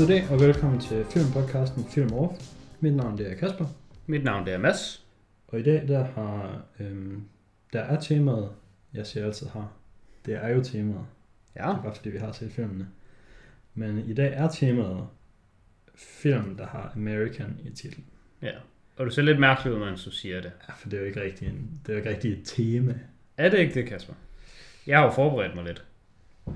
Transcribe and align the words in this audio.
God 0.00 0.06
dag 0.06 0.30
og 0.30 0.40
velkommen 0.40 0.80
til 0.80 1.04
filmpodcasten 1.04 1.84
Film 1.84 2.12
Off. 2.12 2.34
Mit 2.80 2.96
navn 2.96 3.18
det 3.18 3.30
er 3.30 3.34
Kasper, 3.34 3.66
Mit 4.06 4.24
navn 4.24 4.46
det 4.46 4.54
er 4.54 4.58
Mads. 4.58 5.06
og 5.48 5.60
i 5.60 5.62
dag 5.62 5.88
der 5.88 6.04
har 6.04 6.64
øhm, 6.80 7.24
der 7.72 7.80
er 7.80 8.00
temaet, 8.00 8.50
jeg 8.94 9.06
siger 9.06 9.26
altid 9.26 9.46
har. 9.46 9.72
Det 10.26 10.34
er 10.34 10.48
jo 10.48 10.62
temaet. 10.62 11.06
Ja. 11.56 11.68
Det 11.68 11.76
er 11.78 11.82
bare 11.82 11.94
fordi 11.94 12.10
vi 12.10 12.18
har 12.18 12.32
set 12.32 12.52
filmene. 12.52 12.88
Men 13.74 13.98
i 13.98 14.14
dag 14.14 14.32
er 14.32 14.48
temaet 14.48 15.06
film, 15.94 16.56
der 16.56 16.66
har 16.66 16.92
American 16.96 17.58
i 17.64 17.70
titlen. 17.70 18.04
ja. 18.42 18.52
Og 18.96 19.06
du 19.06 19.10
ser 19.10 19.22
lidt 19.22 19.40
mærkelig 19.40 19.72
ud, 19.72 19.78
mens 19.78 20.04
du 20.04 20.10
siger 20.10 20.40
det. 20.40 20.52
Ja, 20.68 20.74
for 20.74 20.88
det 20.88 20.96
er 20.96 21.00
jo 21.00 21.06
ikke 21.06 21.22
rigtig, 21.22 21.48
en, 21.48 21.80
det 21.86 21.88
er 21.88 21.92
jo 21.92 21.98
ikke 21.98 22.10
rigtig 22.10 22.32
et 22.32 22.42
tema. 22.44 22.94
Er 23.36 23.48
det 23.48 23.58
ikke 23.58 23.74
det, 23.74 23.86
Kasper? 23.86 24.14
Jeg 24.86 24.98
har 24.98 25.04
jo 25.04 25.10
forberedt 25.12 25.54
mig 25.54 25.64
lidt. 25.64 25.84
Øh, 26.46 26.54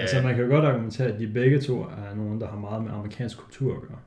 Altså 0.00 0.22
man 0.22 0.34
kan 0.34 0.44
jo 0.44 0.50
godt 0.50 0.64
argumentere, 0.64 1.08
at 1.08 1.20
de 1.20 1.26
begge 1.26 1.60
to 1.60 1.82
er 1.82 2.14
nogen, 2.14 2.40
der 2.40 2.48
har 2.48 2.56
meget 2.56 2.82
med 2.82 2.90
amerikansk 2.92 3.38
kultur 3.38 3.76
at 3.76 3.82
gøre. 3.82 3.98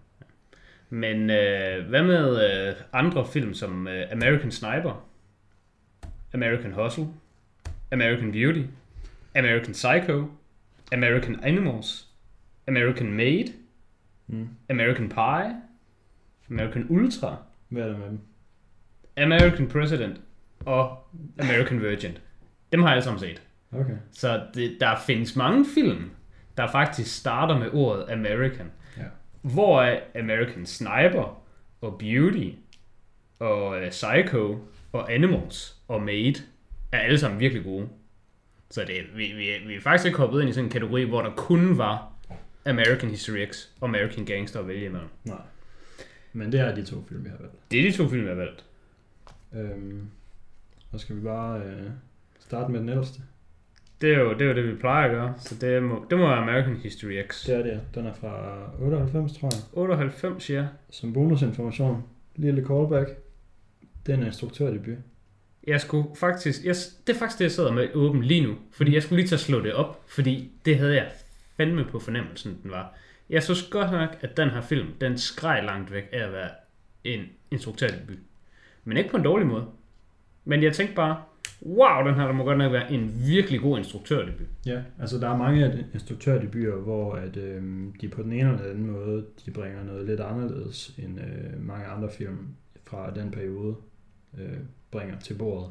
men 0.89 1.29
øh, 1.29 1.87
hvad 1.89 2.03
med 2.03 2.49
øh, 2.69 2.75
andre 2.93 3.25
film 3.33 3.53
som 3.53 3.87
øh, 3.87 4.05
American 4.11 4.51
Sniper, 4.51 5.05
American 6.33 6.71
Hustle, 6.71 7.07
American 7.91 8.31
Beauty, 8.31 8.63
American 9.35 9.73
Psycho, 9.73 10.27
American 10.91 11.39
Animals, 11.43 12.07
American 12.67 13.13
Made, 13.13 13.47
Mm. 14.27 14.49
American 14.69 15.09
Pie, 15.09 15.55
American 16.49 16.85
Ultra, 16.89 17.37
Hvad 17.69 17.83
er 17.83 17.87
der 17.87 17.97
med 17.97 18.07
dem? 18.07 18.19
American 19.17 19.67
President 19.67 20.21
og 20.65 21.07
American 21.39 21.81
Virgin. 21.81 22.17
Dem 22.71 22.81
har 22.81 22.87
jeg 22.89 22.93
alle 22.95 23.03
sammen 23.03 23.19
set. 23.19 23.41
Okay. 23.71 23.97
Så 24.11 24.45
det, 24.53 24.77
der 24.79 24.95
findes 25.05 25.35
mange 25.35 25.65
film, 25.73 26.11
der 26.57 26.71
faktisk 26.71 27.15
starter 27.15 27.59
med 27.59 27.69
ordet 27.73 28.05
American. 28.09 28.71
Ja. 28.97 29.03
Hvor 29.41 29.81
er 29.81 29.99
American 30.19 30.65
Sniper 30.65 31.43
og 31.81 31.97
Beauty 31.99 32.49
og 33.39 33.67
uh, 33.67 33.89
Psycho 33.89 34.59
og 34.91 35.13
Animals 35.13 35.77
og 35.87 36.01
Made 36.01 36.35
er 36.91 36.99
alle 36.99 37.19
sammen 37.19 37.39
virkelig 37.39 37.63
gode. 37.63 37.89
Så 38.69 38.81
det, 38.81 38.95
vi, 39.15 39.25
vi, 39.25 39.67
vi 39.67 39.75
er 39.75 39.81
faktisk 39.81 40.05
ikke 40.05 40.17
hoppet 40.17 40.41
ind 40.41 40.49
i 40.49 40.53
sådan 40.53 40.65
en 40.65 40.71
kategori, 40.71 41.03
hvor 41.03 41.21
der 41.21 41.31
kun 41.35 41.77
var 41.77 42.11
American 42.65 43.09
History 43.09 43.45
X 43.51 43.67
og 43.81 43.87
American 43.87 44.25
Gangster 44.25 44.59
at 44.59 44.67
vælge 44.67 44.85
imellem. 44.85 45.09
Nej. 45.23 45.41
Men 46.33 46.51
det 46.51 46.59
er 46.59 46.75
de 46.75 46.85
to 46.85 47.05
film, 47.09 47.23
vi 47.23 47.29
har 47.29 47.37
valgt. 47.37 47.71
Det 47.71 47.79
er 47.79 47.91
de 47.91 47.97
to 47.97 48.09
film, 48.09 48.23
jeg 48.23 48.35
har 48.35 48.35
valgt. 48.35 48.65
Øhm, 49.53 50.09
og 50.91 50.99
skal 50.99 51.15
vi 51.15 51.21
bare 51.21 51.61
øh, 51.61 51.89
starte 52.39 52.71
med 52.71 52.79
den 52.79 52.89
ældste? 52.89 53.21
Det 54.05 54.13
er 54.13 54.19
jo 54.19 54.33
det, 54.33 54.41
er 54.41 54.45
jo 54.45 54.53
det 54.53 54.67
vi 54.67 54.75
plejer 54.75 55.05
at 55.05 55.11
gøre, 55.11 55.33
så 55.37 55.55
det 55.61 55.83
må, 55.83 56.05
det 56.09 56.17
må 56.17 56.27
være 56.27 56.37
American 56.37 56.75
History 56.75 57.21
X. 57.27 57.45
Det 57.45 57.55
er 57.55 57.63
det. 57.63 57.81
Den 57.95 58.05
er 58.05 58.13
fra 58.13 58.55
98, 58.79 59.37
tror 59.37 59.49
jeg. 59.53 59.61
98, 59.73 60.49
ja. 60.49 60.65
Som 60.89 61.13
bonusinformation. 61.13 62.03
Lille 62.35 62.65
callback. 62.67 63.09
Den 64.05 64.21
er 64.21 64.25
instruktørdebut. 64.25 64.97
Jeg 65.67 65.81
skulle 65.81 66.07
faktisk, 66.15 66.65
jeg, 66.65 66.75
det 67.07 67.15
er 67.15 67.19
faktisk 67.19 67.39
det, 67.39 67.43
jeg 67.45 67.51
sidder 67.51 67.71
med 67.71 67.87
åben 67.93 68.23
lige 68.23 68.47
nu, 68.47 68.55
fordi 68.71 68.93
jeg 68.93 69.03
skulle 69.03 69.21
lige 69.21 69.27
til 69.27 69.35
at 69.35 69.39
slå 69.39 69.59
det 69.59 69.73
op, 69.73 70.03
fordi 70.07 70.51
det 70.65 70.77
havde 70.77 70.95
jeg 70.95 71.07
fandme 71.57 71.85
på 71.85 71.99
fornemmelsen, 71.99 72.59
den 72.63 72.71
var. 72.71 72.93
Jeg 73.29 73.43
synes 73.43 73.63
godt 73.63 73.91
nok, 73.91 74.17
at 74.21 74.37
den 74.37 74.49
her 74.49 74.61
film, 74.61 74.87
den 75.01 75.17
skreg 75.17 75.63
langt 75.63 75.91
væk 75.91 76.09
af 76.11 76.23
at 76.25 76.33
være 76.33 76.49
en 77.03 77.21
instruktørdebut. 77.51 78.17
Men 78.83 78.97
ikke 78.97 79.09
på 79.09 79.17
en 79.17 79.23
dårlig 79.23 79.47
måde. 79.47 79.65
Men 80.43 80.63
jeg 80.63 80.73
tænkte 80.73 80.95
bare, 80.95 81.21
wow, 81.65 82.07
den 82.07 82.15
her 82.15 82.25
der 82.25 82.33
må 82.33 82.43
godt 82.43 82.57
nok 82.57 82.71
være 82.71 82.91
en 82.91 83.13
virkelig 83.27 83.61
god 83.61 83.77
instruktørdebut. 83.77 84.47
Ja, 84.65 84.81
altså 84.99 85.19
der 85.19 85.29
er 85.29 85.37
mange 85.37 85.65
af 85.65 85.71
de 85.71 85.85
instruktørdebuter, 85.93 86.75
hvor 86.75 87.13
at, 87.13 87.37
øh, 87.37 87.63
de 88.01 88.09
på 88.09 88.23
den 88.23 88.33
ene 88.33 88.51
eller 88.51 88.69
anden 88.69 88.91
måde, 88.91 89.25
de 89.45 89.51
bringer 89.51 89.83
noget 89.83 90.05
lidt 90.05 90.19
anderledes 90.19 90.95
end 90.97 91.19
øh, 91.19 91.67
mange 91.67 91.85
andre 91.85 92.09
film 92.11 92.37
fra 92.83 93.11
den 93.15 93.31
periode 93.31 93.75
øh, 94.37 94.57
bringer 94.91 95.19
til 95.19 95.33
bordet. 95.33 95.69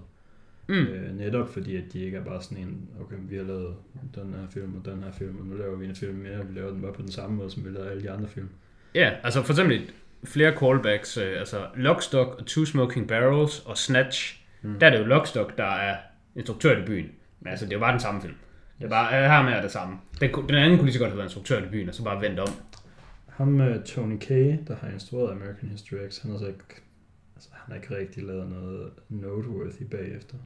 Mm. 0.69 0.75
Øh, 0.75 1.17
netop 1.17 1.49
fordi, 1.49 1.77
at 1.77 1.85
de 1.93 2.01
ikke 2.05 2.17
er 2.17 2.25
bare 2.25 2.43
sådan 2.43 2.59
en, 2.59 2.89
okay, 3.01 3.17
vi 3.29 3.37
har 3.37 3.45
lavet 3.45 3.75
den 4.15 4.35
her 4.35 4.49
film 4.51 4.75
og 4.77 4.93
den 4.93 5.03
her 5.03 5.13
film, 5.13 5.37
og 5.41 5.47
nu 5.47 5.57
laver 5.57 5.77
vi 5.77 5.87
en 5.87 5.95
film 5.95 6.19
mere, 6.19 6.47
vi 6.47 6.59
laver 6.59 6.71
den 6.71 6.83
bare 6.83 6.93
på 6.93 7.03
den 7.03 7.11
samme 7.11 7.37
måde, 7.37 7.51
som 7.51 7.65
vi 7.65 7.71
lavede 7.71 7.91
alle 7.91 8.03
de 8.03 8.11
andre 8.11 8.29
film. 8.29 8.49
Ja, 8.95 9.13
altså 9.23 9.43
for 9.43 9.53
eksempel 9.53 9.91
flere 10.25 10.57
callbacks, 10.59 11.17
øh, 11.17 11.39
altså 11.39 11.67
Lockstock 11.77 12.35
og 12.39 12.47
Two 12.47 12.65
Smoking 12.65 13.09
Barrels 13.09 13.61
og 13.61 13.79
Snatch. 13.79 14.44
Mm. 14.65 14.79
Der 14.79 14.87
er 14.87 14.91
det 14.91 14.99
jo 14.99 15.05
Lockstock, 15.05 15.59
der 15.59 15.65
er 15.65 15.97
instruktørdebuten. 16.37 17.11
Men 17.41 17.51
altså, 17.51 17.65
det 17.65 17.73
er 17.73 17.77
jo 17.77 17.81
bare 17.81 17.93
den 17.93 18.01
samme 18.01 18.21
film. 18.23 18.35
Det 18.79 18.85
er 18.85 18.89
bare, 18.89 19.19
øh, 19.19 19.31
her 19.31 19.43
med 19.43 19.53
er 19.53 19.63
det 19.63 19.71
samme. 19.71 19.99
Den, 20.21 20.31
den 20.49 20.55
anden 20.55 20.79
kunne 20.79 20.87
lige 20.87 20.93
så 20.93 20.99
godt 20.99 21.11
have 21.11 21.19
været 21.19 21.29
instruktørdebuten, 21.29 21.89
og 21.89 21.95
så 21.95 22.05
bare 22.05 22.21
vendt 22.21 22.41
om. 22.41 22.49
Ham 23.29 23.49
med 23.49 23.83
Tony 23.83 24.19
Kaye, 24.19 24.59
der 24.69 24.77
har 24.77 24.89
instrueret 24.89 25.31
American 25.31 25.69
History 25.69 26.09
X, 26.11 26.23
han 26.23 26.31
har 26.31 26.39
så 26.39 26.47
ikke, 26.47 26.65
altså, 27.37 27.49
han 27.53 27.75
har 27.75 27.83
ikke 27.83 27.97
rigtig 27.97 28.23
lavet 28.23 28.51
noget 28.51 28.91
noteworthy 29.09 29.83
bagefter. 29.91 30.37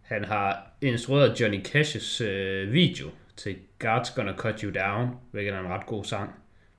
Han 0.00 0.24
har 0.24 0.72
instrueret 0.80 1.40
Johnny 1.40 1.66
Cash's 1.66 2.24
øh, 2.24 2.72
video 2.72 3.06
til 3.36 3.56
God's 3.84 4.14
Gonna 4.16 4.32
Cut 4.36 4.60
You 4.60 4.70
Down, 4.70 5.08
hvilket 5.30 5.54
er 5.54 5.60
en 5.60 5.68
ret 5.68 5.86
god 5.86 6.04
sang. 6.04 6.30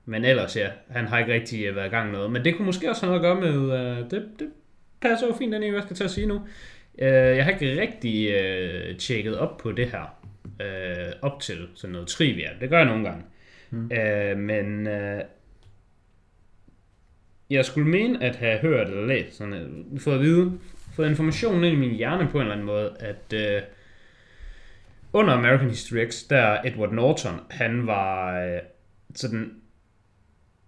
Men 0.04 0.24
ellers, 0.24 0.56
ja, 0.56 0.70
han 0.90 1.06
har 1.06 1.18
ikke 1.18 1.32
rigtig 1.32 1.64
øh, 1.64 1.76
været 1.76 1.86
i 1.86 1.90
gang 1.90 2.10
med 2.10 2.16
noget. 2.18 2.32
Men 2.32 2.44
det 2.44 2.56
kunne 2.56 2.66
måske 2.66 2.90
også 2.90 3.06
have 3.06 3.18
noget 3.18 3.32
at 3.32 3.40
gøre 3.40 3.52
med, 3.52 3.80
øh, 3.80 4.10
det, 4.10 4.30
det 4.38 4.50
passer 5.02 5.34
fint, 5.38 5.52
den 5.52 5.74
jeg 5.74 5.82
skal 5.82 5.96
til 5.96 6.04
at 6.04 6.10
sige 6.10 6.26
nu. 6.26 6.40
Øh, 6.98 7.08
jeg 7.08 7.44
har 7.44 7.50
ikke 7.50 7.80
rigtig 7.80 8.30
øh, 8.30 8.96
tjekket 8.96 9.38
op 9.38 9.56
på 9.56 9.72
det 9.72 9.90
her, 9.90 10.18
øh, 10.60 11.12
op 11.22 11.40
til 11.40 11.68
sådan 11.74 11.92
noget 11.92 12.08
trivia. 12.08 12.50
Det 12.60 12.70
gør 12.70 12.76
jeg 12.76 12.86
nogle 12.86 13.04
gange. 13.04 13.24
Mm. 13.70 13.92
Øh, 13.92 14.38
men 14.38 14.86
øh, 14.86 15.20
jeg 17.50 17.64
skulle 17.64 17.88
mene 17.88 18.24
at 18.24 18.36
have 18.36 18.58
hørt 18.58 18.88
eller 18.88 19.06
læst, 19.06 19.36
sådan, 19.36 19.54
øh, 19.54 20.00
fået 20.00 20.14
at 20.14 20.20
vide, 20.20 20.58
fået 20.96 21.10
information 21.10 21.64
ind 21.64 21.76
i 21.76 21.80
min 21.80 21.96
hjerne 21.96 22.28
på 22.28 22.38
en 22.38 22.42
eller 22.42 22.52
anden 22.52 22.66
måde, 22.66 22.96
at 23.00 23.32
øh, 23.34 23.62
under 25.12 25.34
American 25.34 25.68
History 25.68 26.08
X, 26.10 26.28
der 26.30 26.60
Edward 26.64 26.92
Norton, 26.92 27.40
han 27.50 27.86
var 27.86 28.40
øh, 28.40 28.60
sådan 29.14 29.54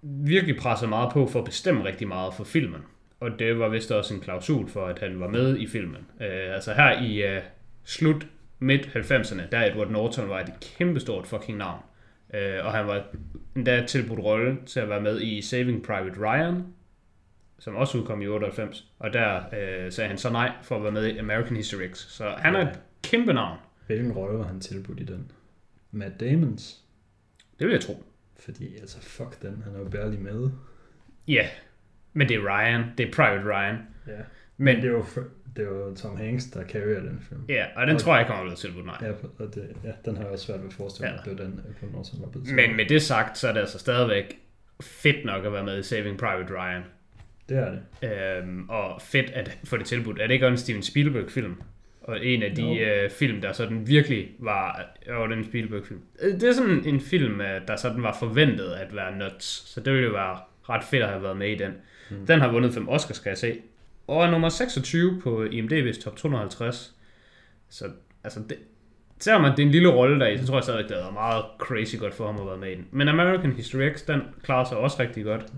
virkelig 0.03 0.57
presset 0.57 0.89
meget 0.89 1.13
på 1.13 1.27
for 1.27 1.39
at 1.39 1.45
bestemme 1.45 1.85
rigtig 1.85 2.09
meget 2.09 2.35
for 2.35 2.45
filmen. 2.45 2.81
Og 3.25 3.39
det 3.39 3.59
var 3.59 3.69
vist 3.69 3.93
også 3.93 4.15
en 4.15 4.21
klausul 4.21 4.69
for, 4.69 4.87
at 4.87 4.99
han 4.99 5.21
var 5.21 5.29
med 5.29 5.59
i 5.59 5.67
filmen. 5.67 6.07
Øh, 6.21 6.55
altså 6.55 6.73
her 6.73 7.03
i 7.03 7.23
øh, 7.23 7.43
slut 7.85 8.27
midt 8.59 8.87
90'erne, 8.87 9.43
der 9.53 9.65
Edward 9.65 9.91
Norton 9.91 10.29
var 10.29 10.41
et 10.41 10.53
kæmpestort 10.61 11.27
fucking 11.27 11.59
navn. 11.59 11.81
Øh, 12.35 12.65
og 12.65 12.73
han 12.73 12.87
var 12.87 13.05
endda 13.57 13.87
tilbudt 13.87 14.21
rolle 14.21 14.59
til 14.67 14.81
at 14.81 14.89
være 14.89 15.01
med 15.01 15.21
i 15.21 15.43
Saving 15.43 15.83
Private 15.83 16.21
Ryan, 16.21 16.65
som 17.59 17.77
også 17.77 17.99
udkom 17.99 18.23
i 18.23 18.27
98. 18.27 18.85
Og 18.99 19.13
der 19.13 19.37
øh, 19.37 19.93
sagde 19.93 20.09
han 20.09 20.19
så 20.19 20.31
nej 20.31 20.53
for 20.63 20.77
at 20.77 20.83
være 20.83 20.93
med 20.93 21.07
i 21.07 21.19
American 21.19 21.57
History 21.57 21.91
X. 21.93 21.99
Så 21.99 22.29
han 22.29 22.55
er 22.55 22.71
et 22.71 22.81
kæmpe 23.03 23.33
navn. 23.33 23.59
Hvilken 23.87 24.13
rolle 24.13 24.39
var 24.39 24.45
han 24.45 24.61
tilbudt 24.61 25.01
i 25.01 25.05
den? 25.05 25.33
Matt 25.91 26.21
Damons? 26.21 26.81
Det 27.59 27.67
vil 27.67 27.73
jeg 27.73 27.83
tro. 27.83 28.05
Fordi, 28.39 28.77
altså, 28.77 29.01
fuck 29.01 29.43
den, 29.43 29.63
han 29.65 29.75
er 29.75 29.79
jo 29.79 29.89
barely 29.89 30.17
med. 30.17 30.51
Ja, 31.29 31.49
men 32.15 32.29
det 32.29 32.37
er 32.37 32.41
Ryan. 32.41 32.85
Det 32.99 33.09
er 33.09 33.13
Private 33.13 33.45
Ryan. 33.49 33.77
Ja. 34.07 34.13
Men 34.13 34.25
Men 34.57 34.77
det 34.77 34.85
er 34.85 34.89
jo, 34.93 35.05
det 35.57 35.65
er 35.65 35.69
jo 35.69 35.95
Tom 35.97 36.17
Hanks, 36.17 36.45
der 36.45 36.65
carrier 36.65 37.01
den 37.01 37.21
film. 37.29 37.41
ja, 37.49 37.65
og 37.77 37.87
den 37.87 37.99
tror 37.99 38.17
jeg 38.17 38.27
kommer 38.27 38.43
blevet 38.43 38.59
tilbudt 38.59 38.87
nej. 38.87 38.97
Ja, 39.03 39.11
og 39.39 39.55
det, 39.55 39.69
ja, 39.85 39.91
den 40.05 40.17
har 40.17 40.23
jeg 40.23 40.33
også 40.33 40.47
svært 40.47 40.61
ved 40.61 40.67
at 40.69 40.73
forestille 40.75 41.11
mig, 41.11 41.21
Ja. 41.27 41.31
at 41.33 41.39
det 41.39 41.39
var 41.39 41.51
den, 41.51 41.61
på 41.81 41.87
noget, 41.93 42.07
som 42.07 42.21
var 42.23 42.29
blevet 42.29 42.55
Men 42.55 42.77
med 42.77 42.87
det 42.87 43.03
sagt, 43.03 43.39
så 43.39 43.49
er 43.49 43.53
det 43.53 43.61
altså 43.61 43.79
stadigvæk 43.79 44.39
fedt 44.83 45.25
nok 45.25 45.45
at 45.45 45.53
være 45.53 45.65
med 45.65 45.79
i 45.79 45.83
Saving 45.83 46.19
Private 46.19 46.55
Ryan. 46.55 46.83
Det 47.49 47.57
er 47.59 47.71
det. 48.03 48.39
Øhm, 48.43 48.69
og 48.69 49.03
fedt 49.03 49.31
at 49.31 49.59
få 49.65 49.77
det 49.77 49.87
tilbudt. 49.87 50.19
Er 50.21 50.27
det 50.27 50.35
ikke 50.35 50.47
også 50.47 50.53
en 50.53 50.59
Steven 50.59 50.83
Spielberg-film? 50.83 51.55
Og 52.03 52.25
en 52.27 52.43
af 52.43 52.55
de 52.55 52.63
Jo. 52.63 52.85
øh, 52.87 53.11
film, 53.11 53.41
der 53.41 53.53
sådan 53.53 53.87
virkelig 53.89 54.29
var... 54.39 54.85
Jo, 55.09 55.27
den 55.27 55.45
Spielberg-film. 55.45 56.01
Øh, 56.23 56.33
Det 56.33 56.43
er 56.49 56.53
sådan 56.53 56.83
en 56.87 57.01
film, 57.01 57.41
øh, 57.41 57.61
der 57.69 57.77
sådan 57.77 58.03
var 58.03 58.17
forventet 58.19 58.73
at 58.73 58.97
være 58.97 59.17
nuts. 59.19 59.45
Så 59.45 59.81
det 59.81 59.93
ville 59.93 60.07
jo 60.07 60.13
være 60.13 60.39
ret 60.69 60.85
fedt 60.85 61.03
at 61.03 61.09
have 61.09 61.23
været 61.23 61.37
med 61.37 61.49
i 61.49 61.55
den. 61.55 61.73
Mm. 62.11 62.27
Den 62.27 62.41
har 62.41 62.53
vundet 62.53 62.75
fem 62.75 62.89
Oscars, 62.89 63.17
skal 63.17 63.31
jeg 63.31 63.39
se. 63.39 63.61
Og 64.07 64.25
er 64.25 64.31
nummer 64.31 64.49
26 64.49 65.21
på 65.21 65.45
IMDb's 65.45 66.03
top 66.03 66.17
250. 66.17 66.95
Så 67.69 67.85
altså, 68.25 68.41
det, 68.49 68.57
selvom 69.21 69.43
det 69.43 69.59
er 69.59 69.67
en 69.67 69.71
lille 69.73 69.89
rolle 69.89 70.21
der 70.21 70.27
i, 70.27 70.39
så 70.39 70.47
tror 70.47 70.55
jeg 70.57 70.65
stadig, 70.65 70.85
det 70.89 70.91
har 70.97 71.03
været 71.03 71.15
meget 71.15 71.45
crazy 71.59 71.97
godt 71.97 72.15
for 72.15 72.27
ham 72.27 72.41
at 72.41 72.47
være 72.47 72.57
med 72.59 72.73
i 72.73 72.75
den. 72.75 72.87
Men 72.91 73.09
American 73.09 73.53
History 73.53 73.93
X, 73.97 74.03
den 74.07 74.21
klarer 74.43 74.65
sig 74.65 74.77
også 74.77 74.97
rigtig 75.01 75.25
godt. 75.25 75.53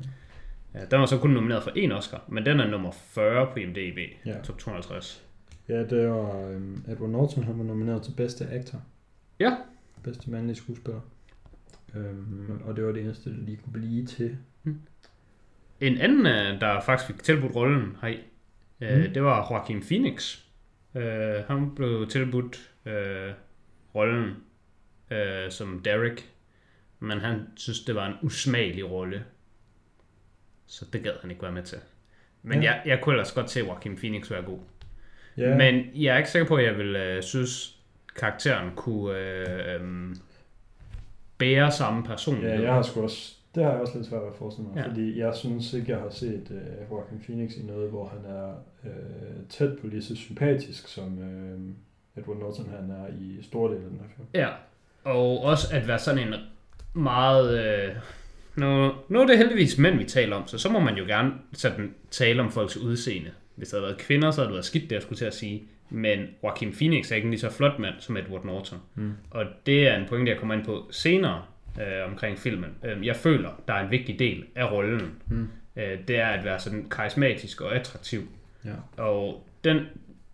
Ja, 0.74 0.80
den 0.90 1.00
var 1.00 1.06
så 1.06 1.18
kun 1.18 1.30
nomineret 1.30 1.62
for 1.62 1.70
én 1.70 1.92
Oscar, 1.92 2.24
men 2.28 2.46
den 2.46 2.60
er 2.60 2.70
nummer 2.70 2.90
40 2.92 3.46
på 3.52 3.58
IMDb, 3.58 3.98
Ja. 4.26 4.32
top 4.44 4.58
250. 4.58 5.22
Ja, 5.68 5.84
det 5.84 6.08
var 6.08 6.46
um, 6.56 6.82
Edward 6.88 7.10
Norton, 7.10 7.44
han 7.44 7.58
var 7.58 7.64
nomineret 7.64 8.02
til 8.02 8.12
bedste 8.16 8.46
actor. 8.50 8.82
Ja. 9.40 9.56
Bedste 10.04 10.30
mandlige 10.30 10.56
skuespiller. 10.56 11.00
Um, 11.94 12.62
og 12.64 12.76
det 12.76 12.84
var 12.86 12.92
det 12.92 13.02
eneste, 13.02 13.30
det 13.30 13.38
lige 13.38 13.56
kunne 13.56 13.72
blive 13.72 14.06
til. 14.06 14.36
En 15.80 15.98
anden, 15.98 16.26
øh, 16.26 16.60
der 16.60 16.80
faktisk 16.80 17.06
fik 17.12 17.22
tilbudt 17.22 17.54
rollen 17.54 17.96
her 18.02 18.08
øh, 18.80 18.98
Mm. 19.06 19.12
det 19.14 19.22
var 19.22 19.46
Joaquin 19.50 19.82
Phoenix. 19.82 20.38
Øh, 20.94 21.44
han 21.48 21.74
blev 21.74 22.06
tilbudt 22.08 22.70
øh, 22.86 23.32
rollen 23.94 24.34
øh, 25.10 25.50
som 25.50 25.80
Derek. 25.84 26.30
men 27.00 27.18
han 27.20 27.46
synes, 27.56 27.80
det 27.80 27.94
var 27.94 28.06
en 28.06 28.14
usmagelig 28.22 28.90
rolle. 28.90 29.24
Så 30.66 30.84
det 30.92 31.02
gad 31.02 31.12
han 31.20 31.30
ikke 31.30 31.42
være 31.42 31.52
med 31.52 31.62
til. 31.62 31.78
Men 32.42 32.62
Ja. 32.62 32.70
jeg, 32.70 32.82
jeg 32.86 33.00
kunne 33.02 33.12
ellers 33.14 33.32
godt 33.32 33.50
se 33.50 33.60
Joaquin 33.60 33.96
Phoenix 33.96 34.30
være 34.30 34.42
god. 34.42 34.58
Ja. 35.36 35.56
Men 35.56 35.86
jeg 35.94 36.14
er 36.14 36.18
ikke 36.18 36.30
sikker 36.30 36.48
på, 36.48 36.56
at 36.56 36.64
jeg 36.64 36.78
vil 36.78 36.96
øh, 36.96 37.22
synes, 37.22 37.78
karakteren 38.16 38.70
kunne 38.76 39.18
øh, 39.18 39.80
øh, 39.82 40.16
bære 41.38 41.72
samme 41.72 42.04
personlighed. 42.04 42.56
ja, 42.58 42.62
jeg 42.64 42.74
har 42.74 42.82
sgu 42.82 43.02
også, 43.02 43.35
det 43.56 43.64
har 43.64 43.70
jeg 43.72 43.80
også 43.80 43.92
lidt 43.98 44.06
svært 44.08 44.20
ved 44.22 44.28
at 44.28 44.34
forestille 44.38 44.68
mig, 44.68 44.76
Ja. 44.82 44.88
fordi 44.88 45.18
jeg 45.18 45.34
synes 45.34 45.72
ikke, 45.72 45.92
jeg 45.92 46.00
har 46.00 46.10
set 46.10 46.46
uh, 46.50 46.90
Joaquin 46.90 47.20
Phoenix 47.24 47.56
i 47.56 47.62
noget, 47.66 47.90
hvor 47.90 48.06
han 48.14 48.32
er 48.36 48.52
uh, 48.84 49.48
tæt 49.48 49.78
på 49.80 49.86
lige 49.86 50.02
så 50.02 50.16
sympatisk, 50.16 50.88
som 50.88 51.18
uh, 51.18 52.20
Edward 52.22 52.38
Norton 52.38 52.66
han 52.80 52.90
er 52.90 53.06
i 53.20 53.42
store 53.42 53.70
dele 53.72 53.84
af 53.84 53.90
den 53.90 53.98
her 54.00 54.06
film. 54.16 54.28
Ja, 54.34 54.48
og 55.04 55.44
også 55.44 55.66
at 55.76 55.88
være 55.88 55.98
sådan 55.98 56.28
en 56.28 56.34
meget... 56.94 57.58
Øh, 57.64 57.94
nu, 58.56 58.92
nu 59.08 59.20
er 59.20 59.26
det 59.26 59.38
heldigvis 59.38 59.78
mænd, 59.78 59.98
vi 59.98 60.04
taler 60.04 60.36
om, 60.36 60.46
så 60.46 60.58
så 60.58 60.68
må 60.68 60.78
man 60.80 60.96
jo 60.96 61.04
gerne 61.04 61.32
sådan, 61.52 61.94
tale 62.10 62.42
om 62.42 62.50
folks 62.50 62.76
udseende. 62.76 63.30
Hvis 63.54 63.68
der 63.68 63.76
havde 63.76 63.86
været 63.86 63.98
kvinder, 63.98 64.30
så 64.30 64.40
havde 64.40 64.48
det 64.48 64.54
været 64.54 64.64
skidt, 64.64 64.84
det 64.84 64.92
jeg 64.92 65.02
skulle 65.02 65.18
til 65.18 65.24
at 65.24 65.34
sige. 65.34 65.62
Men 65.90 66.26
Joaquin 66.42 66.72
Phoenix 66.72 67.10
er 67.12 67.16
ikke 67.16 67.24
en 67.26 67.30
lige 67.30 67.40
så 67.40 67.50
flot 67.50 67.78
mand 67.78 67.94
som 67.98 68.16
Edward 68.16 68.44
Norton. 68.44 68.78
Mm. 68.94 69.12
Og 69.30 69.44
det 69.66 69.88
er 69.88 69.96
en 69.96 70.04
pointe, 70.08 70.30
jeg 70.32 70.38
kommer 70.38 70.54
ind 70.54 70.64
på 70.64 70.88
senere 70.90 71.42
øh, 71.80 72.10
omkring 72.10 72.38
filmen. 72.38 72.70
Øh, 72.84 73.06
jeg 73.06 73.16
føler, 73.16 73.62
der 73.68 73.74
er 73.74 73.84
en 73.84 73.90
vigtig 73.90 74.18
del 74.18 74.44
af 74.54 74.72
rollen. 74.72 75.12
Mm. 75.28 75.48
Øh, 75.76 75.98
det 76.08 76.18
er 76.18 76.26
at 76.26 76.44
være 76.44 76.58
sådan 76.60 76.88
karismatisk 76.90 77.60
og 77.60 77.74
attraktiv. 77.76 78.22
Ja. 78.64 79.02
Og 79.02 79.46
den, 79.64 79.80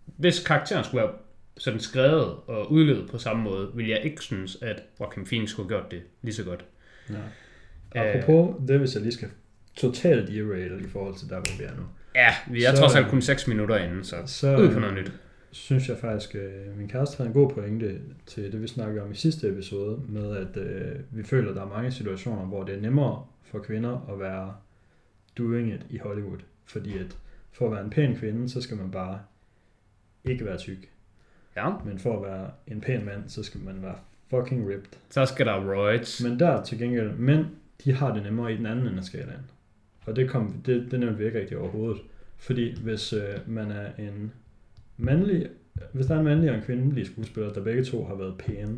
hvis 0.05 0.43
karakteren 0.43 0.83
skulle 0.83 1.01
være 1.03 1.11
sådan 1.57 1.79
skrevet 1.79 2.35
og 2.47 2.71
udlevet 2.71 3.09
på 3.11 3.17
samme 3.17 3.43
måde, 3.43 3.71
vil 3.75 3.87
jeg 3.87 4.01
ikke 4.03 4.21
synes, 4.21 4.57
at 4.61 4.83
Joaquin 4.99 5.25
Phoenix 5.25 5.49
skulle 5.49 5.69
have 5.69 5.79
gjort 5.81 5.91
det 5.91 6.01
lige 6.21 6.33
så 6.35 6.43
godt. 6.43 6.65
Ja. 7.09 7.15
Øh. 7.15 8.15
Apropos 8.15 8.55
det, 8.67 8.79
hvis 8.79 8.93
jeg 8.95 9.01
lige 9.03 9.13
skal 9.13 9.27
totalt 9.75 10.27
derail 10.31 10.85
i 10.85 10.89
forhold 10.89 11.15
til 11.15 11.29
der, 11.29 11.35
hvor 11.35 11.57
vi 11.59 11.63
er 11.63 11.75
nu, 11.75 11.83
Ja, 12.15 12.29
vi 12.51 12.63
er 12.63 12.71
Så- 12.75 12.77
trods 12.81 12.95
alt 12.95 13.07
kun 13.07 13.21
6 13.21 13.47
minutter 13.47 13.77
inden, 13.77 14.03
så 14.03 14.15
så 14.25 14.57
ud 14.57 14.73
på 14.73 14.79
noget 14.79 14.95
nyt. 14.95 15.11
Synes 15.53 15.89
jeg 15.89 15.97
faktisk, 15.97 16.35
at 16.35 16.77
min 16.77 16.87
kæreste 16.87 17.17
havde 17.17 17.27
en 17.27 17.33
god 17.33 17.49
pointe 17.49 18.01
til 18.25 18.51
det, 18.51 18.61
vi 18.61 18.67
snakkede 18.67 19.03
om 19.03 19.11
i 19.11 19.15
sidste 19.15 19.49
episode, 19.49 20.01
med 20.09 20.37
at 20.37 20.57
øh, 20.57 20.99
vi 21.11 21.23
føler, 21.23 21.49
at 21.49 21.55
der 21.55 21.61
er 21.61 21.69
mange 21.69 21.91
situationer, 21.91 22.45
hvor 22.45 22.63
det 22.63 22.75
er 22.75 22.81
nemmere 22.81 23.25
for 23.43 23.59
kvinder 23.59 24.09
at 24.13 24.19
være 24.19 24.55
doing 25.37 25.73
it 25.73 25.85
i 25.89 25.97
Hollywood. 25.97 26.39
Fordi 26.65 26.97
at 26.97 27.17
for 27.51 27.65
at 27.65 27.71
være 27.71 27.83
en 27.83 27.89
pæn 27.89 28.15
kvinde, 28.15 28.49
så 28.49 28.61
skal 28.61 28.77
man 28.77 28.91
bare 28.91 29.19
ikke 30.23 30.45
være 30.45 30.57
tyk. 30.57 30.89
Ja, 31.55 31.69
Men 31.85 31.99
for 31.99 32.15
at 32.17 32.31
være 32.31 32.51
en 32.67 32.81
pæn 32.81 33.05
mand, 33.05 33.29
så 33.29 33.43
skal 33.43 33.61
man 33.61 33.81
være 33.81 33.95
fucking 34.29 34.69
ripped. 34.69 34.89
så 35.09 35.25
skal 35.25 35.45
der 35.45 35.73
roids. 35.73 36.23
Men 36.23 36.39
der 36.39 36.63
til 36.63 36.77
gengæld, 36.77 37.11
mænd, 37.11 37.45
de 37.83 37.93
har 37.93 38.13
det 38.13 38.23
nemmere 38.23 38.53
i 38.53 38.57
den 38.57 38.65
anden 38.65 38.87
ende 38.87 38.97
af 38.97 39.03
skalaen. 39.03 39.49
Og 40.05 40.15
det, 40.15 40.29
kom, 40.29 40.61
det, 40.65 40.91
det 40.91 40.99
nævnte 40.99 41.17
vi 41.17 41.25
ikke 41.25 41.39
rigtig 41.39 41.57
overhovedet. 41.57 42.01
Fordi 42.37 42.81
hvis 42.81 43.13
øh, 43.13 43.39
man 43.47 43.71
er 43.71 43.87
en 43.99 44.33
mandlig, 44.97 45.47
hvis 45.93 46.05
der 46.05 46.15
er 46.15 46.19
en 46.19 46.25
mandlig 46.25 46.49
og 46.49 46.55
en 46.55 46.61
kvindelig 46.61 47.05
skuespiller, 47.05 47.53
der 47.53 47.63
begge 47.63 47.83
to 47.83 48.05
har 48.05 48.15
været 48.15 48.37
pæne, 48.37 48.77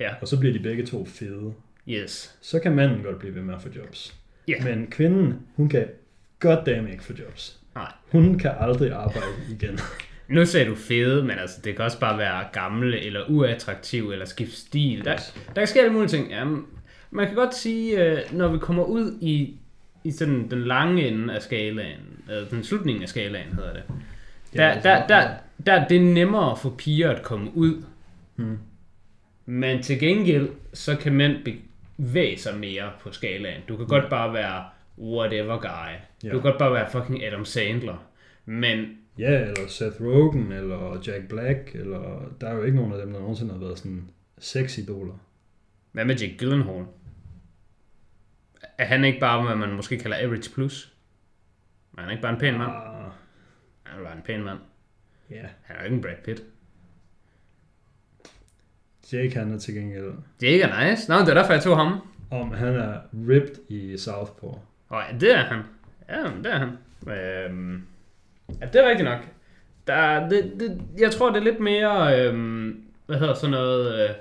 Ja. 0.00 0.10
og 0.20 0.28
så 0.28 0.38
bliver 0.40 0.52
de 0.52 0.58
begge 0.58 0.86
to 0.86 1.04
fede, 1.04 1.52
Yes. 1.88 2.38
så 2.40 2.58
kan 2.58 2.74
manden 2.74 3.02
godt 3.02 3.18
blive 3.18 3.34
ved 3.34 3.42
med 3.42 3.54
at 3.54 3.62
få 3.62 3.68
jobs. 3.76 4.14
Ja. 4.48 4.54
Men 4.64 4.86
kvinden, 4.90 5.34
hun 5.56 5.68
kan 5.68 5.86
goddamn 6.40 6.88
ikke 6.88 7.04
få 7.04 7.12
jobs. 7.18 7.60
Nej. 7.74 7.92
Hun 8.12 8.38
kan 8.38 8.50
aldrig 8.60 8.92
arbejde 8.92 9.26
igen. 9.50 9.78
Nu 10.28 10.44
sagde 10.46 10.66
du 10.70 10.74
fede, 10.74 11.22
men 11.22 11.38
altså, 11.38 11.60
det 11.64 11.76
kan 11.76 11.84
også 11.84 12.00
bare 12.00 12.18
være 12.18 12.44
gamle 12.52 13.00
eller 13.00 13.20
uattraktiv 13.28 14.10
eller 14.10 14.24
skifte 14.24 14.56
stil. 14.56 15.04
Der, 15.04 15.16
der 15.46 15.60
kan 15.60 15.66
ske 15.66 15.80
alle 15.80 15.92
mulige 15.92 16.08
ting. 16.08 16.30
Jamen, 16.30 16.64
man 17.10 17.26
kan 17.26 17.34
godt 17.36 17.54
sige, 17.54 18.04
øh, 18.04 18.18
når 18.32 18.48
vi 18.48 18.58
kommer 18.58 18.84
ud 18.84 19.18
i, 19.20 19.56
i 20.04 20.10
sådan 20.10 20.50
den 20.50 20.64
lange 20.64 21.08
ende 21.08 21.34
af 21.34 21.42
skalaen, 21.42 22.20
eller 22.28 22.48
den 22.48 22.64
slutningen 22.64 23.02
af 23.02 23.08
skalaen 23.08 23.52
hedder 23.54 23.72
det, 23.72 23.82
der, 24.56 24.68
altså, 24.68 24.88
der, 24.88 25.06
der, 25.06 25.28
der 25.66 25.88
det 25.88 25.96
er 25.96 26.00
nemmere 26.14 26.56
for 26.56 26.70
piger 26.78 27.10
at 27.10 27.22
komme 27.22 27.56
ud. 27.56 27.84
Hmm. 28.36 28.58
Men 29.46 29.82
til 29.82 29.98
gengæld, 29.98 30.48
så 30.72 30.96
kan 30.96 31.12
mænd 31.14 31.36
bevæge 31.98 32.38
sig 32.38 32.58
mere 32.58 32.90
på 33.00 33.12
skalaen. 33.12 33.60
Du 33.68 33.76
kan 33.76 33.86
godt 33.86 34.10
bare 34.10 34.32
være 34.32 34.64
whatever 34.98 35.58
guy. 35.60 35.92
Ja. 36.24 36.28
Du 36.28 36.40
kan 36.40 36.50
godt 36.50 36.58
bare 36.58 36.72
være 36.72 36.90
fucking 36.90 37.24
Adam 37.24 37.44
Sandler. 37.44 38.06
Men 38.44 38.98
Ja, 39.18 39.40
eller 39.40 39.68
Seth 39.68 40.02
Rogen, 40.02 40.52
eller 40.52 41.02
Jack 41.06 41.28
Black, 41.28 41.74
eller 41.74 42.32
der 42.40 42.48
er 42.48 42.54
jo 42.54 42.62
ikke 42.62 42.76
nogen 42.76 42.92
af 42.92 42.98
dem, 42.98 43.12
der 43.12 43.20
nogensinde 43.20 43.52
har 43.52 43.60
været 43.60 43.78
sådan 43.78 44.10
sexidoler. 44.38 45.14
hvad 45.92 46.04
med 46.04 46.16
Jake 46.16 46.36
Gyllenhaal? 46.38 46.84
Er 48.78 48.84
han 48.84 49.04
ikke 49.04 49.20
bare, 49.20 49.42
hvad 49.46 49.56
man 49.56 49.72
måske 49.72 49.98
kalder 49.98 50.16
average 50.20 50.50
plus? 50.54 50.92
Er 51.98 52.02
han 52.02 52.10
ikke 52.10 52.22
bare 52.22 52.32
en 52.32 52.38
pæn 52.40 52.58
mand? 52.58 52.70
Ah, 52.72 53.10
Han 53.82 54.00
er 54.00 54.04
bare 54.04 54.16
en 54.16 54.22
pæn 54.22 54.42
mand. 54.44 54.58
Ja. 55.30 55.46
Han 55.62 55.76
er 55.76 55.80
jo 55.80 55.84
ikke 55.84 55.96
en 55.96 56.02
Brad 56.02 56.16
Pitt. 56.24 56.42
Jake 59.12 59.38
han 59.38 59.52
er 59.52 59.58
til 59.58 59.74
gengæld, 59.74 60.12
Jake 60.42 60.62
er 60.62 60.90
nice. 60.90 61.10
Nå, 61.10 61.18
det 61.18 61.28
er 61.28 61.34
derfor, 61.34 61.52
jeg 61.52 61.62
tog 61.62 61.76
ham. 61.76 62.00
om 62.30 62.52
han 62.52 62.74
er 62.74 62.98
ripped 63.28 63.56
i 63.68 63.98
Southpaw. 63.98 64.58
Og 64.88 65.02
ja, 65.12 65.18
det 65.18 65.34
er 65.34 65.44
han. 65.44 65.62
Ja, 66.08 66.22
det 66.44 66.52
er 66.52 66.58
han. 66.58 66.68
Øhm, 67.14 67.82
ja, 68.60 68.66
det 68.66 68.84
er 68.84 68.88
rigtigt 68.88 69.08
nok. 69.08 69.20
Der, 69.86 70.28
det, 70.28 70.52
det, 70.60 70.82
jeg 70.98 71.10
tror, 71.10 71.30
det 71.30 71.36
er 71.36 71.44
lidt 71.44 71.60
mere, 71.60 72.20
øhm, 72.20 72.84
hvad 73.06 73.18
hedder 73.18 73.34
sådan 73.34 73.50
noget, 73.50 74.04
øh, 74.04 74.14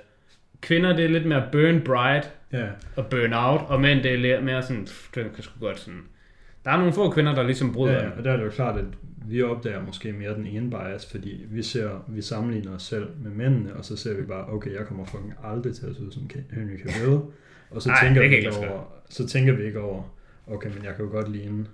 kvinder 0.62 0.96
det 0.96 1.06
er 1.06 1.10
lidt 1.10 1.26
mere 1.26 1.50
burn 1.52 1.82
bright 1.82 2.32
Ja, 2.54 2.68
og 2.96 3.08
burn 3.08 3.34
out, 3.34 3.62
og 3.68 3.82
mænd 3.82 4.04
det 4.04 4.14
er 4.14 4.18
lidt 4.18 4.44
mere 4.44 4.64
sådan, 4.64 4.86
pff, 4.86 5.12
det 5.16 5.34
kan 5.36 5.44
sgu 5.44 5.60
godt 5.60 5.80
sådan. 5.80 6.04
Der 6.66 6.72
er 6.72 6.78
nogle 6.78 6.94
få 6.94 7.10
kvinder, 7.10 7.36
der 7.36 7.44
ligesom 7.44 7.74
bryder. 7.74 8.04
ja, 8.04 8.10
og 8.18 8.24
der 8.24 8.32
er 8.32 8.38
det 8.38 8.46
jo 8.46 8.50
klart, 8.50 8.78
at 8.78 8.86
vi 9.28 9.42
opdager 9.44 9.86
måske 9.86 10.14
mere 10.14 10.36
den 10.36 10.48
ene 10.48 10.70
bias, 10.70 11.06
fordi 11.12 11.46
vi 11.50 11.64
ser, 11.64 12.06
vi 12.08 12.22
sammenligner 12.22 12.76
os 12.76 12.84
selv 12.84 13.08
med 13.24 13.32
mændene, 13.32 13.76
og 13.76 13.86
så 13.86 13.96
ser 13.98 14.14
vi 14.14 14.22
bare, 14.22 14.50
okay, 14.50 14.74
jeg 14.74 14.86
kommer 14.88 15.06
fucking 15.06 15.34
aldrig 15.44 15.76
til 15.76 15.86
at 15.86 15.96
se 15.96 16.02
ud 16.06 16.12
som 16.12 16.30
Henry 16.52 16.78
Cavill, 16.78 17.20
og 17.70 17.82
så, 17.82 17.90
Ej, 17.90 18.06
tænker 18.06 18.30
vi 18.30 18.36
ikke 18.36 18.58
over, 18.58 18.94
så 19.10 19.28
tænker 19.28 19.54
vi 19.54 19.64
ikke 19.64 19.80
over, 19.80 20.04
okay, 20.48 20.70
men 20.76 20.84
jeg 20.84 20.96
kan 20.96 21.06
jo 21.06 21.12
godt 21.12 21.32
ligne 21.32 21.66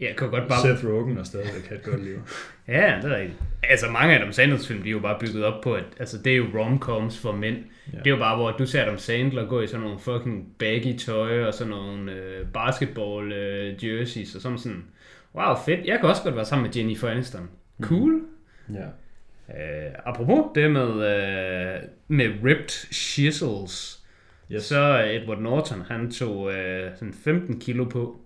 Jeg 0.00 0.14
kan 0.18 0.30
godt 0.30 0.48
bare... 0.48 0.76
Seth 0.76 0.86
Rogen 0.88 1.18
og 1.18 1.26
stadigvæk 1.26 1.66
have 1.68 1.78
et 1.78 1.84
godt 1.84 2.04
liv. 2.04 2.16
Ja, 2.68 2.98
det 3.02 3.12
er 3.12 3.16
rigtigt. 3.16 3.38
Altså 3.62 3.90
mange 3.90 4.14
af 4.14 4.18
Adam 4.18 4.32
Sandlers 4.32 4.68
film, 4.68 4.82
de 4.82 4.88
er 4.88 4.92
jo 4.92 4.98
bare 4.98 5.18
bygget 5.20 5.44
op 5.44 5.62
på, 5.62 5.74
at 5.74 5.84
altså, 5.98 6.18
det 6.18 6.32
er 6.32 6.36
jo 6.36 6.44
romcoms 6.54 7.18
for 7.18 7.32
mænd. 7.32 7.56
Ja. 7.92 7.98
Det 7.98 8.06
er 8.06 8.10
jo 8.10 8.16
bare, 8.16 8.36
hvor 8.36 8.50
du 8.50 8.66
ser 8.66 8.82
Adam 8.82 8.98
Sandler 8.98 9.46
gå 9.46 9.60
i 9.60 9.66
sådan 9.66 9.80
nogle 9.82 9.98
fucking 9.98 10.46
baggy 10.58 10.98
tøj 10.98 11.44
og 11.44 11.54
sådan 11.54 11.70
nogle 11.70 12.12
øh, 12.12 12.46
basketball 12.46 13.32
øh, 13.32 13.84
jerseys 13.84 14.34
og 14.34 14.40
sådan 14.40 14.58
sådan. 14.58 14.84
Wow, 15.34 15.54
fedt. 15.66 15.86
Jeg 15.86 15.98
kan 16.00 16.08
også 16.08 16.22
godt 16.22 16.36
være 16.36 16.44
sammen 16.44 16.66
med 16.66 16.76
Jennifer 16.76 17.08
Aniston. 17.08 17.48
Cool. 17.80 18.20
Ja. 18.74 18.84
Øh, 19.50 19.92
apropos 20.04 20.44
det 20.54 20.70
med, 20.70 20.88
øh, 20.90 21.80
med 22.08 22.28
ripped 22.44 22.68
shizzles, 22.92 23.96
Yes. 24.52 24.62
så 24.62 24.78
er 24.78 25.10
Edward 25.20 25.38
Norton, 25.38 25.82
han 25.88 26.10
tog 26.10 26.52
øh, 26.52 26.90
sådan 26.94 27.14
15 27.24 27.60
kilo 27.60 27.84
på 27.84 28.20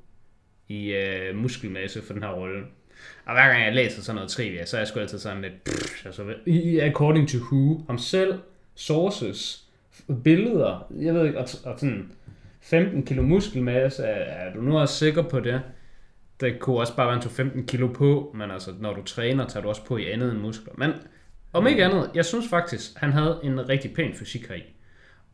i 0.68 0.92
øh, 0.92 1.36
muskelmasse 1.36 2.02
for 2.02 2.12
den 2.12 2.22
her 2.22 2.30
rolle. 2.30 2.62
Og 3.26 3.32
hver 3.34 3.48
gang 3.48 3.64
jeg 3.64 3.74
læser 3.74 4.02
sådan 4.02 4.14
noget 4.14 4.30
trivia, 4.30 4.64
så 4.66 4.76
er 4.76 4.80
jeg 4.80 4.88
sgu 4.88 5.00
altid 5.00 5.18
sådan 5.18 5.42
lidt, 5.42 5.64
pff, 5.64 6.06
altså, 6.06 6.34
i- 6.46 6.78
according 6.78 7.28
to 7.28 7.38
who, 7.38 7.84
ham 7.86 7.98
selv, 7.98 8.34
sources, 8.74 9.64
billeder, 10.24 10.86
jeg 11.00 11.14
ved 11.14 11.26
ikke, 11.26 11.38
og, 11.38 11.48
og 11.64 11.78
sådan 11.78 12.12
15 12.60 13.06
kilo 13.06 13.22
muskelmasse, 13.22 14.02
er, 14.02 14.46
er 14.48 14.54
du 14.54 14.60
nu 14.62 14.78
også 14.78 14.94
sikker 14.94 15.22
på 15.22 15.40
det? 15.40 15.62
Det 16.40 16.58
kunne 16.60 16.76
også 16.76 16.96
bare 16.96 17.08
være, 17.12 17.22
tog 17.22 17.32
15 17.32 17.66
kilo 17.66 17.86
på, 17.86 18.32
men 18.38 18.50
altså, 18.50 18.70
når 18.80 18.94
du 18.94 19.02
træner, 19.02 19.46
tager 19.46 19.62
du 19.62 19.68
også 19.68 19.84
på 19.84 19.96
i 19.96 20.10
andet 20.10 20.30
end 20.32 20.38
muskler. 20.40 20.72
Men 20.78 20.90
om 21.52 21.66
ikke 21.66 21.84
andet, 21.84 22.10
jeg 22.14 22.24
synes 22.24 22.48
faktisk, 22.48 22.90
han 22.96 23.12
havde 23.12 23.40
en 23.44 23.68
rigtig 23.68 23.94
pæn 23.94 24.14
fysik 24.14 24.46
heri. 24.48 24.62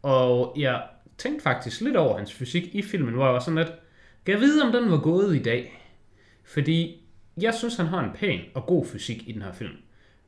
Og 0.03 0.55
jeg 0.59 0.83
tænkte 1.19 1.43
faktisk 1.43 1.81
lidt 1.81 1.97
over 1.97 2.17
hans 2.17 2.33
fysik 2.33 2.75
i 2.75 2.83
filmen, 2.83 3.15
hvor 3.15 3.25
jeg 3.25 3.33
var 3.35 3.41
sådan 3.41 3.59
lidt, 3.59 3.73
kan 4.27 4.33
jeg 4.33 4.41
vide, 4.41 4.63
om 4.63 4.73
den 4.73 4.91
var 4.91 5.01
gået 5.01 5.37
i 5.37 5.43
dag? 5.43 5.83
Fordi 6.45 7.07
jeg 7.43 7.55
synes, 7.55 7.77
han 7.77 7.87
har 7.87 8.05
en 8.05 8.13
pæn 8.15 8.41
og 8.55 8.67
god 8.67 8.87
fysik 8.87 9.29
i 9.29 9.33
den 9.33 9.43
her 9.43 9.53
film. 9.53 9.77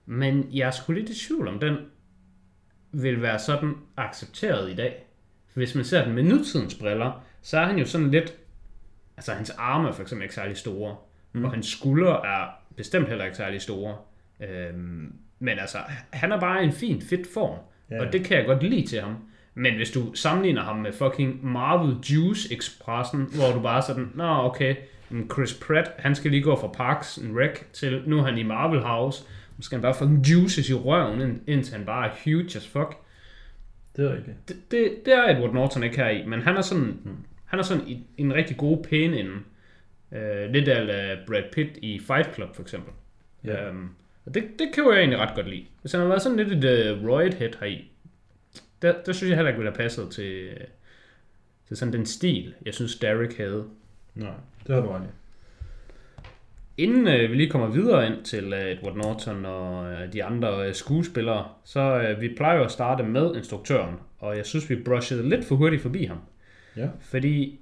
Men 0.06 0.48
jeg 0.52 0.66
er 0.66 0.70
sgu 0.70 0.92
lidt 0.92 1.10
i 1.10 1.26
tvivl 1.26 1.48
om 1.48 1.58
den 1.58 1.76
vil 2.92 3.22
være 3.22 3.38
sådan 3.38 3.74
accepteret 3.96 4.70
i 4.70 4.74
dag. 4.74 5.06
Hvis 5.54 5.74
man 5.74 5.84
ser 5.84 6.04
den 6.04 6.14
med 6.14 6.22
nutidens 6.22 6.74
briller, 6.74 7.24
så 7.42 7.58
er 7.58 7.66
han 7.66 7.78
jo 7.78 7.86
sådan 7.86 8.10
lidt... 8.10 8.38
Altså, 9.16 9.32
hans 9.32 9.50
arme 9.50 9.88
er 9.88 9.92
for 9.92 10.02
eksempel 10.02 10.22
ikke 10.22 10.34
særlig 10.34 10.56
store. 10.56 10.96
Mm. 11.32 11.44
Og 11.44 11.50
hans 11.50 11.66
skuldre 11.66 12.26
er 12.26 12.46
bestemt 12.76 13.08
heller 13.08 13.24
ikke 13.24 13.36
særlig 13.36 13.60
store. 13.60 13.96
Øhm, 14.40 15.14
men 15.38 15.58
altså, 15.58 15.78
han 16.10 16.32
er 16.32 16.40
bare 16.40 16.62
i 16.62 16.66
en 16.66 16.72
fin, 16.72 17.02
fit 17.02 17.26
form. 17.34 17.58
Ja. 17.90 18.06
Og 18.06 18.12
det 18.12 18.24
kan 18.24 18.36
jeg 18.36 18.46
godt 18.46 18.62
lide 18.62 18.86
til 18.86 19.00
ham. 19.00 19.16
Men 19.54 19.76
hvis 19.76 19.90
du 19.90 20.14
sammenligner 20.14 20.62
ham 20.62 20.76
med 20.76 20.92
fucking 20.92 21.44
Marvel 21.46 21.96
Juice 22.10 22.54
Expressen, 22.54 23.20
hvor 23.34 23.52
du 23.54 23.60
bare 23.60 23.82
sådan, 23.82 24.10
nå 24.14 24.24
okay, 24.24 24.74
Chris 25.32 25.54
Pratt, 25.54 25.90
han 25.98 26.14
skal 26.14 26.30
lige 26.30 26.42
gå 26.42 26.56
fra 26.60 26.68
Parks 26.68 27.18
and 27.18 27.36
Rec 27.38 27.58
til, 27.72 28.02
nu 28.06 28.18
er 28.18 28.22
han 28.22 28.38
i 28.38 28.42
Marvel 28.42 28.80
House, 28.80 29.24
nu 29.58 29.62
skal 29.62 29.76
han 29.76 29.82
bare 29.82 29.94
fucking 29.94 30.26
juices 30.30 30.70
i 30.70 30.74
røven, 30.74 31.20
ind- 31.20 31.40
indtil 31.46 31.76
han 31.76 31.86
bare 31.86 32.06
er 32.06 32.12
huge 32.24 32.44
as 32.56 32.68
fuck. 32.68 32.96
Det 33.96 34.04
er 34.04 34.12
rigtigt. 34.16 34.48
Det, 34.48 34.56
det, 34.70 34.92
det 35.04 35.14
er 35.14 35.36
Edward 35.36 35.54
Norton 35.54 35.82
ikke 35.82 35.96
her 35.96 36.08
i, 36.08 36.26
men 36.26 36.42
han 36.42 36.56
er 36.56 36.60
sådan, 36.60 36.84
Mm. 37.04 37.16
han 37.44 37.58
er 37.58 37.62
sådan 37.62 37.88
i, 37.88 38.06
en 38.18 38.34
rigtig 38.34 38.56
god 38.56 38.84
pæne 38.84 39.18
ende. 39.20 39.32
Uh, 40.10 40.52
lidt 40.52 40.68
af 40.68 41.18
Brad 41.26 41.42
Pitt 41.52 41.70
i 41.82 42.00
Fight 42.06 42.34
Club 42.34 42.54
for 42.54 42.62
eksempel. 42.62 42.92
Ja. 43.44 43.70
Um, 43.70 43.90
og 44.26 44.34
det, 44.34 44.44
det 44.58 44.68
kan 44.74 44.84
jeg 44.90 44.98
egentlig 44.98 45.18
ret 45.18 45.34
godt 45.34 45.48
lide. 45.48 45.64
Hvis 45.80 45.92
han 45.92 45.98
havde 45.98 46.08
været 46.08 46.22
sådan 46.22 46.38
lidt 46.38 46.64
et 46.64 46.96
uh, 46.98 47.02
her 47.34 47.64
i, 47.64 47.90
der, 48.82 48.94
der 49.06 49.12
synes 49.12 49.30
jeg 49.30 49.36
heller 49.36 49.50
ikke 49.50 49.58
ville 49.58 49.70
have 49.72 49.82
passet 49.82 50.10
til, 50.10 50.48
til 51.68 51.76
sådan 51.76 51.92
den 51.94 52.06
stil, 52.06 52.54
jeg 52.66 52.74
synes 52.74 52.96
Derek 52.98 53.36
havde. 53.36 53.64
Nej, 54.14 54.30
det 54.66 54.74
har 54.74 54.82
du 54.82 54.88
ret. 54.88 55.02
Inden 56.76 57.08
øh, 57.08 57.30
vi 57.30 57.36
lige 57.36 57.50
kommer 57.50 57.68
videre 57.68 58.06
ind 58.06 58.24
til 58.24 58.52
øh, 58.52 58.70
Edward 58.70 58.96
Norton 58.96 59.44
og 59.46 59.92
øh, 59.92 60.12
de 60.12 60.24
andre 60.24 60.66
øh, 60.68 60.74
skuespillere, 60.74 61.48
så 61.64 61.80
øh, 61.80 62.20
vi 62.20 62.34
plejer 62.36 62.60
at 62.60 62.70
starte 62.72 63.02
med 63.02 63.36
instruktøren, 63.36 63.94
og 64.18 64.36
jeg 64.36 64.46
synes, 64.46 64.70
vi 64.70 64.76
brushede 64.76 65.28
lidt 65.28 65.44
for 65.44 65.54
hurtigt 65.56 65.82
forbi 65.82 66.04
ham. 66.04 66.18
Ja. 66.76 66.88
Fordi 67.00 67.60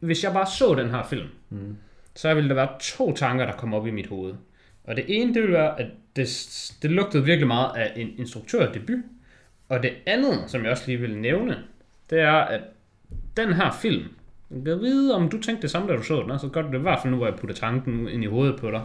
hvis 0.00 0.24
jeg 0.24 0.32
bare 0.32 0.46
så 0.46 0.74
den 0.74 0.90
her 0.90 1.02
film, 1.04 1.28
Mm. 1.50 1.76
så 2.14 2.34
ville 2.34 2.48
der 2.48 2.54
være 2.54 2.68
to 2.80 3.14
tanker, 3.14 3.46
der 3.46 3.52
kom 3.52 3.74
op 3.74 3.86
i 3.86 3.90
mit 3.90 4.06
hoved. 4.06 4.34
Og 4.84 4.96
det 4.96 5.04
ene, 5.08 5.34
det 5.34 5.42
ville 5.42 5.56
være, 5.56 5.80
at 5.80 5.86
det, 6.16 6.28
det 6.82 6.90
lugtede 6.90 7.24
virkelig 7.24 7.46
meget 7.46 7.76
af 7.76 7.92
en 7.96 8.08
instruktørdebut. 8.18 8.98
Og 9.74 9.82
det 9.82 9.92
andet, 10.06 10.44
som 10.46 10.62
jeg 10.62 10.70
også 10.70 10.84
lige 10.86 11.00
vil 11.00 11.18
nævne, 11.18 11.56
det 12.10 12.20
er, 12.20 12.32
at 12.32 12.60
den 13.36 13.52
her 13.52 13.70
film, 13.82 14.04
jeg 14.50 14.80
vide, 14.80 15.14
om 15.14 15.28
du 15.28 15.40
tænkte 15.40 15.62
det 15.62 15.70
samme, 15.70 15.88
da 15.88 15.96
du 15.96 16.02
så 16.02 16.24
den, 16.28 16.38
så 16.38 16.48
godt 16.48 16.66
det 16.66 16.78
i 16.78 16.80
hvert 16.80 16.98
fald 17.02 17.10
nu, 17.10 17.16
hvor 17.16 17.26
jeg 17.26 17.36
putter 17.36 17.56
tanken 17.56 18.08
ind 18.08 18.24
i 18.24 18.26
hovedet 18.26 18.60
på 18.60 18.70
dig. 18.70 18.82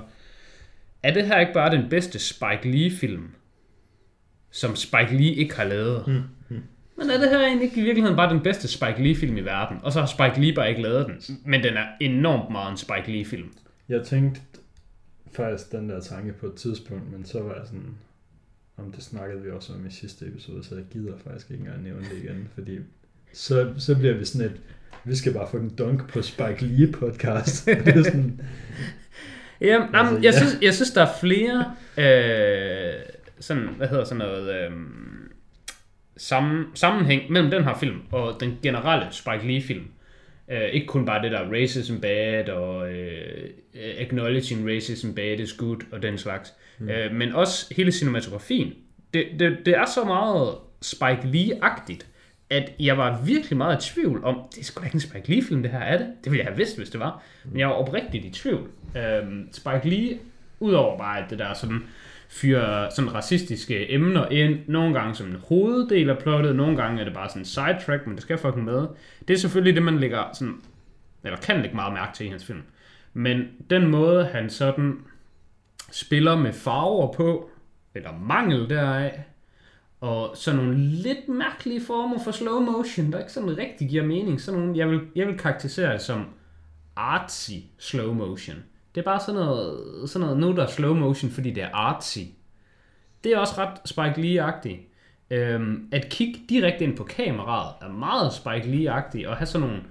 Er 1.03 1.13
det 1.13 1.27
her 1.27 1.39
ikke 1.39 1.53
bare 1.53 1.71
den 1.71 1.89
bedste 1.89 2.19
Spike 2.19 2.71
Lee-film, 2.71 3.31
som 4.51 4.75
Spike 4.75 5.17
Lee 5.17 5.33
ikke 5.33 5.55
har 5.55 5.63
lavet? 5.63 6.07
Mm. 6.07 6.13
Mm. 6.49 6.63
Men 6.97 7.09
er 7.09 7.17
det 7.17 7.29
her 7.29 7.39
egentlig 7.39 7.65
ikke 7.65 7.81
i 7.81 7.83
virkeligheden 7.83 8.17
bare 8.17 8.33
den 8.33 8.43
bedste 8.43 8.67
Spike 8.67 9.03
Lee-film 9.03 9.37
i 9.37 9.41
verden? 9.41 9.77
Og 9.83 9.91
så 9.91 9.99
har 9.99 10.07
Spike 10.07 10.41
Lee 10.41 10.55
bare 10.55 10.69
ikke 10.69 10.81
lavet 10.81 11.05
den. 11.07 11.37
Men 11.45 11.63
den 11.63 11.77
er 11.77 11.85
enormt 12.01 12.51
meget 12.51 12.71
en 12.71 12.77
Spike 12.77 13.11
Lee-film. 13.11 13.53
Jeg 13.89 14.03
tænkte 14.03 14.41
faktisk 15.31 15.71
den 15.71 15.89
der 15.89 15.99
tanke 15.99 16.33
på 16.33 16.45
et 16.45 16.53
tidspunkt, 16.53 17.11
men 17.11 17.25
så 17.25 17.43
var 17.43 17.53
jeg 17.53 17.63
sådan, 17.65 17.95
om 18.85 18.91
det 18.91 19.03
snakkede 19.03 19.41
vi 19.41 19.51
også 19.51 19.73
om 19.73 19.87
i 19.87 19.91
sidste 19.91 20.25
episode, 20.25 20.63
så 20.63 20.75
jeg 20.75 20.83
gider 20.91 21.13
faktisk 21.27 21.51
ikke 21.51 21.61
engang 21.61 21.83
nævne 21.83 22.01
det 22.01 22.23
igen, 22.23 22.47
fordi 22.53 22.79
så, 23.33 23.73
så 23.77 23.95
bliver 23.97 24.13
vi 24.13 24.25
sådan 24.25 24.47
et, 24.47 24.61
vi 25.03 25.15
skal 25.15 25.33
bare 25.33 25.47
få 25.51 25.57
en 25.57 25.75
dunk 25.77 26.09
på 26.09 26.21
Spike 26.21 26.65
Lee 26.65 26.91
podcast. 26.91 27.65
det 27.85 27.87
er 27.87 28.03
sådan, 28.03 28.41
Ja, 29.61 29.81
altså, 29.81 29.97
Altså, 29.97 30.15
jeg, 30.15 30.23
ja. 30.23 30.31
synes, 30.31 30.57
jeg 30.61 30.73
synes, 30.73 30.91
der 30.91 31.01
er 31.01 31.13
flere 31.19 31.75
øh, 31.97 32.93
sådan, 33.39 33.67
hvad 33.77 33.87
hedder 33.87 34.03
sådan 34.03 34.17
noget, 34.17 34.55
øh, 34.55 34.71
sammen, 36.17 36.65
sammenhæng 36.75 37.31
mellem 37.31 37.51
den 37.51 37.63
her 37.63 37.77
film 37.79 38.01
og 38.11 38.37
den 38.39 38.59
generelle 38.63 39.07
Spike 39.11 39.47
Lee-film. 39.47 39.87
Øh, 40.51 40.69
ikke 40.69 40.87
kun 40.87 41.05
bare 41.05 41.23
det 41.23 41.31
der 41.31 41.61
racism 41.61 41.97
bad 41.97 42.49
og 42.49 42.91
øh, 42.93 43.49
acknowledging 43.73 44.69
racism 44.69 45.11
bad 45.11 45.39
is 45.39 45.53
good 45.53 45.79
og 45.91 46.01
den 46.01 46.17
slags, 46.17 46.53
mm. 46.79 46.89
øh, 46.89 47.13
men 47.13 47.33
også 47.33 47.73
hele 47.75 47.91
cinematografien. 47.91 48.73
Det, 49.13 49.25
det, 49.39 49.57
det 49.65 49.77
er 49.77 49.85
så 49.85 50.03
meget 50.03 50.55
Spike 50.81 51.21
Lee-agtigt, 51.23 52.05
at 52.49 52.71
jeg 52.79 52.97
var 52.97 53.21
virkelig 53.25 53.57
meget 53.57 53.85
i 53.85 53.93
tvivl 53.93 54.23
om, 54.23 54.41
det 54.55 54.59
er 54.59 54.63
sgu 54.63 54.79
da 54.79 54.85
ikke 54.85 54.95
en 54.95 55.01
Spike 55.01 55.29
Lee-film, 55.29 55.61
det 55.61 55.71
her 55.71 55.79
er 55.79 55.97
det. 55.97 56.07
Det 56.23 56.31
ville 56.31 56.43
jeg 56.43 56.51
have 56.51 56.57
vidst, 56.57 56.77
hvis 56.77 56.89
det 56.89 56.99
var. 56.99 57.23
Men 57.45 57.59
jeg 57.59 57.67
var 57.67 57.73
oprigtigt 57.73 58.25
i 58.25 58.29
tvivl. 58.29 58.67
Øhm, 58.97 59.49
Spike 59.51 59.89
Lee, 59.89 60.19
udover 60.59 60.97
bare 60.97 61.23
at 61.23 61.29
det 61.29 61.39
der 61.39 61.53
sådan, 61.53 61.83
fyre 62.29 62.91
sådan 62.91 63.13
racistiske 63.13 63.91
emner 63.91 64.27
ind, 64.29 64.59
nogle 64.67 64.93
gange 64.93 65.15
som 65.15 65.27
en 65.27 65.35
hoveddel 65.47 66.09
af 66.09 66.17
plottet, 66.17 66.55
nogle 66.55 66.77
gange 66.77 66.99
er 66.99 67.03
det 67.03 67.13
bare 67.13 67.29
sådan 67.29 67.41
en 67.41 67.45
sidetrack, 67.45 68.07
men 68.07 68.15
det 68.15 68.21
skal 68.21 68.37
fucking 68.37 68.65
med. 68.65 68.87
Det 69.27 69.33
er 69.33 69.37
selvfølgelig 69.37 69.75
det, 69.75 69.83
man 69.83 69.99
lægger 69.99 70.23
sådan, 70.33 70.55
eller 71.23 71.37
kan 71.37 71.61
lægge 71.61 71.75
meget 71.75 71.93
mærke 71.93 72.15
til 72.15 72.25
i 72.25 72.29
hans 72.29 72.45
film. 72.45 72.61
Men 73.13 73.47
den 73.69 73.87
måde, 73.87 74.25
han 74.25 74.49
sådan 74.49 74.97
spiller 75.91 76.35
med 76.35 76.53
farver 76.53 77.13
på, 77.13 77.49
eller 77.95 78.11
mangel 78.21 78.69
deraf, 78.69 79.19
og 80.01 80.37
sådan 80.37 80.59
nogle 80.59 80.77
lidt 80.77 81.29
mærkelige 81.29 81.81
former 81.81 82.23
for 82.23 82.31
slow 82.31 82.59
motion, 82.59 83.11
der 83.11 83.19
ikke 83.19 83.31
sådan 83.31 83.57
rigtig 83.57 83.89
giver 83.89 84.05
mening. 84.05 84.41
Sådan 84.41 84.59
nogle, 84.59 84.77
jeg 84.77 84.89
vil, 84.89 85.01
jeg 85.15 85.27
vil 85.27 85.37
karakterisere 85.37 85.93
det 85.93 86.01
som 86.01 86.25
artsy 86.95 87.51
slow 87.77 88.13
motion. 88.13 88.57
Det 88.95 89.01
er 89.01 89.05
bare 89.05 89.19
sådan 89.19 89.41
noget, 89.41 90.09
sådan 90.09 90.27
noget, 90.27 90.39
nu 90.39 90.55
der 90.55 90.63
er 90.63 90.67
slow 90.67 90.93
motion, 90.93 91.31
fordi 91.31 91.51
det 91.51 91.63
er 91.63 91.69
artsy. 91.73 92.19
Det 93.23 93.31
er 93.31 93.37
også 93.37 93.53
ret 93.57 93.79
Spike 93.85 94.21
Lee-agtigt. 94.21 94.85
Øhm, 95.31 95.89
at 95.91 96.09
kigge 96.09 96.39
direkte 96.49 96.83
ind 96.83 96.97
på 96.97 97.03
kameraet 97.03 97.73
er 97.81 97.89
meget 97.89 98.33
Spike 98.33 98.67
Lee-agtigt, 98.67 99.27
og 99.27 99.37
have 99.37 99.47
sådan 99.47 99.67
nogle 99.67 99.83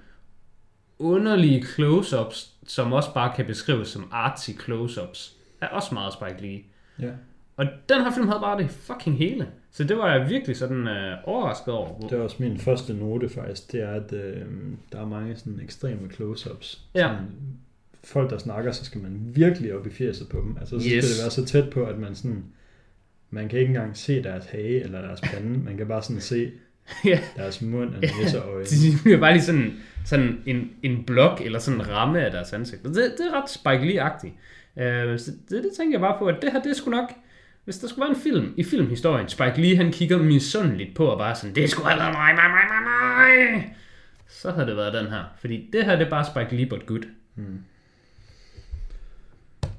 underlige 0.99 1.63
close-ups, 1.63 2.47
som 2.67 2.93
også 2.93 3.13
bare 3.13 3.35
kan 3.35 3.45
beskrives 3.45 3.87
som 3.87 4.09
artsy 4.11 4.49
close-ups, 4.49 5.38
er 5.61 5.67
også 5.67 5.93
meget 5.93 6.13
Spike 6.13 6.41
Lee. 6.47 6.59
ja, 7.07 7.11
Og 7.57 7.65
den 7.89 8.01
her 8.01 8.11
film 8.11 8.27
havde 8.27 8.39
bare 8.41 8.57
det 8.61 8.69
fucking 8.69 9.17
hele. 9.17 9.47
Så 9.71 9.83
det 9.83 9.97
var 9.97 10.13
jeg 10.15 10.29
virkelig 10.29 10.57
sådan 10.57 10.87
øh, 10.87 11.17
overrasket 11.23 11.73
over. 11.73 12.07
det 12.07 12.17
var 12.17 12.23
også 12.23 12.35
min 12.39 12.57
første 12.59 12.93
note 12.93 13.29
faktisk, 13.29 13.71
det 13.71 13.81
er, 13.81 13.89
at 13.89 14.13
øh, 14.13 14.45
der 14.91 15.01
er 15.01 15.05
mange 15.07 15.35
sådan 15.35 15.59
ekstreme 15.63 16.09
close-ups. 16.13 16.79
Ja. 16.95 17.01
Sådan, 17.07 17.27
folk, 18.03 18.29
der 18.29 18.37
snakker, 18.37 18.71
så 18.71 18.85
skal 18.85 19.01
man 19.01 19.19
virkelig 19.35 19.75
op 19.75 19.87
i 19.87 19.89
80'et 19.89 20.27
på 20.31 20.37
dem. 20.37 20.57
Altså, 20.59 20.79
så 20.79 20.85
Yes. 20.85 21.03
skal 21.05 21.15
det 21.15 21.21
være 21.23 21.31
så 21.31 21.45
tæt 21.45 21.69
på, 21.69 21.83
at 21.83 21.97
man 21.99 22.15
sådan, 22.15 22.43
man 23.29 23.49
kan 23.49 23.59
ikke 23.59 23.69
engang 23.69 23.97
se 23.97 24.23
deres 24.23 24.45
hage 24.45 24.83
eller 24.83 25.01
deres 25.01 25.21
pande, 25.21 25.59
man 25.59 25.77
kan 25.77 25.87
bare 25.87 26.01
sådan 26.03 26.21
se 26.21 26.51
Ja. 27.05 27.19
deres 27.37 27.61
mund 27.61 27.95
og 27.95 28.01
næse 28.01 28.43
og 28.43 28.53
øjne. 28.53 28.65
De 28.83 28.91
bliver 29.03 29.19
bare 29.19 29.33
lige 29.33 29.43
sådan, 29.43 29.73
sådan 30.05 30.41
en, 30.45 30.69
en 30.83 31.03
blok 31.05 31.41
eller 31.45 31.59
sådan 31.59 31.79
en 31.81 31.89
ramme 31.89 32.25
af 32.25 32.31
deres 32.31 32.53
ansigt. 32.53 32.83
Det, 32.83 32.95
det 32.95 33.03
er 33.31 33.41
ret 33.41 33.49
Spike 33.49 33.81
Lee-agtigt. 33.89 34.31
Øh, 34.79 35.19
så 35.19 35.31
det, 35.49 35.63
det 35.63 35.71
tænker 35.77 35.93
jeg 35.93 36.01
bare 36.01 36.15
på, 36.19 36.25
at 36.25 36.35
det 36.41 36.51
her, 36.51 36.61
det 36.61 36.75
skulle 36.75 36.97
nok... 36.97 37.09
Hvis 37.63 37.77
der 37.77 37.87
skulle 37.87 38.01
være 38.01 38.15
en 38.15 38.21
film 38.21 38.53
i 38.57 38.63
filmhistorien, 38.63 39.27
Spike 39.27 39.61
Lee 39.61 39.77
han 39.77 39.91
kigger 39.91 40.17
misundeligt 40.17 40.95
på 40.95 41.05
og 41.05 41.17
bare 41.17 41.35
sådan, 41.35 41.55
det 41.55 41.69
skulle 41.69 41.89
have 41.89 41.99
været 41.99 42.13
mig, 42.13 42.35
mig, 42.35 42.49
mig, 42.49 42.65
mig, 42.69 42.83
mig. 42.83 43.75
Så 44.27 44.51
havde 44.51 44.67
det 44.67 44.75
været 44.77 44.93
den 44.93 45.07
her. 45.07 45.23
Fordi 45.39 45.69
det 45.73 45.85
her, 45.85 45.95
det 45.95 46.05
er 46.05 46.09
bare 46.09 46.25
Spike 46.25 46.55
Lee, 46.55 46.69
but 46.69 46.85
good. 46.85 47.03
Hmm. 47.35 47.59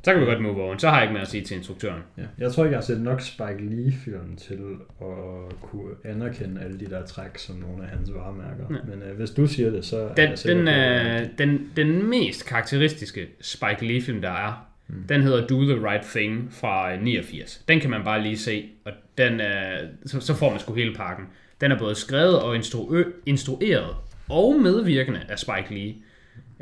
Så 0.03 0.13
kan 0.13 0.21
vi 0.21 0.27
godt 0.27 0.43
move 0.43 0.71
on. 0.71 0.79
Så 0.79 0.89
har 0.89 0.97
jeg 0.97 1.05
ikke 1.05 1.13
mere 1.13 1.23
at 1.23 1.29
sige 1.29 1.45
til 1.45 1.57
instruktøren. 1.57 2.03
Ja. 2.19 2.23
Jeg 2.39 2.53
tror 2.53 2.65
ikke, 2.65 2.73
jeg 2.73 2.79
har 2.79 2.85
set 2.85 3.01
nok 3.01 3.21
Spike 3.21 3.59
Lee-film 3.61 4.37
til 4.37 4.61
at 5.01 5.61
kunne 5.61 5.95
anerkende 6.05 6.61
alle 6.61 6.81
de 6.81 6.87
der 6.87 7.07
træk 7.07 7.39
som 7.39 7.57
nogle 7.57 7.85
af 7.85 7.89
hans 7.89 8.15
varemærker. 8.15 8.65
Ja. 8.71 8.77
Men 8.89 9.03
øh, 9.03 9.17
hvis 9.17 9.31
du 9.31 9.47
siger 9.47 9.71
det, 9.71 9.85
så 9.85 9.97
er 9.97 10.15
Den, 10.15 10.31
jeg 10.31 10.39
sikker 10.39 10.57
den, 10.57 10.67
på, 10.67 10.73
er 10.73 11.21
øh, 11.21 11.29
den, 11.39 11.73
den 11.77 12.11
mest 12.11 12.47
karakteristiske 12.47 13.29
Spike 13.41 13.87
Lee-film, 13.87 14.21
der 14.21 14.31
er, 14.31 14.70
mm. 14.93 15.05
den 15.09 15.23
hedder 15.23 15.47
Do 15.47 15.63
the 15.63 15.89
Right 15.89 16.05
Thing 16.05 16.53
fra 16.53 16.95
øh, 16.95 17.03
89. 17.03 17.65
Den 17.69 17.81
kan 17.81 17.91
man 17.91 18.05
bare 18.05 18.23
lige 18.23 18.39
se, 18.39 18.69
og 18.85 18.93
den, 19.19 19.41
øh, 19.41 19.89
så, 20.07 20.21
så 20.21 20.35
får 20.35 20.51
man 20.51 20.61
sgu 20.61 20.75
hele 20.75 20.95
pakken. 20.95 21.27
Den 21.61 21.73
er 21.73 21.79
både 21.79 21.95
skrevet 21.95 22.41
og 22.41 22.57
instru- 22.57 23.23
instrueret 23.27 23.97
og 24.29 24.61
medvirkende 24.61 25.21
af 25.29 25.39
Spike 25.39 25.75
Lee. 25.75 25.95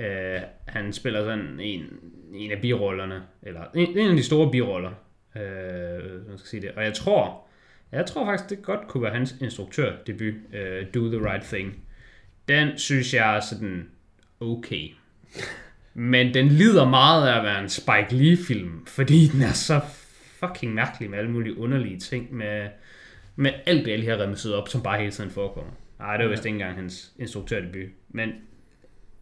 Øh, 0.06 0.40
han 0.66 0.92
spiller 0.92 1.24
sådan 1.24 1.60
en, 1.60 1.82
en 2.34 2.50
af 2.50 2.60
birollerne, 2.60 3.22
eller 3.42 3.62
en, 3.74 3.98
en 3.98 4.10
af 4.10 4.16
de 4.16 4.22
store 4.22 4.50
biroller, 4.50 4.92
øh, 5.36 6.28
man 6.28 6.38
skal 6.38 6.48
sige 6.48 6.62
det. 6.62 6.70
Og 6.70 6.84
jeg 6.84 6.94
tror, 6.94 7.46
jeg 7.92 8.06
tror 8.06 8.24
faktisk, 8.24 8.50
det 8.50 8.62
godt 8.62 8.88
kunne 8.88 9.02
være 9.02 9.12
hans 9.12 9.36
instruktørdebut, 9.40 10.34
øh, 10.52 10.86
Do 10.94 11.08
the 11.08 11.30
Right 11.30 11.44
Thing. 11.44 11.84
Den 12.48 12.78
synes 12.78 13.14
jeg 13.14 13.36
er 13.36 13.40
sådan 13.40 13.88
okay. 14.40 14.88
Men 15.98 16.34
den 16.34 16.48
lider 16.48 16.88
meget 16.88 17.28
af 17.28 17.38
at 17.38 17.44
være 17.44 17.62
en 17.62 17.68
Spike 17.68 18.14
Lee-film, 18.14 18.86
fordi 18.86 19.26
den 19.26 19.42
er 19.42 19.52
så 19.52 19.80
fucking 20.16 20.74
mærkelig 20.74 21.10
med 21.10 21.18
alle 21.18 21.30
mulige 21.30 21.58
underlige 21.58 21.98
ting, 21.98 22.34
med, 22.34 22.68
med 23.36 23.52
alt 23.66 23.86
det, 23.86 23.98
lige 23.98 24.10
har 24.10 24.20
remset 24.20 24.54
op, 24.54 24.68
som 24.68 24.82
bare 24.82 24.98
hele 24.98 25.12
tiden 25.12 25.30
forekommer. 25.30 25.70
Nej, 25.98 26.16
det 26.16 26.24
var 26.24 26.30
vist 26.30 26.44
ikke 26.44 26.54
engang 26.54 26.76
hans 26.76 27.12
instruktørdebut, 27.18 27.90
men 28.08 28.32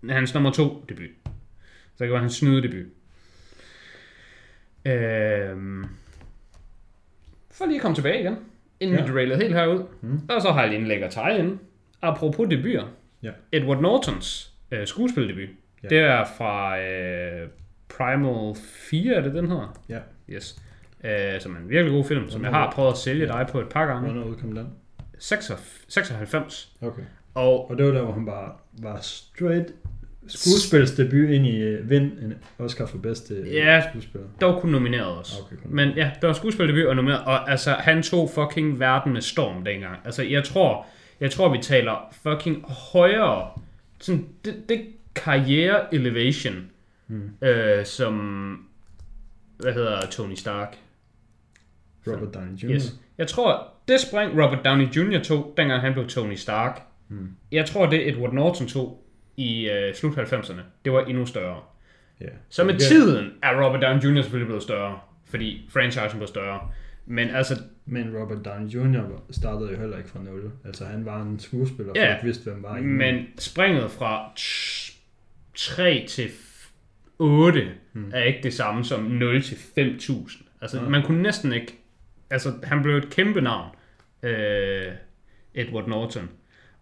hans 0.08 0.34
nummer 0.34 0.50
to 0.50 0.84
debut. 0.88 1.10
Så 1.24 1.30
det 1.98 2.06
kan 2.06 2.10
være 2.10 2.20
hans 2.20 2.34
snydedebut. 2.34 2.86
Øhm, 4.84 5.84
for 7.50 7.66
lige 7.66 7.76
at 7.76 7.82
komme 7.82 7.94
tilbage 7.94 8.20
igen, 8.20 8.36
inden 8.80 8.98
ja. 8.98 9.04
Vi 9.04 9.12
drailede 9.12 9.40
helt 9.42 9.54
herud. 9.54 9.84
Mm. 10.00 10.20
Og 10.28 10.42
så 10.42 10.52
har 10.52 10.60
jeg 10.60 10.68
lige 10.68 10.80
en 10.80 10.86
lækker 10.86 11.10
teg 11.10 11.38
ind. 11.38 11.58
Apropos 12.02 12.48
debuter. 12.50 12.88
Ja. 13.22 13.30
Edward 13.52 13.80
Nortons 13.80 14.52
øh, 14.70 14.86
skuespildebut. 14.86 15.48
Ja. 15.90 15.96
Det 15.96 16.04
er 16.04 16.24
fra 16.38 16.78
øh, 16.80 17.48
Primal 17.98 18.54
4, 18.90 19.14
er 19.14 19.20
det 19.20 19.34
den 19.34 19.50
her? 19.50 19.78
Ja. 19.88 19.98
Yes. 20.30 20.62
Øh, 21.04 21.40
som 21.40 21.54
er 21.54 21.58
en 21.58 21.68
virkelig 21.68 21.92
god 21.92 22.04
film, 22.04 22.30
som 22.30 22.42
jeg 22.44 22.50
har 22.50 22.70
prøvet 22.70 22.90
at 22.92 22.98
sælge 22.98 23.26
Ja. 23.26 23.32
dig 23.38 23.46
på 23.52 23.60
et 23.60 23.68
par 23.68 23.86
gange. 23.86 24.10
Hvornår 24.12 24.26
udkom 24.26 24.52
den? 24.52 24.68
96. 25.18 25.84
96. 25.88 26.72
Okay. 26.82 27.02
Og 27.34 27.70
Og 27.70 27.78
det 27.78 27.86
var 27.86 27.92
der, 27.92 28.02
hvor 28.02 28.12
han 28.12 28.26
bare 28.26 28.52
var 28.82 28.98
straight 29.00 29.66
skuespilsdebut 30.28 31.30
ind 31.30 31.46
i 31.46 31.56
øh, 31.60 31.90
Vind 31.90 32.12
en 32.12 32.34
Oscar 32.58 32.86
for 32.86 32.98
bedste 32.98 33.34
øh, 33.34 33.54
Ja. 33.54 33.82
skuespiller. 33.90 34.26
Dog 34.40 34.60
kun 34.60 34.70
nomineret 34.70 35.06
også. 35.18 35.32
Okay, 35.46 35.56
kun. 35.56 35.74
Men 35.76 35.88
ja, 35.96 36.10
der 36.20 36.26
var 36.26 36.34
skuespildebut 36.34 36.86
og 36.86 36.96
nomineret, 36.96 37.24
og 37.24 37.50
altså, 37.50 37.70
han 37.70 38.02
tog 38.02 38.30
fucking 38.30 38.80
verden 38.80 39.12
med 39.12 39.20
storm 39.20 39.64
dengang. 39.64 39.96
Altså, 40.04 40.22
jeg 40.22 40.44
tror, 40.44 40.86
jeg 41.20 41.30
tror, 41.30 41.48
vi 41.52 41.58
taler 41.62 42.14
fucking 42.22 42.64
højere, 42.92 43.48
sådan, 44.00 44.26
det, 44.44 44.54
det 44.68 44.86
karriere 45.16 45.94
elevation, 45.94 46.70
Hmm. 47.06 47.30
øh, 47.42 47.84
som, 47.84 48.14
hvad 49.58 49.72
hedder 49.72 50.00
Tony 50.10 50.34
Stark? 50.34 50.76
Robert 52.06 52.34
Downey 52.34 52.56
Jr. 52.56 52.70
Yes. 52.70 52.94
Jeg 53.18 53.26
tror, 53.28 53.68
det 53.88 54.00
spring 54.00 54.32
Robert 54.44 54.64
Downey 54.64 54.86
Jr. 54.86 55.22
tog, 55.22 55.54
dengang 55.56 55.80
han 55.80 55.92
blev 55.92 56.06
Tony 56.08 56.34
Stark, 56.34 56.80
Hmm. 57.08 57.28
jeg 57.52 57.66
tror, 57.66 57.86
det 57.86 58.08
Edward 58.08 58.32
Norton 58.32 58.66
tog 58.66 59.04
i 59.36 59.68
øh, 59.70 59.94
slut 59.94 60.16
90'erne, 60.18 60.60
det 60.84 60.92
var 60.92 61.04
endnu 61.04 61.26
større. 61.26 61.60
Ja. 62.20 62.26
Så 62.48 62.64
med 62.64 62.72
Ja. 62.74 62.78
tiden 62.78 63.30
er 63.42 63.64
Robert 63.64 63.82
Downey 63.82 64.02
Jr. 64.02 64.22
selvfølgelig 64.22 64.46
blevet 64.46 64.62
større, 64.62 64.98
fordi 65.24 65.66
franchisen 65.72 66.18
blev 66.18 66.28
større. 66.28 66.60
Men 67.06 67.28
altså, 67.30 67.54
Men 67.88 68.16
Robert 68.16 68.44
Downey 68.44 68.68
Jr. 68.68 69.20
startede 69.30 69.70
jo 69.72 69.78
heller 69.78 69.96
ikke 69.96 70.08
fra 70.10 70.18
nul. 70.22 70.50
Altså 70.64 70.84
han 70.84 71.04
var 71.04 71.22
en 71.22 71.38
skuespiller, 71.38 71.92
Ja. 71.96 72.12
folk 72.14 72.24
vidste, 72.24 72.50
hvem 72.50 72.62
var 72.62 72.76
inden. 72.76 72.92
men 72.98 73.26
springet 73.38 73.90
fra 73.90 74.32
3 75.56 76.04
til 76.08 76.30
8 77.18 77.70
Hmm. 77.92 78.10
er 78.14 78.22
ikke 78.22 78.42
det 78.42 78.54
samme 78.54 78.84
som 78.84 79.02
0 79.02 79.42
til 79.42 79.54
5.000. 79.54 80.42
Altså, 80.60 80.80
Nej. 80.80 80.88
man 80.88 81.02
kunne 81.02 81.22
næsten 81.22 81.52
ikke... 81.52 81.78
Altså, 82.30 82.52
han 82.62 82.82
blev 82.82 82.96
et 82.96 83.10
kæmpe 83.10 83.40
navn, 83.40 83.68
øh, 84.22 84.86
Edward 85.54 85.88
Norton. 85.88 86.30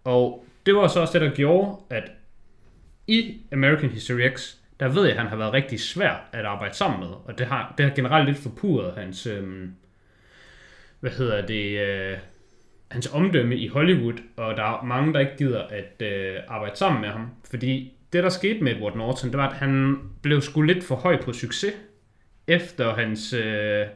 Og 0.04 0.44
det 0.66 0.74
var 0.74 0.88
så 0.88 1.00
også 1.00 1.18
det, 1.18 1.30
der 1.30 1.34
gjorde, 1.36 1.76
at 1.90 2.10
i 3.06 3.40
American 3.52 3.90
History 3.90 4.28
X, 4.36 4.54
der 4.80 4.88
ved 4.88 5.02
jeg, 5.02 5.10
at 5.12 5.18
han 5.18 5.26
har 5.26 5.36
været 5.36 5.52
rigtig 5.52 5.80
svær 5.80 6.28
at 6.32 6.44
arbejde 6.44 6.74
sammen 6.74 7.00
med. 7.00 7.08
Og 7.08 7.38
det 7.38 7.46
har, 7.46 7.74
det 7.78 7.86
har 7.86 7.94
generelt 7.94 8.26
lidt 8.26 8.38
forpurret 8.38 8.94
hans... 8.94 9.26
Øh, 9.26 9.68
hvad 11.00 11.10
hedder 11.10 11.46
det... 11.46 11.78
Øh, 11.80 12.18
hans 12.90 13.06
omdømme 13.12 13.56
i 13.56 13.68
Hollywood, 13.68 14.14
og 14.36 14.56
der 14.56 14.62
er 14.62 14.84
mange, 14.84 15.12
der 15.14 15.20
ikke 15.20 15.36
gider 15.38 15.62
at 15.62 16.02
øh, 16.02 16.36
arbejde 16.48 16.76
sammen 16.76 17.00
med 17.00 17.08
ham. 17.08 17.30
Fordi 17.50 17.93
det, 18.14 18.22
der 18.22 18.28
skete 18.28 18.64
med 18.64 18.72
Edward 18.76 18.96
Norton, 18.96 19.30
det 19.30 19.38
var, 19.38 19.48
at 19.48 19.56
han 19.56 19.98
blev 20.22 20.40
sgu 20.40 20.62
lidt 20.62 20.84
for 20.84 20.94
høj 20.94 21.22
på 21.22 21.32
succes, 21.32 21.74
efter 22.46 22.94
hans 22.94 23.32
øh, 23.32 23.86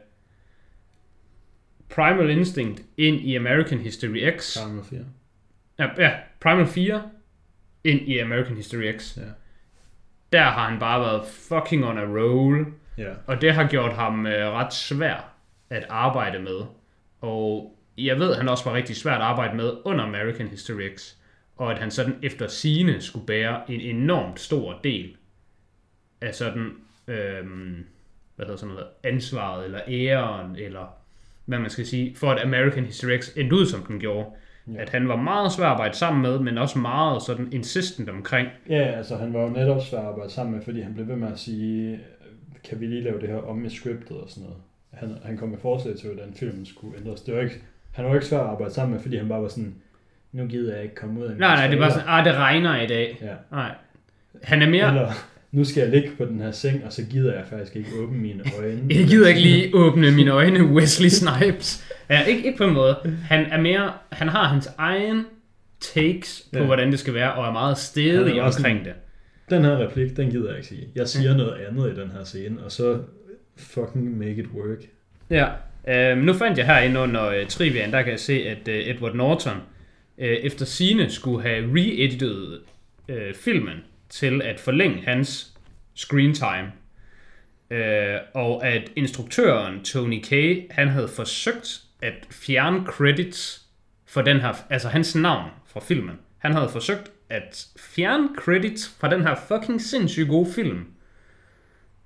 Primal 1.95 2.31
Instinct 2.31 2.83
ind 2.97 3.21
i 3.21 3.37
American 3.37 3.79
History 3.79 4.31
X. 4.39 4.57
Primal 4.65 4.85
4. 4.85 5.01
Ja, 5.79 5.89
ja, 5.99 6.13
Primal 6.41 6.67
4 6.67 7.03
ind 7.85 8.01
i 8.01 8.19
American 8.19 8.57
History 8.57 8.97
X. 8.99 9.17
Ja. 9.17 9.23
Der 10.33 10.43
har 10.43 10.69
han 10.71 10.79
bare 10.81 11.01
været 11.01 11.27
fucking 11.49 11.85
on 11.85 11.99
a 11.99 12.03
roll, 12.05 12.67
Ja. 12.99 13.13
og 13.27 13.41
det 13.41 13.55
har 13.55 13.69
gjort 13.69 13.93
ham 13.93 14.27
øh, 14.27 14.51
ret 14.53 14.75
svær 14.75 15.35
at 15.71 15.87
arbejde 15.89 16.39
med. 16.39 16.61
Og 17.21 17.75
jeg 17.99 18.19
ved, 18.19 18.35
han 18.35 18.49
også 18.49 18.65
var 18.65 18.75
rigtig 18.77 18.97
svært 18.97 19.15
at 19.21 19.27
arbejde 19.27 19.57
med 19.57 19.73
under 19.85 20.05
American 20.05 20.49
History 20.49 20.97
X. 20.97 21.15
Og 21.59 21.73
at 21.73 21.79
han 21.79 21.91
sådan 21.91 22.15
efter 22.23 22.47
sine 22.47 23.01
skulle 23.01 23.27
bære 23.27 23.71
en 23.71 23.81
enormt 23.81 24.41
stor 24.41 24.81
del 24.85 25.17
af 26.21 26.35
sådan, 26.35 26.71
øhm, 27.09 27.85
hvad 28.37 28.47
hedder 28.47 28.57
sådan 28.57 28.75
noget, 28.75 28.87
ansvaret, 29.05 29.65
eller 29.65 29.81
æren, 29.89 30.57
eller 30.57 30.95
hvad 31.45 31.59
man 31.59 31.71
skal 31.71 31.87
sige, 31.87 32.17
for 32.17 32.31
at 32.31 32.43
American 32.43 32.85
History 32.85 33.21
X 33.21 33.37
endte 33.37 33.57
ud, 33.57 33.67
som 33.67 33.83
den 33.83 34.01
gjorde. 34.01 34.29
Ja. 34.75 34.81
At 34.83 34.89
han 34.89 35.09
var 35.09 35.17
meget 35.17 35.53
svær 35.53 35.65
at 35.65 35.71
arbejde 35.71 35.97
sammen 35.97 36.23
med, 36.23 36.39
men 36.39 36.59
også 36.59 36.79
meget 36.79 37.23
sådan 37.23 37.49
insistent 37.53 38.09
omkring. 38.09 38.49
Ja, 38.69 38.83
altså 38.83 39.17
han 39.17 39.33
var 39.33 39.43
jo 39.43 39.49
netop 39.49 39.83
svær 39.83 39.99
at 39.99 40.07
arbejde 40.07 40.31
sammen 40.31 40.55
med, 40.55 40.65
fordi 40.65 40.81
han 40.81 40.95
blev 40.95 41.09
ved 41.09 41.17
med 41.17 41.33
at 41.33 41.39
sige, 41.39 42.01
kan 42.65 42.81
vi 42.81 42.87
lige 42.87 43.03
lave 43.03 43.21
det 43.21 43.29
her 43.29 43.37
om 43.37 43.65
i 43.65 43.71
scriptet 43.71 44.17
og 44.17 44.31
sådan 44.31 44.43
noget. 44.43 44.59
Han, 44.93 45.17
han 45.25 45.37
kom 45.37 45.49
med 45.49 45.59
forslag 45.59 45.97
til, 45.97 46.09
hvordan 46.09 46.35
filmen 46.35 46.67
skulle 46.67 46.99
ændres. 46.99 47.21
Det 47.21 47.35
var 47.35 47.41
ikke, 47.41 47.63
han 47.93 48.05
var 48.05 48.15
ikke 48.15 48.27
svær 48.27 48.39
at 48.39 48.47
arbejde 48.47 48.75
sammen 48.75 48.95
med, 48.95 49.03
fordi 49.03 49.17
han 49.17 49.29
bare 49.29 49.43
var 49.43 49.49
sådan, 49.49 49.75
nu 50.33 50.47
gider 50.47 50.75
jeg 50.75 50.83
ikke 50.83 50.95
komme 50.95 51.21
ud 51.21 51.25
af 51.27 51.31
en 51.33 51.37
Nej, 51.39 51.55
nej, 51.57 51.67
det 51.67 51.75
er 51.75 51.79
bare 51.81 51.91
trailer." 51.91 52.05
sådan, 52.07 52.19
ah, 52.19 52.25
det 52.25 52.35
regner 52.35 52.81
i 52.83 52.87
dag. 52.87 53.19
Ja. 53.23 53.57
Nej. 53.57 53.71
Han 54.43 54.63
er 54.63 54.69
mere, 54.69 54.89
Eller, 54.89 55.13
nu 55.53 55.65
skal 55.65 55.81
jeg 55.81 55.91
ligge 55.91 56.11
på 56.19 56.25
den 56.25 56.41
her 56.41 56.51
seng, 56.51 56.85
og 56.85 56.93
så 56.93 57.03
gider 57.11 57.35
jeg 57.35 57.45
faktisk 57.51 57.77
ikke 57.77 57.89
åbne 57.99 58.19
mine 58.19 58.43
øjne. 58.59 58.81
Jeg 58.99 59.07
gider 59.07 59.29
ikke 59.29 59.41
lige 59.41 59.71
åbne 59.75 60.11
mine 60.11 60.31
øjne, 60.31 60.65
Wesley 60.75 61.09
Snipes. 61.09 61.93
Ja, 62.11 62.23
ikke, 62.23 62.47
ikke 62.47 62.59
på 62.59 62.65
en 62.65 62.75
måde. 62.75 62.97
Han 63.29 63.47
er 63.53 63.61
mere, 63.61 63.93
han 64.13 64.29
har 64.29 64.45
hans 64.45 64.69
egen 64.79 65.27
takes 65.81 66.49
på, 66.53 66.59
Ja. 66.59 66.65
hvordan 66.65 66.91
det 66.91 66.99
skal 66.99 67.15
være, 67.15 67.33
og 67.33 67.47
er 67.49 67.53
meget 67.53 67.79
stedig 67.79 68.39
er 68.39 68.43
omkring 68.43 68.53
sådan- 68.79 68.85
det. 68.85 68.93
Den 69.51 69.65
her 69.65 69.79
replik, 69.79 70.17
den 70.17 70.31
gider 70.31 70.49
jeg 70.49 70.57
ikke 70.57 70.69
sige. 70.69 70.89
Jeg 70.95 71.09
siger 71.09 71.37
noget 71.37 71.55
andet 71.69 71.93
i 71.97 72.01
den 72.01 72.11
her 72.11 72.25
scene, 72.25 72.63
og 72.65 72.73
så 72.73 72.99
fucking 73.57 74.19
make 74.19 74.31
it 74.37 74.47
work. 74.55 74.79
Ja, 75.31 75.47
øh, 76.13 76.19
nu 76.19 76.33
fandt 76.33 76.59
jeg 76.59 76.67
herinde 76.67 77.01
under 77.01 77.29
uh, 77.41 77.47
Trivian, 77.49 77.93
der 77.93 78.03
kan 78.03 78.11
jeg 78.11 78.21
se, 78.21 78.33
at 78.49 78.69
uh, 78.69 78.75
Edward 78.75 79.15
Norton 79.15 79.57
øh, 80.19 80.37
efter 80.37 80.65
sine 80.65 81.11
skulle 81.11 81.43
have 81.43 81.65
re-editet 81.65 82.61
øh, 83.09 83.35
filmen 83.35 83.85
til 84.09 84.43
at 84.43 84.61
forlænge 84.61 85.03
hans 85.05 85.59
screen 85.95 86.35
time. 86.35 86.73
Øh, 87.71 88.19
og 88.35 88.67
at 88.67 88.93
instruktøren 88.97 89.85
Tony 89.85 90.21
K, 90.23 90.33
han 90.71 90.89
havde 90.89 91.09
forsøgt 91.09 91.83
at 92.03 92.27
fjerne 92.31 92.87
credits 92.87 93.67
for 94.07 94.23
den 94.23 94.41
her, 94.41 94.55
altså 94.71 94.89
hans 94.89 95.15
navn 95.15 95.51
fra 95.67 95.81
filmen. 95.81 96.19
Han 96.39 96.53
havde 96.53 96.69
forsøgt 96.69 97.11
at 97.29 97.67
fjerne 97.79 98.29
credits 98.37 98.97
fra 99.01 99.11
den 99.11 99.23
her 99.23 99.35
fucking 99.49 99.81
sindssygt 99.81 100.29
gode 100.29 100.53
film. 100.53 100.87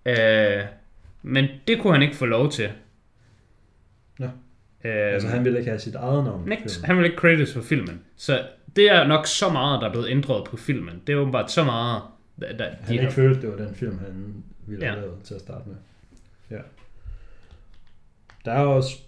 Øh, 0.07 0.62
men 1.22 1.48
det 1.66 1.81
kunne 1.81 1.92
han 1.92 2.03
ikke 2.03 2.16
få 2.16 2.27
lov 2.27 2.51
til. 2.51 2.72
Nå. 4.18 4.29
Øh, 4.85 5.12
Altså 5.14 5.29
han 5.29 5.45
ville 5.45 5.59
ikke 5.59 5.71
have 5.71 5.81
sit 5.81 5.95
eget 5.95 6.25
navn. 6.25 6.45
filmen. 6.45 6.68
Han 6.85 6.97
vil 6.97 7.05
ikke 7.05 7.16
credits 7.16 7.53
for 7.53 7.61
filmen. 7.62 8.01
Så 8.16 8.49
det 8.77 8.90
er 8.90 9.07
nok 9.07 9.27
så 9.27 9.49
meget, 9.49 9.81
der 9.81 9.88
er 9.88 9.92
blevet 9.92 10.09
ændret 10.11 10.45
på 10.45 10.57
filmen. 10.57 11.03
Det 11.07 11.12
er 11.12 11.16
åbenbart 11.16 11.51
så 11.53 11.64
meget, 11.64 12.03
der, 12.40 12.57
der 12.57 12.71
Han 12.81 12.95
ikke 12.95 13.11
følte, 13.12 13.40
det 13.42 13.51
var 13.51 13.57
den 13.66 13.75
film, 13.75 13.99
han 13.99 14.35
ville 14.66 14.85
have 14.87 14.95
Ja. 14.99 15.01
lavet 15.01 15.18
til 15.25 15.35
at 15.35 15.40
starte 15.40 15.68
med. 15.68 15.77
Ja. 16.51 16.62
Der 18.45 18.53
er 18.53 18.64
også, 18.64 18.99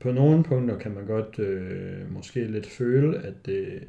på 0.00 0.12
nogle 0.12 0.44
punkter 0.44 0.78
kan 0.78 0.94
man 0.94 1.06
godt 1.06 1.38
øh, 1.38 2.12
måske 2.12 2.44
lidt 2.44 2.66
føle, 2.66 3.18
at 3.18 3.46
det, 3.46 3.84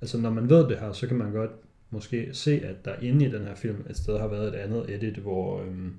altså 0.00 0.18
når 0.18 0.30
man 0.30 0.48
ved 0.50 0.68
det 0.68 0.78
her, 0.78 0.92
så 0.92 1.06
kan 1.06 1.16
man 1.16 1.32
godt 1.32 1.50
måske 1.90 2.28
se, 2.32 2.60
at 2.64 2.84
der 2.84 2.94
inde 3.02 3.26
i 3.26 3.30
den 3.30 3.44
her 3.44 3.54
film 3.54 3.84
et 3.90 3.96
sted 3.96 4.18
har 4.18 4.28
været 4.28 4.48
et 4.48 4.54
andet 4.54 4.90
edit, 4.94 5.14
hvor 5.16 5.60
øhm, 5.62 5.94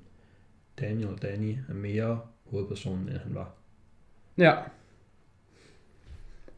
Daniel 0.80 1.08
Danny 1.22 1.56
er 1.68 1.74
mere 1.74 2.20
hovedpersonen, 2.50 3.08
end 3.08 3.18
han 3.18 3.34
var. 3.34 3.50
Ja. 4.38 4.54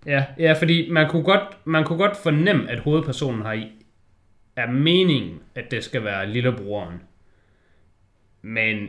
Ja, 0.06 0.24
ja, 0.38 0.52
fordi 0.52 0.90
man 0.90 1.08
kunne, 1.08 1.22
godt, 1.22 1.66
man 1.66 1.84
kunne 1.84 1.98
godt 1.98 2.16
fornemme, 2.16 2.70
at 2.70 2.78
hovedpersonen 2.78 3.42
har 3.42 3.52
i 3.52 3.72
er 4.56 4.70
meningen, 4.70 5.40
at 5.54 5.70
det 5.70 5.84
skal 5.84 6.04
være 6.04 6.30
lillebroren. 6.30 7.02
Men 8.42 8.88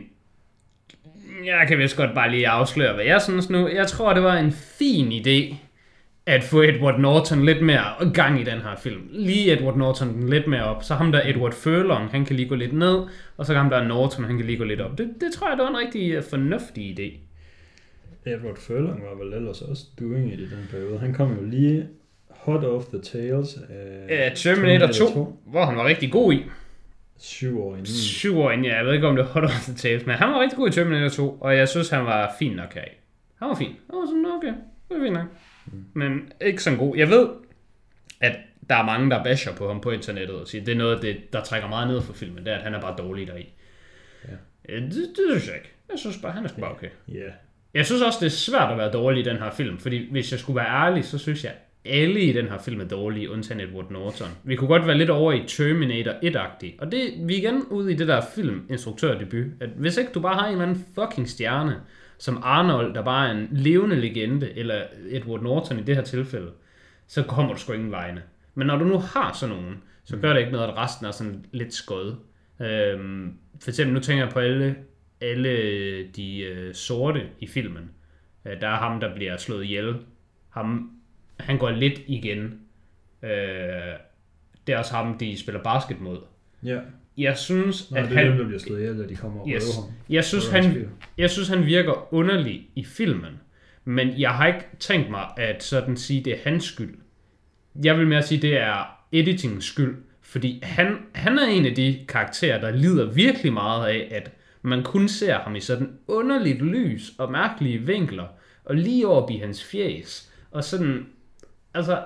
jeg 1.44 1.64
kan 1.68 1.78
vist 1.78 1.96
godt 1.96 2.14
bare 2.14 2.30
lige 2.30 2.48
afsløre, 2.48 2.94
hvad 2.94 3.04
jeg 3.04 3.22
synes 3.22 3.50
nu. 3.50 3.68
Jeg 3.68 3.86
tror, 3.86 4.14
det 4.14 4.22
var 4.22 4.36
en 4.36 4.52
fin 4.52 5.12
idé 5.12 5.56
at 6.26 6.44
få 6.44 6.62
Edward 6.62 7.00
Norton 7.00 7.44
lidt 7.44 7.62
mere 7.62 8.12
gang 8.14 8.40
i 8.40 8.44
den 8.44 8.60
her 8.60 8.76
film. 8.76 9.08
Lige 9.10 9.52
Edward 9.52 9.76
Norton 9.76 10.28
lidt 10.28 10.46
mere 10.46 10.64
op. 10.64 10.82
Så 10.82 10.94
ham 10.94 11.12
der 11.12 11.20
Edward 11.24 11.52
Furlong, 11.52 12.10
han 12.10 12.24
kan 12.24 12.36
lige 12.36 12.48
gå 12.48 12.54
lidt 12.54 12.72
ned. 12.72 13.06
Og 13.36 13.46
så 13.46 13.54
ham 13.54 13.70
der 13.70 13.84
Norton, 13.84 14.24
han 14.24 14.36
kan 14.36 14.46
lige 14.46 14.58
gå 14.58 14.64
lidt 14.64 14.80
op. 14.80 14.98
Det, 14.98 15.14
det 15.20 15.32
tror 15.32 15.48
jeg, 15.48 15.56
det 15.56 15.64
var 15.64 15.70
en 15.70 15.86
rigtig 15.86 16.12
øh, 16.12 16.22
fornuftig 16.30 16.98
idé. 16.98 17.31
Edward 18.26 18.56
Furlong 18.56 19.02
var 19.02 19.24
vel 19.24 19.32
ellers 19.32 19.62
også 19.62 19.84
doing 20.00 20.32
it 20.32 20.40
i 20.40 20.50
den 20.50 20.68
periode. 20.70 20.98
Han 20.98 21.14
kom 21.14 21.36
jo 21.36 21.44
lige 21.44 21.88
hot 22.28 22.64
off 22.64 22.86
the 22.86 23.00
tails 23.00 23.58
af 23.68 24.30
Uh, 24.30 24.36
Terminator 24.36 24.86
2, 24.86 25.40
hvor 25.46 25.64
han 25.64 25.76
var 25.76 25.84
rigtig 25.84 26.12
god 26.12 26.32
i. 26.32 26.44
Syv 27.18 27.62
år 27.62 27.72
inden. 27.72 27.86
Syv 27.86 28.38
år 28.38 28.50
inden, 28.50 28.66
ja. 28.66 28.76
jeg 28.76 28.86
ved 28.86 28.94
ikke 28.94 29.06
om 29.06 29.16
det 29.16 29.24
var 29.24 29.30
hot 29.30 29.44
off 29.44 29.64
the 29.64 29.74
tales, 29.74 30.06
men 30.06 30.14
han 30.14 30.28
var 30.28 30.40
rigtig 30.40 30.56
god 30.56 30.68
i 30.68 30.72
Terminator 30.72 31.08
2, 31.08 31.30
og 31.40 31.56
jeg 31.56 31.68
synes, 31.68 31.90
han 31.90 32.04
var 32.04 32.34
fin 32.38 32.52
nok 32.52 32.74
her. 32.74 32.84
Han 33.38 33.48
var 33.48 33.54
fin. 33.54 33.68
Han 33.90 33.98
var 33.98 34.06
sådan, 34.06 34.26
okay, 34.36 34.54
det 34.88 34.96
er 34.96 35.00
fint 35.02 35.14
nok. 35.14 35.26
Men 35.94 36.32
ikke 36.40 36.62
sådan 36.62 36.78
god. 36.78 36.96
Jeg 36.96 37.10
ved, 37.10 37.28
at 38.20 38.36
der 38.68 38.74
er 38.74 38.84
mange, 38.84 39.10
der 39.10 39.24
basher 39.24 39.54
på 39.56 39.68
ham 39.68 39.80
på 39.80 39.90
internettet 39.90 40.36
og 40.36 40.48
siger, 40.48 40.64
det 40.64 40.72
er 40.72 40.78
noget 40.78 41.02
det, 41.02 41.32
der 41.32 41.42
trækker 41.42 41.68
meget 41.68 41.88
ned 41.88 42.02
for 42.02 42.12
filmen, 42.12 42.44
det 42.44 42.52
er, 42.52 42.56
at 42.56 42.62
han 42.62 42.74
er 42.74 42.80
bare 42.80 42.96
dårlig 42.98 43.26
deri. 43.26 43.52
Ja. 44.28 44.34
Ja. 44.74 44.80
Det, 44.80 44.92
det 44.92 45.24
synes 45.30 45.46
jeg 45.46 45.56
ikke. 45.56 45.72
Jeg 45.90 45.98
synes 45.98 46.18
bare, 46.18 46.32
han 46.32 46.44
er 46.44 46.48
sgu 46.48 46.60
bare 46.60 46.72
okay. 46.72 46.88
Ja. 47.08 47.30
Jeg 47.74 47.86
synes 47.86 48.02
også, 48.02 48.18
det 48.20 48.26
er 48.26 48.30
svært 48.30 48.72
at 48.72 48.78
være 48.78 48.92
dårlig 48.92 49.20
i 49.26 49.28
den 49.28 49.36
her 49.36 49.50
film, 49.50 49.78
fordi 49.78 50.08
hvis 50.10 50.32
jeg 50.32 50.40
skulle 50.40 50.56
være 50.56 50.86
ærlig, 50.86 51.04
så 51.04 51.18
synes 51.18 51.44
jeg, 51.44 51.52
alle 51.84 52.20
i 52.20 52.32
den 52.32 52.48
her 52.48 52.58
film 52.58 52.80
er 52.80 52.84
dårlige, 52.84 53.30
undtagen 53.30 53.60
Edward 53.60 53.90
Norton. 53.90 54.28
Vi 54.44 54.56
kunne 54.56 54.68
godt 54.68 54.86
være 54.86 54.98
lidt 54.98 55.10
over 55.10 55.32
i 55.32 55.44
Terminator 55.46 56.12
1-agtig, 56.12 56.74
og 56.78 56.92
det, 56.92 57.14
vi 57.18 57.34
er 57.34 57.38
igen 57.38 57.62
ude 57.70 57.92
i 57.92 57.96
det 57.96 58.08
der 58.08 58.20
film-instruktørdebut, 58.34 59.46
at 59.60 59.68
hvis 59.76 59.96
ikke 59.96 60.12
du 60.12 60.20
bare 60.20 60.34
har 60.34 60.46
en 60.46 60.52
eller 60.52 60.64
anden 60.64 60.86
fucking 60.94 61.28
stjerne, 61.28 61.76
som 62.18 62.40
Arnold, 62.42 62.94
der 62.94 63.02
bare 63.02 63.28
er 63.28 63.32
en 63.32 63.48
levende 63.50 63.96
legende, 63.96 64.52
eller 64.56 64.82
Edward 65.08 65.42
Norton 65.42 65.78
i 65.78 65.82
det 65.82 65.96
her 65.96 66.02
tilfælde, 66.02 66.50
så 67.06 67.22
kommer 67.22 67.52
du 67.52 67.58
sgu 67.58 67.72
ingen 67.72 67.90
vegne. 67.90 68.22
Men 68.54 68.66
når 68.66 68.76
du 68.76 68.84
nu 68.84 68.98
har 68.98 69.32
sådan 69.32 69.54
nogen, 69.54 69.82
så 70.04 70.16
gør 70.16 70.32
det 70.32 70.40
ikke 70.40 70.52
noget, 70.52 70.68
at 70.68 70.76
resten 70.76 71.06
er 71.06 71.10
sådan 71.10 71.44
lidt 71.52 71.74
skød. 71.74 72.14
Øhm, 72.60 73.32
for 73.60 73.70
eksempel, 73.70 73.94
nu 73.94 74.00
tænker 74.00 74.24
jeg 74.24 74.32
på 74.32 74.38
alle, 74.38 74.76
alle 75.22 76.02
de 76.06 76.38
øh, 76.40 76.74
sorte 76.74 77.22
i 77.40 77.46
filmen. 77.46 77.90
Øh, 78.46 78.60
der 78.60 78.68
er 78.68 78.76
ham, 78.76 79.00
der 79.00 79.14
bliver 79.14 79.36
slået 79.36 79.64
ihjel. 79.64 79.94
Ham, 80.50 80.90
han 81.40 81.58
går 81.58 81.70
lidt 81.70 82.00
igen. 82.06 82.60
Øh, 83.22 83.30
det 84.66 84.72
er 84.72 84.78
også 84.78 84.94
ham, 84.94 85.18
de 85.18 85.38
spiller 85.38 85.62
basket 85.62 86.00
mod. 86.00 86.18
Ja. 86.64 86.78
Jeg 87.18 87.36
synes, 87.38 87.90
Nå, 87.90 87.96
at 87.96 88.04
det 88.08 88.12
er 88.12 88.16
han... 88.18 88.26
dem, 88.30 88.36
der 88.36 88.44
bliver 88.44 88.58
slået 88.60 88.80
ihjel, 88.80 88.98
da 88.98 89.06
de 89.08 89.16
kommer 89.16 89.40
og 89.40 89.48
Yes. 89.48 89.62
røver 89.78 89.86
ham. 89.86 89.94
Jeg 90.08 90.24
synes, 90.24 90.52
Røver 90.52 90.62
han, 90.62 90.88
jeg 91.18 91.30
synes, 91.30 91.48
han 91.48 91.66
virker 91.66 92.14
underlig 92.14 92.68
i 92.74 92.84
filmen. 92.84 93.40
Men 93.84 94.20
jeg 94.20 94.30
har 94.30 94.46
ikke 94.46 94.66
tænkt 94.78 95.10
mig 95.10 95.26
at 95.36 95.62
sådan 95.62 95.96
sige, 95.96 96.24
det 96.24 96.32
er 96.32 96.38
hans 96.44 96.64
skyld. 96.64 96.94
Jeg 97.84 97.98
vil 97.98 98.06
mere 98.06 98.22
sige, 98.22 98.42
det 98.42 98.60
er 98.60 98.98
editingens 99.12 99.64
skyld. 99.64 99.96
Fordi 100.20 100.60
han, 100.62 100.96
han 101.14 101.38
er 101.38 101.46
en 101.46 101.66
af 101.66 101.74
de 101.74 101.98
karakterer, 102.08 102.60
der 102.60 102.70
lider 102.70 103.12
virkelig 103.12 103.52
meget 103.52 103.88
af, 103.88 104.08
at 104.10 104.30
man 104.62 104.84
kun 104.84 105.08
ser 105.08 105.38
ham 105.38 105.56
i 105.56 105.60
sådan 105.60 105.98
underligt 106.06 106.62
lys 106.62 107.12
og 107.18 107.32
mærkelige 107.32 107.78
vinkler. 107.78 108.26
Og 108.64 108.76
lige 108.76 109.08
op 109.08 109.30
i 109.30 109.36
hans 109.36 109.64
fjes. 109.64 110.32
Og 110.50 110.64
sådan, 110.64 111.06
altså, 111.74 112.04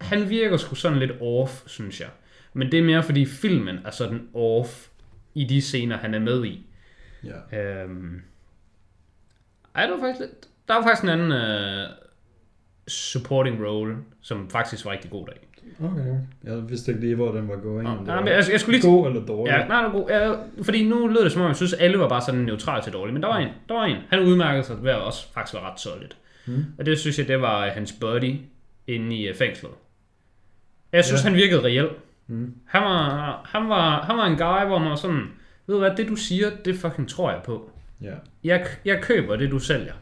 han 0.00 0.30
virker 0.30 0.56
sgu 0.56 0.74
sådan 0.74 0.98
lidt 0.98 1.12
off, 1.20 1.62
synes 1.66 2.00
jeg. 2.00 2.08
Men 2.52 2.72
det 2.72 2.78
er 2.78 2.84
mere 2.84 3.02
fordi 3.02 3.26
filmen 3.26 3.78
er 3.84 3.90
sådan 3.90 4.28
off 4.34 4.88
i 5.34 5.44
de 5.44 5.60
scener, 5.60 5.96
han 5.96 6.14
er 6.14 6.18
med 6.18 6.44
i. 6.44 6.66
Ja. 7.24 7.82
Øhm, 7.82 8.22
ej, 9.74 9.86
det 9.86 9.92
var 9.94 10.00
faktisk 10.00 10.20
lidt... 10.20 10.48
Der 10.68 10.74
var 10.74 10.82
faktisk 10.82 11.02
en 11.02 11.08
anden 11.08 11.32
uh, 11.32 11.94
supporting 12.88 13.66
role, 13.66 13.96
som 14.20 14.50
faktisk 14.50 14.84
var 14.84 14.92
rigtig 14.92 15.10
god 15.10 15.26
dag. 15.26 15.47
Okay. 15.84 16.14
Jeg 16.44 16.68
vidste 16.70 16.90
ikke 16.92 17.04
lige, 17.04 17.14
hvor 17.14 17.32
den 17.32 17.48
var 17.48 17.56
going. 17.56 17.82
Nå, 17.88 17.90
det 17.96 18.06
nej, 18.06 18.14
var 18.14 18.20
men 18.22 18.28
jeg, 18.32 18.44
jeg 18.52 18.60
skulle 18.60 18.78
lige... 18.78 18.90
god 18.90 19.06
eller 19.06 19.26
dårlig. 19.26 19.50
Ja, 19.52 19.66
nej, 19.66 19.82
var 19.82 19.90
god. 19.92 20.08
Ja, 20.10 20.32
fordi 20.62 20.88
nu 20.88 21.06
lød 21.06 21.24
det 21.24 21.32
som 21.32 21.42
om, 21.42 21.48
jeg 21.48 21.56
synes, 21.56 21.72
alle 21.72 21.98
var 21.98 22.08
bare 22.08 22.20
sådan 22.20 22.40
neutrale 22.40 22.82
til 22.82 22.92
dårligt. 22.92 23.12
Men 23.14 23.22
der 23.22 23.28
var 23.28 23.36
en. 23.38 23.48
Der 23.68 23.74
var 23.74 23.84
en. 23.84 23.96
Han 24.10 24.20
udmærkede 24.20 24.64
sig 24.64 24.76
ved 24.82 24.90
at 24.90 24.96
også 24.98 25.32
faktisk 25.32 25.54
være 25.54 25.62
ret 25.70 25.80
solid. 25.80 26.08
Mm. 26.46 26.64
Og 26.78 26.86
det 26.86 26.98
synes 26.98 27.18
jeg, 27.18 27.28
det 27.28 27.40
var 27.40 27.64
øh, 27.66 27.72
hans 27.72 27.92
buddy 28.00 28.34
inde 28.86 29.16
i 29.16 29.28
øh, 29.28 29.34
fængslet. 29.34 29.72
Jeg 30.92 31.04
synes, 31.04 31.24
Ja. 31.24 31.28
han 31.28 31.36
virkede 31.36 31.64
reelt. 31.64 31.92
Mm. 32.26 32.54
Han 32.66 32.82
var, 32.82 33.40
han, 33.52 33.68
var, 33.68 34.02
han 34.02 34.16
var 34.16 34.26
en 34.26 34.36
guy, 34.36 34.66
hvor 34.68 34.78
man 34.78 34.90
var 34.90 34.96
sådan, 34.96 35.22
ved 35.66 35.74
du 35.74 35.78
hvad, 35.78 35.90
det 35.96 36.08
du 36.08 36.16
siger, 36.16 36.50
det 36.64 36.76
fucking 36.76 37.08
tror 37.08 37.30
jeg 37.30 37.40
på. 37.44 37.70
Ja. 38.02 38.14
Jeg, 38.44 38.66
jeg 38.84 39.02
køber 39.02 39.36
det, 39.36 39.50
du 39.50 39.58
sælger. 39.58 39.92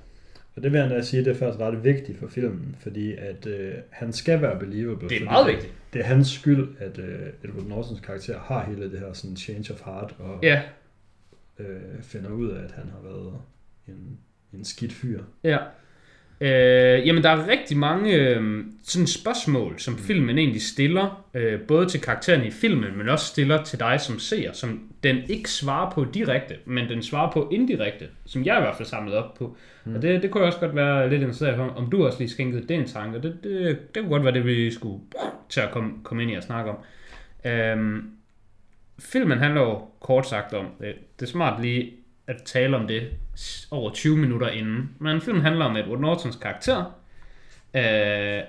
Og 0.57 0.62
det 0.62 0.73
vil 0.73 0.81
jeg 0.81 0.90
da 0.90 1.03
sige, 1.03 1.25
det 1.25 1.31
er 1.31 1.35
faktisk 1.35 1.61
ret 1.61 1.85
vigtigt 1.85 2.19
for 2.19 2.27
filmen, 2.29 2.77
fordi 2.81 3.12
at 3.12 3.47
øh, 3.47 3.75
han 3.90 4.12
skal 4.12 4.42
være 4.42 4.59
believable. 4.59 5.09
Det 5.09 5.21
er 5.21 5.25
meget 5.25 5.47
vigtigt. 5.47 5.73
Det 5.92 6.01
er 6.01 6.05
hans 6.05 6.29
skyld, 6.29 6.69
at 6.79 6.99
øh, 6.99 7.29
Edward 7.45 7.66
Nortons 7.66 8.01
karakter 8.01 8.38
har 8.38 8.64
hele 8.64 8.90
det 8.90 8.99
her 8.99 9.12
sådan 9.12 9.37
change 9.37 9.73
of 9.73 9.81
heart, 9.85 10.14
og 10.19 10.38
Ja, 10.42 10.62
øh, 11.59 12.03
finder 12.03 12.31
ud 12.31 12.51
af, 12.51 12.64
at 12.64 12.73
han 12.73 12.88
har 12.88 13.01
været 13.03 13.33
en, 13.88 14.19
en 14.53 14.64
skidt 14.64 14.92
fyr. 14.92 15.23
Ja. 15.45 15.59
Øh, 16.40 17.07
jamen, 17.07 17.22
der 17.22 17.31
er 17.31 17.49
rigtig 17.49 17.77
mange 17.77 18.14
øh, 18.14 18.64
sådan 18.83 19.07
spørgsmål, 19.07 19.79
som 19.79 19.99
filmen 19.99 20.38
egentlig 20.38 20.62
stiller, 20.62 21.25
øh, 21.35 21.61
både 21.61 21.87
til 21.87 22.01
karakteren 22.01 22.44
i 22.46 22.51
filmen, 22.51 22.99
men 22.99 23.09
også 23.09 23.27
stiller 23.27 23.64
til 23.64 23.81
dig 23.81 24.01
som 24.01 24.18
seer, 24.18 24.53
som 24.53 24.88
den 25.03 25.16
ikke 25.29 25.51
svarer 25.51 25.90
på 25.90 26.05
direkte, 26.05 26.55
men 26.64 26.88
den 26.88 27.03
svarer 27.03 27.33
på 27.33 27.49
indirekte, 27.53 28.09
som 28.27 28.44
jeg 28.44 28.59
i 28.59 28.61
hvert 28.61 28.77
fald 28.77 28.88
samlet 28.88 29.14
op 29.14 29.35
på. 29.35 29.57
Mm. 29.85 29.94
Og 29.94 30.03
det, 30.03 30.22
det 30.22 30.31
kunne 30.31 30.40
jeg 30.40 30.46
også 30.46 30.61
godt 30.61 30.77
være 30.77 31.11
lidt 31.11 31.22
interesseret 31.22 31.57
i, 31.57 31.61
om 31.61 31.90
du 31.90 32.07
også 32.07 32.18
lige 32.18 32.31
skænkede 32.31 32.68
det 32.68 32.77
en 32.77 32.87
tanke, 32.87 33.22
det, 33.22 33.38
det, 33.44 33.79
det 33.94 34.03
kunne 34.03 34.11
godt 34.11 34.25
være 34.25 34.35
det, 34.35 34.46
vi 34.46 34.70
skulle 34.70 35.01
til 35.49 35.61
at 35.61 35.70
komme, 35.70 35.92
komme 36.03 36.22
ind 36.22 36.33
i 36.33 36.35
og 36.35 36.42
snakke 36.42 36.70
om. 36.70 36.77
Øhm, 37.44 38.11
filmen 38.99 39.38
handler 39.38 39.61
jo 39.61 39.81
kort 40.01 40.29
sagt 40.29 40.53
om, 40.53 40.66
det, 40.81 40.94
det 41.20 41.27
er 41.27 41.31
smart 41.31 41.62
lige 41.62 41.92
at 42.27 42.37
tale 42.44 42.77
om 42.77 42.87
det 42.87 43.03
over 43.70 43.90
20 43.90 44.16
minutter 44.16 44.49
inden. 44.49 44.90
Men 44.99 45.20
filmen 45.20 45.42
handler 45.42 45.64
om 45.64 45.77
Edward 45.77 46.01
Nortons 46.01 46.37
karakter. 46.37 46.85
Øh, 47.77 48.42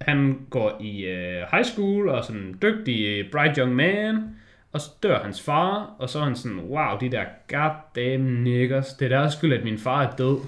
han 0.00 0.46
går 0.50 0.78
i 0.80 1.04
øh, 1.04 1.42
high 1.52 1.64
school 1.64 2.08
og 2.08 2.18
er 2.18 2.22
sådan 2.22 2.40
en 2.40 2.58
dygtig, 2.62 3.30
bright 3.32 3.56
young 3.56 3.74
man. 3.74 4.36
Og 4.72 4.80
så 4.80 4.90
dør 5.02 5.22
hans 5.22 5.42
far, 5.42 5.96
og 5.98 6.08
så 6.08 6.18
er 6.18 6.24
han 6.24 6.36
sådan, 6.36 6.60
wow, 6.60 6.98
de 7.00 7.10
der 7.10 7.24
goddamn 7.48 8.44
niggers, 8.44 8.94
det 8.94 9.12
er 9.12 9.18
deres 9.18 9.32
skyld, 9.32 9.52
at 9.52 9.64
min 9.64 9.78
far 9.78 10.02
er 10.02 10.16
død. 10.16 10.38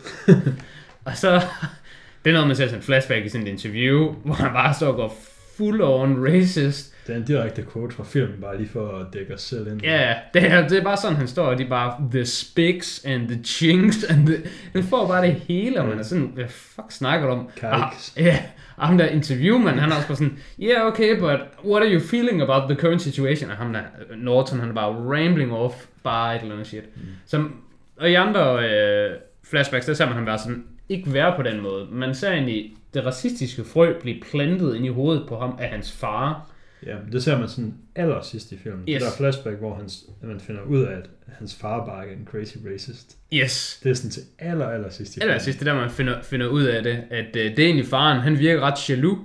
og 1.07 1.16
så, 1.16 1.33
det 2.24 2.31
er 2.31 2.33
noget, 2.33 2.46
man 2.46 2.57
ser 2.57 2.66
sådan 2.66 2.79
en 2.79 2.85
flashback 2.85 3.24
i 3.24 3.29
sådan 3.29 3.46
et 3.46 3.50
interview, 3.50 4.12
hvor 4.24 4.35
han 4.35 4.52
bare 4.52 4.74
står 4.74 4.88
og 4.88 4.96
går 4.96 5.16
full 5.57 5.83
on 5.83 6.26
racist. 6.29 6.96
Det 7.07 7.12
er 7.12 7.16
en 7.16 7.25
direkte 7.25 7.66
quote 7.73 7.95
fra 7.95 8.05
filmen, 8.05 8.40
bare 8.40 8.57
lige 8.57 8.69
for 8.69 8.99
at 8.99 9.07
dække 9.12 9.35
os 9.35 9.42
selv 9.42 9.66
ind. 9.66 9.83
Ja, 9.83 10.14
det 10.35 10.42
er, 10.45 10.69
det 10.69 10.79
er 10.79 10.83
bare 10.83 10.97
sådan, 10.97 11.16
han 11.16 11.29
står, 11.29 11.47
og 11.47 11.59
de 11.59 11.62
er 11.62 11.69
bare, 11.69 12.09
the 12.11 12.25
spiks 12.25 13.05
and 13.05 13.29
the 13.29 13.40
chinks, 13.45 14.05
and 14.05 14.27
the, 14.27 14.37
han 14.73 14.83
får 14.83 15.07
bare 15.09 15.27
det 15.27 15.35
hele, 15.35 15.81
og 15.81 15.88
man 15.88 15.99
er 15.99 16.03
sådan, 16.03 16.31
hvad 16.35 16.49
fuck 16.49 16.90
snakker 16.90 17.27
du 17.27 17.33
om? 17.33 17.49
Kikes. 17.55 18.14
Ah, 18.16 18.25
Ja, 18.25 18.38
og 18.77 18.87
ham 18.87 18.99
der 18.99 19.07
interviewman, 19.07 19.79
han 19.79 19.90
er 19.92 19.97
også 19.97 20.09
bare 20.09 20.16
sådan, 20.16 20.38
yeah, 20.62 20.87
okay, 20.87 21.19
but 21.19 21.40
what 21.64 21.83
are 21.83 21.92
you 21.95 22.01
feeling 22.01 22.42
about 22.42 22.71
the 22.71 22.81
current 22.81 23.03
situation? 23.03 23.51
Og 23.51 23.57
ham 23.57 23.73
der, 23.73 23.81
Norton, 24.16 24.61
han 24.61 24.69
er 24.69 24.75
bare 24.75 24.92
rambling 24.92 25.53
off, 25.53 25.75
bare 26.03 26.37
et 26.37 26.40
eller 26.40 26.55
andet 26.55 26.66
shit. 26.66 26.85
Mm. 26.97 27.03
Som, 27.27 27.57
og 27.97 28.11
i 28.11 28.14
andre 28.14 28.69
øh, 28.71 29.11
flashbacks, 29.51 29.87
der 29.87 29.95
ser 29.95 30.07
man 30.07 30.14
ham 30.14 30.27
være 30.27 30.38
sådan, 30.38 30.64
ikke 30.88 31.12
være 31.12 31.33
på 31.37 31.42
den 31.42 31.61
måde. 31.61 31.87
Man 31.92 32.14
ser 32.14 32.31
egentlig 32.31 32.73
det 32.95 33.07
racistiske 33.07 33.64
frø 33.64 33.92
blive 34.01 34.21
plantet 34.31 34.77
ind 34.77 34.85
i 34.85 34.88
hovedet 34.88 35.25
på 35.29 35.38
ham 35.38 35.59
af 35.61 35.69
hans 35.69 35.92
far. 35.92 36.51
Ja, 36.87 36.96
det 37.12 37.22
ser 37.22 37.38
man 37.38 37.49
sådan 37.49 37.75
aller 37.94 38.22
sidst 38.22 38.53
i 38.53 38.59
filmen. 38.59 38.81
Yes. 38.88 39.03
Det 39.03 39.11
der 39.11 39.16
flashback, 39.16 39.59
hvor 39.59 39.75
hans, 39.75 40.05
at 40.22 40.29
man 40.29 40.40
finder 40.40 40.62
ud 40.62 40.83
af, 40.83 40.96
at 40.96 41.09
hans 41.38 41.55
far 41.55 41.87
bare 41.87 42.07
er 42.09 42.12
en 42.12 42.29
crazy 42.31 42.57
racist. 42.72 43.16
Yes, 43.33 43.81
Det 43.83 43.90
er 43.90 43.94
sådan 43.94 44.11
til 44.11 44.22
aller, 44.38 44.68
aller 44.68 44.90
sidst 44.90 45.16
i 45.16 45.20
Eller 45.20 45.38
sidst, 45.38 45.59
det 45.59 45.66
der, 45.66 45.75
man 45.75 45.90
finder, 45.90 46.22
finder 46.22 46.46
ud 46.46 46.62
af 46.62 46.83
det, 46.83 47.03
at 47.11 47.37
øh, 47.37 47.44
det 47.57 47.59
er 47.59 47.64
egentlig 47.64 47.87
faren, 47.87 48.20
han 48.20 48.38
virker 48.38 48.61
ret 48.61 48.90
jaloux 48.90 49.18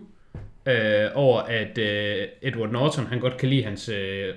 øh, 0.65 1.09
over, 1.13 1.41
at 1.41 1.77
øh, 1.77 2.27
Edward 2.41 2.71
Norton, 2.71 3.05
han 3.05 3.19
godt 3.19 3.37
kan 3.37 3.49
lide 3.49 3.63
hans 3.63 3.89
øh, 3.89 4.33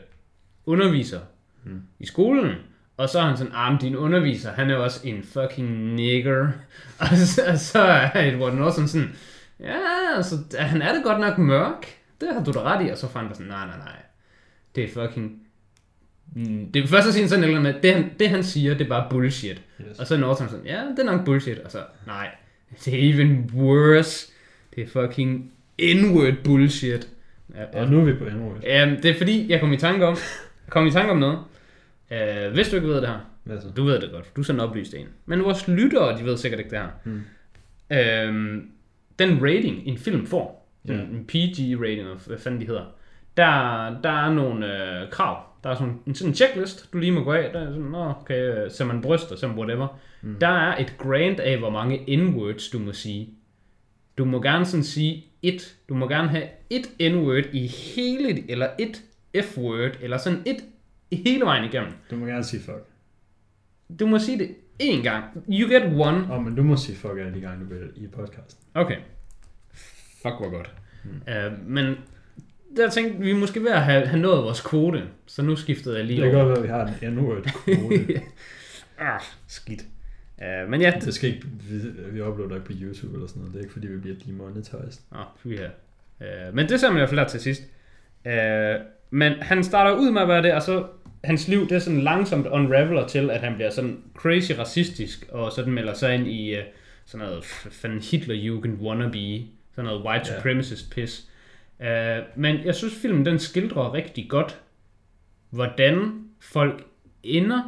underviser 0.66 1.20
Hmm. 1.64 1.80
i 1.98 2.06
skolen. 2.06 2.52
Og 2.96 3.08
så 3.08 3.18
er 3.18 3.22
han 3.22 3.36
sådan, 3.36 3.52
ah, 3.56 3.80
din 3.80 3.96
underviser, 3.96 4.50
han 4.52 4.70
er 4.70 4.76
også 4.76 5.00
en 5.04 5.22
fucking 5.22 5.94
nigger. 5.94 6.48
Og 7.00 7.06
så, 7.16 7.42
og 7.48 7.58
så 7.58 7.78
er 7.78 8.28
Edward 8.28 8.54
Norton 8.54 8.88
sådan, 8.88 9.08
ja, 9.60 9.76
altså, 10.16 10.36
han 10.58 10.82
er 10.82 10.94
det 10.94 11.02
godt 11.04 11.20
nok 11.20 11.38
mørk. 11.38 11.86
Det 12.20 12.28
har 12.34 12.44
du 12.44 12.52
da 12.52 12.60
ret 12.62 12.86
i. 12.86 12.90
Og 12.90 12.98
så 12.98 13.08
fandt 13.08 13.26
han 13.26 13.34
sådan, 13.34 13.48
nej, 13.50 13.66
nej, 13.66 13.76
nej. 13.78 13.96
Det 14.74 14.84
er 14.84 14.88
fucking... 14.88 15.40
Mm, 16.34 16.72
Det 16.72 16.82
er 16.82 16.86
først 16.86 17.08
at 17.08 17.14
sige 17.14 17.28
sådan 17.28 17.44
eller 17.44 17.60
med, 17.60 17.74
det 17.82 17.94
han, 17.94 18.10
det 18.20 18.28
han 18.28 18.44
siger, 18.44 18.74
det 18.74 18.84
er 18.84 18.88
bare 18.88 19.06
bullshit. 19.10 19.62
Yes. 19.80 19.98
Og 19.98 20.06
så 20.06 20.14
er 20.14 20.18
Norton 20.18 20.48
sådan, 20.48 20.66
ja, 20.66 20.80
det 20.96 20.98
er 20.98 21.04
nok 21.12 21.24
bullshit. 21.24 21.58
Og 21.58 21.70
så, 21.70 21.78
nej, 22.06 22.28
det 22.84 22.94
er 22.94 23.12
even 23.14 23.50
worse. 23.54 24.32
Det 24.76 24.82
er 24.82 24.88
fucking 24.88 25.52
inward 25.78 26.34
bullshit. 26.44 27.08
Ja, 27.54 27.80
Og 27.80 27.90
nu 27.90 28.00
er 28.00 28.04
vi 28.04 28.12
på 28.12 28.24
endnu 28.24 28.52
ja. 28.62 28.96
Det 29.02 29.10
er 29.10 29.14
fordi, 29.18 29.50
jeg 29.50 29.60
kom 29.60 29.72
i 29.72 29.76
tanke 29.76 30.06
om, 30.06 30.16
kom 30.70 30.86
i 30.86 30.90
tanke 30.90 31.10
om 31.10 31.18
noget. 31.18 31.38
Uh, 32.10 32.52
hvis 32.54 32.68
du 32.68 32.76
ikke 32.76 32.88
ved 32.88 32.96
det 33.00 33.08
her, 33.08 33.30
Hvad 33.44 33.60
så? 33.60 33.68
du 33.76 33.84
ved 33.84 34.00
det 34.00 34.10
godt, 34.12 34.36
du 34.36 34.40
er 34.40 34.44
sådan 34.44 34.60
oplyst 34.60 34.94
en. 34.94 35.06
Men 35.26 35.44
vores 35.44 35.68
lyttere, 35.68 36.18
de 36.18 36.24
ved 36.24 36.36
sikkert 36.36 36.58
ikke 36.60 36.70
det 36.70 36.78
her. 36.78 36.88
Hmm. 37.04 37.22
Øhm, 37.90 38.70
den 39.18 39.42
rating, 39.44 39.82
en 39.86 39.98
film 39.98 40.26
får, 40.26 40.63
en, 40.84 40.90
Ja. 40.94 41.00
en 41.00 41.24
PG-rating, 41.32 42.00
eller 42.00 42.26
hvad 42.26 42.38
fanden 42.38 42.60
de 42.60 42.66
hedder, 42.66 42.84
der, 43.36 44.00
der 44.02 44.10
er 44.26 44.32
nogle 44.32 45.00
øh, 45.02 45.10
krav. 45.10 45.42
Der 45.64 45.70
er 45.70 45.74
sådan 45.74 45.98
en, 46.06 46.14
sådan 46.14 46.30
en 46.30 46.34
checklist, 46.34 46.92
du 46.92 46.98
lige 46.98 47.12
må 47.12 47.24
gå 47.24 47.32
af. 47.32 47.50
Der 47.52 47.60
er 47.60 47.66
sådan, 47.72 47.82
Nå, 47.82 48.12
okay, 48.20 48.64
øh, 48.64 48.70
ser 48.70 48.84
man 48.84 49.00
bryster, 49.00 49.36
ser 49.36 49.46
man 49.48 49.58
whatever. 49.58 50.00
Mm. 50.22 50.36
Der 50.40 50.48
er 50.48 50.76
et 50.76 50.94
grant 50.98 51.40
af, 51.40 51.58
hvor 51.58 51.70
mange 51.70 51.96
n-words 52.16 52.70
du 52.72 52.78
må 52.78 52.92
sige. 52.92 53.28
Du 54.18 54.24
må 54.24 54.42
gerne 54.42 54.64
sådan 54.64 54.84
sige 54.84 55.24
et. 55.42 55.76
Du 55.88 55.94
må 55.94 56.08
gerne 56.08 56.28
have 56.28 56.44
et 56.70 57.12
n-word 57.12 57.44
i 57.52 57.66
hele, 57.66 58.50
eller 58.50 58.68
et 58.78 59.02
f-word, 59.44 59.98
eller 60.02 60.16
sådan 60.16 60.38
et 60.46 60.56
hele 61.12 61.44
vejen 61.44 61.64
igennem. 61.64 61.92
Du 62.10 62.16
må 62.16 62.26
gerne 62.26 62.44
sige 62.44 62.62
fuck. 62.62 62.84
Du 64.00 64.06
må 64.06 64.18
sige 64.18 64.38
det 64.38 64.48
én 64.82 65.02
gang. 65.02 65.24
You 65.48 65.68
get 65.68 65.82
one. 65.84 66.16
Åh, 66.16 66.30
oh, 66.30 66.44
men 66.44 66.54
du 66.56 66.62
må 66.62 66.76
sige 66.76 66.96
fuck 66.96 67.18
alle 67.18 67.34
de 67.34 67.40
gange, 67.40 67.64
du 67.64 67.74
vil 67.74 68.04
i 68.04 68.06
podcasten. 68.06 68.64
Okay. 68.74 68.96
Fuck, 70.24 70.34
hvor 70.40 70.50
godt. 70.50 70.70
Mm. 71.04 71.10
Uh, 71.10 71.68
men 71.68 71.94
der 72.76 72.90
tænkte 72.90 73.18
vi 73.24 73.32
måske 73.32 73.60
ved 73.60 73.70
at 73.70 73.82
have, 73.82 74.06
have 74.06 74.22
nået 74.22 74.44
vores 74.44 74.60
kvote, 74.60 75.02
så 75.26 75.42
nu 75.42 75.56
skiftede 75.56 75.96
jeg 75.96 76.04
lige 76.04 76.22
Det 76.22 76.30
kan 76.30 76.40
over. 76.40 76.48
godt 76.48 76.62
være, 76.68 76.82
at 76.82 76.88
vi 76.88 76.92
har 76.98 76.98
en 77.02 77.08
endnu 77.08 77.32
et 77.32 77.44
kvote. 77.44 78.20
ah, 78.98 79.20
skidt. 79.46 79.82
Uh, 80.38 80.70
men 80.70 80.80
ja, 80.80 80.90
det... 80.96 81.04
det 81.04 81.14
skal 81.14 81.28
ikke, 81.28 81.46
vi, 81.70 81.78
vi 82.10 82.22
uploader 82.22 82.54
ikke 82.54 82.66
på 82.66 82.72
YouTube 82.80 83.14
eller 83.14 83.26
sådan 83.26 83.40
noget. 83.40 83.52
Det 83.54 83.58
er 83.58 83.62
ikke 83.62 83.72
fordi, 83.72 83.86
vi 83.86 83.98
bliver 83.98 84.16
demonetized. 84.26 85.02
Oh, 85.10 85.24
fy 85.42 85.46
her. 85.46 85.70
Uh, 86.20 86.54
men 86.54 86.68
det 86.68 86.80
ser 86.80 86.88
man 86.88 86.96
i 86.96 87.00
hvert 87.00 87.08
fald 87.08 87.20
her 87.20 87.28
til 87.28 87.40
sidst. 87.40 87.62
Uh, 88.26 88.32
men 89.10 89.32
han 89.32 89.64
starter 89.64 89.96
ud 89.96 90.10
med 90.10 90.22
at 90.22 90.28
være 90.28 90.42
det, 90.42 90.52
og 90.52 90.62
så 90.62 90.86
hans 91.24 91.48
liv, 91.48 91.60
det 91.68 91.72
er 91.72 91.78
sådan 91.78 92.00
langsomt 92.00 92.46
unraveler 92.46 93.06
til, 93.08 93.30
at 93.30 93.40
han 93.40 93.54
bliver 93.54 93.70
sådan 93.70 93.98
crazy 94.16 94.52
racistisk, 94.52 95.26
og 95.32 95.52
sådan 95.52 95.72
melder 95.72 95.94
sig 95.94 96.14
ind 96.14 96.26
i 96.26 96.58
uh, 96.58 96.64
sådan 97.06 97.26
noget 97.26 97.44
fanden 97.70 98.00
Hitlerjugend 98.00 98.80
wannabe, 98.80 99.42
sådan 99.74 99.84
noget 99.90 100.06
white 100.06 100.30
Ja. 100.32 100.36
supremacist 100.36 100.90
piss. 100.90 101.28
Uh, 101.80 101.86
men 102.36 102.64
jeg 102.64 102.74
synes, 102.74 102.94
filmen 102.94 103.26
den 103.26 103.38
skildrer 103.38 103.92
rigtig 103.94 104.26
godt, 104.28 104.60
hvordan 105.50 106.24
folk 106.40 106.84
ender 107.22 107.62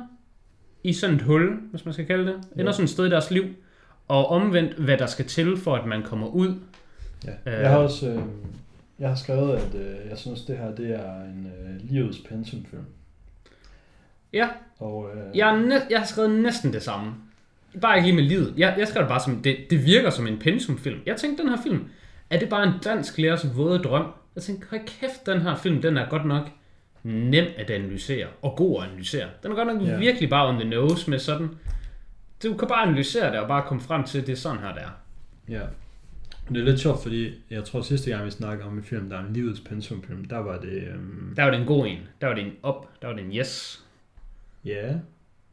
i 0.85 0.93
sådan 0.93 1.17
et 1.17 1.23
hul, 1.23 1.57
hvis 1.71 1.85
man 1.85 1.95
skal 1.95 2.07
kalde 2.07 2.27
det. 2.27 2.35
Ender 2.53 2.65
Ja. 2.65 2.73
sådan 2.73 2.85
et 2.85 2.91
sted 2.91 3.07
i 3.07 3.11
deres 3.11 3.31
liv, 3.31 3.45
og 4.09 4.27
omvendt, 4.29 4.73
hvad 4.75 4.99
der 4.99 5.07
skal 5.07 5.25
til, 5.25 5.57
for 5.57 5.77
at 5.77 5.87
man 5.87 6.03
kommer 6.03 6.27
ud. 6.27 6.55
Ja. 7.25 7.31
Øh. 7.31 7.61
Jeg 7.63 7.71
har 7.71 7.79
også 7.79 8.09
øh, 8.11 8.23
jeg 8.99 9.09
har 9.09 9.17
skrevet, 9.17 9.57
at 9.57 9.75
øh, 9.75 10.09
jeg 10.11 10.19
synes, 10.19 10.43
det 10.45 10.59
her 10.59 10.75
det 10.75 10.91
er 10.91 11.15
en 11.25 11.53
øh, 11.61 11.91
livets 11.91 12.19
pensumfilm. 12.29 12.83
Ja, 14.33 14.49
Og, 14.79 15.11
øh, 15.15 15.37
jeg, 15.37 15.49
er 15.55 15.61
næ- 15.61 15.87
jeg 15.91 15.99
har 15.99 16.07
skrevet 16.07 16.31
næsten 16.31 16.73
det 16.73 16.83
samme. 16.83 17.15
Bare 17.81 17.97
ikke 17.97 18.09
lige 18.09 18.17
med 18.17 18.25
livet. 18.25 18.55
Jeg, 18.57 18.75
jeg 18.79 18.89
skrev 18.89 19.03
det 19.03 19.09
bare 19.09 19.21
som, 19.21 19.43
det, 19.43 19.57
det 19.71 19.87
virker 19.87 20.11
som 20.11 20.27
en 20.27 20.39
pensumfilm. 20.39 21.01
Jeg 21.07 21.17
tænkte, 21.17 21.43
den 21.43 21.51
her 21.51 21.63
film, 21.63 21.85
er 22.31 22.39
det 22.39 22.49
bare 22.49 22.63
en 22.67 22.73
dansk 22.85 23.19
lærers 23.19 23.57
våde 23.57 23.79
drøm? 23.79 24.07
Jeg 24.35 24.43
tænkte, 24.43 24.67
hold 24.71 24.81
kæft, 24.87 25.27
den 25.27 25.41
her 25.41 25.57
film, 25.57 25.83
den 25.83 25.97
er 25.97 26.09
godt 26.09 26.25
nok 26.25 26.43
nem 27.03 27.45
at 27.57 27.71
analysere, 27.71 28.27
og 28.43 28.57
god 28.57 28.83
at 28.83 28.89
analysere. 28.89 29.29
Den 29.43 29.53
er 29.53 29.57
godt 29.57 29.69
nok 29.69 29.83
yeah. 29.89 30.01
virkelig 30.01 30.31
bare 30.31 30.49
on 30.49 30.61
the 30.61 30.69
nose 30.69 31.11
med 31.11 31.19
sådan, 31.19 31.49
du 32.43 32.57
kan 32.57 32.69
bare 32.69 32.83
analysere 32.83 33.33
det, 33.33 33.41
og 33.41 33.49
bare 33.49 33.63
komme 33.67 33.81
frem 33.83 34.05
til, 34.05 34.21
at 34.21 34.27
det 34.27 34.33
er 34.33 34.37
sådan 34.37 34.59
her, 34.59 34.75
der. 34.75 34.89
Ja. 35.49 35.63
Det 36.49 36.57
er 36.61 36.65
lidt 36.65 36.81
sjovt, 36.81 37.03
fordi 37.03 37.35
jeg 37.51 37.65
tror 37.65 37.81
sidste 37.83 38.11
gang, 38.11 38.25
vi 38.25 38.31
snakkede 38.31 38.69
om 38.69 38.79
en 38.79 38.85
film, 38.85 39.11
der 39.11 39.17
er 39.17 39.25
en 39.27 39.33
livets 39.33 39.61
pensumfilm, 39.61 40.25
der 40.25 40.39
var 40.39 40.59
det... 40.59 40.83
Øhm, 40.89 41.33
Der 41.37 41.43
var 41.43 41.51
det 41.51 41.61
en 41.61 41.67
god 41.67 41.87
en. 41.87 41.99
Der 42.21 42.27
var 42.27 42.35
det 42.35 42.45
en 42.45 42.53
op. 42.63 42.89
Der 43.03 43.09
var 43.09 43.15
det 43.15 43.25
en 43.25 43.33
yes. 43.37 43.85
ja, 44.65 44.95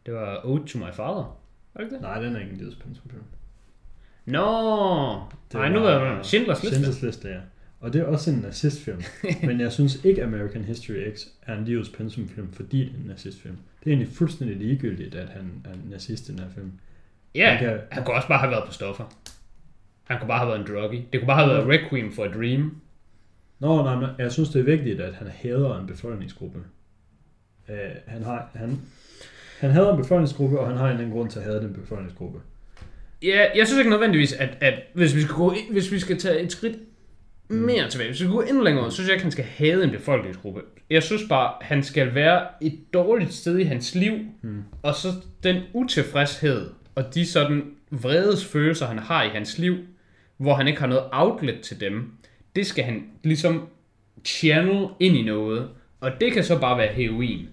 Det 0.05 0.13
var 0.13 0.41
Ode 0.43 0.67
to 0.67 0.77
my 0.77 0.93
father. 0.93 1.37
Var 1.75 1.83
det 1.83 2.01
nej, 2.01 2.19
den 2.21 2.35
er 2.35 2.39
ikke 2.39 2.51
en 2.51 2.57
livets 2.57 2.75
pensumfilm. 2.75 3.23
Nå, 4.25 4.41
Det 5.51 5.53
nej, 5.53 5.69
nu 5.69 5.79
var 5.79 5.89
er 5.89 6.15
det 6.17 6.25
Schindlers 6.25 6.63
liste. 6.63 6.75
Schindlers 6.75 7.01
Liste, 7.01 7.27
ja. 7.29 7.39
Og 7.79 7.93
det 7.93 8.01
er 8.01 8.05
også 8.05 8.31
en 8.31 8.37
nazistfilm. 8.37 9.01
men 9.47 9.59
jeg 9.59 9.71
synes 9.71 10.05
ikke, 10.05 10.23
American 10.23 10.63
History 10.63 11.15
X 11.15 11.27
er 11.41 11.57
en 11.57 11.65
livets 11.65 11.89
pensumfilm, 11.89 12.53
fordi 12.53 12.79
det 12.79 12.91
er 12.95 12.97
en 12.99 13.05
nazistfilm. 13.07 13.55
Det 13.83 13.89
er 13.89 13.95
egentlig 13.95 14.15
fuldstændig 14.15 14.57
ligegyldigt, 14.57 15.15
at 15.15 15.29
han 15.29 15.51
er 15.65 15.73
en 15.73 15.81
nazist 15.89 16.29
i 16.29 16.31
den 16.31 16.39
her 16.39 16.49
film. 16.55 16.71
Ja, 17.35 17.49
Han 17.55 17.59
kan- 17.65 17.79
han 17.91 18.03
kunne 18.05 18.15
også 18.15 18.27
bare 18.27 18.39
have 18.39 18.51
været 18.51 18.63
på 18.65 18.71
stoffer. 18.73 19.13
Han 20.03 20.19
kunne 20.19 20.27
bare 20.27 20.39
have 20.39 20.49
været 20.49 20.59
en 20.69 20.75
druggie. 20.75 21.05
Det 21.13 21.19
kunne 21.21 21.27
bare 21.27 21.45
have 21.45 21.49
været 21.55 21.67
Requiem 21.67 22.11
for 22.13 22.23
a 22.23 22.27
Dream. 22.27 22.81
Nå, 23.59 23.83
nej, 23.83 23.95
men 23.95 24.09
jeg 24.17 24.31
synes, 24.31 24.49
det 24.49 24.59
er 24.59 24.63
vigtigt, 24.63 25.01
at 25.01 25.13
han 25.13 25.27
hader 25.27 25.79
en 25.79 25.87
befolkningsgruppe. 25.87 26.59
Uh, 27.69 27.75
han, 28.07 28.23
har, 28.23 28.49
han, 28.55 28.81
han 29.63 29.71
hader 29.71 29.91
en 29.91 29.97
befolkningsgruppe, 30.01 30.59
og 30.59 30.67
han 30.67 30.77
har 30.77 30.85
en 30.85 30.89
eller 30.91 31.03
anden 31.03 31.17
grund 31.17 31.29
til 31.29 31.39
at 31.39 31.45
hade 31.45 31.59
den 31.61 31.73
befolkningsgruppe. 31.73 32.39
Ja, 33.23 33.45
jeg 33.55 33.67
synes 33.67 33.79
ikke 33.79 33.89
nødvendigvis, 33.89 34.33
at, 34.33 34.57
at 34.61 34.73
hvis, 34.93 35.15
vi 35.15 35.21
skal 35.21 35.35
gå, 35.35 35.55
hvis 35.71 35.91
vi 35.91 35.99
skal 35.99 36.19
tage 36.19 36.39
et 36.39 36.51
skridt 36.51 36.75
mere 37.49 37.89
tilbage, 37.89 38.09
hvis 38.09 38.19
vi 38.19 38.25
skal 38.25 38.33
gå 38.35 38.41
endnu 38.41 38.63
længere, 38.63 38.91
så 38.91 38.95
synes 38.95 39.07
jeg 39.07 39.13
ikke, 39.13 39.23
han 39.23 39.31
skal 39.31 39.45
have 39.45 39.83
en 39.83 39.91
befolkningsgruppe. 39.91 40.61
Jeg 40.89 41.03
synes 41.03 41.21
bare, 41.29 41.51
han 41.61 41.83
skal 41.83 42.15
være 42.15 42.41
et 42.61 42.79
dårligt 42.93 43.33
sted 43.33 43.57
i 43.57 43.63
hans 43.63 43.95
liv, 43.95 44.13
Hmm. 44.41 44.63
og 44.81 44.95
så 44.95 45.07
den 45.43 45.61
utilfredshed, 45.73 46.69
og 46.95 47.15
de 47.15 47.25
sådan 47.25 47.63
vredes 47.91 48.45
følelser, 48.45 48.85
han 48.85 48.99
har 48.99 49.23
i 49.23 49.29
hans 49.29 49.57
liv, 49.57 49.75
hvor 50.37 50.53
han 50.53 50.67
ikke 50.67 50.79
har 50.79 50.87
noget 50.87 51.03
outlet 51.11 51.61
til 51.61 51.79
dem, 51.81 52.11
det 52.55 52.65
skal 52.65 52.83
han 52.83 53.03
ligesom 53.23 53.67
channel 54.25 54.87
ind 54.99 55.15
i 55.15 55.21
noget, 55.23 55.69
og 55.99 56.11
det 56.21 56.33
kan 56.33 56.43
så 56.43 56.59
bare 56.59 56.77
være 56.77 56.93
heroin, 56.93 57.47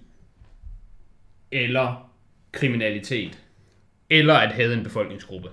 eller 1.51 2.11
kriminalitet, 2.51 3.43
eller 4.09 4.33
at 4.33 4.51
have 4.51 4.73
en 4.73 4.83
befolkningsgruppe. 4.83 5.49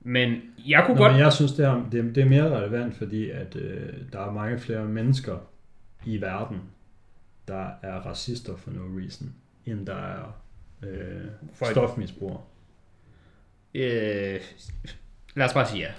Men 0.00 0.40
jeg 0.66 0.82
kunne 0.86 0.96
Nå, 0.96 1.02
godt... 1.02 1.12
men 1.12 1.20
jeg 1.20 1.32
synes, 1.32 1.52
det 1.52 1.66
er, 1.66 1.88
det, 1.92 2.14
det 2.14 2.22
er 2.22 2.28
mere 2.28 2.56
relevant, 2.58 2.94
fordi 2.94 3.30
at 3.30 3.56
øh, 3.56 3.92
der 4.12 4.20
er 4.20 4.32
mange 4.32 4.58
flere 4.58 4.84
mennesker 4.84 5.38
i 6.04 6.20
verden, 6.20 6.58
der 7.48 7.68
er 7.82 7.94
racister 7.94 8.56
for 8.56 8.70
no 8.70 8.98
reason, 9.00 9.34
end 9.66 9.86
der 9.86 9.96
er 9.96 10.42
øh, 10.82 11.20
Folk- 11.52 11.70
stofmisbrugere. 11.70 12.40
Øh, 13.74 14.40
lad 15.34 15.46
os 15.46 15.52
bare 15.54 15.66
sige 15.66 15.82
ja. 15.82 15.92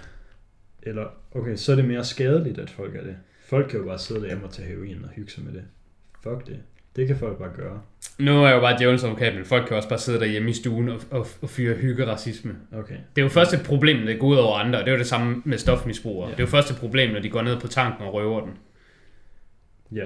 Eller, 0.84 1.08
okay, 1.32 1.56
så 1.56 1.72
er 1.72 1.76
det 1.76 1.86
mere 1.86 2.04
skadeligt, 2.04 2.58
at 2.60 2.70
folk 2.70 2.96
er 2.96 3.04
det. 3.04 3.18
Folk 3.46 3.70
kan 3.70 3.80
jo 3.80 3.86
bare 3.86 4.00
sidde 4.00 4.22
derhjemme 4.22 4.46
og 4.46 4.52
tage 4.52 4.68
heroin 4.68 5.04
og 5.04 5.10
hygge 5.10 5.32
sig 5.32 5.44
med 5.44 5.54
det. 5.54 5.64
Fuck 6.24 6.48
det. 6.48 6.64
Det 6.96 7.08
kan 7.08 7.18
folk 7.18 7.38
bare 7.38 7.52
gøre. 7.56 7.82
Nu 8.20 8.44
er 8.44 8.48
jeg 8.48 8.56
jo 8.56 8.60
bare 8.62 8.78
djævelens 8.78 9.04
advokat, 9.04 9.36
men 9.36 9.46
folk 9.46 9.68
kan 9.68 9.78
også 9.78 9.90
bare 9.90 10.00
sidde 10.00 10.20
derhjemme 10.20 10.50
i 10.50 10.54
stuen 10.54 10.90
og, 10.90 11.00
og, 11.12 11.28
og 11.42 11.50
fyre 11.50 11.76
hyggeracisme. 11.76 12.56
Okay. 12.72 12.96
Det 13.16 13.22
er 13.22 13.26
jo 13.26 13.30
først 13.30 13.54
et 13.54 13.62
problem, 13.66 13.98
når 13.98 14.06
det 14.06 14.20
går 14.20 14.28
ud 14.28 14.36
over 14.36 14.58
andre, 14.58 14.80
og 14.80 14.86
det 14.86 14.92
er 14.92 14.96
jo 14.96 15.00
det 15.00 15.08
samme 15.08 15.42
med 15.46 15.58
stofmisbrugere. 15.58 16.30
Ja. 16.30 16.32
Det 16.32 16.40
er 16.40 16.44
jo 16.44 16.50
først 16.50 16.72
et 16.72 16.78
problem, 16.78 17.12
når 17.12 17.20
de 17.20 17.30
går 17.30 17.42
ned 17.42 17.60
på 17.60 17.68
tanken 17.68 18.06
og 18.06 18.14
røver 18.14 18.42
den. 18.42 18.54
Ja. 19.92 20.06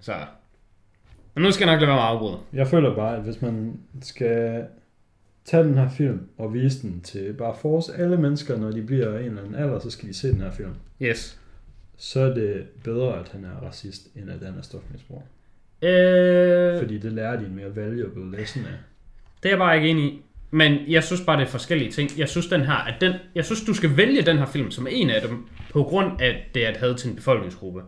Så. 0.00 0.12
Men 1.34 1.44
nu 1.44 1.50
skal 1.50 1.66
jeg 1.66 1.74
nok 1.74 1.80
lade 1.80 1.88
være 1.88 1.96
med 1.96 2.02
at 2.02 2.08
afbryde. 2.08 2.38
Jeg 2.52 2.68
føler 2.68 2.94
bare, 2.94 3.16
at 3.16 3.22
hvis 3.22 3.42
man 3.42 3.80
skal 4.02 4.64
tage 5.44 5.64
den 5.64 5.74
her 5.74 5.88
film 5.88 6.20
og 6.38 6.54
vise 6.54 6.82
den 6.82 7.00
til 7.00 7.32
bare 7.32 7.54
force 7.60 7.94
alle 7.94 8.16
mennesker, 8.16 8.58
når 8.58 8.70
de 8.70 8.82
bliver 8.82 9.18
en 9.18 9.24
eller 9.24 9.42
anden 9.42 9.54
alder, 9.54 9.78
så 9.78 9.90
skal 9.90 10.08
de 10.08 10.14
se 10.14 10.32
den 10.32 10.40
her 10.40 10.50
film. 10.50 10.74
Yes. 11.02 11.40
Så 11.98 12.20
er 12.20 12.34
det 12.34 12.66
bedre, 12.84 13.20
at 13.20 13.28
han 13.28 13.44
er 13.44 13.66
racist, 13.66 14.08
end 14.16 14.30
at 14.30 14.46
han 14.46 14.58
er 14.58 14.62
stofmisbruger. 14.62 15.22
Øh, 15.82 16.78
Fordi 16.78 16.98
det 16.98 17.12
lærer 17.12 17.40
de 17.40 17.46
en 17.46 17.54
mere 17.56 17.76
valuable 17.76 18.36
lesson 18.38 18.62
af. 18.64 18.72
det 19.42 19.48
er 19.48 19.52
jeg 19.52 19.58
bare 19.58 19.76
ikke 19.76 19.88
enig 19.88 20.04
i. 20.04 20.22
Men 20.50 20.78
jeg 20.88 21.04
synes 21.04 21.20
bare, 21.20 21.40
det 21.40 21.46
er 21.46 21.50
forskellige 21.50 21.90
ting. 21.90 22.18
Jeg 22.18 22.28
synes, 22.28 22.46
den 22.46 22.60
her, 22.60 22.74
at 22.74 22.94
den, 23.00 23.12
jeg 23.34 23.44
synes, 23.44 23.64
du 23.64 23.74
skal 23.74 23.96
vælge 23.96 24.22
den 24.22 24.38
her 24.38 24.46
film 24.46 24.70
som 24.70 24.86
en 24.90 25.10
af 25.10 25.20
dem, 25.28 25.46
på 25.72 25.82
grund 25.82 26.20
af, 26.20 26.26
at 26.28 26.36
det 26.54 26.66
er 26.66 26.70
et 26.70 26.76
had 26.76 26.94
til 26.94 27.10
en 27.10 27.16
befolkningsgruppe. 27.16 27.82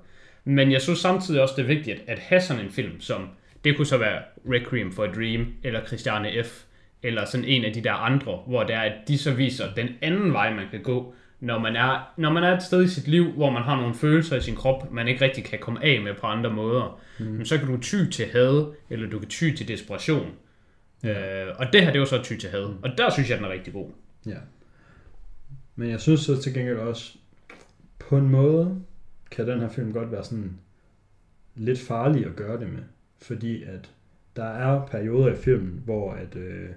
Men 0.44 0.72
jeg 0.72 0.82
synes 0.82 0.98
samtidig 0.98 1.42
også, 1.42 1.54
det 1.56 1.62
er 1.62 1.66
vigtigt 1.66 2.02
at 2.06 2.18
have 2.18 2.40
sådan 2.40 2.64
en 2.64 2.70
film, 2.70 3.00
som 3.00 3.28
det 3.64 3.76
kunne 3.76 3.86
så 3.86 3.96
være 3.96 4.22
Requiem 4.50 4.92
for 4.92 5.04
a 5.04 5.06
Dream, 5.06 5.46
eller 5.62 5.86
Christiane 5.86 6.44
F., 6.44 6.62
eller 7.02 7.24
sådan 7.24 7.44
en 7.46 7.64
af 7.64 7.72
de 7.72 7.80
der 7.80 7.92
andre, 7.92 8.42
hvor 8.46 8.62
det 8.62 8.74
er, 8.74 8.80
at 8.80 8.92
de 9.08 9.18
så 9.18 9.34
viser 9.34 9.74
den 9.74 9.88
anden 10.02 10.32
vej, 10.32 10.54
man 10.54 10.64
kan 10.70 10.82
gå, 10.82 11.14
når 11.40 11.58
man 11.58 11.76
er, 11.76 12.12
når 12.16 12.32
man 12.32 12.44
er 12.44 12.56
et 12.56 12.62
sted 12.62 12.84
i 12.84 12.88
sit 12.88 13.08
liv, 13.08 13.32
hvor 13.32 13.50
man 13.50 13.62
har 13.62 13.76
nogle 13.76 13.94
følelser 13.94 14.36
i 14.36 14.40
sin 14.40 14.56
krop, 14.56 14.92
man 14.92 15.08
ikke 15.08 15.24
rigtig 15.24 15.44
kan 15.44 15.58
komme 15.58 15.84
af 15.84 16.00
med 16.02 16.14
på 16.14 16.26
andre 16.26 16.50
måder. 16.50 17.00
Mm. 17.20 17.44
Så 17.44 17.58
kan 17.58 17.68
du 17.68 17.76
ty 17.80 18.10
til 18.12 18.26
had, 18.26 18.74
eller 18.90 19.10
du 19.10 19.18
kan 19.18 19.28
ty 19.28 19.54
til 19.56 19.68
desperation. 19.68 20.30
Ja. 21.02 21.44
Øh, 21.44 21.54
og 21.58 21.66
det 21.72 21.80
her, 21.80 21.88
det 21.88 21.96
er 21.96 22.00
jo 22.00 22.06
så 22.06 22.22
ty 22.22 22.36
til 22.36 22.50
had. 22.50 22.62
Og 22.82 22.90
der 22.98 23.10
synes 23.10 23.30
jeg, 23.30 23.38
den 23.38 23.46
er 23.46 23.52
rigtig 23.52 23.72
god. 23.72 23.90
Ja. 24.26 24.38
Men 25.76 25.90
jeg 25.90 26.00
synes 26.00 26.20
så 26.20 26.42
til 26.42 26.54
gengæld 26.54 26.78
også, 26.78 27.18
på 27.98 28.16
en 28.16 28.28
måde, 28.28 28.82
kan 29.30 29.48
den 29.48 29.60
her 29.60 29.68
film 29.68 29.92
godt 29.92 30.12
være 30.12 30.24
sådan 30.24 30.58
lidt 31.54 31.80
farlig 31.80 32.26
at 32.26 32.36
gøre 32.36 32.60
det 32.60 32.72
med. 32.72 32.82
Fordi 33.22 33.62
at 33.62 33.90
der 34.36 34.44
er 34.44 34.86
perioder 34.86 35.32
i 35.32 35.36
filmen, 35.36 35.82
hvor 35.84 36.12
at, 36.12 36.36
øh, 36.36 36.68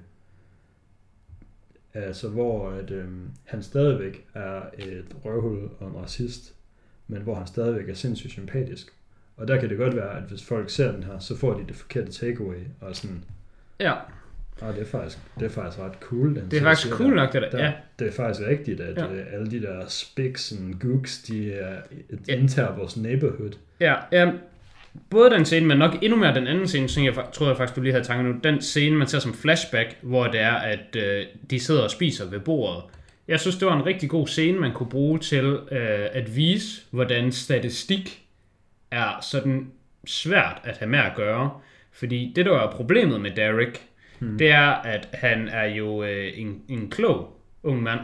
altså 1.94 2.30
hvor 2.30 2.70
at, 2.70 2.92
øh, 2.92 3.06
han 3.44 3.64
stadigvæk 3.64 4.26
er 4.34 4.62
et 4.78 5.06
røvhul 5.26 5.70
og 5.80 5.88
en 5.88 5.96
racist, 5.96 6.54
men 7.08 7.22
hvor 7.22 7.36
han 7.36 7.48
stadigvæk 7.48 7.90
er 7.90 7.94
sindssygt 7.94 8.32
sympatisk. 8.32 8.94
Og 9.38 9.48
der 9.48 9.60
kan 9.60 9.70
det 9.70 9.78
godt 9.78 9.96
være, 9.96 10.18
at 10.18 10.24
hvis 10.24 10.44
folk 10.44 10.70
ser 10.70 10.92
den 10.92 11.04
her, 11.04 11.20
så 11.20 11.38
får 11.38 11.54
de 11.54 11.64
det 11.68 11.76
forkerte 11.76 12.12
takeaway, 12.12 12.58
og 12.82 12.96
sådan, 12.96 13.24
Ja, 13.80 13.94
ah, 14.62 14.74
det 14.76 14.82
er 14.82 14.86
faktisk, 14.86 15.18
det 15.40 15.46
er 15.46 15.50
faktisk 15.50 15.80
ret 15.84 15.94
cool. 16.00 16.36
Den 16.36 16.52
det 16.52 16.60
er 16.60 16.64
faktisk 16.64 16.94
cool 16.94 17.10
der. 17.10 17.16
nok, 17.16 17.34
det 17.34 17.42
der. 17.42 17.50
Der, 17.50 17.64
Ja, 17.66 17.74
Det 18.00 18.08
er 18.08 18.12
faktisk 18.12 18.48
rigtigt, 18.48 18.80
at 18.82 18.98
Ja. 18.98 19.14
ja. 19.14 19.22
alle 19.22 19.52
de 19.52 19.62
der 19.62 19.88
spiks 19.88 20.52
og 20.52 20.80
gooks, 20.80 21.22
de 21.24 21.54
er 21.54 21.82
et 22.10 22.58
Ja. 22.58 22.72
vores 22.72 22.98
neighborhood. 22.98 23.52
ja, 23.80 23.96
ja. 24.12 24.32
Både 25.10 25.30
den 25.30 25.46
scene, 25.46 25.66
men 25.68 25.78
nok 25.78 25.98
endnu 26.02 26.20
mere 26.20 26.36
den 26.36 26.48
anden 26.48 26.68
scene, 26.68 26.90
som 26.90 27.04
jeg 27.04 27.14
tror 27.34 27.48
jeg 27.48 27.58
faktisk, 27.58 27.76
du 27.76 27.82
lige 27.82 27.94
havde 27.94 28.06
tanker 28.06 28.32
nu. 28.32 28.40
Den 28.44 28.62
scene, 28.62 28.96
man 28.96 29.08
ser 29.08 29.20
som 29.20 29.34
flashback, 29.34 29.98
hvor 30.02 30.28
det 30.28 30.40
er, 30.40 30.54
at 30.54 30.96
øh, 30.96 31.26
de 31.50 31.60
sidder 31.60 31.84
og 31.84 31.92
spiser 31.92 32.30
ved 32.30 32.40
bordet. 32.40 32.84
Jeg 33.28 33.40
synes, 33.40 33.56
det 33.56 33.68
var 33.68 33.78
en 33.78 33.86
rigtig 33.86 34.10
god 34.10 34.28
scene, 34.28 34.60
man 34.60 34.74
kunne 34.74 34.90
bruge 34.90 35.20
til 35.20 35.46
øh, 35.72 36.08
at 36.12 36.36
vise, 36.36 36.82
hvordan 36.92 37.32
statistik 37.32 38.22
er 38.92 39.20
sådan 39.22 39.72
svært 40.06 40.62
at 40.64 40.78
have 40.78 40.90
med 40.90 41.00
at 41.00 41.16
gøre. 41.16 41.52
Fordi 41.92 42.34
det, 42.36 42.46
der 42.46 42.60
er 42.60 42.72
problemet 42.72 43.22
med 43.22 43.32
Derek, 43.32 43.82
hmm. 44.20 44.38
det 44.38 44.52
er, 44.52 44.70
at 44.70 45.10
han 45.14 45.48
er 45.48 45.66
jo 45.66 46.04
øh, 46.04 46.32
en, 46.36 46.62
en 46.70 46.90
klog 46.90 47.40
ung 47.64 47.84
mand. 47.84 48.00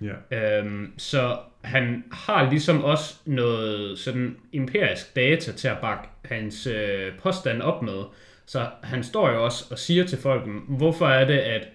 Ja. 0.00 0.58
Øhm, 0.58 0.92
så 0.98 1.38
han 1.64 2.04
har 2.12 2.50
ligesom 2.50 2.84
også 2.84 3.14
noget 3.24 3.98
sådan 3.98 4.36
empirisk 4.52 5.16
data 5.16 5.52
til 5.52 5.68
at 5.68 5.78
bakke 5.80 6.08
hans 6.24 6.66
øh, 6.66 7.12
påstand 7.22 7.62
op 7.62 7.82
med. 7.82 8.02
Så 8.46 8.66
han 8.82 9.02
står 9.04 9.30
jo 9.30 9.44
også 9.44 9.64
og 9.70 9.78
siger 9.78 10.04
til 10.04 10.18
folk, 10.18 10.42
hvorfor 10.68 11.06
er 11.06 11.24
det, 11.24 11.38
at 11.38 11.68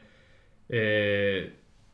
øh, 0.70 1.44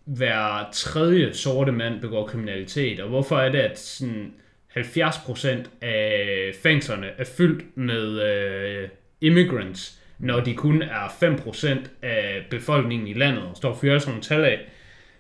hver 0.06 0.70
tredje 0.74 1.34
sorte 1.34 1.72
mand 1.72 2.02
begår 2.02 2.28
kriminalitet, 2.28 3.00
og 3.00 3.10
hvorfor 3.10 3.38
er 3.38 3.52
det, 3.52 3.60
at 3.60 3.80
sådan 3.80 4.34
70% 4.78 5.48
af 5.82 6.52
fængslerne 6.64 7.08
er 7.18 7.24
fyldt 7.38 7.78
med 7.78 8.22
øh, 8.22 8.90
immigrants, 9.22 10.02
når 10.20 10.40
de 10.40 10.54
kun 10.54 10.82
er 10.82 11.08
5% 11.08 11.90
af 12.02 12.46
befolkningen 12.50 13.08
i 13.08 13.14
landet, 13.14 13.44
og 13.44 13.58
står 13.58 13.70
og 13.70 13.78
fyrer 13.78 14.00
sådan 14.00 14.12
nogle 14.12 14.24
tal 14.24 14.46
af. 14.46 14.60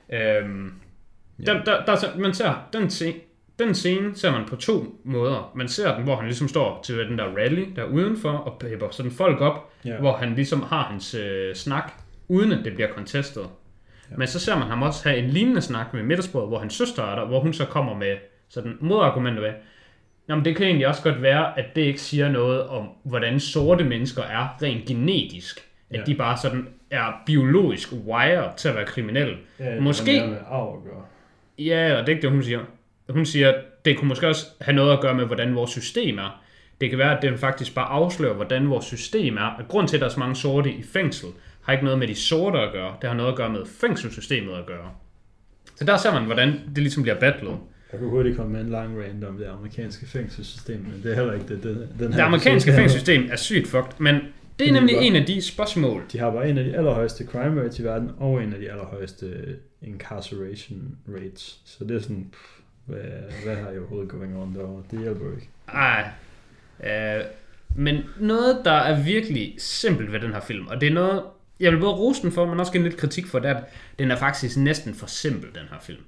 Øhm, 0.09 0.73
Ja. 1.39 1.43
der, 1.53 1.63
der, 1.63 1.85
der, 1.85 2.17
man 2.17 2.33
ser, 2.33 2.67
den 2.73 2.89
scene, 2.89 3.13
den 3.59 3.75
scene 3.75 4.15
ser 4.15 4.31
man 4.31 4.45
på 4.45 4.55
to 4.55 4.85
måder. 5.03 5.51
Man 5.55 5.67
ser 5.67 5.95
den, 5.95 6.03
hvor 6.03 6.15
han 6.15 6.25
ligesom 6.25 6.47
står 6.47 6.81
til 6.85 6.97
den 6.97 7.17
der 7.17 7.25
rally 7.25 7.65
der 7.75 7.83
udenfor 7.83 8.29
og 8.31 8.59
pepper 8.59 8.87
sådan 8.91 9.11
folk 9.11 9.41
op, 9.41 9.71
Ja. 9.85 9.97
hvor 9.99 10.13
han 10.17 10.35
ligesom 10.35 10.61
har 10.63 10.83
hans 10.83 11.13
øh, 11.15 11.55
snak, 11.55 11.91
uden 12.27 12.51
at 12.51 12.65
det 12.65 12.73
bliver 12.73 12.89
contestet. 12.89 13.43
Ja. 14.11 14.15
Men 14.17 14.27
så 14.27 14.39
ser 14.39 14.55
man 14.59 14.67
ham 14.67 14.81
også 14.81 15.09
have 15.09 15.19
en 15.23 15.29
lignende 15.29 15.61
snak 15.61 15.93
med 15.93 16.03
middagsbordet, 16.03 16.49
hvor 16.49 16.59
hans 16.59 16.73
søster 16.73 17.03
er 17.03 17.15
der, 17.19 17.25
hvor 17.25 17.39
hun 17.39 17.53
så 17.53 17.65
kommer 17.65 17.93
med 17.95 18.15
sådan 18.49 18.77
modargumenter 18.81 19.41
ved, 19.41 19.51
Jamen, 20.29 20.45
det 20.45 20.55
kan 20.55 20.65
egentlig 20.65 20.87
også 20.87 21.03
godt 21.03 21.21
være, 21.21 21.59
at 21.59 21.65
det 21.75 21.81
ikke 21.81 22.01
siger 22.01 22.29
noget 22.29 22.67
om, 22.67 22.87
hvordan 23.03 23.39
sorte 23.39 23.83
mennesker 23.83 24.23
er 24.23 24.57
rent 24.61 24.85
genetisk. 24.85 25.67
At 25.89 25.97
Ja. 25.99 26.03
de 26.03 26.15
bare 26.15 26.37
sådan 26.37 26.67
er 26.91 27.21
biologisk 27.25 27.93
wired 28.07 28.49
til 28.57 28.69
at 28.69 28.75
være 28.75 28.85
kriminelle. 28.85 29.37
Ja, 29.59 29.79
Måske- 29.81 30.11
Det 30.11 30.29
med 30.29 30.37
arv 30.49 30.77
at 30.77 30.83
gøre. 30.91 31.03
Ja, 31.59 31.93
og 31.93 31.99
det 31.99 32.09
er 32.09 32.15
ikke 32.15 32.21
det, 32.21 32.31
hun 32.31 32.43
siger. 32.43 32.59
Hun 33.09 33.25
siger, 33.25 33.49
at 33.49 33.55
det 33.85 33.97
kunne 33.97 34.07
måske 34.07 34.27
også 34.27 34.45
have 34.61 34.75
noget 34.75 34.93
at 34.93 35.01
gøre 35.01 35.13
med, 35.13 35.25
hvordan 35.25 35.55
vores 35.55 35.71
system 35.71 36.17
er. 36.17 36.41
Det 36.81 36.89
kan 36.89 36.99
være, 36.99 37.17
at 37.17 37.21
det 37.21 37.39
faktisk 37.39 37.75
bare 37.75 37.85
afslører, 37.85 38.33
hvordan 38.33 38.69
vores 38.69 38.85
system 38.85 39.37
er. 39.37 39.59
At 39.59 39.67
grund 39.67 39.87
til, 39.87 39.97
at 39.97 40.01
der 40.01 40.07
er 40.07 40.11
så 40.11 40.19
mange 40.19 40.35
sorte 40.35 40.71
i 40.71 40.83
fængsel, 40.83 41.29
har 41.61 41.73
ikke 41.73 41.85
noget 41.85 41.99
med 41.99 42.07
de 42.07 42.15
sorte 42.15 42.59
at 42.59 42.71
gøre. 42.71 42.95
Det 43.01 43.09
har 43.09 43.15
noget 43.15 43.31
at 43.31 43.37
gøre 43.37 43.49
med 43.49 43.65
fængselssystemet 43.65 44.53
at 44.53 44.65
gøre. 44.65 44.91
Så 45.75 45.85
der 45.85 45.97
ser 45.97 46.13
man, 46.13 46.23
hvordan 46.23 46.47
det 46.47 46.77
ligesom 46.77 47.03
bliver 47.03 47.19
battlet. 47.19 47.57
Jeg 47.91 47.99
kunne 47.99 48.09
hurtigt 48.09 48.37
komme 48.37 48.51
med 48.51 48.61
en 48.61 48.69
lang 48.69 49.03
rant 49.03 49.23
om 49.23 49.37
det 49.37 49.45
amerikanske 49.45 50.05
fængselssystem, 50.05 50.79
men 50.79 51.01
det 51.03 51.11
er 51.11 51.15
heller 51.15 51.33
ikke 51.33 51.47
det, 51.47 51.63
det 51.63 51.89
den 51.99 52.13
her 52.13 52.19
Det 52.19 52.25
amerikanske 52.25 52.71
fængselssystem 52.71 53.27
er 53.31 53.35
sygt 53.35 53.67
fucked, 53.67 53.91
men 53.99 54.15
det 54.59 54.67
er 54.67 54.73
nemlig 54.73 54.95
en 54.95 55.15
af 55.15 55.25
de 55.25 55.41
spørgsmål. 55.41 56.03
De 56.11 56.19
har 56.19 56.31
bare 56.31 56.49
en 56.49 56.57
af 56.57 56.63
de 56.63 56.77
allerhøjeste 56.77 57.25
crime 57.25 57.61
rates 57.61 57.79
i 57.79 57.83
verden, 57.83 58.11
og 58.17 58.43
en 58.43 58.53
af 58.53 58.59
de 58.59 58.71
allerhøjeste 58.71 59.55
incarceration 59.81 60.97
rates. 61.07 61.59
Så 61.65 61.83
det 61.83 61.95
er 61.95 61.99
sådan, 61.99 62.27
pff, 62.31 62.59
hvad, 62.85 62.99
hvad 63.43 63.55
har 63.55 63.69
jeg 63.69 63.79
overhovedet 63.79 64.09
going 64.09 64.37
on 64.37 64.55
derovre? 64.55 64.83
Det 64.91 64.99
hjælper 64.99 65.25
ikke. 65.35 65.49
Ej. 65.67 66.09
Øh, 66.83 67.25
men 67.75 68.03
noget, 68.19 68.61
der 68.65 68.71
er 68.71 69.03
virkelig 69.03 69.55
simpelt 69.57 70.11
ved 70.11 70.19
den 70.19 70.33
her 70.33 70.39
film, 70.39 70.67
og 70.67 70.81
det 70.81 70.89
er 70.89 70.93
noget, 70.93 71.23
jeg 71.59 71.71
vil 71.71 71.79
både 71.79 71.93
rose 71.93 72.21
den 72.21 72.31
for, 72.31 72.45
men 72.45 72.59
også 72.59 72.71
give 72.71 72.83
lidt 72.83 72.97
kritik 72.97 73.27
for, 73.27 73.39
det 73.39 73.47
at 73.47 73.63
den 73.99 74.11
er 74.11 74.15
faktisk 74.15 74.57
næsten 74.57 74.93
for 74.93 75.07
simpel, 75.07 75.49
den 75.55 75.67
her 75.71 75.79
film. 75.81 76.01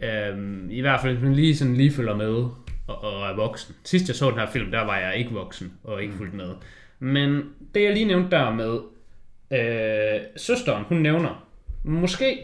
Øhm, 0.00 0.70
I 0.70 0.80
hvert 0.80 1.00
fald, 1.00 1.12
hvis 1.12 1.24
man 1.24 1.34
lige, 1.34 1.56
sådan 1.56 1.76
lige 1.76 1.92
følger 1.92 2.16
med 2.16 2.34
og, 2.86 3.04
og 3.04 3.30
er 3.30 3.36
voksen. 3.36 3.74
Sidst 3.84 4.08
jeg 4.08 4.16
så 4.16 4.30
den 4.30 4.38
her 4.38 4.50
film, 4.50 4.70
der 4.70 4.84
var 4.84 4.98
jeg 4.98 5.16
ikke 5.16 5.30
voksen 5.30 5.72
og 5.84 6.02
ikke 6.02 6.14
fuldt 6.14 6.34
med. 6.34 6.50
Men 7.04 7.42
det 7.74 7.82
jeg 7.82 7.92
lige 7.92 8.04
nævnte 8.04 8.30
der 8.30 8.50
med 8.50 8.78
øh, 9.60 10.20
søsteren, 10.36 10.84
hun 10.84 10.98
nævner, 10.98 11.48
måske 11.82 12.38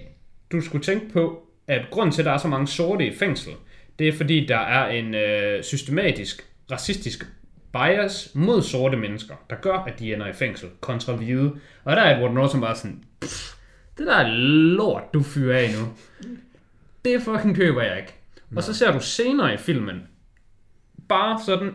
du 0.53 0.61
skulle 0.61 0.85
tænke 0.85 1.13
på, 1.13 1.47
at 1.67 1.83
grund 1.91 2.13
til, 2.13 2.23
at 2.23 2.27
der 2.27 2.33
er 2.33 2.39
så 2.39 2.49
mange 2.49 2.67
sorte 2.67 3.07
i 3.07 3.15
fængsel, 3.15 3.53
det 3.99 4.09
er 4.09 4.13
fordi, 4.13 4.47
der 4.47 4.59
er 4.59 4.89
en 4.91 5.15
øh, 5.15 5.63
systematisk 5.63 6.47
racistisk 6.71 7.27
bias 7.73 8.31
mod 8.35 8.63
sorte 8.63 8.97
mennesker, 8.97 9.35
der 9.51 9.57
gør, 9.57 9.79
at 9.79 9.99
de 9.99 10.15
ender 10.15 10.27
i 10.27 10.33
fængsel 10.33 10.69
kontra 10.81 11.13
hvide. 11.13 11.57
Og 11.85 11.97
der 11.97 12.03
er 12.03 12.17
Edward 12.17 12.35
Norton 12.35 12.61
bare 12.61 12.77
sådan, 12.77 13.05
"Pff, 13.21 13.55
det 13.99 14.07
der 14.07 14.15
er 14.17 14.29
lort, 14.77 15.15
du 15.15 15.23
fyrer 15.23 15.59
af 15.59 15.71
nu. 15.79 15.89
Det 17.05 17.23
fucking 17.23 17.57
køber 17.57 17.83
jeg 17.83 17.99
ikke. 17.99 18.15
Og 18.57 18.63
så 18.63 18.75
ser 18.75 18.93
du 18.93 19.01
senere 19.01 19.55
i 19.55 19.57
filmen, 19.57 20.09
bare 21.09 21.41
sådan 21.47 21.75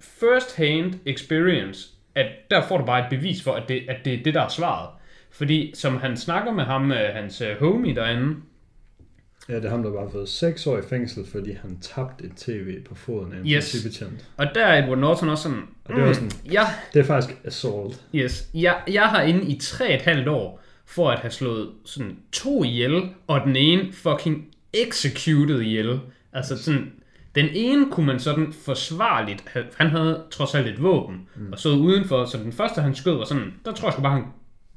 first 0.00 0.56
hand 0.56 0.94
experience, 1.06 1.91
at 2.14 2.26
der 2.50 2.62
får 2.68 2.78
du 2.78 2.84
bare 2.84 3.00
et 3.00 3.06
bevis 3.10 3.42
for, 3.42 3.52
at 3.52 3.62
det, 3.68 3.82
at 3.88 3.96
det 4.04 4.14
er 4.14 4.22
det, 4.22 4.34
der 4.34 4.40
er 4.42 4.48
svaret. 4.48 4.88
Fordi 5.30 5.72
som 5.74 5.96
han 5.96 6.16
snakker 6.16 6.52
med 6.52 6.64
ham, 6.64 6.92
øh, 6.92 7.14
hans 7.14 7.40
øh, 7.40 7.58
homie 7.58 7.94
derinde, 7.94 8.36
Ja, 9.48 9.56
det 9.56 9.64
er 9.64 9.70
ham, 9.70 9.82
der 9.82 9.92
bare 9.92 10.02
har 10.02 10.10
fået 10.10 10.28
6 10.28 10.66
år 10.66 10.78
i 10.78 10.82
fængsel, 10.90 11.26
fordi 11.32 11.52
han 11.62 11.78
tabte 11.80 12.24
et 12.24 12.32
tv 12.36 12.82
på 12.88 12.94
foden 12.94 13.32
af 13.32 13.36
en 13.38 13.46
Yes. 13.46 13.72
politibetjent. 13.72 14.28
og 14.36 14.46
der 14.54 14.66
er 14.66 14.82
Edward 14.82 14.98
Norton 14.98 15.28
også 15.28 15.42
sådan, 15.42 15.62
Og 15.84 15.94
det 15.96 16.02
var 16.04 16.12
sådan, 16.12 16.30
ja, 16.52 16.62
det 16.94 17.00
er 17.00 17.04
faktisk 17.04 17.38
assault. 17.44 18.02
Yes. 18.14 18.48
Jeg, 18.54 18.80
jeg 18.88 19.02
har 19.08 19.22
inde 19.22 19.42
i 19.44 19.58
tre 19.58 19.94
et 19.94 20.02
halvt 20.02 20.28
år 20.28 20.60
for 20.86 21.10
at 21.10 21.18
have 21.18 21.30
slået 21.30 21.70
sådan 21.84 22.16
to 22.32 22.64
ihjel, 22.64 23.02
og 23.26 23.40
den 23.46 23.56
ene 23.56 23.92
fucking 23.92 24.46
executed 24.74 25.60
ihjel. 25.60 26.00
Altså 26.32 26.62
sådan, 26.62 26.92
den 27.34 27.48
ene 27.52 27.90
kunne 27.90 28.06
man 28.06 28.20
sådan 28.20 28.52
forsvarligt, 28.52 29.44
han 29.76 29.86
havde 29.86 30.22
trods 30.30 30.54
alt 30.54 30.68
et 30.68 30.82
våben, 30.82 31.28
mm. 31.36 31.52
og 31.52 31.58
stod 31.58 31.80
udenfor, 31.80 32.24
så 32.24 32.38
den 32.38 32.52
første 32.52 32.80
han 32.80 32.94
skød 32.94 33.16
var 33.16 33.24
sådan, 33.24 33.54
der 33.64 33.72
tror 33.72 33.88
jeg 33.88 33.92
sgu 33.92 34.02
bare, 34.02 34.12
han 34.12 34.24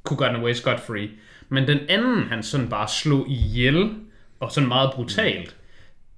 kunne 0.04 0.16
godt 0.16 0.36
away 0.36 0.52
scot 0.52 0.80
free. 0.80 1.10
Men 1.48 1.68
den 1.68 1.78
anden, 1.88 2.22
han 2.22 2.42
sådan 2.42 2.68
bare 2.68 2.88
slog 2.88 3.28
ihjel, 3.28 3.90
og 4.40 4.52
sådan 4.52 4.68
meget 4.68 4.90
brutalt, 4.94 5.56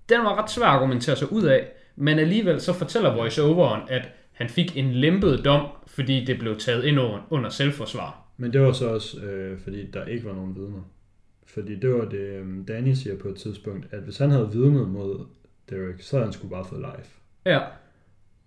den 0.09 0.21
var 0.21 0.43
ret 0.43 0.51
svær 0.51 0.67
at 0.67 0.73
argumentere 0.73 1.17
sig 1.17 1.33
ud 1.33 1.43
af, 1.43 1.67
men 1.97 2.19
alligevel 2.19 2.61
så 2.61 2.73
fortæller 2.73 3.15
voiceoveren, 3.15 3.81
at 3.89 4.09
han 4.33 4.49
fik 4.49 4.77
en 4.77 4.93
lempet 4.93 5.45
dom, 5.45 5.67
fordi 5.87 6.25
det 6.25 6.39
blev 6.39 6.57
taget 6.57 6.85
ind 6.85 7.01
under, 7.01 7.27
under 7.31 7.51
selvforsvar. 7.51 8.23
Men 8.37 8.53
det 8.53 8.61
var 8.61 8.73
så 8.73 8.89
også, 8.89 9.21
øh, 9.21 9.59
fordi 9.59 9.91
der 9.91 10.05
ikke 10.05 10.25
var 10.25 10.35
nogen 10.35 10.55
vidner. 10.55 10.83
Fordi 11.47 11.75
det 11.75 11.91
var 11.91 12.05
det, 12.05 12.19
øh, 12.19 12.69
Danny 12.69 12.93
siger 12.93 13.17
på 13.17 13.29
et 13.29 13.37
tidspunkt, 13.37 13.87
at 13.91 14.01
hvis 14.01 14.19
han 14.19 14.31
havde 14.31 14.51
vidnet 14.53 14.89
mod 14.89 15.27
Derek, 15.71 16.03
så 16.03 16.17
havde 16.17 16.27
han 16.27 16.33
skulle 16.33 16.51
bare 16.51 16.65
fået 16.65 16.81
live. 16.81 17.55
Ja, 17.55 17.61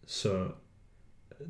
Så 0.08 0.34
øh, 1.42 1.48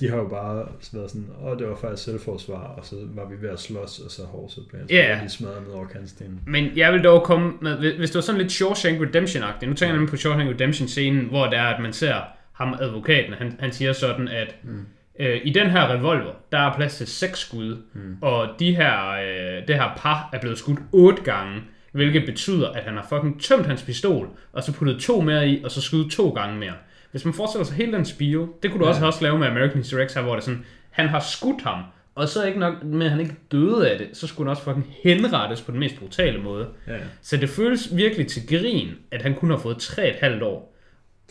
de 0.00 0.08
har 0.08 0.16
jo 0.16 0.28
bare 0.28 0.56
været 0.92 1.10
sådan, 1.10 1.28
åh, 1.42 1.58
det 1.58 1.68
var 1.68 1.76
faktisk 1.76 2.04
selvforsvar, 2.04 2.56
og 2.66 2.84
så 2.86 2.96
var 3.14 3.24
vi 3.28 3.42
ved 3.42 3.48
at 3.50 3.60
slås, 3.60 3.98
og 3.98 4.10
så 4.10 4.22
horset 4.24 4.64
blev 4.68 4.80
han 4.80 4.88
yeah. 4.92 5.18
lige 5.20 5.30
smadret 5.30 5.62
ned 5.62 5.72
over 5.72 5.86
kantstenen. 5.86 6.40
men 6.46 6.76
jeg 6.76 6.92
vil 6.92 7.04
dog 7.04 7.22
komme 7.24 7.52
med, 7.62 7.78
hvis- 7.78 7.94
hvis 7.96 8.10
det 8.10 8.14
var 8.14 8.20
sådan 8.22 8.40
lidt 8.40 8.52
Shawshank 8.52 9.00
Redemption-agtigt, 9.00 9.66
nu 9.68 9.74
tænker 9.74 9.86
jeg 9.86 9.92
nemlig 9.92 10.10
på 10.10 10.16
Shawshank 10.16 10.50
Redemption-scenen, 10.50 11.24
hvor 11.28 11.46
det 11.46 11.58
er, 11.58 11.64
at 11.66 11.82
man 11.82 11.92
ser 11.92 12.14
ham 12.52 12.74
advokaten, 12.80 13.32
han, 13.32 13.56
han 13.60 13.72
siger 13.72 13.92
sådan, 13.92 14.28
at 14.28 14.56
mm. 14.62 14.86
øh, 15.20 15.40
i 15.44 15.50
den 15.52 15.70
her 15.70 15.88
revolver, 15.92 16.32
der 16.52 16.58
er 16.58 16.76
plads 16.76 16.96
til 16.96 17.06
seks 17.06 17.38
skud, 17.38 17.82
mm. 17.92 18.16
og 18.20 18.48
de 18.58 18.76
her, 18.76 19.08
øh, 19.10 19.68
det 19.68 19.76
her 19.76 19.92
par 19.96 20.28
er 20.32 20.40
blevet 20.40 20.58
skudt 20.58 20.78
otte 20.92 21.22
gange, 21.22 21.60
hvilket 21.92 22.26
betyder, 22.26 22.68
at 22.68 22.82
han 22.84 22.94
har 22.96 23.06
fucking 23.08 23.42
tømt 23.42 23.66
hans 23.66 23.82
pistol, 23.82 24.28
og 24.52 24.62
så 24.62 24.72
puttet 24.72 25.00
to 25.00 25.20
mere 25.20 25.48
i, 25.48 25.64
og 25.64 25.70
så 25.70 25.80
skudt 25.80 26.12
to 26.12 26.28
gange 26.30 26.58
mere. 26.58 26.72
Hvis 27.10 27.24
man 27.24 27.34
forestiller 27.34 27.64
sig 27.64 27.76
hele 27.76 27.92
den 27.92 28.04
spiel, 28.04 28.46
det 28.62 28.70
kunne 28.70 28.78
du 28.80 28.84
Ja. 28.84 28.90
også, 28.90 29.06
også 29.06 29.22
lave 29.22 29.38
med 29.38 29.46
American 29.46 29.76
History 29.78 30.06
X 30.06 30.14
her, 30.14 30.22
hvor 30.22 30.32
det 30.34 30.40
er 30.40 30.44
sådan, 30.44 30.64
han 30.90 31.08
har 31.08 31.20
skudt 31.20 31.62
ham, 31.62 31.82
og 32.14 32.28
så 32.28 32.44
ikke 32.46 32.58
nok 32.58 32.82
med, 32.84 33.06
at 33.06 33.10
han 33.10 33.20
ikke 33.20 33.36
døde 33.52 33.90
af 33.90 33.98
det, 33.98 34.08
så 34.12 34.26
skulle 34.26 34.46
han 34.46 34.50
også 34.50 34.62
fucking 34.62 34.94
henrettes 35.04 35.60
på 35.62 35.72
den 35.72 35.80
mest 35.80 35.98
brutale 35.98 36.38
måde. 36.42 36.68
Ja. 36.88 36.96
Så 37.22 37.36
det 37.36 37.48
føles 37.50 37.96
virkelig 37.96 38.26
til 38.26 38.42
grin, 38.48 38.90
at 39.10 39.22
han 39.22 39.34
kun 39.34 39.50
har 39.50 39.56
fået 39.58 39.76
3,5 39.76 40.44
år. 40.44 40.68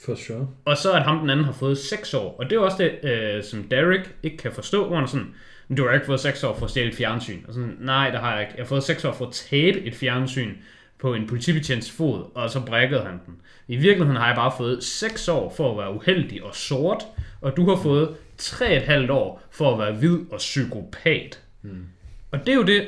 for 0.06 0.16
sure. 0.16 0.48
Og 0.66 0.78
så 0.78 0.92
at 0.94 1.02
ham 1.04 1.20
den 1.20 1.30
anden 1.30 1.46
har 1.46 1.52
fået 1.54 1.78
6 1.78 2.14
år. 2.14 2.36
Og 2.40 2.50
det 2.50 2.56
er 2.56 2.60
også 2.60 2.78
det, 3.04 3.10
øh, 3.10 3.44
som 3.44 3.64
Derek 3.64 4.16
ikke 4.24 4.38
kan 4.38 4.52
forstå, 4.52 4.86
hvor 4.88 4.96
han 4.96 5.04
er 5.04 5.08
sådan, 5.08 5.28
"Men 5.72 5.78
du 5.78 5.88
har 5.88 5.94
ikke 5.94 6.06
fået 6.06 6.20
6 6.20 6.44
år 6.44 6.56
for 6.58 6.66
at 6.66 6.70
stjæle 6.70 6.90
et 6.90 6.96
fjernsyn. 6.96 7.40
Og 7.48 7.54
sådan, 7.54 7.78
nej, 7.80 8.10
det 8.10 8.20
har 8.20 8.32
jeg 8.32 8.42
ikke. 8.42 8.54
Jeg 8.58 8.64
har 8.64 8.68
fået 8.68 8.84
6 8.84 9.06
år 9.06 9.12
for 9.12 9.26
at 9.26 9.32
tabe 9.32 9.82
et 9.82 9.96
fjernsyn 9.96 10.56
på 11.00 11.14
en 11.14 11.28
politibetjents 11.28 11.92
fod, 11.92 12.32
og 12.36 12.50
så 12.50 12.66
brækkede 12.66 13.02
han 13.02 13.20
den. 13.26 13.36
I 13.68 13.76
virkeligheden 13.76 14.16
har 14.16 14.28
jeg 14.28 14.36
bare 14.36 14.52
fået 14.58 14.84
6 14.84 15.28
år 15.28 15.54
for 15.58 15.72
at 15.72 15.78
være 15.78 15.96
uheldig 15.96 16.44
og 16.44 16.56
sort, 16.56 17.04
og 17.42 17.58
du 17.58 17.70
har 17.70 17.76
fået 17.76 18.16
3,5 18.42 19.12
år 19.12 19.42
for 19.52 19.74
at 19.74 19.80
være 19.80 19.94
hvid 19.94 20.20
og 20.32 20.38
psykopat. 20.38 21.42
Mm. 21.62 21.86
Og 22.32 22.40
det 22.40 22.50
er 22.50 22.56
jo 22.56 22.64
det, 22.64 22.88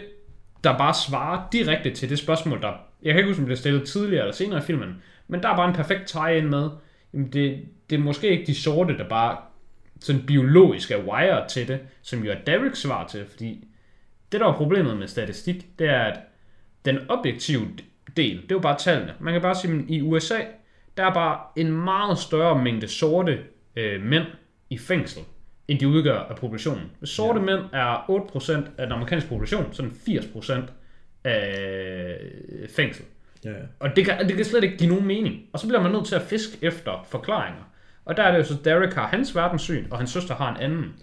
der 0.63 0.77
bare 0.77 0.93
svarer 1.07 1.47
direkte 1.51 1.91
til 1.91 2.09
det 2.09 2.19
spørgsmål, 2.19 2.61
der... 2.61 2.71
Jeg 3.03 3.13
kan 3.13 3.19
ikke 3.19 3.29
huske, 3.29 3.39
om 3.39 3.43
det 3.43 3.47
blev 3.47 3.57
stillet 3.57 3.87
tidligere 3.87 4.23
eller 4.23 4.33
senere 4.33 4.59
i 4.59 4.61
filmen, 4.61 5.01
men 5.27 5.43
der 5.43 5.49
er 5.49 5.55
bare 5.55 5.69
en 5.69 5.75
perfekt 5.75 6.07
tie-in 6.07 6.49
med, 6.49 6.69
jamen 7.13 7.33
det, 7.33 7.65
det 7.89 7.95
er 7.95 7.99
måske 7.99 8.29
ikke 8.29 8.45
de 8.45 8.55
sorte, 8.55 8.97
der 8.97 9.09
bare 9.09 9.37
sådan 10.03 10.25
biologisk 10.25 10.91
er 10.91 11.03
wired 11.03 11.49
til 11.49 11.67
det, 11.67 11.79
som 12.01 12.23
jo 12.23 12.31
er 12.31 12.35
Dereks 12.47 12.79
svar 12.79 13.07
til, 13.07 13.25
fordi 13.25 13.67
det 14.31 14.39
der 14.39 14.47
er 14.47 14.53
problemet 14.53 14.97
med 14.97 15.07
statistik, 15.07 15.79
det 15.79 15.89
er, 15.89 16.01
at 16.01 16.19
den 16.85 16.99
objektive 17.09 17.67
del, 18.17 18.35
det 18.41 18.51
er 18.51 18.55
jo 18.55 18.59
bare 18.59 18.77
tallene. 18.77 19.13
Man 19.19 19.33
kan 19.33 19.41
bare 19.41 19.55
sige, 19.55 19.73
at 19.73 19.85
i 19.87 20.01
USA, 20.01 20.39
der 20.97 21.05
er 21.05 21.13
bare 21.13 21.39
en 21.55 21.71
meget 21.71 22.17
større 22.17 22.63
mængde 22.63 22.87
sorte 22.87 23.39
øh, 23.75 24.01
mænd 24.01 24.25
i 24.69 24.77
fængsel, 24.77 25.21
end 25.67 25.79
de 25.79 25.87
udgør 25.87 26.19
af 26.19 26.35
populationen. 26.35 26.91
Sorte 27.03 27.39
ja. 27.39 27.45
mænd 27.45 27.59
er 27.73 28.09
8% 28.09 28.51
af 28.77 28.85
den 28.85 28.91
amerikanske 28.91 29.29
population, 29.29 29.73
så 29.73 29.81
den 29.81 29.91
80% 29.91 30.53
af 31.23 32.17
fængsel. 32.75 33.05
Ja, 33.45 33.49
ja. 33.49 33.55
Og 33.79 33.95
det 33.95 34.05
kan, 34.05 34.27
det 34.27 34.35
kan 34.35 34.45
slet 34.45 34.63
ikke 34.63 34.77
give 34.77 34.89
nogen 34.89 35.05
mening. 35.05 35.41
Og 35.53 35.59
så 35.59 35.67
bliver 35.67 35.81
man 35.81 35.91
nødt 35.91 36.05
til 36.05 36.15
at 36.15 36.21
fiske 36.21 36.57
efter 36.61 37.05
forklaringer. 37.09 37.63
Og 38.05 38.17
der 38.17 38.23
er 38.23 38.31
det 38.31 38.37
jo 38.37 38.43
så, 38.43 38.57
Derek 38.65 38.93
har 38.93 39.07
hans 39.07 39.35
verdenssyn, 39.35 39.85
og 39.91 39.97
hans 39.97 40.09
søster 40.09 40.35
har 40.35 40.55
en 40.55 40.61
anden. 40.61 40.93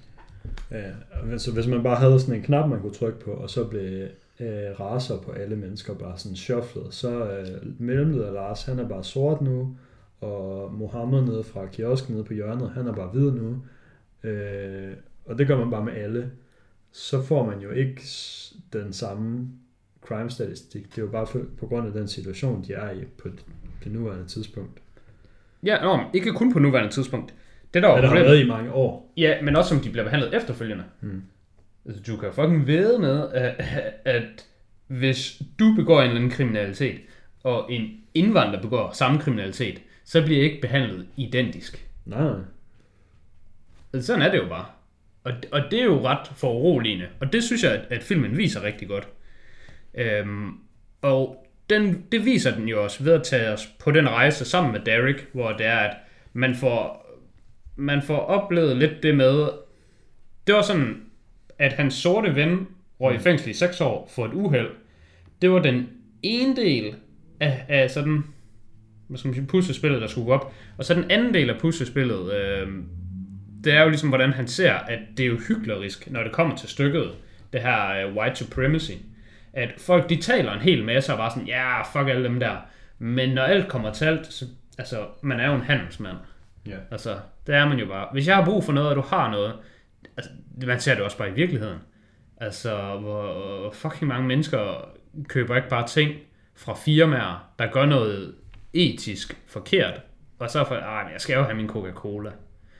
Ja, 0.71 1.39
så 1.39 1.53
hvis 1.53 1.67
man 1.67 1.83
bare 1.83 1.97
havde 1.97 2.21
sådan 2.21 2.35
en 2.35 2.43
knap, 2.43 2.69
man 2.69 2.81
kunne 2.81 2.95
trykke 2.95 3.21
på, 3.21 3.31
og 3.31 3.51
så 3.51 3.65
blev 3.65 4.09
øh, 4.41 4.81
raser 4.81 5.19
på 5.21 5.33
alle 5.33 5.57
mennesker 5.57 5.95
bare 5.95 6.19
sådan 6.19 6.37
shufflet, 6.37 6.95
så 6.95 7.31
øh, 7.31 7.81
mellemleder 7.81 8.33
Lars, 8.33 8.65
han 8.65 8.79
er 8.79 8.89
bare 8.89 9.05
sort 9.05 9.41
nu, 9.41 9.77
og 10.21 10.75
Mohammed 10.75 11.23
nede 11.23 11.45
fra 11.45 11.67
kiosken 11.67 12.15
nede 12.15 12.25
på 12.25 12.35
hjørnet, 12.35 12.71
han 12.71 12.87
er 12.87 12.93
bare 12.93 13.09
hvid 13.09 13.31
nu. 13.31 13.63
Øh, 14.29 14.93
og 15.25 15.39
det 15.39 15.47
gør 15.47 15.59
man 15.59 15.71
bare 15.71 15.85
med 15.85 15.93
alle. 15.93 16.31
Så 16.93 17.23
får 17.23 17.47
man 17.47 17.61
jo 17.61 17.71
ikke 17.71 18.03
den 18.73 18.93
samme 18.93 19.49
crime 20.03 20.31
statistik. 20.31 20.91
Det 20.91 20.99
er 20.99 21.03
jo 21.03 21.11
bare 21.11 21.27
for, 21.27 21.41
på 21.59 21.67
grund 21.67 21.87
af 21.87 21.93
den 21.93 22.09
situation, 22.09 22.65
de 22.65 22.73
er 22.73 22.91
i 22.91 23.05
på 23.05 23.29
det 23.85 23.93
nuværende 23.93 24.27
tidspunkt. 24.27 24.83
Ja, 25.63 25.81
nå, 25.83 25.99
ikke 26.15 26.33
kun 26.33 26.53
på 26.53 26.59
nuværende 26.59 26.93
tidspunkt. 26.93 27.35
Det 27.75 27.83
der 27.83 27.89
Ja, 27.89 28.03
der 28.03 28.09
har 28.09 28.15
været 28.15 28.41
i 28.41 28.47
mange 28.49 28.73
år. 28.73 29.13
ja, 29.17 29.43
men 29.43 29.57
også 29.57 29.69
som 29.69 29.81
de 29.81 29.91
bliver 29.91 30.05
behandlet 30.05 30.37
efterfølgende. 30.37 30.85
Mm. 31.01 31.23
Altså, 31.87 32.03
du 32.03 32.17
kan 32.17 32.33
fucking 32.33 32.67
vide 32.67 32.99
med, 32.99 33.29
at, 33.33 33.65
at 34.05 34.47
hvis 34.87 35.43
du 35.59 35.75
begår 35.77 36.01
en 36.01 36.07
eller 36.07 36.17
anden 36.17 36.31
kriminalitet, 36.31 37.01
og 37.45 37.73
en 37.73 37.91
indvandrer 38.15 38.63
begår 38.63 38.91
samme 38.93 39.19
kriminalitet, 39.19 39.83
så 40.05 40.25
bliver 40.25 40.41
I 40.41 40.45
ikke 40.45 40.61
behandlet 40.61 41.07
identisk. 41.17 41.87
Nej, 42.07 42.23
nej. 42.23 42.39
Altså, 43.93 44.07
sådan 44.07 44.23
er 44.23 44.31
det 44.31 44.39
jo 44.39 44.49
bare. 44.49 44.67
Og, 45.25 45.33
og 45.53 45.61
det 45.71 45.81
er 45.81 45.85
jo 45.85 46.07
ret 46.07 46.27
foruroligende. 46.37 47.07
Og 47.21 47.33
det 47.33 47.45
synes 47.45 47.63
jeg, 47.65 47.73
at, 47.73 47.81
at 47.91 48.03
filmen 48.03 48.37
viser 48.37 48.63
rigtig 48.63 48.89
godt. 48.89 49.09
Øhm, 49.95 50.51
og 51.03 51.47
den, 51.71 52.05
det 52.13 52.25
viser 52.25 52.55
den 52.57 52.69
jo 52.69 52.85
også 52.85 53.05
ved 53.05 53.13
at 53.13 53.23
tage 53.23 53.53
os 53.53 53.67
på 53.67 53.91
den 53.91 54.09
rejse 54.09 54.45
sammen 54.45 54.73
med 54.73 54.81
Derek, 54.81 55.27
hvor 55.33 55.53
det 55.53 55.67
er, 55.67 55.79
at 55.79 55.97
man 56.33 56.55
får, 56.55 57.07
man 57.77 58.03
får 58.03 58.19
oplevet 58.19 58.77
lidt 58.77 59.03
det 59.03 59.17
med, 59.17 59.49
det 60.47 60.55
var 60.55 60.63
sådan, 60.63 61.03
at 61.59 61.73
hans 61.73 61.95
sorte 61.95 62.35
ven 62.35 62.67
røg 63.01 63.15
i 63.15 63.19
fængsel 63.19 63.51
i 63.51 63.53
6 63.53 63.81
år 63.81 64.11
for 64.15 64.27
et 64.27 64.33
uheld. 64.35 64.71
Det 65.43 65.51
var 65.51 65.59
den 65.59 65.89
ene 66.23 66.57
del 66.57 66.95
af, 67.41 67.65
af 67.69 67.91
sådan, 67.91 68.25
hvad 69.09 69.19
skal 69.19 69.29
man 69.29 69.35
sige, 69.35 69.47
puslespillet, 69.47 70.01
der 70.01 70.07
skulle 70.07 70.27
gå 70.27 70.33
op. 70.33 70.55
Og 70.79 70.85
så 70.85 70.95
den 70.95 71.11
anden 71.11 71.35
del 71.35 71.51
af 71.51 71.61
puslespillet, 71.61 72.33
øh, 72.33 72.69
det 73.65 73.73
er 73.73 73.83
jo 73.83 73.89
ligesom, 73.89 74.09
hvordan 74.09 74.33
han 74.33 74.49
ser, 74.49 74.73
at 74.73 74.99
det 75.17 75.23
er 75.23 75.29
jo 75.29 75.39
hyklerisk, 75.49 76.11
når 76.11 76.23
det 76.23 76.33
kommer 76.33 76.57
til 76.57 76.69
stykket, 76.69 77.11
det 77.53 77.61
her 77.61 78.07
uh, 78.07 78.17
white 78.17 78.37
supremacy. 78.37 78.93
At 79.53 79.71
folk, 79.79 80.09
de 80.09 80.17
taler 80.17 80.53
en 80.53 80.61
hel 80.61 80.85
masse 80.85 81.13
og 81.13 81.19
bare 81.19 81.31
sådan, 81.31 81.47
ja, 81.47 81.77
yeah, 81.77 81.87
fuck 81.93 82.09
alle 82.09 82.25
dem 82.25 82.41
der. 82.41 82.57
Men 82.99 83.31
når 83.31 83.43
alt 83.43 83.69
kommer 83.69 83.93
til 83.93 84.05
alt, 84.05 84.27
så, 84.27 84.45
altså, 84.79 85.07
man 85.23 85.41
er 85.41 85.49
jo 85.49 85.55
en 85.55 85.63
handelsmand. 85.63 86.17
Ja. 86.67 86.77
Altså, 86.91 87.19
det 87.47 87.55
er 87.55 87.69
man 87.69 87.79
jo 87.79 87.87
bare. 87.87 88.09
Hvis 88.13 88.27
jeg 88.27 88.37
har 88.37 88.45
brug 88.45 88.65
for 88.65 88.73
noget, 88.73 88.91
og 88.91 88.97
du 88.97 89.01
har 89.01 89.31
noget, 89.31 89.55
altså, 90.17 90.31
man 90.67 90.81
ser 90.81 90.95
det 90.95 91.05
også 91.05 91.19
bare 91.19 91.31
i 91.31 91.35
virkeligheden. 91.35 91.79
Altså, 92.37 92.97
hvor 92.97 93.71
fucking 93.73 94.09
mange 94.09 94.27
mennesker 94.27 94.89
køber 95.29 95.57
ikke 95.57 95.69
bare 95.69 95.87
ting 95.87 96.15
fra 96.57 96.75
firmaer, 96.75 97.53
der 97.59 97.67
gør 97.67 97.87
noget 97.87 98.35
etisk 98.73 99.37
forkert, 99.47 100.01
og 100.39 100.51
så 100.51 100.65
for, 100.65 100.75
ah, 100.75 101.13
jeg 101.13 101.21
skal 101.21 101.35
jo 101.35 101.43
have 101.43 101.57
min 101.57 101.69
Coca-Cola. 101.69 102.31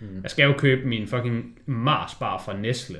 Mm. 0.01 0.23
Jeg 0.23 0.31
skal 0.31 0.45
jo 0.45 0.55
købe 0.59 0.89
min 0.89 1.07
fucking 1.07 1.59
Mars 1.67 2.15
bar 2.15 2.43
fra 2.45 2.57
Nestle. 2.57 2.99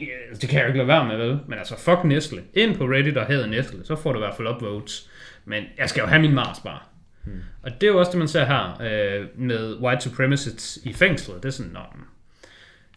Det, 0.00 0.40
det 0.40 0.48
kan 0.48 0.58
jeg 0.58 0.64
jo 0.64 0.66
ikke 0.66 0.78
lade 0.78 0.88
være 0.88 1.04
med, 1.04 1.16
vel? 1.16 1.38
Men 1.48 1.58
altså, 1.58 1.78
fuck 1.78 2.04
Nestle. 2.04 2.42
Ind 2.54 2.76
på 2.76 2.84
Reddit 2.84 3.16
og 3.16 3.26
hedder 3.26 3.46
Nestle, 3.46 3.84
så 3.84 3.96
får 3.96 4.12
du 4.12 4.18
i 4.18 4.22
hvert 4.22 4.34
fald 4.36 4.48
upvotes. 4.48 5.10
Men 5.44 5.64
jeg 5.78 5.88
skal 5.88 6.00
jo 6.00 6.06
have 6.06 6.22
min 6.22 6.34
Mars 6.34 6.60
bar. 6.60 6.88
Mm. 7.24 7.32
Og 7.62 7.70
det 7.80 7.86
er 7.86 7.90
jo 7.90 7.98
også 7.98 8.10
det, 8.10 8.18
man 8.18 8.28
ser 8.28 8.44
her 8.44 8.82
øh, 8.82 9.26
med 9.34 9.74
white 9.74 10.02
supremacists 10.02 10.78
i 10.84 10.92
fængslet. 10.92 11.42
Det 11.42 11.48
er 11.48 11.52
sådan, 11.52 11.72
nå, 11.72 11.80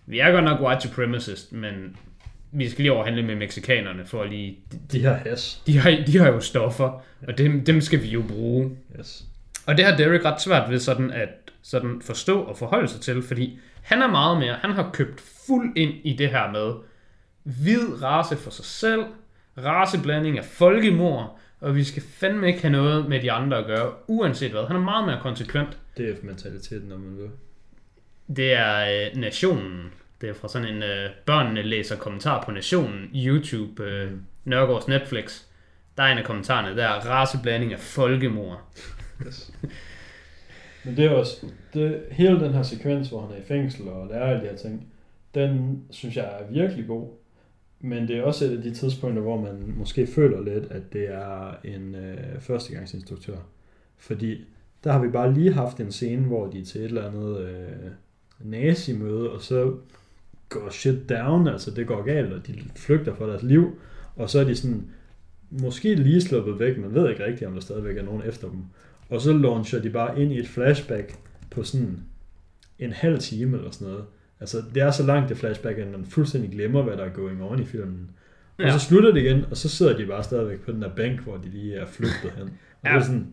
vi 0.05 0.19
er 0.19 0.31
godt 0.31 0.45
nok 0.45 0.61
white 0.61 0.81
supremacists, 0.81 1.51
men 1.51 1.97
vi 2.51 2.69
skal 2.69 2.81
lige 2.81 2.91
overhandle 2.91 3.23
med 3.23 3.35
meksikanerne 3.35 4.05
for 4.05 4.21
at 4.23 4.29
lige... 4.29 4.59
De 4.91 4.99
her 4.99 5.13
has. 5.13 5.61
De 5.67 5.77
har, 5.77 6.03
de 6.07 6.17
har 6.17 6.27
jo 6.27 6.39
stoffer, 6.39 7.03
og 7.27 7.37
dem, 7.37 7.65
dem 7.65 7.81
skal 7.81 8.01
vi 8.01 8.07
jo 8.07 8.23
bruge. 8.27 8.77
Yes. 8.99 9.25
Og 9.65 9.77
det 9.77 9.85
har 9.85 9.97
Derek 9.97 10.25
ret 10.25 10.41
svært 10.41 10.69
ved 10.69 10.79
sådan 10.79 11.11
at 11.11 11.29
sådan 11.61 12.01
forstå 12.01 12.41
og 12.41 12.57
forholde 12.57 12.87
sig 12.87 13.01
til, 13.01 13.23
fordi 13.23 13.59
han 13.81 14.01
er 14.01 14.07
meget 14.07 14.39
mere, 14.39 14.55
han 14.61 14.71
har 14.71 14.89
købt 14.93 15.23
fuld 15.47 15.77
ind 15.77 15.93
i 16.03 16.13
det 16.13 16.29
her 16.29 16.51
med 16.51 16.73
hvid 17.43 18.03
race 18.03 18.37
for 18.37 18.51
sig 18.51 18.65
selv, 18.65 19.03
raceblanding 19.57 20.37
af 20.37 20.45
folkemord, 20.45 21.39
og 21.59 21.75
vi 21.75 21.83
skal 21.83 22.03
fandme 22.03 22.47
ikke 22.47 22.61
have 22.61 22.71
noget 22.71 23.09
med 23.09 23.21
de 23.21 23.31
andre 23.31 23.57
at 23.57 23.65
gøre, 23.65 23.93
uanset 24.07 24.51
hvad. 24.51 24.67
Han 24.67 24.75
er 24.75 24.79
meget 24.81 25.05
mere 25.05 25.19
konsekvent. 25.21 25.77
DF-mentaliteten, 25.97 26.89
når 26.89 26.97
man 26.97 27.17
vil. 27.17 27.29
Det 28.35 28.53
er 28.53 29.07
øh, 29.07 29.21
Nationen. 29.21 29.93
Det 30.21 30.29
er 30.29 30.33
fra 30.33 30.47
sådan 30.47 30.67
en 30.67 30.83
øh, 30.83 31.09
børnene 31.25 31.61
læser 31.61 31.97
kommentar 31.97 32.43
på 32.45 32.51
Nationen, 32.51 33.09
YouTube, 33.15 33.83
øh, 33.83 34.11
Nørgaards 34.45 34.87
Netflix. 34.87 35.43
Der 35.97 36.03
er 36.03 36.11
en 36.11 36.17
af 36.17 36.23
kommentarerne, 36.23 36.77
der 36.77 36.85
er 36.85 37.09
raceblanding 37.09 37.73
af 37.73 37.79
folkemord. 37.79 38.61
Yes. 39.27 39.51
Men 40.85 40.97
det 40.97 41.05
er 41.05 41.09
også, 41.09 41.45
det, 41.73 42.01
hele 42.11 42.39
den 42.39 42.53
her 42.53 42.63
sekvens, 42.63 43.09
hvor 43.09 43.21
han 43.21 43.31
er 43.31 43.41
i 43.41 43.47
fængsel 43.47 43.87
og 43.87 44.07
lærer 44.07 44.25
alle 44.25 44.41
de 44.41 44.49
her 44.49 44.57
ting, 44.57 44.87
den 45.36 45.84
synes 45.89 46.17
jeg 46.17 46.25
er 46.39 46.51
virkelig 46.51 46.88
god. 46.88 47.07
Men 47.80 48.07
det 48.07 48.17
er 48.17 48.23
også 48.23 48.45
et 48.45 48.57
af 48.57 48.63
de 48.63 48.73
tidspunkter, 48.73 49.21
hvor 49.21 49.41
man 49.41 49.73
måske 49.78 50.07
føler 50.07 50.41
lidt, 50.41 50.71
at 50.71 50.93
det 50.93 51.13
er 51.13 51.55
en 51.63 51.95
øh, 51.95 52.39
førstegangsinstruktør. 52.39 53.38
Fordi 53.97 54.45
der 54.84 54.91
har 54.91 54.99
vi 54.99 55.07
bare 55.07 55.34
lige 55.34 55.53
haft 55.53 55.80
en 55.80 55.91
scene, 55.91 56.25
hvor 56.25 56.47
de 56.47 56.59
er 56.59 56.65
til 56.65 56.82
et 56.82 56.86
eller 56.86 57.09
andet 57.09 57.41
øh, 57.41 57.91
nazimøde, 58.39 59.32
og 59.32 59.41
så 59.41 59.75
går 60.49 60.69
shit 60.69 61.09
down, 61.09 61.47
altså 61.47 61.71
det 61.71 61.88
går 61.88 62.03
galt, 62.03 62.34
og 62.34 62.47
de 62.47 62.53
flygter 62.75 63.15
fra 63.15 63.28
deres 63.28 63.43
liv, 63.43 63.80
og 64.15 64.30
så 64.30 64.39
er 64.39 64.43
de 64.43 64.55
sådan, 64.55 64.89
måske 65.49 65.95
lige 65.95 66.21
sluppet 66.21 66.59
væk, 66.59 66.78
man 66.78 66.93
ved 66.93 67.09
ikke 67.09 67.25
rigtigt, 67.25 67.47
om 67.47 67.53
der 67.53 67.61
stadigvæk 67.61 67.97
er 67.97 68.03
nogen 68.03 68.21
efter 68.25 68.49
dem. 68.49 68.63
Og 69.09 69.21
så 69.21 69.34
launcher 69.34 69.82
de 69.82 69.89
bare 69.89 70.21
ind 70.21 70.32
i 70.32 70.39
et 70.39 70.47
flashback 70.47 71.19
på 71.51 71.63
sådan 71.63 71.99
en 72.80 72.91
halv 72.91 73.19
time 73.19 73.57
eller 73.57 73.71
sådan 73.71 73.88
noget. 73.88 74.05
Altså, 74.39 74.57
det 74.73 74.81
er 74.83 74.91
så 74.91 75.03
langt 75.03 75.29
det 75.29 75.38
flashback, 75.38 75.77
at 75.77 75.91
man 75.91 76.05
fuldstændig 76.09 76.51
glemmer, 76.51 76.81
hvad 76.81 76.97
der 76.97 77.03
er 77.03 77.09
going 77.09 77.43
on 77.43 77.59
i 77.61 77.65
filmen. 77.65 78.09
Og 78.57 78.63
Ja. 78.63 78.71
så 78.71 78.79
slutter 78.79 79.11
det 79.11 79.21
igen, 79.21 79.45
og 79.51 79.57
så 79.57 79.69
sidder 79.69 79.97
de 79.97 80.05
bare 80.05 80.23
stadigvæk 80.23 80.59
på 80.59 80.71
den 80.71 80.81
der 80.81 80.89
bænk, 80.95 81.19
hvor 81.19 81.38
de 81.38 81.49
lige 81.49 81.75
er 81.75 81.85
flygtet 81.85 82.31
hen. 82.38 82.43
Og 82.81 82.89
ja. 82.89 82.89
det 82.93 82.97
er 82.97 83.03
sådan, 83.03 83.27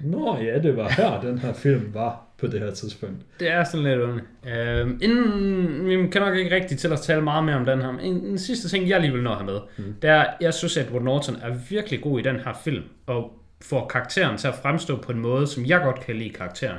Nå 0.00 0.36
ja, 0.36 0.58
det 0.58 0.76
var 0.76 0.88
her, 0.88 1.20
den 1.20 1.38
her 1.38 1.52
film 1.52 1.94
var 1.94 2.26
på 2.38 2.46
det 2.46 2.60
her 2.60 2.70
tidspunkt. 2.70 3.16
Det 3.40 3.50
er 3.50 3.64
sådan 3.64 3.84
lidt 3.84 4.00
underligt. 4.00 4.26
Øhm, 4.56 4.98
inden, 5.02 5.86
vi 6.04 6.08
kan 6.08 6.22
nok 6.22 6.36
ikke 6.36 6.54
rigtig 6.54 6.78
til 6.78 6.88
at 6.92 7.00
tale 7.00 7.22
meget 7.22 7.44
mere 7.44 7.56
om 7.56 7.64
den 7.64 7.80
her, 7.80 7.90
men 7.92 8.00
en, 8.00 8.16
en 8.26 8.38
sidste 8.38 8.68
ting, 8.68 8.88
jeg 8.88 9.00
lige 9.00 9.12
vil 9.12 9.22
nå 9.22 9.34
her 9.34 9.44
med, 9.44 9.58
mm. 9.78 9.94
det 10.02 10.10
er, 10.10 10.26
jeg 10.40 10.54
synes, 10.54 10.76
at 10.76 10.86
Edward 10.86 11.02
Norton 11.02 11.36
er 11.42 11.54
virkelig 11.70 12.02
god 12.02 12.18
i 12.20 12.22
den 12.22 12.36
her 12.36 12.52
film, 12.64 12.82
og 13.06 13.38
får 13.62 13.86
karakteren 13.88 14.38
til 14.38 14.48
at 14.48 14.54
fremstå 14.54 14.96
på 14.96 15.12
en 15.12 15.20
måde, 15.20 15.46
som 15.46 15.66
jeg 15.66 15.80
godt 15.84 16.00
kan 16.00 16.16
lide 16.16 16.30
karakteren. 16.30 16.78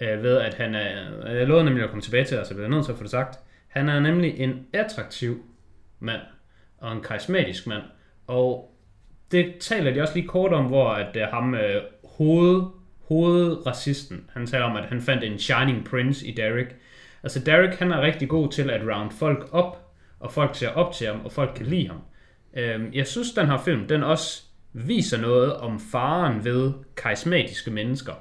Øh, 0.00 0.22
ved 0.22 0.38
at 0.38 0.54
han 0.54 0.74
er, 0.74 1.28
øh, 1.28 1.36
jeg 1.36 1.46
lovede 1.46 1.64
nemlig 1.64 1.84
at 1.84 1.90
komme 1.90 2.02
tilbage 2.02 2.24
til 2.24 2.36
dig, 2.36 2.46
så 2.46 2.54
jeg 2.54 2.56
bliver 2.56 2.68
nødt 2.68 2.84
til 2.84 2.92
at 2.92 2.98
få 2.98 3.02
det 3.02 3.10
sagt. 3.10 3.38
Han 3.68 3.88
er 3.88 4.00
nemlig 4.00 4.40
en 4.40 4.66
attraktiv 4.72 5.44
mand, 6.00 6.20
og 6.78 6.92
en 6.92 7.02
karismatisk 7.02 7.66
mand, 7.66 7.82
og 8.26 8.74
det 9.30 9.54
taler 9.60 9.94
de 9.94 10.00
også 10.00 10.14
lige 10.14 10.28
kort 10.28 10.52
om, 10.52 10.64
hvor 10.64 10.90
at 10.90 11.14
det 11.14 11.22
er 11.22 11.30
ham 11.30 11.54
øh, 11.54 11.82
hoved, 12.04 12.62
hovedracisten, 13.08 14.30
han 14.32 14.46
taler 14.46 14.64
om, 14.64 14.76
at 14.76 14.84
han 14.84 15.00
fandt 15.00 15.24
en 15.24 15.38
shining 15.38 15.84
prince 15.84 16.26
i 16.26 16.34
Derek. 16.34 16.76
Altså 17.22 17.40
Derek, 17.40 17.78
han 17.78 17.92
er 17.92 18.00
rigtig 18.00 18.28
god 18.28 18.52
til 18.52 18.70
at 18.70 18.82
round 18.94 19.10
folk 19.10 19.48
op, 19.52 19.92
og 20.20 20.32
folk 20.32 20.54
ser 20.54 20.68
op 20.68 20.92
til 20.92 21.06
ham, 21.06 21.24
og 21.24 21.32
folk 21.32 21.50
kan 21.56 21.66
lide 21.66 21.88
ham. 21.88 22.00
Øh, 22.56 22.96
jeg 22.96 23.06
synes, 23.06 23.32
den 23.32 23.46
her 23.46 23.58
film, 23.58 23.88
den 23.88 24.02
også 24.02 24.42
viser 24.72 25.20
noget 25.20 25.56
om 25.56 25.80
faren 25.80 26.44
ved 26.44 26.72
karismatiske 26.96 27.70
mennesker. 27.70 28.12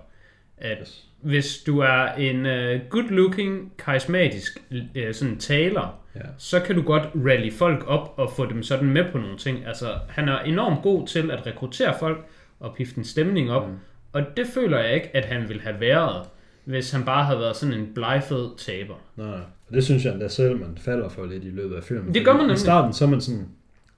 At 0.58 0.78
Yes 0.82 1.06
hvis 1.26 1.58
du 1.68 1.80
er 1.80 2.12
en 2.14 2.46
uh, 2.46 2.82
good-looking, 2.90 3.72
karismatisk 3.78 4.64
uh, 4.72 5.02
sådan 5.12 5.38
taler, 5.38 6.02
Ja. 6.16 6.22
så 6.38 6.60
kan 6.60 6.76
du 6.76 6.82
godt 6.82 7.04
rally 7.16 7.52
folk 7.54 7.84
op 7.88 8.14
og 8.18 8.32
få 8.36 8.46
dem 8.46 8.64
sådan 8.64 8.90
med 8.90 9.04
på 9.12 9.18
nogle 9.18 9.38
ting. 9.38 9.66
Altså, 9.66 9.86
han 10.10 10.30
er 10.30 10.40
enormt 10.40 10.82
god 10.84 11.08
til 11.08 11.32
at 11.32 11.46
rekruttere 11.48 11.94
folk 12.00 12.26
og 12.60 12.76
pifte 12.78 12.98
en 12.98 13.04
stemning 13.04 13.52
op, 13.52 13.68
Mm. 13.70 13.76
og 14.14 14.22
det 14.38 14.48
føler 14.48 14.80
jeg 14.80 14.94
ikke, 14.96 15.16
at 15.16 15.26
han 15.26 15.50
ville 15.50 15.62
have 15.62 15.80
været, 15.80 16.26
hvis 16.66 16.92
han 16.92 17.06
bare 17.06 17.26
havde 17.26 17.40
været 17.40 17.56
sådan 17.56 17.80
en 17.80 17.94
blegfed 17.96 18.58
taber. 18.58 18.96
Nej. 19.16 19.28
Og 19.68 19.74
det 19.74 19.84
synes 19.84 20.06
jeg 20.06 20.12
endda 20.14 20.28
selv, 20.28 20.60
man 20.60 20.78
falder 20.78 21.10
for 21.10 21.26
lidt 21.26 21.44
i 21.44 21.50
løbet 21.50 21.76
af 21.76 21.84
filmen. 21.84 22.14
Det 22.14 22.26
gør 22.26 22.32
man 22.32 22.40
Fordi 22.40 22.44
I 22.44 22.48
nemlig. 22.48 22.60
starten, 22.60 22.94
så 22.94 23.06
er 23.06 23.10
man 23.10 23.22
sådan, 23.22 23.48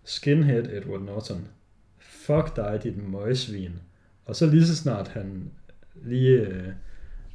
skinhead 0.06 0.64
Edward 0.74 1.02
Norton. 1.02 1.48
Fuck 2.00 2.56
dig, 2.56 2.80
dit 2.84 3.12
møgsvin. 3.12 3.72
Og 4.26 4.36
så 4.36 4.46
lige 4.46 4.66
så 4.66 4.76
snart 4.76 5.08
han 5.08 5.52
lige 6.06 6.32
øh, 6.40 6.64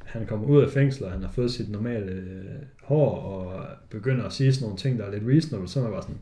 han 0.05 0.25
kommer 0.25 0.47
ud 0.47 0.61
af 0.61 0.69
fængsel, 0.69 1.03
og 1.03 1.11
han 1.11 1.23
har 1.23 1.31
fået 1.31 1.51
sit 1.51 1.69
normale 1.69 2.11
øh, 2.11 2.45
hår, 2.83 3.21
og 3.21 3.65
begynder 3.89 4.25
at 4.25 4.33
sige 4.33 4.53
sådan 4.53 4.65
nogle 4.65 4.77
ting, 4.77 4.99
der 4.99 5.05
er 5.05 5.11
lidt 5.11 5.23
reasonable, 5.27 5.67
så 5.69 5.79
er 5.79 5.83
man 5.83 5.91
bare 5.91 6.01
sådan, 6.01 6.19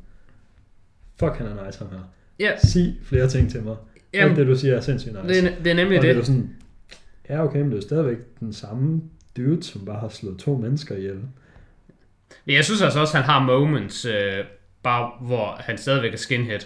fuck, 1.20 1.36
han 1.38 1.48
er 1.48 1.66
nice, 1.66 1.80
ham 1.80 1.88
her. 1.92 2.00
Ja, 2.40 2.58
Sig 2.58 2.98
flere 3.04 3.28
ting 3.28 3.52
til 3.52 3.64
mig. 3.64 3.76
Jamen, 4.14 4.30
Alt 4.30 4.38
det, 4.38 4.48
du 4.48 4.56
siger, 4.56 4.76
er 4.76 4.82
sindssygt 4.82 5.14
nice. 5.14 5.42
det, 5.42 5.52
er, 5.52 5.64
det 5.64 5.72
er 5.72 5.76
nemlig 5.76 5.98
og 5.98 6.04
det 6.04 6.12
er 6.12 6.16
du 6.16 6.26
sådan, 6.26 6.56
ja 7.30 7.44
okay, 7.44 7.58
men 7.60 7.66
det 7.66 7.74
er 7.74 7.78
jo 7.78 7.82
stadigvæk 7.82 8.18
den 8.40 8.54
samme 8.54 9.02
dude, 9.38 9.64
som 9.64 9.86
bare 9.86 10.00
har 10.00 10.10
slået 10.10 10.38
to 10.40 10.58
mennesker 10.58 10.96
ihjel. 10.96 11.20
Men 12.46 12.56
Jeg 12.56 12.66
synes 12.66 12.82
altså 12.82 13.00
også, 13.00 13.18
at 13.18 13.24
han 13.24 13.30
har 13.34 13.44
moments, 13.46 14.06
øh, 14.06 14.46
bare 14.84 15.12
hvor 15.22 15.56
han 15.60 15.78
stadigvæk 15.78 16.14
er 16.14 16.18
skinhead, 16.18 16.60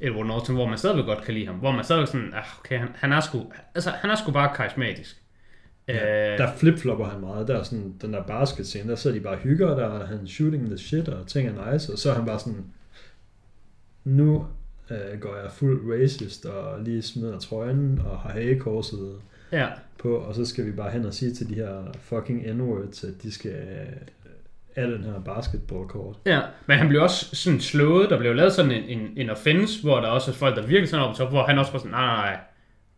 Edward 0.00 0.26
Norton, 0.26 0.54
hvor 0.54 0.68
man 0.68 0.78
stadigvæk 0.78 1.04
godt 1.04 1.24
kan 1.24 1.34
lide 1.34 1.46
ham. 1.46 1.54
Hvor 1.54 1.72
man 1.72 1.84
stadigvæk 1.84 2.08
sådan, 2.08 2.34
ah, 2.34 2.44
okay, 2.60 2.78
han, 2.78 2.88
han, 2.94 3.12
er 3.12 3.20
sgu, 3.20 3.52
altså, 3.74 3.90
han 3.90 4.10
er 4.10 4.14
sgu 4.14 4.32
bare 4.32 4.56
karismatisk. 4.56 5.21
Ja, 5.94 6.32
Øh, 6.32 6.38
der 6.38 6.52
flipflopper 6.56 7.04
han 7.04 7.20
meget. 7.20 7.48
Der 7.48 7.58
er 7.58 7.62
sådan, 7.62 7.94
den 8.02 8.12
der 8.12 8.22
basketscene, 8.22 8.90
der 8.90 8.96
sidder 8.96 9.16
de 9.16 9.22
bare 9.22 9.34
og 9.34 9.40
hygger, 9.40 9.74
der 9.74 10.00
er 10.00 10.06
han 10.06 10.26
shooting 10.26 10.66
the 10.66 10.78
shit, 10.78 11.08
og 11.08 11.26
ting 11.26 11.48
er 11.48 11.72
nice, 11.72 11.92
og 11.92 11.98
så 11.98 12.10
er 12.10 12.14
han 12.14 12.26
bare 12.26 12.38
sådan, 12.38 12.64
nu 14.04 14.46
øh, 14.90 15.20
går 15.20 15.36
jeg 15.36 15.50
fuld 15.50 15.92
racist, 15.92 16.46
og 16.46 16.80
lige 16.80 17.02
smider 17.02 17.38
trøjen, 17.38 18.02
og 18.04 18.18
har 18.18 18.30
hagekorset 18.30 19.14
ja. 19.52 19.66
på, 19.98 20.16
og 20.16 20.34
så 20.34 20.44
skal 20.44 20.66
vi 20.66 20.72
bare 20.72 20.90
hen 20.90 21.04
og 21.04 21.14
sige 21.14 21.34
til 21.34 21.48
de 21.48 21.54
her 21.54 21.92
fucking 22.00 22.46
n-words, 22.46 23.06
at 23.06 23.22
de 23.22 23.32
skal 23.32 23.54
af 24.76 24.86
den 24.86 25.04
her 25.04 25.20
basketballkort. 25.20 26.16
Ja, 26.26 26.40
men 26.66 26.78
han 26.78 26.88
blev 26.88 27.02
også 27.02 27.36
sådan 27.36 27.60
slået, 27.60 28.10
der 28.10 28.18
blev 28.18 28.34
lavet 28.34 28.52
sådan 28.52 28.70
en, 28.70 28.98
en, 28.98 29.12
en 29.16 29.30
offense, 29.30 29.82
hvor 29.82 30.00
der 30.00 30.08
også 30.08 30.30
er 30.30 30.34
folk, 30.34 30.56
der 30.56 30.62
virkelig 30.66 30.88
sådan 30.88 31.04
op 31.04 31.14
top, 31.14 31.30
hvor 31.30 31.42
han 31.42 31.58
også 31.58 31.72
var 31.72 31.78
sådan, 31.78 31.90
nej, 31.90 32.06
nej, 32.06 32.16
nej, 32.16 32.38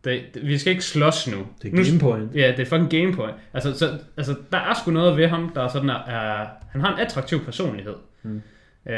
det, 0.05 0.21
det, 0.33 0.47
vi 0.47 0.57
skal 0.57 0.71
ikke 0.71 0.85
slås 0.85 1.27
nu. 1.27 1.47
Det 1.61 1.73
er 1.73 1.83
game 1.83 1.99
point. 1.99 2.35
Ja, 2.35 2.51
det 2.51 2.59
er 2.59 2.65
fucking 2.65 2.91
game 2.91 3.13
point. 3.13 3.35
Altså, 3.53 3.77
så, 3.77 3.99
altså, 4.17 4.35
der 4.51 4.57
er 4.57 4.73
sgu 4.81 4.91
noget 4.91 5.17
ved 5.17 5.27
ham, 5.27 5.51
der 5.55 5.63
er 5.63 5.67
sådan, 5.67 5.89
er, 5.89 6.45
han 6.71 6.81
har 6.81 6.93
en 6.93 6.99
attraktiv 6.99 7.45
personlighed. 7.45 7.95
Mm. 8.23 8.41
Øh, 8.87 8.95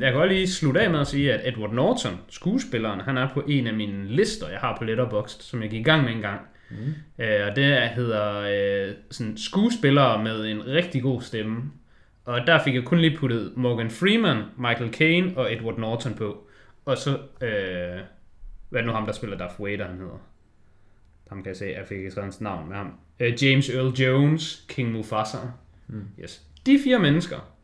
kan 0.00 0.14
godt 0.14 0.32
lige 0.32 0.48
slutte 0.48 0.80
af 0.80 0.90
med 0.90 1.00
at 1.00 1.06
sige, 1.06 1.32
at 1.32 1.48
Edward 1.52 1.72
Norton, 1.72 2.20
skuespilleren, 2.28 3.00
han 3.00 3.18
er 3.18 3.28
på 3.34 3.42
en 3.48 3.66
af 3.66 3.74
mine 3.74 4.08
lister, 4.08 4.48
jeg 4.48 4.58
har 4.58 4.76
på 4.78 4.84
Letterboxd, 4.84 5.42
som 5.42 5.62
jeg 5.62 5.70
gik 5.70 5.80
i 5.80 5.82
gang 5.82 6.04
med 6.04 6.12
en 6.12 6.20
gang. 6.20 6.40
Mm. 6.70 6.94
Øh, 7.24 7.46
og 7.50 7.56
det 7.56 7.88
hedder 7.88 8.40
øh, 8.40 8.94
sådan 9.10 9.36
skuespillere 9.36 10.22
med 10.22 10.46
en 10.46 10.66
rigtig 10.66 11.02
god 11.02 11.22
stemme. 11.22 11.62
Og 12.24 12.46
der 12.46 12.62
fik 12.64 12.74
jeg 12.74 12.84
kun 12.84 12.98
lige 12.98 13.16
puttet 13.16 13.52
Morgan 13.56 13.90
Freeman, 13.90 14.42
Michael 14.56 14.92
Caine 14.92 15.32
og 15.36 15.52
Edward 15.52 15.78
Norton 15.78 16.14
på. 16.14 16.46
Og 16.84 16.98
så, 16.98 17.10
øh, 17.42 18.00
hvad 18.68 18.80
er 18.80 18.84
nu 18.84 18.92
ham, 18.92 19.06
der 19.06 19.12
spiller 19.12 19.36
Darth 19.36 19.64
Vader, 19.64 19.86
han 19.86 19.96
hedder? 19.98 20.27
Ham 21.28 21.42
kan 21.42 21.48
jeg 21.48 21.56
se, 21.56 21.64
jeg 21.64 21.86
fik 21.86 21.98
ikke 21.98 22.10
skrevet 22.10 22.24
hans 22.24 22.40
navn 22.40 22.68
med 22.68 22.76
ham. 22.76 22.92
Uh, 23.20 23.44
James 23.44 23.68
Earl 23.68 23.94
Jones, 23.94 24.64
King 24.68 24.92
Mufasa. 24.92 25.38
Mm. 25.86 26.04
Yes. 26.20 26.42
De 26.66 26.78
fire 26.84 26.98
mennesker, 26.98 27.54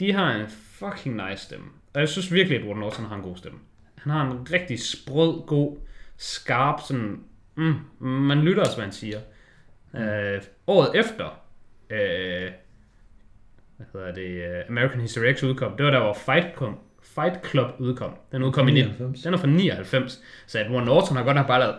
de 0.00 0.12
har 0.12 0.32
en 0.32 0.48
fucking 0.48 1.16
nice 1.16 1.44
stemme. 1.44 1.66
Og 1.94 2.00
jeg 2.00 2.08
synes 2.08 2.32
virkelig, 2.32 2.58
at 2.58 2.62
Edward 2.62 2.78
Norton 2.78 3.04
har 3.04 3.16
en 3.16 3.22
god 3.22 3.36
stemme. 3.36 3.58
Han 3.94 4.12
har 4.12 4.30
en 4.30 4.52
rigtig 4.52 4.80
sprød, 4.80 5.46
god, 5.46 5.76
skarp, 6.16 6.80
sådan... 6.88 7.20
Mm, 7.54 7.74
man 7.98 8.38
lytter 8.42 8.62
også, 8.62 8.76
hvad 8.76 8.84
han 8.84 8.92
siger. 8.92 9.18
Mm. 9.92 10.00
Uh, 10.00 10.42
året 10.66 10.98
efter, 10.98 11.26
uh, 11.90 12.52
hvad 13.76 13.86
hedder 13.92 14.14
det, 14.14 14.60
uh, 14.60 14.68
American 14.68 15.00
History 15.00 15.34
X 15.34 15.42
udkom, 15.42 15.76
det 15.76 15.86
var 15.86 15.92
der, 15.92 16.00
hvor 16.00 16.14
Fight, 16.14 16.56
kom, 16.56 16.78
Fight 17.02 17.46
Club 17.50 17.66
udkom. 17.78 18.14
Den 18.32 18.42
udkom 18.42 18.68
i 18.68 18.72
99. 18.72 19.22
Den 19.22 19.34
er 19.34 19.38
fra 19.38 19.46
99. 19.46 20.20
Så 20.46 20.60
Edward 20.60 20.84
Norton 20.84 21.16
har 21.16 21.24
godt 21.24 21.36
nok 21.36 21.46
bare 21.46 21.60
lavet 21.60 21.76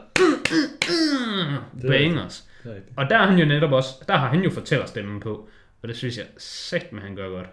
bangers. 1.88 2.48
Og 2.96 3.10
der, 3.10 3.18
er 3.18 3.28
han 3.28 3.40
jo 3.40 3.46
netop 3.46 3.72
også, 3.72 3.90
der 4.08 4.18
har 4.18 4.28
han 4.28 4.44
jo 4.44 4.50
fortællerstemmen 4.50 5.20
på. 5.20 5.50
Og 5.82 5.88
det 5.88 5.96
synes 5.98 6.18
jeg 6.18 6.26
sagt 6.38 6.94
med, 6.94 7.02
han 7.02 7.16
gør 7.16 7.30
godt. 7.30 7.48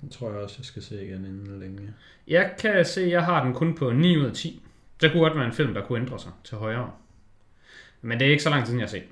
Den 0.00 0.10
tror 0.10 0.30
jeg 0.30 0.38
også, 0.38 0.56
jeg 0.58 0.64
skal 0.64 0.82
se 0.82 1.04
igen 1.04 1.24
inden 1.24 1.60
længe. 1.60 1.94
Jeg 2.28 2.54
kan 2.58 2.84
se, 2.84 3.00
at 3.00 3.10
jeg 3.10 3.24
har 3.24 3.44
den 3.44 3.54
kun 3.54 3.74
på 3.74 3.92
9 3.92 4.16
ud 4.16 4.24
af 4.24 4.32
10. 4.32 4.62
Det 5.00 5.12
kunne 5.12 5.22
godt 5.22 5.36
være 5.36 5.46
en 5.46 5.52
film, 5.52 5.74
der 5.74 5.86
kunne 5.86 6.00
ændre 6.00 6.18
sig 6.18 6.32
til 6.44 6.56
højere. 6.56 6.90
Men 8.02 8.20
det 8.20 8.26
er 8.26 8.30
ikke 8.30 8.42
så 8.42 8.50
lang 8.50 8.66
tid, 8.66 8.74
jeg 8.74 8.82
har 8.82 8.88
set. 8.88 9.02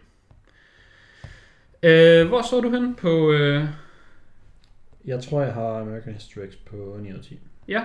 Øh, 1.83 2.29
hvor 2.29 2.43
så 2.43 2.61
du 2.61 2.71
hen 2.71 2.95
på... 2.95 3.33
Øh... 3.33 3.65
Jeg 5.09 5.21
tror, 5.21 5.43
jeg 5.43 5.53
har 5.53 5.81
American 5.81 6.13
History 6.13 6.47
X 6.51 6.55
på 6.67 6.77
9 7.03 7.13
ud 7.13 7.19
af 7.19 7.25
10. 7.25 7.39
Ja, 7.69 7.81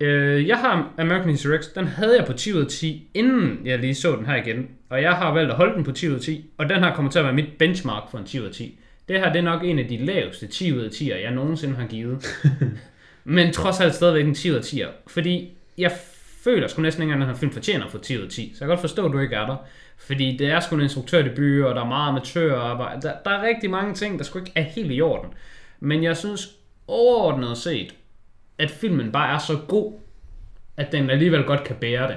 Øh, 0.00 0.48
jeg 0.48 0.58
har 0.58 0.92
American 0.98 1.30
History 1.30 1.58
X, 1.60 1.66
den 1.74 1.86
havde 1.86 2.16
jeg 2.16 2.26
på 2.26 2.32
10 2.32 2.52
ud 2.52 2.60
af 2.60 2.66
10, 2.66 3.10
inden 3.14 3.60
jeg 3.64 3.78
lige 3.78 3.94
så 3.94 4.16
den 4.16 4.26
her 4.26 4.36
igen. 4.36 4.68
Og 4.90 5.02
jeg 5.02 5.12
har 5.12 5.34
valgt 5.34 5.50
at 5.50 5.56
holde 5.56 5.74
den 5.74 5.84
på 5.84 5.92
10 5.92 6.08
ud 6.08 6.14
af 6.14 6.20
10, 6.20 6.50
og 6.58 6.68
den 6.68 6.78
her 6.84 6.94
kommer 6.94 7.10
til 7.10 7.18
at 7.18 7.24
være 7.24 7.34
mit 7.34 7.52
benchmark 7.58 8.02
for 8.10 8.18
en 8.18 8.24
10 8.24 8.40
ud 8.40 8.44
af 8.44 8.52
10. 8.52 8.78
Det 9.08 9.20
her 9.20 9.32
det 9.32 9.38
er 9.38 9.42
nok 9.42 9.64
en 9.64 9.78
af 9.78 9.88
de 9.88 9.96
laveste 9.96 10.46
10 10.46 10.72
ud 10.72 10.80
af 10.80 10.88
10'er, 10.88 11.16
jeg 11.16 11.30
nogensinde 11.30 11.74
har 11.74 11.86
givet. 11.86 12.26
Men 13.24 13.52
trods 13.52 13.80
alt 13.80 13.94
stadigvæk 13.94 14.26
en 14.26 14.34
10 14.34 14.50
ud 14.50 14.56
af 14.56 14.60
10'er. 14.60 14.88
Fordi 15.06 15.56
jeg 15.78 15.92
føler 16.44 16.68
sgu 16.68 16.82
næsten 16.82 17.02
ikke, 17.02 17.14
at 17.14 17.20
den 17.20 17.28
her 17.28 17.34
film 17.34 17.52
fortjener 17.52 17.84
at 17.84 17.90
få 17.90 17.98
10 17.98 18.18
ud 18.18 18.22
af 18.22 18.28
10. 18.28 18.34
Så 18.34 18.40
jeg 18.42 18.58
kan 18.58 18.68
godt 18.68 18.80
forstå, 18.80 19.06
at 19.06 19.12
du 19.12 19.18
ikke 19.18 19.36
er 19.36 19.46
der. 19.46 19.56
Fordi 19.98 20.36
det 20.36 20.50
er 20.50 20.60
sgu 20.60 20.76
en 20.76 20.82
instruktørdebut, 20.82 21.64
og 21.64 21.74
der 21.74 21.82
er 21.82 21.88
meget 21.88 22.08
amatørarbejde. 22.08 23.02
Der, 23.02 23.12
der 23.24 23.30
er 23.30 23.46
rigtig 23.46 23.70
mange 23.70 23.94
ting, 23.94 24.18
der 24.18 24.24
sgu 24.24 24.38
ikke 24.38 24.52
er 24.54 24.62
helt 24.62 24.92
i 24.92 25.00
orden. 25.00 25.30
Men 25.80 26.02
jeg 26.02 26.16
synes 26.16 26.56
overordnet 26.86 27.58
set, 27.58 27.94
at 28.58 28.70
filmen 28.70 29.12
bare 29.12 29.34
er 29.34 29.38
så 29.38 29.58
god, 29.68 29.92
at 30.76 30.92
den 30.92 31.10
alligevel 31.10 31.44
godt 31.44 31.64
kan 31.64 31.76
bære 31.76 32.08
det. 32.08 32.16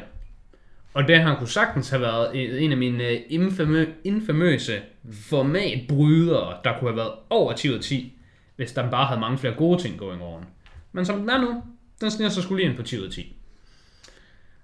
Og 0.93 1.07
det 1.07 1.21
har 1.21 1.35
kunne 1.35 1.47
sagtens 1.47 1.89
have 1.89 2.01
været 2.01 2.63
en 2.63 2.71
af 2.71 2.77
mine 2.77 3.07
øh, 3.07 3.19
infamø, 3.29 3.85
infamøse 4.03 4.81
formatbrydere, 5.11 6.57
der 6.63 6.79
kunne 6.79 6.89
have 6.89 6.97
været 6.97 7.13
over 7.29 7.53
10 7.53 7.69
ud 7.69 7.75
af 7.75 7.81
10, 7.81 8.13
hvis 8.55 8.71
der 8.71 8.91
bare 8.91 9.05
havde 9.05 9.19
mange 9.19 9.37
flere 9.37 9.55
gode 9.55 9.81
ting 9.81 9.99
going 9.99 10.23
on. 10.23 10.45
Men 10.91 11.05
som 11.05 11.19
den 11.19 11.29
er 11.29 11.41
nu, 11.41 11.63
den 12.01 12.11
sniger 12.11 12.29
så 12.29 12.41
skulle 12.41 12.63
lige 12.63 12.69
ind 12.69 12.77
på 12.77 12.83
10 12.83 12.99
ud 12.99 13.05
af 13.05 13.11
10. 13.11 13.35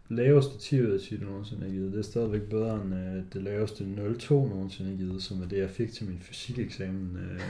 Laveste 0.10 0.60
10 0.60 0.82
ud 0.82 0.92
af 0.92 1.00
10, 1.00 1.18
nogensinde 1.18 1.64
har 1.64 1.70
givet, 1.70 1.92
det 1.92 2.00
er 2.00 2.04
stadigvæk 2.04 2.42
bedre 2.42 2.76
end 2.76 2.94
uh, 2.94 3.24
det 3.34 3.42
laveste 3.42 3.84
0,2 3.84 4.34
nogensinde 4.34 4.90
har 4.90 4.98
givet, 4.98 5.24
som 5.24 5.42
er 5.42 5.48
det, 5.48 5.58
jeg 5.58 5.70
fik 5.70 5.94
til 5.94 6.06
min 6.06 6.20
fysikeksamen 6.22 7.12
uh, 7.16 7.36
øh, 7.36 7.42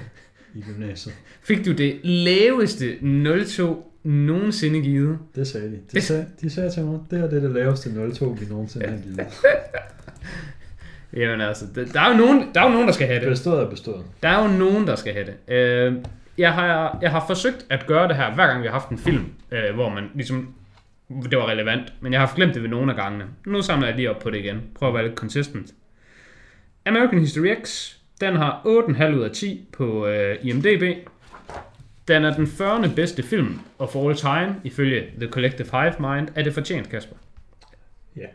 i 0.58 0.64
gymnasiet. 0.72 1.16
Fik 1.41 1.66
du 1.66 1.72
det 1.72 1.99
laveste 2.03 2.97
0,2 3.01 3.64
nogensinde 4.03 4.82
givet. 4.82 5.20
Det 5.36 5.47
sagde 5.47 5.72
de. 5.72 5.80
De 5.91 6.01
sagde, 6.01 6.26
de 6.41 6.49
sagde 6.49 6.72
til 6.72 6.84
mig, 6.84 6.99
det 7.12 7.20
er 7.20 7.30
det, 7.30 7.41
det 7.41 7.51
laveste 7.51 7.89
0-2, 7.89 8.26
vi 8.26 8.45
nogensinde 8.49 8.88
har 8.88 8.97
givet. 8.97 9.20
Jamen 11.14 11.41
altså, 11.41 11.66
der 11.93 12.01
er, 12.01 12.12
jo 12.12 12.18
nogen, 12.18 12.49
der 12.53 12.62
er 12.62 12.66
jo 12.66 12.72
nogen, 12.72 12.88
der 12.88 12.93
skal 12.93 13.08
have 13.08 13.20
det. 13.20 13.30
Bestået 13.30 13.64
er 13.64 13.70
bestået. 13.70 14.05
Der 14.24 14.30
er 14.30 14.43
jo 14.43 14.58
nogen, 14.58 14.88
der 14.88 14.95
skal 14.95 15.14
have 15.14 15.26
det. 15.26 15.53
Øh, 15.53 15.95
jeg, 16.38 16.53
har, 16.53 16.99
jeg 17.01 17.12
har 17.12 17.24
forsøgt 17.28 17.66
at 17.70 17.88
gøre 17.88 18.08
det 18.08 18.16
her, 18.16 18.34
hver 18.34 18.47
gang 18.47 18.62
vi 18.62 18.68
har 18.68 18.74
haft 18.74 18.89
en 18.89 18.97
film, 18.97 19.26
øh, 19.51 19.74
hvor 19.76 19.89
man 19.89 20.10
ligesom, 20.14 20.53
det 21.10 21.38
var 21.38 21.47
relevant, 21.47 21.93
men 22.01 22.14
jeg 22.14 22.22
har 22.22 22.34
glemt 22.36 22.53
det 22.53 22.62
ved 22.62 22.70
nogle 22.70 22.91
af 22.91 22.97
gangene. 22.97 23.26
Nu 23.45 23.62
samler 23.62 23.88
jeg 23.88 23.95
lige 23.95 24.10
op 24.10 24.20
på 24.20 24.30
det 24.30 24.38
igen. 24.38 24.62
Prøv 24.76 24.89
at 24.89 24.95
være 24.95 25.03
lidt 25.03 25.16
consistent. 25.16 25.74
American 26.86 27.20
History 27.20 27.55
X, 27.64 27.97
den 28.22 28.36
har 28.36 28.61
8,5 28.65 29.15
ud 29.15 29.22
af 29.22 29.32
10 29.32 29.68
på 29.74 30.07
øh, 30.07 30.38
IMDb. 30.41 31.07
Den 32.07 32.26
er 32.26 32.36
den 32.36 32.47
40. 32.47 32.89
bedste 32.95 33.24
film 33.24 33.59
of 33.80 33.95
all 33.95 34.15
time, 34.15 34.55
ifølge 34.63 35.11
The 35.20 35.30
Collective 35.30 35.68
Hive 35.72 35.93
Mind. 35.99 36.28
Er 36.36 36.43
det 36.43 36.53
fortjent, 36.53 36.89
Kasper? 36.89 37.15
Ja. 38.15 38.22
Yeah. 38.22 38.32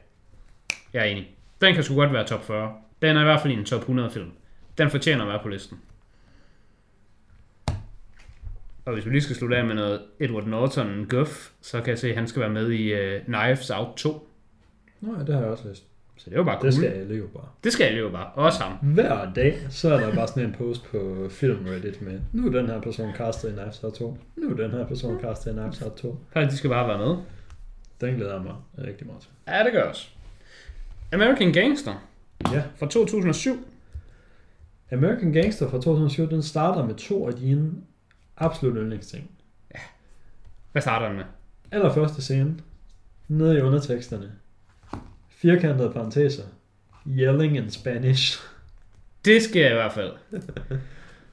Jeg 0.93 1.01
er 1.01 1.05
enig. 1.05 1.37
Den 1.61 1.75
kan 1.75 1.85
sgu 1.85 1.95
godt 1.95 2.13
være 2.13 2.27
top 2.27 2.45
40. 2.45 2.75
Den 3.03 3.17
er 3.17 3.21
i 3.21 3.25
hvert 3.25 3.41
fald 3.41 3.53
en 3.53 3.65
top 3.65 3.81
100 3.81 4.11
film. 4.11 4.31
Den 4.79 4.91
fortjener 4.91 5.23
at 5.23 5.29
være 5.29 5.41
på 5.43 5.49
listen. 5.49 5.79
Og 8.85 8.93
hvis 8.93 9.07
vi 9.07 9.11
lige 9.11 9.23
skal 9.23 9.37
slutte 9.37 9.57
af 9.57 9.65
med 9.65 9.75
noget 9.75 10.03
Edward 10.21 10.47
Norton 10.47 11.07
Guff, 11.09 11.51
så 11.61 11.81
kan 11.81 11.91
jeg 11.91 11.99
se, 11.99 12.09
at 12.09 12.15
han 12.15 12.29
skal 12.29 12.41
være 12.41 12.51
med 12.51 12.71
i 12.71 12.93
uh, 12.93 13.25
Knives 13.25 13.71
Out 13.71 13.97
2. 13.97 14.29
Nå 15.01 15.19
ja, 15.19 15.25
det 15.25 15.35
har 15.35 15.41
jeg 15.41 15.51
også 15.51 15.69
læst. 15.69 15.92
Så 16.17 16.31
det 16.31 16.37
er 16.37 16.39
jo 16.39 16.45
bare 16.45 16.61
cool. 16.61 16.67
Det 16.67 16.75
skal 16.75 16.89
alle 16.89 17.17
jo 17.17 17.27
bare. 17.27 17.49
Det 17.65 17.73
skal 17.73 17.85
alle 17.85 17.99
jo 17.99 18.11
bare. 18.11 18.27
Også 18.27 18.63
ham. 18.63 18.93
Hver 18.93 19.33
dag, 19.33 19.59
så 19.71 19.95
er 19.95 20.01
der 20.01 20.15
bare 20.15 20.29
sådan 20.29 20.45
en 20.45 20.55
post 20.59 20.85
på 20.85 21.29
Film 21.31 21.67
Reddit 21.67 22.03
med, 22.03 22.21
nu 22.33 22.47
er 22.47 22.53
den 22.53 22.67
her 22.67 22.81
person 22.81 23.13
castet 23.15 23.49
i 23.49 23.53
Knives 23.53 23.85
Out 23.85 23.95
2. 23.95 24.19
Nu 24.37 24.51
er 24.51 24.55
den 24.55 24.71
her 24.71 24.87
person 24.87 25.21
castet 25.21 25.51
i 25.51 25.55
Knives 25.55 25.83
Out 25.83 25.93
2. 25.93 26.19
Faktisk, 26.33 26.53
de 26.53 26.57
skal 26.57 26.71
bare 26.71 26.89
være 26.89 26.99
med. 26.99 27.17
Den 28.01 28.15
glæder 28.15 28.33
jeg 28.35 28.43
mig 28.43 28.55
rigtig 28.79 29.07
meget 29.07 29.23
til. 29.23 29.31
Ja, 29.49 29.65
det 29.65 29.73
gør 29.73 29.83
også. 29.83 30.09
American 31.13 31.53
Gangster. 31.53 32.09
Ja. 32.53 32.63
Fra 32.77 32.87
2007. 32.87 33.69
American 34.93 35.33
Gangster 35.33 35.71
fra 35.71 35.77
2007, 35.77 36.31
den 36.31 36.43
starter 36.43 36.87
med 36.87 36.95
to 36.95 37.29
af 37.29 37.35
dine 37.35 37.73
absolut 38.37 38.77
yndlingsting. 38.77 39.31
Ja. 39.75 39.81
Hvad 40.73 40.83
starter 40.83 41.07
den 41.07 41.17
med? 41.17 41.25
Allerførste 41.71 42.23
scene. 42.23 42.57
Nede 43.29 43.59
i 43.59 43.61
underteksterne 43.61 44.33
firkantede 45.43 45.91
parenteser. 45.91 46.43
Yelling 47.09 47.57
in 47.57 47.71
Spanish. 47.71 48.41
Det 49.25 49.43
sker 49.43 49.71
i 49.71 49.75
hvert 49.75 49.93
fald. 49.93 50.13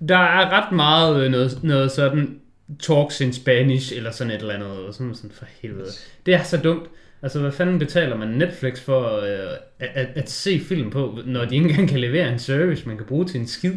Der 0.09 0.17
er 0.17 0.49
ret 0.49 0.71
meget 0.71 1.23
øh, 1.23 1.31
noget, 1.31 1.63
noget 1.63 1.91
sådan 1.91 2.39
talks 2.79 3.21
in 3.21 3.33
Spanish, 3.33 3.95
eller 3.95 4.11
sådan 4.11 4.33
et 4.33 4.41
eller 4.41 4.53
andet, 4.53 4.95
sådan, 4.95 5.15
sådan 5.15 5.31
for 5.31 5.45
helvede. 5.61 5.89
Det 6.25 6.33
er 6.33 6.43
så 6.43 6.57
dumt. 6.57 6.89
Altså, 7.21 7.39
hvad 7.39 7.51
fanden 7.51 7.79
betaler 7.79 8.17
man 8.17 8.27
Netflix 8.27 8.79
for 8.79 9.17
øh, 9.17 9.57
at, 9.79 9.89
at, 9.93 10.07
at 10.15 10.29
se 10.29 10.59
film 10.59 10.89
på, 10.89 11.19
når 11.25 11.45
de 11.45 11.55
ikke 11.55 11.69
engang 11.69 11.89
kan 11.89 11.99
levere 11.99 12.33
en 12.33 12.39
service, 12.39 12.87
man 12.87 12.97
kan 12.97 13.05
bruge 13.05 13.25
til 13.25 13.39
en 13.39 13.47
skid? 13.47 13.73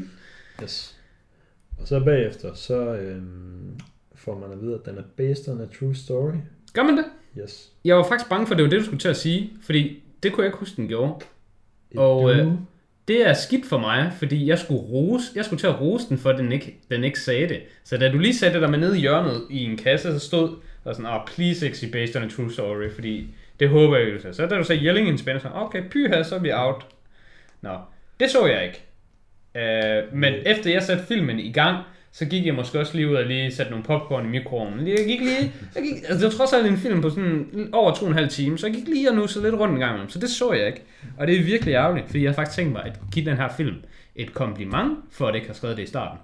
Yes. 0.63 0.97
Og 1.81 1.89
så 1.89 2.01
bagefter, 2.05 2.55
så 2.55 2.95
øh, 2.95 3.23
får 4.15 4.39
man 4.39 4.53
at 4.53 4.61
vide, 4.63 4.75
at 4.75 4.81
den 4.87 4.99
er 4.99 5.03
based 5.17 5.49
on 5.49 5.61
a 5.61 5.67
true 5.79 5.95
story. 5.95 6.33
Gør 6.73 6.83
man 6.83 6.97
det? 6.97 7.05
Yes. 7.39 7.71
Jeg 7.85 7.97
var 7.97 8.03
faktisk 8.09 8.29
bange 8.29 8.47
for, 8.47 8.55
at 8.55 8.59
det 8.59 8.65
var 8.65 8.71
det, 8.71 8.81
du 8.81 8.85
skulle 8.85 9.01
til 9.01 9.09
at 9.09 9.17
sige, 9.17 9.53
fordi 9.63 10.02
det 10.23 10.33
kunne 10.33 10.45
jeg 10.45 10.49
ikke 10.49 10.59
huske, 10.59 10.77
den 10.77 10.89
gjorde. 10.89 11.25
Og 11.97 12.35
øh, 12.35 12.53
det 13.09 13.29
er 13.29 13.33
skidt 13.33 13.67
for 13.67 13.79
mig, 13.79 14.13
fordi 14.19 14.47
jeg 14.47 14.59
skulle, 14.59 14.81
rose, 14.81 15.33
jeg 15.35 15.45
skulle 15.45 15.61
til 15.61 15.67
at 15.67 15.81
rose 15.81 16.09
den, 16.09 16.19
for 16.19 16.33
den 16.33 16.53
ikke, 16.53 16.77
den 16.91 17.05
ikke 17.05 17.21
sagde 17.21 17.49
det. 17.49 17.63
Så 17.85 17.97
da 17.97 18.13
du 18.13 18.19
lige 18.19 18.35
satte 18.35 18.61
der 18.61 18.69
med 18.69 18.79
nede 18.79 18.97
i 18.97 19.01
hjørnet 19.01 19.47
i 19.51 19.65
en 19.65 19.77
kasse, 19.77 20.21
så 20.21 20.27
stod 20.27 20.57
der 20.85 20.93
sådan, 20.93 21.11
oh, 21.11 21.21
please 21.27 21.69
exit 21.69 21.93
based 21.93 22.17
on 22.17 22.23
a 22.23 22.29
true 22.29 22.53
story, 22.53 22.91
fordi 22.95 23.35
det 23.61 23.69
håber 23.69 23.97
jeg 23.97 24.07
ikke. 24.07 24.33
Så 24.33 24.47
da 24.47 24.57
du 24.57 24.65
sagde 24.65 24.85
yelling 24.85 25.09
in 25.09 25.19
Spanish, 25.19 25.45
så 25.45 25.51
okay, 25.55 25.83
pyha, 25.91 26.23
så 26.23 26.35
er 26.35 26.39
vi 26.39 26.53
out. 26.53 26.87
Nå, 27.61 27.79
det 28.21 28.31
så 28.31 28.47
jeg 28.47 28.65
ikke. 28.65 28.83
Uh, 29.55 30.17
men 30.19 30.35
efter 30.47 30.71
jeg 30.71 30.83
satte 30.83 31.05
filmen 31.05 31.39
i 31.39 31.53
gang, 31.53 31.85
så 32.13 32.25
gik 32.25 32.47
jeg 32.47 32.55
måske 32.55 32.81
også 32.81 32.97
lige 32.97 33.09
ud 33.09 33.15
og 33.15 33.25
lige 33.25 33.53
satte 33.53 33.71
nogle 33.71 33.85
popcorn 33.85 34.27
i 34.27 34.29
mikroovnen. 34.29 34.89
Jeg 34.89 34.97
gik 35.07 35.21
lige, 35.21 35.53
jeg 35.75 35.83
gik, 35.83 35.97
altså 35.97 36.15
det 36.15 36.25
var 36.25 36.31
trods 36.31 36.53
alt 36.53 36.67
en 36.67 36.77
film 36.77 37.03
på 37.03 37.11
sådan 37.11 37.69
over 37.73 37.95
to 37.95 38.05
og 38.05 38.09
en 38.11 38.15
halv 38.17 38.29
time, 38.29 38.59
så 38.59 38.67
jeg 38.67 38.75
gik 38.75 38.89
lige 38.89 39.11
og 39.11 39.17
nussede 39.17 39.45
lidt 39.45 39.55
rundt 39.55 39.75
en 39.75 39.81
gang 39.81 39.91
imellem, 39.91 40.11
så 40.11 40.19
det 40.19 40.31
så 40.31 40.53
jeg 40.53 40.67
ikke. 40.67 40.83
Og 41.19 41.27
det 41.27 41.41
er 41.41 41.45
virkelig 41.45 41.75
ærgerligt, 41.75 42.07
fordi 42.07 42.23
jeg 42.23 42.31
har 42.31 42.35
faktisk 42.35 42.57
tænkt 42.57 42.73
mig 42.73 42.85
at 42.85 43.01
give 43.13 43.25
den 43.25 43.37
her 43.37 43.49
film 43.57 43.77
et 44.17 44.35
kompliment, 44.35 44.99
for 45.11 45.27
at 45.27 45.33
det 45.33 45.39
ikke 45.39 45.49
har 45.49 45.55
skrevet 45.55 45.77
det 45.77 45.83
i 45.83 45.87
starten. 45.87 46.19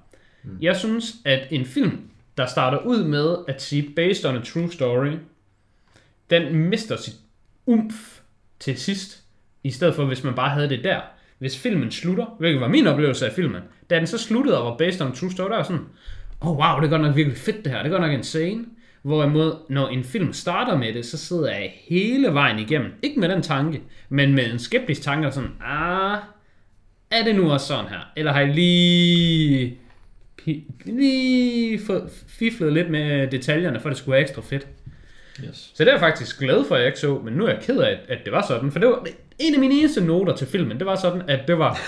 Mm. 0.45 0.59
Jeg 0.61 0.77
synes, 0.77 1.15
at 1.25 1.49
en 1.51 1.65
film, 1.65 2.01
der 2.37 2.47
starter 2.47 2.79
ud 2.79 3.05
med 3.05 3.37
at 3.49 3.63
sige 3.63 3.91
based 3.97 4.31
on 4.31 4.37
a 4.37 4.41
true 4.41 4.73
story, 4.73 5.13
den 6.31 6.55
mister 6.55 6.97
sit 6.97 7.15
umf 7.67 8.21
til 8.61 8.79
sidst, 8.79 9.23
i 9.65 9.71
stedet 9.71 9.95
for 9.95 10.05
hvis 10.05 10.25
man 10.25 10.35
bare 10.35 10.51
havde 10.51 10.69
det 10.69 10.85
der. 10.85 11.01
Hvis 11.39 11.59
filmen 11.59 11.91
slutter, 11.91 12.37
hvilket 12.39 12.61
var 12.61 12.69
min 12.69 12.87
oplevelse 12.87 13.27
af 13.27 13.33
filmen, 13.33 13.63
da 13.91 13.99
den 13.99 14.07
så 14.07 14.19
sluttede 14.19 14.59
og 14.61 14.71
var 14.71 14.77
based 14.77 15.07
on 15.07 15.13
true 15.13 15.31
story, 15.31 15.49
der 15.49 15.57
var 15.57 15.63
sådan, 15.63 15.87
oh 16.41 16.59
wow, 16.59 16.81
det 16.81 16.87
er 16.87 16.91
godt 16.91 17.03
nok 17.03 17.17
virkelig 17.17 17.39
fedt 17.39 17.65
det 17.65 17.73
her, 17.73 17.79
det 17.79 17.87
er 17.87 17.91
godt 17.99 18.03
nok 18.03 18.13
insane. 18.13 18.65
Hvorimod, 19.03 19.57
når 19.69 19.89
en 19.89 20.05
film 20.05 20.33
starter 20.33 20.79
med 20.79 20.95
det, 20.95 21.07
så 21.07 21.19
sidder 21.19 21.51
jeg 21.51 21.73
hele 21.89 22.35
vejen 22.35 22.59
igennem. 22.59 22.93
Ikke 23.03 23.21
med 23.21 23.29
den 23.29 23.43
tanke, 23.43 23.83
men 24.09 24.35
med 24.35 24.53
en 24.53 24.59
skeptisk 24.59 25.03
tanke, 25.03 25.27
og 25.27 25.33
sådan, 25.33 25.51
ah, 25.65 26.19
er 27.11 27.25
det 27.25 27.35
nu 27.35 27.53
også 27.53 27.67
sådan 27.67 27.89
her? 27.89 27.99
Eller 28.17 28.33
har 28.33 28.41
jeg 28.41 28.55
lige, 28.55 29.79
lige 30.85 31.81
fiflet 32.29 32.73
lidt 32.73 32.91
med 32.91 33.29
detaljerne, 33.29 33.81
for 33.81 33.89
det 33.89 33.99
skulle 33.99 34.13
være 34.13 34.21
ekstra 34.21 34.43
fedt? 34.43 34.67
Yes. 35.45 35.71
Så 35.75 35.85
det 35.85 35.89
er 35.89 35.93
jeg 35.93 36.01
faktisk 36.01 36.39
glad 36.39 36.65
for, 36.69 36.75
at 36.75 36.81
jeg 36.81 36.89
ikke 36.89 37.01
så, 37.01 37.21
men 37.25 37.35
nu 37.35 37.45
er 37.45 37.51
jeg 37.51 37.63
ked 37.63 37.79
af, 37.79 37.99
at 38.09 38.19
det 38.25 38.33
var 38.33 38.45
sådan, 38.49 38.73
for 38.73 38.79
det 38.79 38.89
var 38.89 39.07
en 39.39 39.55
af 39.55 39.61
mine 39.61 39.75
eneste 39.75 40.05
noter 40.05 40.37
til 40.37 40.47
filmen, 40.47 40.79
det 40.79 40.87
var 40.87 40.97
sådan, 40.97 41.23
at 41.29 41.49
det 41.49 41.59
var 41.59 41.81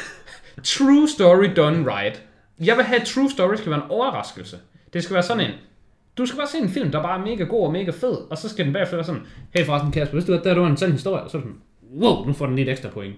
true 0.64 1.09
story 1.09 1.46
done 1.57 1.86
right. 1.94 2.22
Jeg 2.64 2.76
vil 2.76 2.84
have, 2.84 3.01
at 3.01 3.07
true 3.07 3.30
story 3.30 3.55
skal 3.55 3.70
være 3.70 3.84
en 3.84 3.90
overraskelse. 3.90 4.57
Det 4.92 5.03
skal 5.05 5.14
være 5.14 5.22
sådan 5.22 5.46
en, 5.46 5.53
du 6.18 6.26
skal 6.26 6.38
bare 6.38 6.48
se 6.48 6.59
en 6.59 6.68
film, 6.68 6.90
der 6.90 7.03
bare 7.03 7.20
er 7.20 7.24
mega 7.24 7.44
god 7.44 7.66
og 7.66 7.72
mega 7.72 7.90
fed, 7.90 8.16
og 8.30 8.38
så 8.38 8.48
skal 8.48 8.64
den 8.64 8.72
bagefter 8.72 8.96
være 8.96 9.05
sådan, 9.05 9.22
hey 9.57 9.64
forresten 9.64 9.92
Kasper, 9.92 10.14
hvis 10.14 10.24
du 10.24 10.34
at 10.34 10.44
der 10.44 10.59
var 10.59 10.66
en 10.66 10.76
sand 10.76 10.92
historie, 10.92 11.22
så 11.30 11.38
er 11.38 11.42
sådan, 11.42 11.57
wow, 11.96 12.26
nu 12.26 12.32
får 12.32 12.46
den 12.46 12.57
lige 12.57 12.66
et 12.66 12.70
ekstra 12.70 12.88
point. 12.88 13.16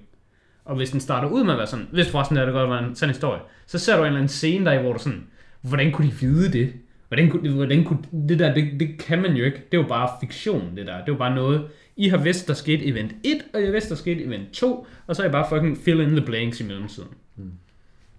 Og 0.64 0.76
hvis 0.76 0.90
den 0.90 1.00
starter 1.00 1.28
ud 1.28 1.44
med 1.44 1.52
at 1.52 1.58
være 1.58 1.66
sådan, 1.66 1.88
hvis 1.92 2.10
forresten 2.10 2.36
er 2.36 2.44
det 2.44 2.54
godt 2.54 2.70
var 2.70 2.78
en 2.78 2.94
sand 2.94 3.10
historie, 3.10 3.40
så 3.66 3.78
ser 3.78 3.96
du 3.96 4.02
en 4.02 4.06
eller 4.06 4.18
anden 4.18 4.28
scene 4.28 4.70
der, 4.70 4.82
hvor 4.82 4.92
du 4.92 4.98
sådan, 4.98 5.26
hvordan 5.60 5.92
kunne 5.92 6.06
de 6.06 6.14
vide 6.20 6.52
det? 6.52 6.72
Hvordan 7.08 7.30
kunne, 7.30 7.50
hvordan 7.50 7.84
kunne 7.84 7.98
det 8.28 8.38
der, 8.38 8.54
det, 8.54 8.80
det 8.80 8.98
kan 8.98 9.22
man 9.22 9.32
jo 9.32 9.44
ikke. 9.44 9.56
Det 9.56 9.78
er 9.78 9.82
jo 9.82 9.88
bare 9.88 10.10
fiktion, 10.20 10.76
det 10.76 10.86
der. 10.86 10.92
Det 10.92 11.08
er 11.08 11.12
jo 11.12 11.14
bare 11.14 11.34
noget, 11.34 11.66
I 11.96 12.08
har 12.08 12.16
vidst, 12.16 12.48
der 12.48 12.54
skete 12.54 12.86
event 12.86 13.12
1, 13.24 13.42
og 13.54 13.62
jeg 13.62 13.72
vidste, 13.72 13.90
der 13.90 13.96
skete 13.96 14.24
event 14.24 14.50
2, 14.52 14.86
og 15.06 15.16
så 15.16 15.22
er 15.22 15.24
jeg 15.24 15.32
bare 15.32 15.46
fucking 15.48 15.78
fill 15.84 16.00
in 16.00 16.08
the 16.08 16.26
blanks 16.26 16.60
i 16.60 16.64
mellemtiden. 16.64 17.08
Hmm. 17.34 17.52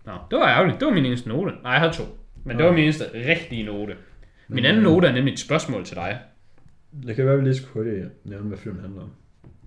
Nå, 0.06 0.12
det 0.32 0.40
var 0.40 0.48
ærgerligt. 0.48 0.80
Det 0.80 0.86
var 0.86 0.94
min 0.94 1.06
eneste 1.06 1.30
note. 1.30 1.52
Nej, 1.64 1.72
jeg 1.72 1.80
havde 1.80 1.94
to. 1.94 2.04
Men 2.44 2.58
det 2.58 2.66
var 2.66 2.72
min 2.72 2.84
eneste 2.84 3.04
rigtige 3.14 3.64
note. 3.64 3.96
Min 4.48 4.66
anden 4.66 4.84
note 4.84 5.08
er 5.08 5.12
nemlig 5.12 5.34
et 5.34 5.40
spørgsmål 5.40 5.86
til 5.86 5.96
dig. 5.96 6.20
Det 7.08 7.16
kan 7.16 7.26
være, 7.26 7.34
at 7.34 7.40
vi 7.40 7.46
lige 7.46 7.56
skulle 7.56 7.74
hurtigt 7.74 8.26
nævne, 8.26 8.48
hvad 8.48 8.58
filmen 8.58 8.82
handler 8.82 9.02
om. 9.02 9.12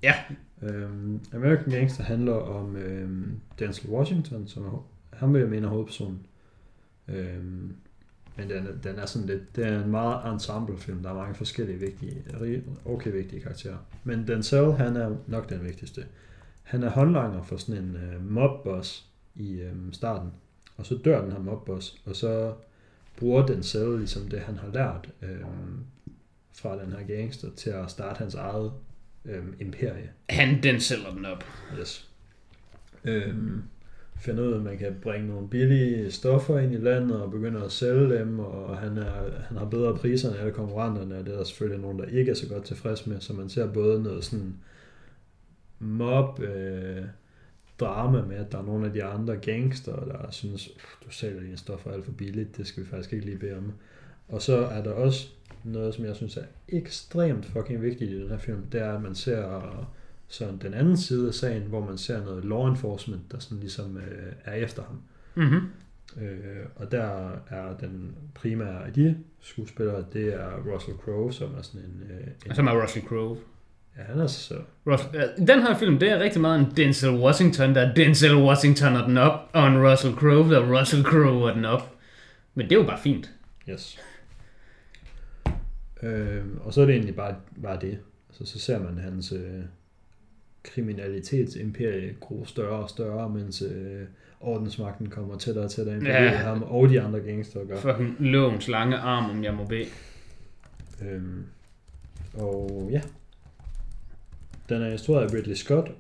Ja. 0.03 0.15
Øhm, 0.63 1.21
American 1.35 1.71
Gangster 1.71 2.05
handler 2.05 2.33
om 2.33 2.77
øhm, 2.77 3.41
Denzel 3.59 3.91
Washington, 3.91 4.49
som 4.49 4.65
er, 4.65 4.87
han 5.13 5.33
vil 5.33 5.41
jeg 5.41 5.49
mene 5.49 5.67
er 5.67 5.71
hovedpersonen. 5.71 6.27
Øhm, 7.09 7.77
men 8.37 8.51
den, 8.51 8.67
den 8.83 8.99
er 8.99 9.07
sådan 9.07 9.29
lidt, 9.29 9.57
det 9.57 9.67
er 9.67 9.85
en 9.85 9.91
meget 9.91 10.33
ensemble-film. 10.33 11.03
Der 11.03 11.11
er 11.11 11.15
mange 11.15 11.35
forskellige 11.35 11.79
vigtige, 11.79 12.23
okay 12.85 13.13
vigtige 13.13 13.43
karakterer. 13.43 13.77
Men 14.05 14.29
Denzel, 14.29 14.73
han 14.73 14.97
er 14.97 15.17
nok 15.27 15.51
den 15.51 15.65
vigtigste. 15.65 16.05
Han 16.63 16.83
er 16.83 16.91
håndlanger 16.91 17.43
for 17.43 17.57
sådan 17.57 17.85
en 17.85 17.97
øh, 17.97 18.31
mobboss 18.31 19.11
i 19.37 19.53
øh, 19.53 19.73
starten. 19.93 20.31
Og 20.77 20.87
så 20.87 20.99
dør 21.05 21.23
den 21.23 21.33
her 21.33 21.39
mobboss, 21.39 21.97
og 22.05 22.17
så 22.17 22.55
bruger 23.17 23.47
Denzel 23.47 23.99
ligesom 23.99 24.29
det, 24.29 24.41
han 24.41 24.57
har 24.57 24.69
lært 24.73 25.09
øh, 25.23 25.41
fra 26.55 26.83
den 26.83 26.93
her 26.93 27.17
gangster, 27.17 27.49
til 27.57 27.71
at 27.71 27.91
starte 27.91 28.19
hans 28.19 28.35
eget 28.35 28.73
øh, 29.25 29.45
imperie. 29.61 30.11
Han 30.29 30.63
den 30.63 30.81
sælger 30.81 31.11
den 31.11 31.25
op. 31.25 31.45
Yes. 31.81 32.11
Øhm, 33.05 33.63
finder 34.19 34.43
ud 34.43 34.53
af, 34.53 34.57
at 34.57 34.63
man 34.63 34.79
kan 34.79 34.97
bringe 35.03 35.29
nogle 35.29 35.49
billige 35.49 36.11
stoffer 36.11 36.59
ind 36.59 36.73
i 36.73 36.77
landet 36.77 37.23
og 37.23 37.31
begynde 37.31 37.65
at 37.65 37.73
sælge 37.73 38.19
dem, 38.19 38.39
og 38.39 38.79
han, 38.79 38.99
er, 38.99 39.41
han 39.49 39.57
har 39.57 39.65
bedre 39.65 39.97
priser 39.97 40.31
end 40.31 40.39
alle 40.39 40.53
konkurrenterne, 40.53 41.19
og 41.19 41.27
det 41.27 41.33
er 41.33 41.39
der 41.39 41.45
selvfølgelig 41.45 41.81
nogen, 41.81 41.99
der 41.99 42.05
ikke 42.05 42.31
er 42.31 42.35
så 42.35 42.49
godt 42.49 42.65
tilfreds 42.65 43.07
med, 43.07 43.21
så 43.21 43.33
man 43.33 43.49
ser 43.49 43.73
både 43.73 44.03
noget 44.03 44.25
sådan 44.25 44.55
mob, 45.79 46.41
øh, 46.41 47.05
drama 47.81 48.23
med, 48.23 48.37
at 48.37 48.53
der 48.53 48.59
er 48.59 48.63
nogle 48.63 48.87
af 48.87 48.93
de 48.93 49.05
andre 49.05 49.37
gangster, 49.37 50.05
der 50.05 50.31
synes, 50.31 50.69
"Uff, 50.77 50.85
du 51.05 51.11
sælger 51.11 51.41
dine 51.41 51.57
stoffer 51.57 51.91
alt 51.91 52.05
for 52.05 52.13
billigt, 52.13 52.57
det 52.57 52.67
skal 52.67 52.83
vi 52.83 52.89
faktisk 52.89 53.13
ikke 53.13 53.27
lige 53.27 53.39
bede 53.39 53.57
om. 53.57 53.73
Og 54.29 54.43
så 54.43 54.57
er 54.57 54.83
der 54.83 54.91
også 54.93 55.29
noget, 55.65 55.95
som 55.95 56.05
jeg 56.05 56.17
synes 56.17 56.37
er 56.37 56.45
ekstremt 56.69 57.47
fucking 57.47 57.83
vigtigt 57.83 58.11
i 58.11 58.21
den 58.23 58.29
her 58.29 58.39
film, 58.39 58.67
det 58.73 58.81
er, 58.81 58.93
at 58.93 59.03
man 59.03 59.15
ser 59.15 59.89
sådan 60.29 60.59
den 60.59 60.75
anden 60.75 60.97
side 60.97 61.29
af 61.29 61.35
sagen, 61.35 61.63
hvor 61.63 61.85
man 61.85 61.99
ser 61.99 62.25
noget 62.25 62.45
law 62.45 62.69
enforcement, 62.69 63.33
der 63.33 63.39
sådan 63.39 63.61
ligesom 63.61 63.97
øh, 63.97 64.33
er 64.45 64.53
efter 64.55 64.83
ham. 64.83 65.03
Mm-hmm. 65.35 65.61
Øh, 66.23 66.67
og 66.77 66.93
der 66.93 67.31
er 67.51 67.77
den 67.81 68.15
primære 68.35 68.87
af 68.87 68.93
de 68.93 69.17
skuespillere, 69.41 70.05
det 70.13 70.35
er 70.35 70.73
Russell 70.73 70.97
Crowe, 70.97 71.33
som 71.33 71.55
er 71.59 71.63
sådan 71.63 71.81
en... 71.81 72.03
Øh, 72.11 72.27
en 72.47 72.55
så 72.55 72.63
med 72.63 72.73
Russell 72.73 73.07
Crowe. 73.07 73.39
Ja, 73.99 74.03
han 74.03 74.21
er 74.21 74.27
så... 74.27 74.55
Russell, 74.87 75.17
øh, 75.17 75.47
den 75.47 75.63
her 75.63 75.79
film, 75.79 75.99
det 75.99 76.11
er 76.11 76.19
rigtig 76.19 76.41
meget 76.41 76.61
en 76.61 76.73
Denzel 76.77 77.11
Washington, 77.11 77.75
der 77.75 77.81
er 77.81 77.95
Denzel 77.95 78.37
Washington 78.37 78.97
og 78.97 79.09
den 79.09 79.19
op, 79.19 79.51
og 79.53 79.67
en 79.67 79.91
Russell 79.91 80.15
Crowe, 80.15 80.51
der 80.51 80.61
er 80.61 80.81
Russell 80.81 81.05
Crowe 81.05 81.45
og 81.45 81.55
den 81.55 81.65
op. 81.65 81.97
Men 82.55 82.69
det 82.69 82.77
er 82.77 82.81
jo 82.81 82.87
bare 82.87 83.01
fint. 83.03 83.33
Yes. 83.71 83.99
Øh, 86.03 86.45
og 86.61 86.75
så 86.75 86.81
er 86.81 86.87
det 86.87 86.95
egentlig 86.95 87.17
bare, 87.17 87.35
bare 87.63 87.79
det. 87.81 87.99
Så, 88.33 88.47
så 88.47 88.59
ser 88.59 88.79
man 88.79 88.99
hans 88.99 89.33
øh, 89.33 89.61
kriminalitetsimperie 90.63 92.17
gro 92.21 92.45
større 92.45 92.83
og 92.83 92.91
større, 92.91 93.29
mens 93.29 93.63
øh, 93.63 94.03
ordensmagten 94.41 95.11
kommer 95.11 95.39
tættere 95.39 95.65
og 95.65 95.71
tættere 95.71 95.97
ind 95.97 96.05
på 96.05 96.11
ja. 96.11 96.29
ham, 96.29 96.63
og 96.63 96.89
de 96.89 97.01
andre 97.01 97.21
gangster 97.21 97.65
gør. 97.65 97.81
Fucking 97.81 98.17
lovens 98.19 98.69
lange 98.69 98.97
arm, 98.97 99.31
om 99.31 99.45
jeg 99.45 99.55
må 99.55 99.65
bede. 99.65 99.87
Øhm, 101.03 101.45
og 102.35 102.89
ja, 102.93 103.01
den 104.69 104.83
er 104.83 104.91
instrueret 104.93 105.31
af 105.31 105.35
Ridley 105.35 105.55
Scott, 105.55 105.91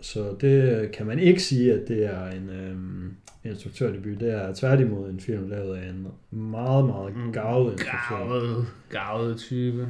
så 0.00 0.36
det 0.40 0.90
kan 0.92 1.06
man 1.06 1.18
ikke 1.18 1.42
sige, 1.42 1.72
at 1.72 1.88
det 1.88 2.04
er 2.06 2.26
en 2.30 2.50
øhm, 2.50 3.16
instruktørdebut. 3.44 4.20
Det 4.20 4.32
er 4.34 4.54
tværtimod 4.54 5.10
en 5.10 5.20
film 5.20 5.48
lavet 5.50 5.76
af 5.76 5.88
en 5.88 6.06
meget, 6.30 6.84
meget 6.84 7.16
Mm, 7.16 7.32
gavet 7.32 7.72
instruktør. 7.72 8.18
Gavet, 8.28 8.66
gavet 8.90 9.38
type. 9.38 9.88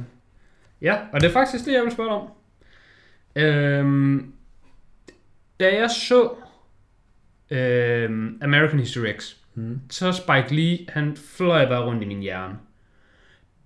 Ja, 0.81 0.97
og 1.13 1.21
det 1.21 1.27
er 1.27 1.31
faktisk 1.33 1.65
det, 1.65 1.73
jeg 1.73 1.83
vil 1.83 1.91
spørge 1.91 2.09
om. 2.11 2.27
Øhm, 3.35 4.33
da 5.59 5.75
jeg 5.75 5.89
så 5.89 6.31
øhm, 7.51 8.37
American 8.41 8.79
History 8.79 9.07
X, 9.19 9.35
Mm. 9.55 9.79
så 9.89 10.11
Spike 10.11 10.55
Lee, 10.55 10.77
han 10.89 11.17
fløj 11.17 11.65
bare 11.67 11.85
rundt 11.85 12.03
i 12.03 12.05
min 12.05 12.19
hjerne. 12.19 12.55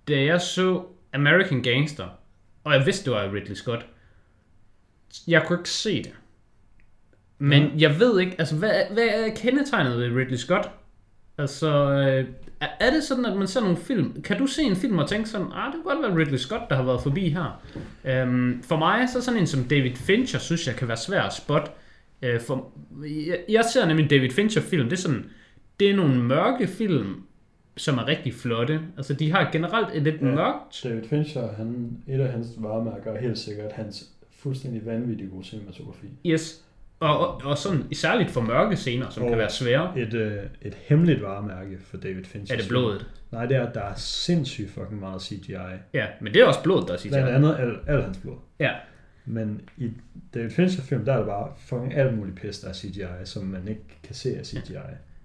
Da 0.08 0.24
jeg 0.24 0.40
så 0.40 0.84
American 1.12 1.62
Gangster, 1.62 2.08
og 2.64 2.74
jeg 2.74 2.86
vidste, 2.86 3.10
det 3.10 3.12
var 3.18 3.32
Ridley 3.32 3.54
Scott, 3.54 3.86
jeg 5.28 5.42
kunne 5.46 5.58
ikke 5.58 5.70
se 5.70 6.02
det. 6.02 6.12
Men 7.38 7.62
Ja. 7.62 7.68
jeg 7.78 8.00
ved 8.00 8.20
ikke, 8.20 8.34
altså 8.38 8.56
hvad, 8.56 8.70
hvad 8.92 9.04
er 9.04 9.34
kendetegnet 9.36 9.98
ved 9.98 10.16
Ridley 10.16 10.36
Scott? 10.36 10.70
Altså, 11.38 11.68
øh, 11.92 12.26
er, 12.60 12.66
er 12.80 12.90
det 12.90 13.02
sådan, 13.02 13.26
at 13.26 13.36
man 13.36 13.46
ser 13.46 13.60
nogle 13.60 13.76
film, 13.76 14.22
kan 14.22 14.38
du 14.38 14.46
se 14.46 14.62
en 14.62 14.76
film 14.76 14.98
og 14.98 15.08
tænke 15.08 15.28
sådan, 15.28 15.46
ah, 15.52 15.72
det 15.72 15.80
kunne 15.82 15.94
godt 15.94 16.02
være 16.06 16.20
Ridley 16.20 16.38
Scott, 16.38 16.62
der 16.70 16.76
har 16.76 16.82
været 16.82 17.02
forbi 17.02 17.28
her. 17.28 17.62
Øhm, 18.04 18.62
for 18.62 18.76
mig, 18.76 19.08
så 19.08 19.20
sådan 19.22 19.40
en 19.40 19.46
som 19.46 19.64
David 19.64 19.94
Fincher, 19.96 20.38
synes 20.38 20.66
jeg 20.66 20.76
kan 20.76 20.88
være 20.88 20.96
svær 20.96 21.22
at 21.22 21.34
spotte. 21.34 21.70
Øh, 22.22 22.40
for, 22.40 22.72
jeg, 23.26 23.38
jeg 23.48 23.64
ser 23.72 23.86
nemlig 23.86 24.10
David 24.10 24.30
Fincher-film, 24.30 24.84
det 24.88 24.92
er 24.96 25.00
sådan, 25.00 25.24
det 25.80 25.90
er 25.90 25.96
nogle 25.96 26.22
mørke 26.22 26.66
film, 26.66 27.22
som 27.76 27.98
er 27.98 28.06
rigtig 28.06 28.34
flotte. 28.34 28.80
Altså, 28.96 29.14
de 29.14 29.32
har 29.32 29.48
generelt 29.52 29.88
et 29.96 30.02
lidt 30.02 30.20
ja. 30.20 30.26
mørkt. 30.26 30.80
David 30.84 31.04
Fincher, 31.08 31.52
han, 31.56 31.98
et 32.08 32.20
af 32.20 32.32
hans 32.32 32.46
varemærker 32.58 33.12
er 33.12 33.20
helt 33.20 33.38
sikkert 33.38 33.72
hans 33.72 34.10
fuldstændig 34.44 34.86
vanvittige 34.86 35.30
gode 35.30 35.44
cinematografi. 35.44 36.06
Yes. 36.26 36.60
Og, 37.00 37.18
og, 37.28 37.40
og 37.44 37.58
sådan, 37.58 37.94
særligt 37.94 38.30
for 38.30 38.40
mørke 38.40 38.76
scener, 38.76 39.10
som 39.10 39.22
Og- 39.22 39.28
kan 39.28 39.38
være 39.38 39.50
svære. 39.50 39.92
Et, 39.98 40.14
øh, 40.14 40.32
et 40.62 40.74
hemmeligt 40.74 41.22
varemærke 41.22 41.78
for 41.90 41.96
David 41.96 42.24
Fincher. 42.24 42.56
Er 42.56 42.60
det 42.60 42.68
blodet? 42.68 43.06
Nej, 43.32 43.46
det 43.46 43.56
er, 43.56 43.66
at 43.66 43.74
der 43.74 43.80
er 43.80 43.94
sindssygt 43.96 44.70
fucking 44.70 45.00
meget 45.00 45.22
CGI. 45.22 45.52
Ja, 45.94 46.06
men 46.20 46.34
det 46.34 46.42
er 46.42 46.46
også 46.46 46.62
blodet, 46.62 46.88
der 46.88 46.96
siger 46.96 47.12
Blandt 47.12 47.28
andet 47.30 47.56
al, 47.58 47.94
al 47.96 48.02
hans 48.02 48.18
blod. 48.18 48.36
Ja. 48.60 48.70
Men 49.26 49.60
i 49.76 49.90
David 50.34 50.50
Fincher 50.50 50.82
film, 50.84 51.04
der 51.04 51.12
er 51.12 51.16
det 51.16 51.26
bare 51.26 51.48
fucking 51.66 51.94
alt 51.94 52.16
muligt 52.18 52.36
pis, 52.40 52.58
der 52.58 52.68
er 52.68 52.72
CGI, 52.72 53.02
som 53.24 53.44
man 53.44 53.68
ikke 53.68 53.82
kan 54.04 54.14
se 54.14 54.38
af 54.38 54.46
CGI. 54.46 54.74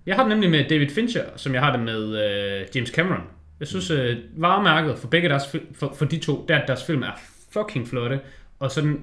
Jeg 0.05 0.15
har 0.15 0.23
det 0.23 0.29
nemlig 0.29 0.49
med 0.49 0.69
David 0.69 0.89
Fincher, 0.89 1.23
som 1.35 1.53
jeg 1.53 1.61
har 1.61 1.71
det 1.77 1.85
med 1.85 2.17
øh, 2.61 2.67
James 2.75 2.89
Cameron. 2.89 3.21
Jeg 3.59 3.67
synes, 3.67 3.91
øh, 3.91 4.17
varemærket 4.37 4.97
for 4.97 5.07
begge 5.07 5.29
deres 5.29 5.55
for, 5.73 5.93
for 5.95 6.05
de 6.05 6.17
to, 6.17 6.45
der 6.47 6.65
deres 6.65 6.83
film 6.83 7.01
er 7.03 7.11
fucking 7.51 7.87
flotte. 7.87 8.19
Og 8.59 8.71
sådan, 8.71 8.99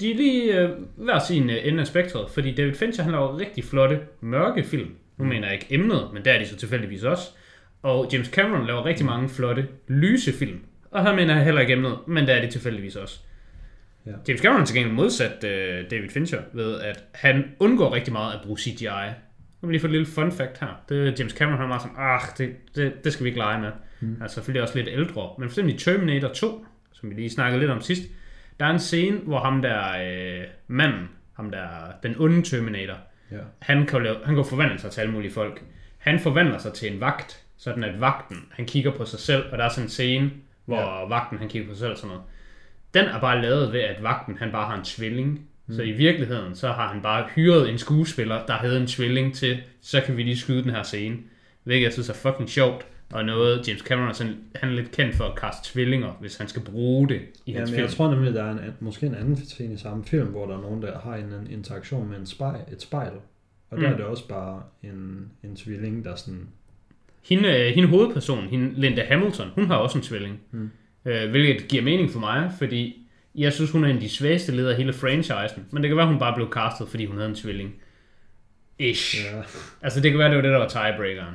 de 0.00 0.10
er 0.10 0.16
lige 0.16 0.60
øh, 0.60 0.70
hver 0.96 1.18
sin 1.18 1.50
øh, 1.50 1.56
ende 1.62 1.80
af 1.80 1.86
spektret, 1.86 2.30
fordi 2.30 2.54
David 2.54 2.74
Fincher 2.74 3.04
han 3.04 3.12
laver 3.12 3.38
rigtig 3.38 3.64
flotte, 3.64 4.00
mørke 4.20 4.64
film. 4.64 4.90
Nu 5.16 5.24
mener 5.24 5.46
jeg 5.46 5.54
ikke 5.54 5.66
emnet, 5.70 6.08
men 6.12 6.24
der 6.24 6.32
er 6.32 6.38
de 6.38 6.46
så 6.46 6.56
tilfældigvis 6.56 7.02
også. 7.02 7.22
Og 7.82 8.08
James 8.12 8.28
Cameron 8.28 8.66
laver 8.66 8.84
rigtig 8.84 9.06
mange 9.06 9.28
flotte, 9.28 9.68
lyse 9.88 10.32
film. 10.32 10.60
Og 10.90 11.02
her 11.02 11.14
mener 11.14 11.34
jeg 11.36 11.44
heller 11.44 11.60
ikke 11.60 11.72
emnet, 11.72 11.98
men 12.06 12.26
det 12.26 12.36
er 12.36 12.40
det 12.40 12.50
tilfældigvis 12.50 12.96
også. 12.96 13.20
Ja. 14.06 14.12
James 14.28 14.40
Cameron 14.40 14.60
er 14.60 14.66
til 14.66 14.76
gengæld 14.76 14.94
modsat 14.94 15.44
uh, 15.44 15.90
David 15.90 16.08
Fincher 16.08 16.40
ved, 16.52 16.80
at 16.80 17.04
han 17.14 17.44
undgår 17.60 17.94
rigtig 17.94 18.12
meget 18.12 18.34
at 18.34 18.40
bruge 18.44 18.58
CGI. 18.58 19.08
Nu 19.62 19.68
vil 19.68 19.72
lige 19.72 19.80
få 19.80 19.86
et 19.86 19.92
lille 19.92 20.06
fun 20.06 20.32
fact 20.32 20.60
her. 20.60 20.82
Det, 20.88 21.20
James 21.20 21.32
Cameron 21.32 21.56
han 21.56 21.64
er 21.64 21.68
meget 21.68 21.82
sådan, 21.82 21.96
ah, 21.98 22.20
det, 22.38 22.76
det, 22.76 23.04
det 23.04 23.12
skal 23.12 23.24
vi 23.24 23.28
ikke 23.28 23.38
lege 23.38 23.60
med. 23.60 23.70
Mm. 24.00 24.16
Er 24.22 24.26
selvfølgelig 24.26 24.62
også 24.62 24.78
lidt 24.78 24.88
ældre. 24.88 25.30
Men 25.38 25.48
for 25.48 25.52
eksempel 25.52 25.74
i 25.74 25.78
Terminator 25.78 26.28
2, 26.28 26.66
som 26.92 27.10
vi 27.10 27.14
lige 27.14 27.30
snakkede 27.30 27.60
lidt 27.60 27.70
om 27.70 27.80
sidst, 27.80 28.02
der 28.60 28.66
er 28.66 28.70
en 28.70 28.78
scene, 28.78 29.16
hvor 29.18 29.40
ham 29.40 29.62
der 29.62 29.82
øh, 30.06 30.44
manden, 30.66 31.08
ham 31.36 31.50
der, 31.50 31.66
den 32.02 32.14
onde 32.18 32.42
Terminator, 32.42 32.96
Ja. 33.30 33.36
han 33.58 33.86
kan, 33.86 34.02
lave, 34.02 34.16
han 34.24 34.34
kan 34.34 34.44
forvandle 34.44 34.78
sig 34.78 34.90
til 34.90 35.00
alle 35.00 35.12
mulige 35.12 35.32
folk. 35.32 35.62
Han 35.98 36.20
forvandler 36.20 36.58
sig 36.58 36.72
til 36.72 36.92
en 36.92 37.00
vagt, 37.00 37.42
sådan 37.56 37.84
at 37.84 38.00
vagten, 38.00 38.36
han 38.50 38.66
kigger 38.66 38.90
på 38.90 39.04
sig 39.04 39.18
selv, 39.18 39.44
og 39.52 39.58
der 39.58 39.64
er 39.64 39.68
sådan 39.68 39.84
en 39.84 39.88
scene, 39.90 40.30
hvor 40.64 40.80
ja. 40.80 41.06
vagten, 41.08 41.38
han 41.38 41.48
kigger 41.48 41.68
på 41.68 41.74
sig 41.74 41.80
selv 41.80 41.90
og 41.92 41.96
sådan 41.98 42.08
noget. 42.08 42.22
Den 42.94 43.04
er 43.04 43.20
bare 43.20 43.42
lavet 43.42 43.72
ved, 43.72 43.80
at 43.80 44.02
vagten, 44.02 44.36
han 44.38 44.52
bare 44.52 44.66
har 44.66 44.78
en 44.78 44.84
tvilling. 44.84 45.40
Mm. 45.66 45.74
Så 45.74 45.82
i 45.82 45.90
virkeligheden, 45.92 46.54
så 46.56 46.72
har 46.72 46.88
han 46.88 47.02
bare 47.02 47.28
hyret 47.34 47.70
en 47.70 47.78
skuespiller, 47.78 48.46
der 48.46 48.54
havde 48.54 48.80
en 48.80 48.86
tvilling 48.86 49.34
til, 49.34 49.62
så 49.82 50.00
kan 50.00 50.16
vi 50.16 50.22
lige 50.22 50.38
skyde 50.38 50.62
den 50.62 50.70
her 50.70 50.82
scene. 50.82 51.16
Hvilket 51.64 51.84
jeg 51.84 51.92
synes 51.92 52.08
er 52.08 52.14
fucking 52.14 52.48
sjovt, 52.50 52.86
og 53.12 53.24
noget 53.24 53.68
James 53.68 53.80
Cameron 53.82 54.08
er 54.08 54.12
sådan, 54.12 54.36
han 54.54 54.68
er 54.68 54.72
lidt 54.74 54.90
kendt 54.90 55.14
for 55.14 55.24
at 55.24 55.38
kaste 55.38 55.72
tvillinger, 55.72 56.12
hvis 56.20 56.36
han 56.36 56.48
skal 56.48 56.62
bruge 56.62 57.08
det 57.08 57.20
i 57.46 57.52
hans 57.52 57.56
Jamen, 57.56 57.68
film. 57.68 57.80
jeg 57.82 57.90
tror 57.90 58.10
nemlig, 58.14 58.34
der 58.34 58.44
er 58.44 58.50
en, 58.50 58.58
måske 58.80 59.06
en 59.06 59.14
anden 59.14 59.36
scene 59.46 59.74
i 59.74 59.76
samme 59.76 60.04
film, 60.04 60.26
hvor 60.26 60.46
der 60.46 60.56
er 60.56 60.60
nogen, 60.60 60.82
der 60.82 60.98
har 61.00 61.14
en, 61.16 61.24
en 61.32 61.50
interaktion 61.50 62.08
med 62.08 62.18
en 62.18 62.26
spejl, 62.26 62.60
et 62.72 62.82
spejl. 62.82 63.12
Og 63.70 63.76
der 63.80 63.86
Mm. 63.86 63.92
er 63.92 63.96
det 63.96 64.04
også 64.06 64.28
bare 64.28 64.62
en, 64.82 65.30
en 65.44 65.56
tvilling, 65.56 66.04
der 66.04 66.14
sådan... 66.16 66.48
Hende, 67.24 67.48
øh, 67.48 67.74
hende 67.74 67.88
hovedpersonen, 67.88 68.48
hende 68.48 68.80
Linda 68.80 69.04
Hamilton, 69.04 69.48
hun 69.54 69.66
har 69.66 69.76
også 69.76 69.98
en 69.98 70.04
tvilling. 70.04 70.40
Mm. 70.50 70.70
Øh, 71.04 71.30
hvilket 71.30 71.68
giver 71.68 71.82
mening 71.82 72.10
for 72.10 72.20
mig, 72.20 72.52
fordi 72.58 73.06
jeg 73.34 73.52
synes, 73.52 73.70
hun 73.70 73.84
er 73.84 73.88
en 73.88 73.94
af 73.96 74.00
de 74.02 74.08
svageste 74.08 74.52
ledere 74.52 74.70
af 74.70 74.76
hele 74.76 74.92
franchisen. 74.92 75.66
Men 75.70 75.82
det 75.82 75.88
kan 75.90 75.96
være, 75.96 76.06
hun 76.06 76.18
bare 76.18 76.34
blev 76.34 76.48
castet, 76.52 76.88
fordi 76.88 77.06
hun 77.06 77.16
havde 77.16 77.28
en 77.28 77.34
tvilling. 77.34 77.74
Ish. 78.78 79.16
Ja, 79.24 79.42
Altså 79.82 80.00
det 80.00 80.10
kan 80.10 80.18
være, 80.18 80.28
det 80.28 80.36
var 80.36 80.42
det, 80.42 80.50
der 80.52 80.58
var 80.58 80.68
tiebreakeren. 80.68 81.34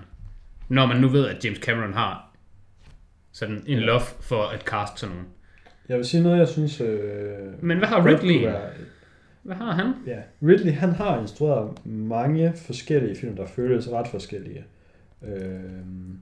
Når 0.74 0.86
man 0.86 1.02
nu 1.02 1.08
ved, 1.08 1.28
at 1.28 1.46
James 1.46 1.60
Cameron 1.60 1.94
har 1.94 2.36
sådan 3.32 3.64
en 3.68 3.80
love 3.80 4.02
for 4.22 4.44
at 4.44 4.62
cast 4.62 5.00
sådan 5.00 5.16
nogen. 5.16 5.30
jeg 5.90 5.98
vil 5.98 6.06
sige 6.06 6.24
noget, 6.24 6.38
jeg 6.40 6.48
synes... 6.48 6.82
Øh, 6.82 7.64
Men 7.64 7.78
hvad 7.78 7.88
har 7.88 8.06
Ridley? 8.06 8.42
være- 8.46 8.70
Hvad 9.44 9.56
har 9.56 9.72
han? 9.72 9.94
Ja, 10.08 10.22
Ridley 10.44 10.72
han 10.74 10.90
har 10.92 11.22
instrueret 11.22 11.86
mange 11.86 12.54
forskellige 12.56 13.16
film, 13.16 13.36
der 13.36 13.46
føles 13.46 13.90
ret 13.92 14.08
forskellige. 14.08 14.66
Øhm, 15.22 16.20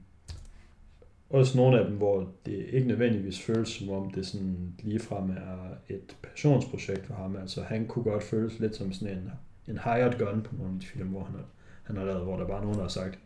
også 1.30 1.56
nogle 1.58 1.78
af 1.80 1.84
dem, 1.86 1.96
hvor 1.96 2.28
det 2.46 2.66
ikke 2.72 2.88
nødvendigvis 2.88 3.42
føles 3.42 3.68
som 3.68 3.90
om 3.90 4.10
det 4.10 4.26
sådan 4.26 4.74
ligefrem 4.82 5.30
er 5.30 5.68
et 5.88 6.16
passionsprojekt 6.22 7.06
for 7.06 7.14
ham. 7.14 7.36
Altså 7.36 7.62
han 7.62 7.86
kunne 7.86 8.04
godt 8.04 8.22
føles 8.22 8.58
lidt 8.58 8.76
som 8.76 8.92
sådan 8.92 9.16
en, 9.16 9.30
en 9.68 9.78
hired 9.84 10.18
gun 10.18 10.42
på 10.42 10.54
nogle 10.58 10.74
af 10.74 10.80
de 10.80 10.86
film, 10.86 11.08
hvor 11.08 11.24
han 11.24 11.34
har, 11.34 11.44
han 11.82 11.96
har 11.96 12.04
lavet, 12.04 12.22
hvor 12.22 12.36
der 12.36 12.46
bare 12.46 12.58
er 12.58 12.62
nogen, 12.62 12.76
der 12.76 12.82
har 12.82 12.88
sagt, 12.88 13.18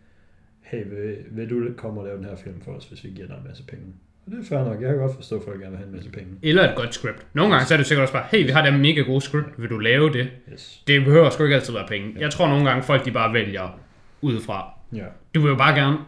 hey, 0.71 0.85
vil, 0.87 1.17
vil 1.31 1.51
du 1.51 1.73
komme 1.77 2.01
og 2.01 2.07
lave 2.07 2.17
den 2.17 2.25
her 2.25 2.37
film 2.37 2.61
for 2.61 2.73
os, 2.73 2.85
hvis 2.85 3.05
vi 3.05 3.09
giver 3.09 3.27
dig 3.27 3.37
en 3.37 3.49
masse 3.49 3.67
penge? 3.67 3.85
Og 4.27 4.33
det 4.33 4.41
er 4.41 4.45
fair 4.45 4.65
nok, 4.65 4.83
jeg 4.83 4.89
kan 4.89 4.99
godt 4.99 5.15
forstå, 5.15 5.37
at 5.37 5.43
folk 5.45 5.61
gerne 5.61 5.71
vil 5.71 5.79
have 5.79 5.89
en 5.89 5.95
masse 5.95 6.11
penge. 6.11 6.29
Eller 6.43 6.71
et 6.71 6.77
godt 6.77 6.95
script. 6.95 7.27
Nogle 7.35 7.53
gange 7.53 7.67
så 7.67 7.75
er 7.75 7.79
det 7.79 7.87
sikkert 7.87 8.03
også 8.03 8.15
bare, 8.15 8.27
hey, 8.31 8.45
vi 8.45 8.51
har 8.51 8.71
det 8.71 8.81
mega 8.81 9.01
gode 9.01 9.21
script, 9.21 9.49
vil 9.59 9.71
du 9.71 9.79
lave 9.79 10.13
det? 10.13 10.29
Yes. 10.53 10.83
Det 10.87 11.05
behøver 11.05 11.31
sgu 11.31 11.45
ikke 11.45 11.57
altid 11.57 11.73
være 11.73 11.87
penge. 11.89 12.15
Jeg 12.19 12.31
tror 12.31 12.49
nogle 12.49 12.69
gange, 12.69 12.83
folk 12.83 13.05
de 13.05 13.11
bare 13.11 13.33
vælger 13.33 13.81
udefra. 14.21 14.71
Ja. 14.93 15.05
Du 15.35 15.41
vil 15.41 15.49
jo 15.49 15.57
bare 15.57 15.75
gerne, 15.75 15.99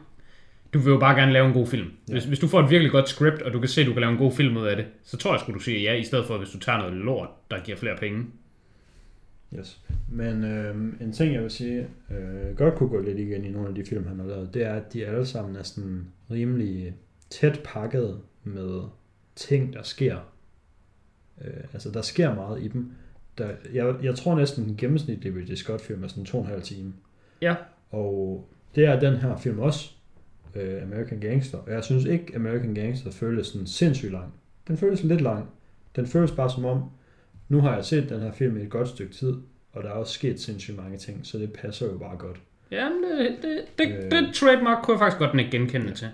du 0.75 0.79
vil 0.79 0.91
jo 0.91 0.99
bare 0.99 1.15
gerne 1.15 1.33
lave 1.33 1.47
en 1.47 1.53
god 1.53 1.67
film. 1.67 1.91
Ja. 2.09 2.13
Hvis, 2.13 2.25
hvis 2.25 2.39
du 2.39 2.49
får 2.49 2.61
et 2.61 2.71
virkelig 2.71 2.93
godt 2.93 3.09
script, 3.09 3.43
og 3.43 3.53
du 3.53 3.59
kan 3.59 3.69
se, 3.69 3.81
at 3.81 3.87
du 3.87 3.93
kan 3.93 4.01
lave 4.01 4.13
en 4.13 4.19
god 4.19 4.33
film 4.33 4.57
ud 4.57 4.67
af 4.67 4.77
det, 4.77 4.87
så 5.05 5.17
tror 5.17 5.33
jeg 5.33 5.41
sgu, 5.41 5.53
du 5.53 5.59
siger 5.59 5.81
ja, 5.81 5.95
i 5.95 6.05
stedet 6.05 6.27
for, 6.27 6.39
hvis 6.39 6.51
du 6.51 6.59
tager 6.59 6.79
noget 6.79 6.95
lort, 6.95 7.29
der 7.51 7.61
giver 7.65 7.79
flere 7.79 7.97
penge. 7.97 8.27
Yes. 9.55 9.81
Men 10.09 10.45
øh, 10.45 10.77
en 11.01 11.13
ting, 11.13 11.35
jeg 11.35 11.43
vil 11.43 11.51
sige, 11.51 11.89
øh, 12.11 12.57
godt 12.57 12.75
kunne 12.75 12.89
gå 12.89 13.01
lidt 13.01 13.19
igen 13.19 13.45
i 13.45 13.51
nogle 13.51 13.69
af 13.69 13.75
de 13.75 13.85
film, 13.85 14.07
han 14.07 14.19
har 14.19 14.27
lavet, 14.27 14.55
det 14.55 14.63
er, 14.63 14.75
at 14.75 14.93
de 14.93 15.07
alle 15.07 15.27
sammen 15.27 15.57
er 15.57 15.63
sådan 15.63 16.07
rimelig 16.31 16.95
tæt 17.31 17.61
pakket 17.65 18.21
med 18.45 18.81
ting, 19.37 19.73
der 19.73 19.83
sker. 19.83 20.17
Øh, 21.45 21.65
altså, 21.73 21.91
der 21.91 22.03
sker 22.03 22.35
meget 22.35 22.63
i 22.63 22.69
dem. 22.69 22.91
Der, 23.39 23.51
jeg, 23.73 23.95
jeg 24.03 24.15
tror 24.15 24.37
næsten, 24.37 24.65
den 24.65 24.77
gennemsnitlige 24.77 25.37
Ridley 25.37 25.57
Scott-film 25.57 26.05
er 26.05 26.09
sådan 26.09 26.25
to 26.25 26.39
og 26.39 26.45
en 26.45 26.51
halv 26.51 26.63
time. 26.63 26.93
Ja. 27.43 27.55
Og 27.91 28.49
det 28.75 28.85
er 28.85 29.01
den 29.01 29.17
her 29.17 29.37
film 29.37 29.59
også, 29.59 29.91
øh, 30.55 30.83
American 30.83 31.21
Gangster. 31.21 31.59
Og 31.59 31.73
jeg 31.73 31.85
synes 31.85 32.05
ikke, 32.05 32.33
American 32.37 32.75
Gangster 32.75 33.11
føles 33.11 33.47
sådan 33.47 33.67
sindssygt 33.67 34.13
lang. 34.13 34.35
Den 34.69 34.77
føles 34.77 35.03
lidt 35.03 35.21
lang. 35.21 35.51
Den 35.97 36.07
føles 36.07 36.33
bare 36.33 36.51
som 36.51 36.65
om, 36.65 36.83
nu 37.49 37.61
har 37.61 37.75
jeg 37.75 37.85
set 37.85 38.09
den 38.09 38.21
her 38.21 38.33
film 38.33 38.57
i 38.57 38.63
et 38.63 38.71
godt 38.71 38.89
stykke 38.89 39.15
tid, 39.15 39.35
og 39.73 39.83
der 39.83 39.89
er 39.89 39.93
også 39.95 40.13
sket 40.13 40.41
sindssygt 40.41 40.77
mange 40.77 40.99
ting, 40.99 41.27
så 41.27 41.39
det 41.39 41.53
passer 41.53 41.87
jo 41.87 41.99
bare 41.99 42.17
godt. 42.17 42.41
Ja, 42.71 42.85
det, 42.85 43.37
det, 43.43 43.61
det, 43.79 43.89
Øh. 43.89 44.11
det 44.11 44.35
trademark 44.35 44.83
kunne 44.85 44.95
jeg 44.95 44.99
faktisk 44.99 45.19
godt 45.19 45.39
ikke 45.41 45.51
genkende 45.51 45.95
til. 45.95 46.09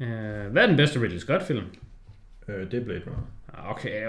Uh, 0.00 0.06
hvad 0.52 0.62
er 0.62 0.66
den 0.66 0.76
bedste 0.76 1.00
Ridley 1.00 1.18
Scott-film? 1.18 1.64
Øh, 2.48 2.70
det 2.70 2.80
er 2.80 2.84
Blade 2.84 3.02
Runner. 3.06 3.70
Okay. 3.70 4.02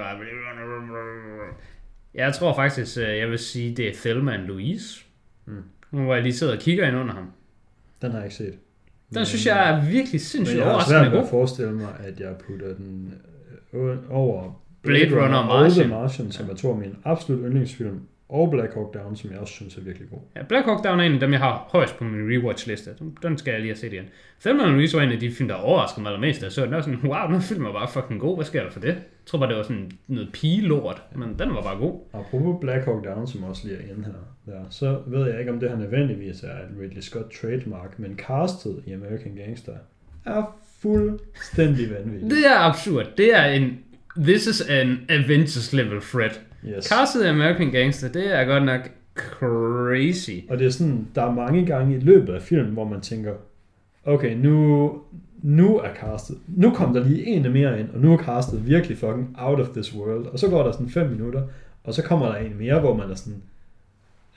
Jeg 2.14 2.34
tror 2.34 2.56
faktisk, 2.56 2.98
øh, 2.98 3.18
jeg 3.18 3.30
vil 3.30 3.40
sige, 3.40 3.76
det 3.76 3.88
er 3.88 3.94
Thelma 3.94 4.34
and 4.34 4.42
Louise. 4.44 5.04
Mm. 5.46 5.64
Nu 5.92 6.04
hvor 6.04 6.14
jeg 6.14 6.24
lige 6.24 6.34
sidder 6.34 6.54
og 6.54 6.60
kigger 6.60 6.88
ind 6.88 6.98
under 6.98 7.14
ham. 7.14 7.32
Den 8.02 8.12
har 8.12 8.18
jeg 8.18 8.26
ikke 8.26 8.36
set. 8.36 8.58
Den 9.14 9.26
synes 9.26 9.46
jeg 9.46 9.70
er 9.70 9.82
virkelig 9.82 10.12
men 10.14 10.20
sindssygt 10.20 10.58
jeg 10.58 10.66
har 10.66 10.72
overraskende 10.72 11.00
svært 11.00 11.12
ved 11.12 11.18
god. 11.18 11.26
at 11.26 11.30
forestille 11.30 11.72
mig, 11.72 11.96
at 12.00 12.20
jeg 12.20 12.36
putter 12.38 12.74
den 12.74 13.14
øh, 13.74 13.98
over 14.10 14.63
Blade 14.84 15.16
Runner 15.24 15.38
og 15.38 15.44
og 15.50 15.62
Martian. 15.62 15.86
The 15.88 15.96
Martian, 15.96 16.32
som 16.32 16.50
er 16.50 16.54
to 16.56 16.70
af 16.72 16.78
mine 16.78 16.96
absolut 17.06 17.42
yndlingsfilm, 17.46 18.00
og 18.30 18.52
Black 18.52 18.74
Hawk 18.74 18.94
Down, 18.94 19.16
som 19.16 19.32
jeg 19.32 19.40
også 19.40 19.54
synes 19.54 19.78
er 19.78 19.82
virkelig 19.82 20.10
god. 20.10 20.20
Ja, 20.36 20.44
Black 20.44 20.66
Hawk 20.66 20.84
Down 20.84 21.00
er 21.00 21.04
en 21.04 21.14
af 21.14 21.20
dem, 21.20 21.32
jeg 21.32 21.40
har 21.40 21.68
højst 21.72 21.98
på 21.98 22.04
min 22.04 22.30
rewatch-liste. 22.32 22.90
Den- 23.00 23.18
Den 23.24 23.38
skal 23.38 23.52
jeg 23.52 23.60
lige 23.62 23.70
have 23.72 23.78
set 23.78 23.94
igen. 23.94 24.06
Thelma 24.42 24.66
Louise 24.66 24.98
var 24.98 25.04
en 25.04 25.12
af 25.12 25.20
de 25.20 25.32
film, 25.32 25.48
der 25.50 25.56
overraskede 25.56 26.02
mig 26.02 26.10
allermest. 26.14 26.42
da 26.42 26.46
Jeg 26.46 26.52
så 26.52 26.62
den. 26.62 26.70
Jeg 26.70 26.76
var 26.78 26.82
sådan, 26.84 27.00
wow, 27.04 27.32
den 27.34 27.42
film 27.42 27.66
er 27.66 27.72
bare 27.74 27.88
fucking 27.88 28.20
god. 28.20 28.38
Hvad 28.38 28.46
sker 28.46 28.64
der 28.64 28.70
for 28.72 28.80
det? 28.80 28.88
Jeg 28.88 28.98
tror 29.26 29.40
bare, 29.40 29.50
det 29.50 29.58
var 29.58 29.64
sådan 29.64 29.92
noget 30.08 30.30
pigelort, 30.34 31.04
men 31.16 31.30
den 31.40 31.50
var 31.50 31.62
bare 31.62 31.78
god. 31.78 32.00
Apropos 32.14 32.58
Black 32.62 32.86
Hawk 32.86 33.06
Down, 33.06 33.28
som 33.28 33.44
også 33.44 33.68
lige 33.68 33.78
er 33.80 33.82
inde 33.96 34.06
her, 34.06 34.54
der, 34.54 34.60
så 34.70 35.00
ved 35.08 35.30
jeg 35.30 35.40
ikke, 35.40 35.52
om 35.52 35.60
det 35.60 35.70
her 35.70 35.78
nødvendigvis 35.78 36.44
er 36.44 36.48
et 36.48 36.82
Ridley 36.82 37.02
Scott 37.02 37.32
trademark, 37.42 38.00
men 38.00 38.18
castet 38.18 38.84
i 38.86 38.92
American 38.92 39.36
Gangster 39.46 39.74
er 40.26 40.58
fuldstændig 40.82 41.90
vanvittigt. 41.92 42.32
Det 42.32 42.46
er 42.48 42.60
absurd. 42.60 43.06
Det 43.18 43.38
er 43.38 43.46
en... 43.46 43.78
This 44.18 44.48
is 44.48 44.62
an 44.62 45.06
Avengers 45.10 45.74
level 45.74 46.02
threat. 46.02 46.42
Yes. 46.66 46.86
Castet 46.86 47.26
i 47.26 47.28
American 47.28 47.72
Gangster, 47.72 48.08
det 48.12 48.36
er 48.40 48.46
godt 48.46 48.66
nok 48.66 48.82
crazy. 49.16 50.50
Og 50.50 50.60
det 50.60 50.68
er 50.68 50.72
sådan, 50.72 51.08
der 51.16 51.24
er 51.24 51.32
mange 51.32 51.66
gange 51.66 51.96
i 51.96 52.00
løbet 52.00 52.34
af 52.34 52.42
filmen, 52.42 52.74
hvor 52.74 52.88
man 52.88 53.02
tænker, 53.02 53.34
okay, 54.06 54.36
nu, 54.36 54.92
nu 55.42 55.78
er 55.78 55.90
castet, 56.02 56.38
nu 56.48 56.72
kom 56.72 56.94
der 56.94 57.04
lige 57.04 57.26
en 57.26 57.54
mere 57.54 57.80
ind, 57.80 57.90
og 57.90 58.00
nu 58.00 58.14
er 58.14 58.18
castet 58.18 58.68
virkelig 58.68 58.98
fucking 58.98 59.36
out 59.38 59.60
of 59.60 59.68
this 59.68 59.96
world. 59.96 60.26
Og 60.26 60.40
så 60.40 60.50
går 60.50 60.64
der 60.64 60.72
sådan 60.72 60.90
fem 60.90 61.10
minutter, 61.10 61.44
og 61.84 61.94
så 61.94 62.04
kommer 62.04 62.26
der 62.28 62.36
en 62.36 62.58
mere, 62.58 62.80
hvor 62.80 62.96
man 62.98 63.12
er 63.12 63.16
sådan, 63.16 63.42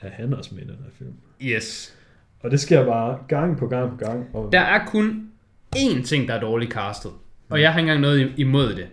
er 0.01 0.09
han 0.09 0.33
også 0.33 0.55
med 0.55 0.63
i 0.63 0.67
den 0.67 0.77
her 0.83 0.91
film? 0.97 1.13
Yes. 1.41 1.97
Og 2.39 2.51
det 2.51 2.59
sker 2.59 2.85
bare 2.85 3.17
gang 3.27 3.57
på 3.57 3.67
gang 3.67 3.89
på 3.91 4.05
gang. 4.05 4.25
Og 4.33 4.51
Der 4.51 4.59
er 4.59 4.85
kun 4.85 5.27
én 5.75 6.03
ting, 6.03 6.27
der 6.27 6.33
er 6.33 6.39
dårligt 6.39 6.71
castet. 6.71 7.11
Og 7.49 7.61
jeg 7.61 7.73
har 7.73 7.79
ikke 7.79 7.91
engang 7.91 8.01
noget 8.01 8.31
imod 8.37 8.75
det. 8.75 8.87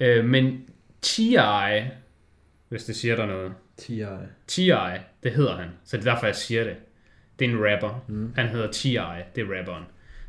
Øh, 0.00 0.24
men 0.24 0.64
T.I., 1.02 1.36
hvis 2.68 2.84
det 2.84 2.96
siger 2.96 3.16
der 3.16 3.26
noget. 3.26 3.52
T.I. 3.76 4.04
T.I., 4.46 4.98
det 5.22 5.32
hedder 5.32 5.56
han. 5.56 5.68
Så 5.84 5.96
det 5.96 6.06
er 6.06 6.12
derfor, 6.12 6.26
jeg 6.26 6.36
siger 6.36 6.64
det. 6.64 6.76
Det 7.38 7.44
er 7.44 7.50
en 7.50 7.58
rapper. 7.72 8.04
Mm. 8.08 8.32
Han 8.36 8.48
hedder 8.48 8.72
T.I., 8.72 8.98
det 9.34 9.42
er 9.50 9.58
rapperen. 9.58 9.84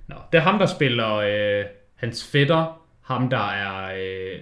Nå, 0.08 0.16
det 0.32 0.38
er 0.38 0.42
ham, 0.42 0.60
der 0.60 0.66
spiller 0.66 1.14
øh, 1.16 1.66
hans 1.96 2.28
fætter. 2.32 2.82
Ham, 3.02 3.30
der 3.30 3.50
er 3.52 3.96
øh, 4.04 4.40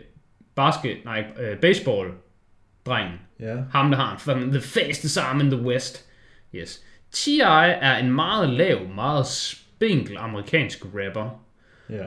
basket, 0.56 0.98
nej, 1.06 1.26
øh, 1.40 1.58
baseball-drengen. 1.58 3.20
Ja, 3.40 3.58
Ham, 3.72 3.90
der 3.90 3.98
har 3.98 4.30
en 4.30 4.52
the 4.52 4.62
fastest 4.62 5.18
arm 5.18 5.42
in 5.42 5.52
the 5.52 5.62
west. 5.62 6.06
Yes. 6.56 6.86
T.I. 7.12 7.40
er 7.42 7.98
en 7.98 8.12
meget 8.12 8.50
lav, 8.50 8.88
meget 8.88 9.28
spinkel 9.28 10.18
amerikansk 10.18 10.86
rapper. 10.86 11.46
ja. 11.90 12.06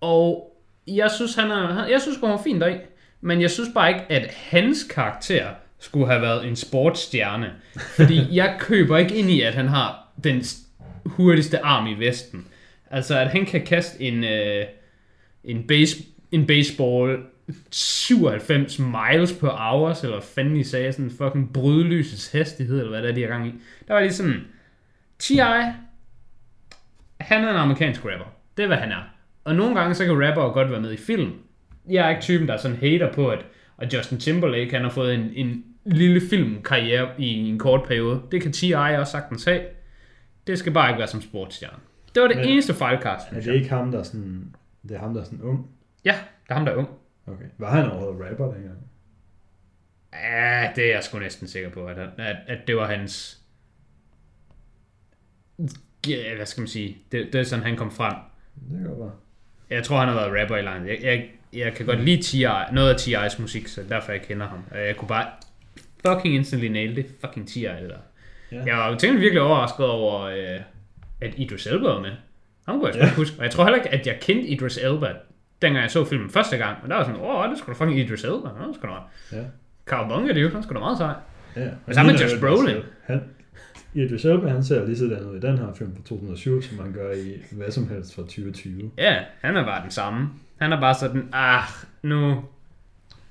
Og 0.00 0.51
jeg 0.86 1.10
synes, 1.10 1.34
han 1.34 1.50
er, 1.50 1.86
jeg 1.86 2.00
synes, 2.00 2.18
han 2.20 2.30
var 2.30 2.42
fint 2.44 2.60
deri. 2.60 2.76
Men 3.20 3.40
jeg 3.40 3.50
synes 3.50 3.68
bare 3.74 3.88
ikke, 3.88 4.04
at 4.08 4.34
hans 4.34 4.84
karakter 4.90 5.48
skulle 5.78 6.06
have 6.06 6.22
været 6.22 6.48
en 6.48 6.56
sportsstjerne. 6.56 7.52
Fordi 7.96 8.20
jeg 8.36 8.56
køber 8.58 8.98
ikke 8.98 9.14
ind 9.14 9.30
i, 9.30 9.40
at 9.40 9.54
han 9.54 9.68
har 9.68 10.08
den 10.24 10.44
hurtigste 11.06 11.64
arm 11.64 11.86
i 11.86 11.94
Vesten. 11.94 12.46
Altså, 12.90 13.18
at 13.18 13.30
han 13.30 13.46
kan 13.46 13.66
kaste 13.66 14.02
en, 14.02 14.24
øh, 14.24 14.64
en, 15.44 15.66
base, 15.66 15.96
en 16.32 16.46
baseball 16.46 17.18
97 17.70 18.78
miles 18.78 19.32
per 19.40 19.48
hour, 19.48 20.04
eller 20.04 20.20
fanden 20.20 20.56
I 20.56 20.64
sagde, 20.64 20.92
sådan 20.92 21.10
fucking 21.10 21.52
brydlysets 21.52 22.32
hastighed, 22.32 22.78
eller 22.78 22.90
hvad 22.90 23.02
det 23.02 23.10
er, 23.10 23.14
de 23.14 23.20
har 23.20 23.28
gang 23.28 23.48
i. 23.48 23.54
Der 23.88 23.94
var 23.94 24.00
lige 24.00 24.12
sådan, 24.12 24.40
T.I., 25.18 25.36
han 27.20 27.44
er 27.44 27.50
en 27.50 27.56
amerikansk 27.56 28.00
rapper. 28.04 28.34
Det 28.56 28.62
er, 28.62 28.66
hvad 28.66 28.76
han 28.76 28.92
er. 28.92 29.02
Og 29.44 29.54
nogle 29.54 29.80
gange, 29.80 29.94
så 29.94 30.04
kan 30.04 30.28
rapper 30.28 30.52
godt 30.52 30.70
være 30.70 30.80
med 30.80 30.92
i 30.92 30.96
film. 30.96 31.32
Jeg 31.88 32.06
er 32.06 32.10
ikke 32.10 32.22
typen, 32.22 32.48
der 32.48 32.54
er 32.54 32.58
sådan 32.58 32.76
hater 32.76 33.12
på, 33.12 33.28
at, 33.30 33.44
at 33.78 33.94
Justin 33.94 34.18
Timberlake, 34.18 34.70
han 34.70 34.82
har 34.82 34.90
fået 34.90 35.14
en, 35.14 35.30
en 35.34 35.64
lille 35.84 36.20
filmkarriere 36.30 37.08
i 37.18 37.26
en 37.48 37.58
kort 37.58 37.82
periode. 37.88 38.22
Det 38.32 38.42
kan 38.42 38.52
T.I. 38.52 38.72
også 38.74 39.10
sagtens 39.10 39.44
have. 39.44 39.62
Det 40.46 40.58
skal 40.58 40.72
bare 40.72 40.88
ikke 40.90 40.98
være 40.98 41.08
som 41.08 41.20
sportsstjerne. 41.20 41.76
Det 42.14 42.22
var 42.22 42.28
det 42.28 42.36
Men- 42.36 42.48
eneste 42.48 42.74
fejlkast. 42.74 43.26
Er 43.32 43.40
det 43.40 43.54
ikke 43.54 43.68
ham, 43.68 43.90
der 43.90 43.98
er 43.98 44.02
sådan... 44.02 44.54
Det 44.82 44.90
er 44.90 44.98
ham, 44.98 45.14
der 45.14 45.20
er 45.20 45.24
sådan 45.24 45.42
ung? 45.42 45.66
Ja, 46.04 46.12
det 46.44 46.50
er 46.50 46.54
ham, 46.54 46.64
der 46.64 46.72
er 46.72 46.76
ung. 46.76 46.88
Okay. 47.26 47.44
Var 47.58 47.70
han 47.70 47.90
overhovedet 47.90 48.30
rapper 48.30 48.52
dengang? 48.54 48.78
Ja, 50.12 50.70
det 50.76 50.84
er 50.90 50.94
jeg 50.94 51.02
sgu 51.04 51.18
næsten 51.18 51.48
sikker 51.48 51.70
på, 51.70 51.86
at, 51.86 51.96
han- 51.96 52.10
at, 52.18 52.36
at 52.46 52.58
det 52.66 52.76
var 52.76 52.86
hans... 52.86 53.38
Ja, 56.08 56.36
hvad 56.36 56.46
skal 56.46 56.60
man 56.60 56.68
sige? 56.68 56.98
Det, 57.12 57.32
det 57.32 57.40
er 57.40 57.44
sådan, 57.44 57.64
han 57.64 57.76
kom 57.76 57.90
frem. 57.90 58.14
Det 58.70 58.78
kan 58.78 58.86
godt 58.88 58.98
være. 58.98 59.10
Jeg 59.72 59.84
tror, 59.84 59.98
han 59.98 60.08
har 60.08 60.14
været 60.14 60.40
rapper 60.42 60.56
i 60.56 60.62
langt. 60.62 60.88
Jeg, 60.88 60.98
jeg, 61.02 61.24
jeg 61.52 61.72
kan 61.74 61.86
godt 61.86 62.00
lide 62.04 62.22
T.I., 62.22 62.46
noget 62.74 62.90
af 62.90 62.96
T.I.'s 62.96 63.38
musik, 63.38 63.68
så 63.68 63.80
derfor 63.88 64.12
jeg 64.12 64.22
kender 64.22 64.48
ham. 64.48 64.58
Jeg 64.74 64.96
kunne 64.96 65.08
bare 65.08 65.26
fucking 66.06 66.34
instantly 66.34 66.66
nail 66.68 66.96
det. 66.96 67.06
Fucking 67.20 67.48
T.I. 67.48 67.60
det 67.60 67.90
der. 67.90 67.96
Ja. 68.58 68.62
Jeg 68.66 68.76
var 68.76 68.96
tænkt 68.98 69.20
virkelig 69.20 69.42
overrasket 69.42 69.86
over, 69.86 70.20
øh, 70.22 70.60
at 71.20 71.34
Idris 71.36 71.66
Elba 71.66 71.88
var 71.88 72.00
med. 72.00 72.10
Han 72.68 72.74
kunne 72.80 72.86
jeg 72.86 72.94
sgu 72.94 73.04
Ja. 73.04 73.14
huske. 73.14 73.36
Og 73.38 73.44
jeg 73.44 73.50
tror 73.52 73.64
heller 73.64 73.76
ikke, 73.78 73.88
at 73.94 74.06
jeg 74.06 74.18
kendte 74.20 74.48
Idris 74.48 74.76
Elba, 74.78 75.08
dengang 75.62 75.82
jeg 75.82 75.90
så 75.90 76.04
filmen 76.04 76.30
første 76.30 76.56
gang. 76.56 76.76
Men 76.82 76.90
der 76.90 76.96
var 76.96 77.04
sådan, 77.04 77.20
åh, 77.20 77.48
det 77.50 77.58
skulle 77.58 77.78
da 77.78 77.84
fucking 77.84 78.00
Idris 78.00 78.24
Elba. 78.24 78.48
Nå, 78.60 78.66
det 78.68 78.74
skulle 78.76 78.94
da 78.94 79.36
Ja. 79.36 79.42
Carl 79.86 80.08
Bunga, 80.08 80.28
det 80.28 80.36
er 80.36 80.42
jo 80.42 80.48
han 80.50 80.62
skulle 80.62 80.80
da 80.80 80.84
meget 80.84 80.98
sej. 80.98 81.14
Ja. 81.56 81.68
Og 81.86 81.94
sammen 81.94 82.14
med 82.14 82.20
Josh 82.20 82.40
Brolin. 82.40 82.76
Han, 83.06 83.20
Idris 83.94 84.24
Elba, 84.24 84.48
han 84.48 84.64
ser 84.64 84.86
lige 84.86 84.96
sådan 84.96 85.24
ud 85.24 85.36
i 85.36 85.40
den 85.40 85.58
her 85.58 85.72
film 85.74 85.92
fra 85.96 86.02
2007, 86.04 86.62
som 86.62 86.78
man 86.78 86.92
gør 86.92 87.12
i 87.12 87.42
hvad 87.52 87.70
som 87.70 87.88
helst 87.88 88.14
fra 88.14 88.22
2020. 88.22 88.90
Ja, 88.98 89.16
han 89.40 89.56
er 89.56 89.64
bare 89.64 89.82
den 89.82 89.90
samme. 89.90 90.28
Han 90.56 90.72
er 90.72 90.80
bare 90.80 90.94
sådan, 90.94 91.28
ah, 91.32 91.62
nu, 92.02 92.44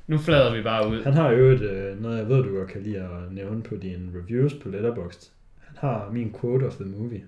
nu 0.08 0.18
flader 0.18 0.56
vi 0.56 0.62
bare 0.62 0.90
ud. 0.90 1.04
Han 1.04 1.14
har 1.14 1.32
jo 1.32 1.46
et, 1.46 1.62
øh, 1.62 2.02
noget, 2.02 2.18
jeg 2.18 2.30
ved, 2.30 2.44
du 2.44 2.58
godt 2.58 2.70
kan 2.70 2.82
lide 2.82 2.98
at 2.98 3.32
nævne 3.32 3.64
på 3.64 3.76
dine 3.76 4.12
reviews 4.16 4.54
på 4.54 4.70
Letterboxd. 4.70 5.32
Han 5.68 5.78
har 5.80 6.10
min 6.14 6.36
quote 6.42 6.64
of 6.64 6.74
the 6.74 6.86
movie. 6.86 7.22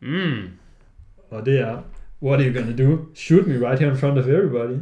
Mm. 0.00 0.48
Og 1.30 1.46
det 1.46 1.60
er, 1.60 1.82
what 2.22 2.40
are 2.40 2.48
you 2.48 2.60
gonna 2.60 2.76
do? 2.84 2.98
Shoot 3.14 3.46
me 3.46 3.68
right 3.68 3.78
here 3.78 3.90
in 3.90 3.96
front 3.96 4.18
of 4.18 4.26
everybody. 4.26 4.78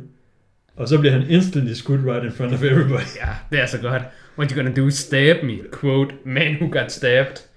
Og 0.77 0.89
så 0.89 1.01
bliver 1.01 1.13
han 1.13 1.31
instantly 1.31 1.73
skudt 1.73 2.01
right 2.05 2.25
in 2.25 2.33
front 2.33 2.53
of 2.53 2.63
everybody. 2.63 3.17
Ja, 3.17 3.29
det 3.51 3.61
er 3.61 3.67
så 3.67 3.81
godt. 3.81 4.03
What 4.39 4.51
you 4.51 4.63
gonna 4.63 4.75
do? 4.75 4.91
Stab 4.91 5.45
me. 5.45 5.59
Quote, 5.81 6.15
man 6.25 6.55
who 6.55 6.81
got 6.81 6.93
stabbed. 6.93 7.52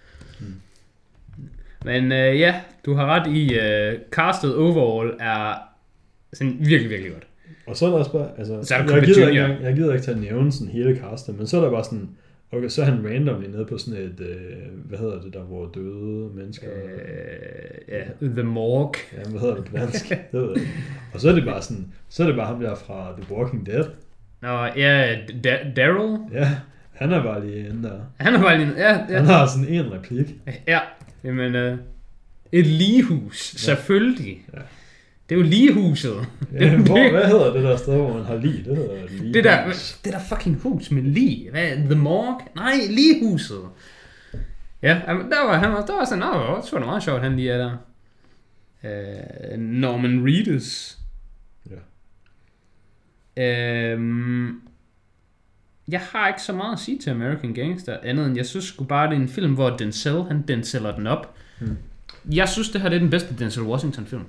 Men 1.85 2.11
øh, 2.11 2.39
ja, 2.39 2.55
du 2.85 2.93
har 2.93 3.05
ret 3.05 3.27
i, 3.27 3.59
øh, 3.59 3.99
castet 4.11 4.55
overall 4.55 5.13
er 5.19 5.53
sådan 6.33 6.55
virkelig, 6.59 6.89
virkelig 6.89 7.11
godt. 7.11 7.27
Og 7.67 7.77
så 7.77 7.85
er 7.85 7.89
der 7.89 7.97
også 7.97 8.11
bare, 8.11 8.27
altså, 8.37 8.63
Så 8.63 8.75
jeg, 8.75 8.85
gider 9.03 9.27
ikke, 9.29 9.57
jeg 9.63 9.75
gider 9.75 9.93
ikke 9.93 10.03
til 10.05 10.11
at 10.11 10.17
nævne 10.21 10.51
sådan 10.51 10.67
hele 10.67 10.95
castet, 10.97 11.37
men 11.37 11.47
så 11.47 11.57
er 11.57 11.61
der 11.63 11.71
bare 11.71 11.83
sådan, 11.83 12.09
okay, 12.51 12.67
så 12.67 12.81
er 12.81 12.85
han 12.85 13.05
randomly 13.09 13.45
nede 13.47 13.65
på 13.65 13.77
sådan 13.77 13.99
et, 14.01 14.19
øh, 14.19 14.35
hvad 14.85 14.99
hedder 14.99 15.21
det 15.21 15.33
der, 15.33 15.41
hvor 15.43 15.65
døde 15.73 16.29
mennesker, 16.35 16.67
øh, 16.85 17.95
ja, 17.95 18.27
The 18.33 18.43
Morgue. 18.43 18.93
ja, 19.17 19.29
hvad 19.29 19.39
hedder 19.41 19.55
det 19.55 19.65
på 19.65 19.77
dansk, 19.77 20.09
det 20.31 20.41
ved 20.41 20.49
jeg 20.49 20.57
ikke. 20.61 20.71
Og 21.13 21.19
så 21.19 21.29
er 21.29 21.33
det 21.33 21.45
bare 21.45 21.61
sådan, 21.61 21.87
så 22.09 22.23
er 22.23 22.27
det 22.27 22.35
bare 22.35 22.47
ham 22.47 22.59
der 22.59 22.75
fra 22.75 23.15
The 23.21 23.35
Walking 23.35 23.65
Dead. 23.65 23.85
Nå, 24.41 24.63
ja, 24.75 25.15
Da- 25.43 25.71
Daryl. 25.75 26.17
Ja, 26.33 26.47
han 26.93 27.11
er 27.11 27.23
bare 27.23 27.45
lige 27.47 27.67
inde 27.69 27.83
der. 27.83 27.99
Han 28.17 28.33
er 28.35 28.41
bare 28.41 28.57
lige... 28.57 28.71
Ja, 28.77 28.93
Han 28.93 29.09
ja. 29.09 29.19
har 29.21 29.45
sådan 29.47 29.67
en 29.67 29.93
replik. 29.93 30.35
ja. 30.67 30.79
Jamen, 31.25 31.55
øh, 31.55 31.77
et 32.51 32.67
ligehus, 32.67 33.37
selvfølgelig. 33.57 34.45
Ja. 34.53 34.59
Det 35.29 35.35
er 35.35 35.39
jo 35.39 35.45
ligehuset. 35.45 36.27
Ja, 36.53 36.77
hvor, 36.77 37.11
hvad 37.17 37.27
hedder 37.27 37.53
det 37.53 37.63
der 37.63 37.77
sted, 37.77 37.95
hvor 37.95 38.13
man 38.13 38.25
har 38.25 38.35
lige? 38.35 38.63
Det 38.63 38.77
hedder 38.77 39.07
lige. 39.09 39.33
Det 39.33 39.43
der, 39.43 39.65
det 40.05 40.13
der 40.13 40.19
fucking 40.19 40.55
hus 40.61 40.91
med 40.91 41.03
lige. 41.03 41.51
Hvad? 41.51 41.71
The 41.75 41.95
Morgue? 41.95 42.47
Nej, 42.55 42.73
ligehuset. 42.89 43.61
Ja, 44.81 45.01
der 45.07 45.45
var 45.45 45.57
han 45.57 45.71
var, 45.71 45.85
der 45.85 45.93
var 45.93 46.05
sådan, 46.05 46.23
åh, 46.23 46.63
det 46.63 46.73
var 46.73 46.79
meget 46.79 47.03
sjovt, 47.03 47.21
han 47.21 47.35
lige 47.35 47.51
er 47.51 47.57
der. 47.57 47.77
Uh, 48.83 49.59
Norman 49.59 50.25
Reedus. 50.25 50.97
Ja. 51.69 51.75
Øhm, 53.43 54.61
jeg 55.87 55.99
har 55.99 56.27
ikke 56.27 56.41
så 56.41 56.53
meget 56.53 56.73
at 56.73 56.79
sige 56.79 56.99
til 56.99 57.09
American 57.09 57.53
Gangster, 57.53 57.97
andet 58.03 58.25
end 58.25 58.35
jeg 58.35 58.45
synes 58.45 58.65
sgu 58.65 58.83
bare, 58.83 59.09
det 59.09 59.17
er 59.17 59.21
en 59.21 59.29
film, 59.29 59.53
hvor 59.53 59.69
Denzel, 59.69 60.23
han 60.23 60.41
Denzeller 60.41 60.95
den 60.95 61.07
op. 61.07 61.35
Hmm. 61.59 61.77
Jeg 62.31 62.49
synes, 62.49 62.69
det 62.69 62.81
her 62.81 62.89
det 62.89 62.95
er 62.95 62.99
den 62.99 63.09
bedste 63.09 63.35
Denzel 63.39 63.63
Washington-film. 63.63 64.23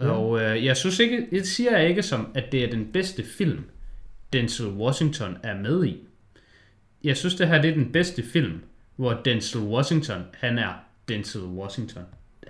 Ja. 0.00 0.08
Og 0.08 0.40
øh, 0.40 0.64
jeg 0.64 0.76
synes 0.76 0.98
ikke, 0.98 1.26
det 1.30 1.46
siger 1.46 1.78
jeg 1.78 1.88
ikke 1.88 2.02
som, 2.02 2.28
at 2.34 2.52
det 2.52 2.64
er 2.64 2.70
den 2.70 2.86
bedste 2.92 3.24
film, 3.24 3.64
Denzel 4.32 4.66
Washington 4.66 5.36
er 5.42 5.56
med 5.56 5.84
i. 5.84 5.96
Jeg 7.04 7.16
synes, 7.16 7.34
det 7.34 7.48
her 7.48 7.62
det 7.62 7.70
er 7.70 7.74
den 7.74 7.92
bedste 7.92 8.22
film, 8.22 8.60
hvor 8.96 9.12
Denzel 9.12 9.60
Washington, 9.60 10.22
han 10.32 10.58
er 10.58 10.72
Denzel 11.08 11.42
Washington. 11.42 12.02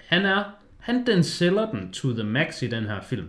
Han 0.07 0.25
er, 0.25 0.45
han 0.79 1.07
Denzeller 1.07 1.71
den 1.71 1.93
to 1.93 2.13
the 2.13 2.25
max 2.25 2.63
i 2.63 2.67
den 2.67 2.85
her 2.85 3.01
film. 3.01 3.27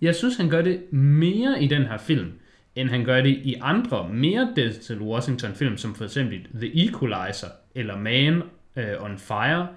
Jeg 0.00 0.14
synes, 0.14 0.36
han 0.36 0.48
gør 0.48 0.62
det 0.62 0.92
mere 0.92 1.62
i 1.62 1.66
den 1.66 1.82
her 1.82 1.98
film, 1.98 2.32
end 2.80 2.90
han 2.90 3.04
gør 3.04 3.20
det 3.20 3.30
i 3.30 3.54
andre 3.60 4.08
mere 4.12 4.52
Denzel 4.56 5.00
Washington 5.00 5.54
film, 5.54 5.76
som 5.76 5.94
for 5.94 6.04
eksempel 6.04 6.46
The 6.54 6.84
Equalizer 6.88 7.48
eller 7.74 7.98
Man 7.98 8.42
uh, 8.76 9.04
on 9.04 9.18
Fire. 9.18 9.68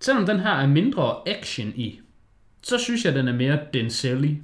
Selvom 0.00 0.26
den 0.26 0.40
her 0.40 0.50
er 0.50 0.66
mindre 0.66 1.14
action 1.26 1.72
i, 1.76 2.00
så 2.62 2.78
synes 2.78 3.04
jeg, 3.04 3.14
den 3.14 3.28
er 3.28 3.32
mere 3.32 3.58
Denzel 3.74 4.38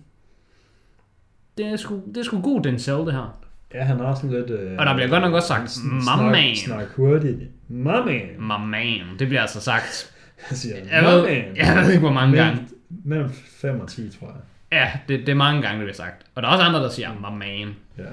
Det 1.58 1.66
er 1.66 1.76
sgu, 1.76 2.02
det 2.08 2.16
er 2.16 2.22
sgu 2.22 2.40
god 2.40 2.62
Denzel, 2.62 2.94
det 2.94 3.12
her. 3.12 3.40
Ja, 3.74 3.82
han 3.84 3.98
har 4.00 4.14
sådan 4.14 4.30
lidt... 4.30 4.50
Øh, 4.50 4.78
Og 4.78 4.86
der 4.86 4.94
bliver 4.94 5.08
godt 5.08 5.22
nok 5.22 5.34
også 5.34 5.48
sagt, 5.48 5.78
"My 5.84 6.30
man." 6.30 6.56
Snak 6.56 6.88
hurtigt. 6.96 7.38
My 7.68 7.84
man. 8.06 8.28
My 8.38 8.70
man, 8.70 9.00
det 9.18 9.28
bliver 9.28 9.40
altså 9.40 9.60
sagt. 9.60 10.14
Han 10.48 10.56
siger, 10.56 10.76
Jeg 10.76 11.04
ved, 11.04 11.22
man. 11.22 11.56
jeg 11.56 11.82
ved 11.82 11.88
ikke, 11.92 12.00
hvor 12.00 12.12
mange 12.12 12.36
gange. 12.36 12.68
Mellem 13.04 13.30
5 13.32 13.80
og 13.80 13.88
10, 13.88 14.10
tror 14.18 14.26
jeg. 14.26 14.36
Ja, 14.74 14.92
det, 15.08 15.20
det 15.20 15.28
er 15.28 15.34
mange 15.34 15.62
gange, 15.62 15.78
det 15.78 15.84
bliver 15.84 15.94
sagt. 15.94 16.26
Og 16.34 16.42
der 16.42 16.48
er 16.48 16.52
også 16.52 16.64
andre, 16.64 16.82
der 16.82 16.88
siger, 16.88 17.14
my 17.14 17.38
man. 17.38 17.76
Ja. 17.98 18.12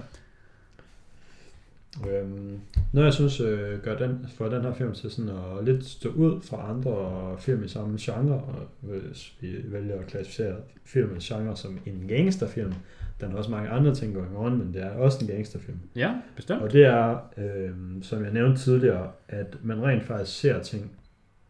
Øhm, 2.09 2.59
noget 2.91 3.05
jeg 3.05 3.13
synes 3.13 3.39
øh, 3.39 3.79
gør 3.83 3.97
den, 3.97 4.27
for 4.37 4.49
den 4.49 4.61
her 4.61 4.73
film 4.73 4.93
til 4.93 5.11
sådan 5.11 5.31
at 5.31 5.65
lidt 5.65 5.85
stå 5.85 6.09
ud 6.09 6.41
fra 6.41 6.69
andre 6.69 7.35
film 7.39 7.63
i 7.63 7.67
samme 7.67 7.97
genre, 8.01 8.33
og 8.33 8.67
hvis 8.81 9.33
vi 9.39 9.55
vælger 9.65 9.99
at 9.99 10.07
klassificere 10.07 10.55
filmens 10.85 11.27
genre 11.27 11.57
som 11.57 11.79
en 11.85 12.05
gangsterfilm, 12.07 12.73
den 13.21 13.31
har 13.31 13.37
også 13.37 13.51
mange 13.51 13.69
andre 13.69 13.95
ting 13.95 14.13
going 14.13 14.37
on, 14.37 14.57
men 14.57 14.73
det 14.73 14.83
er 14.83 14.89
også 14.89 15.17
en 15.21 15.27
gangsterfilm. 15.27 15.79
Ja, 15.95 16.13
bestemt. 16.35 16.61
Og 16.61 16.73
det 16.73 16.85
er, 16.85 17.17
øh, 17.37 17.71
som 18.01 18.23
jeg 18.23 18.33
nævnte 18.33 18.61
tidligere, 18.61 19.11
at 19.27 19.57
man 19.63 19.83
rent 19.83 20.03
faktisk 20.03 20.39
ser 20.39 20.63
ting 20.63 20.91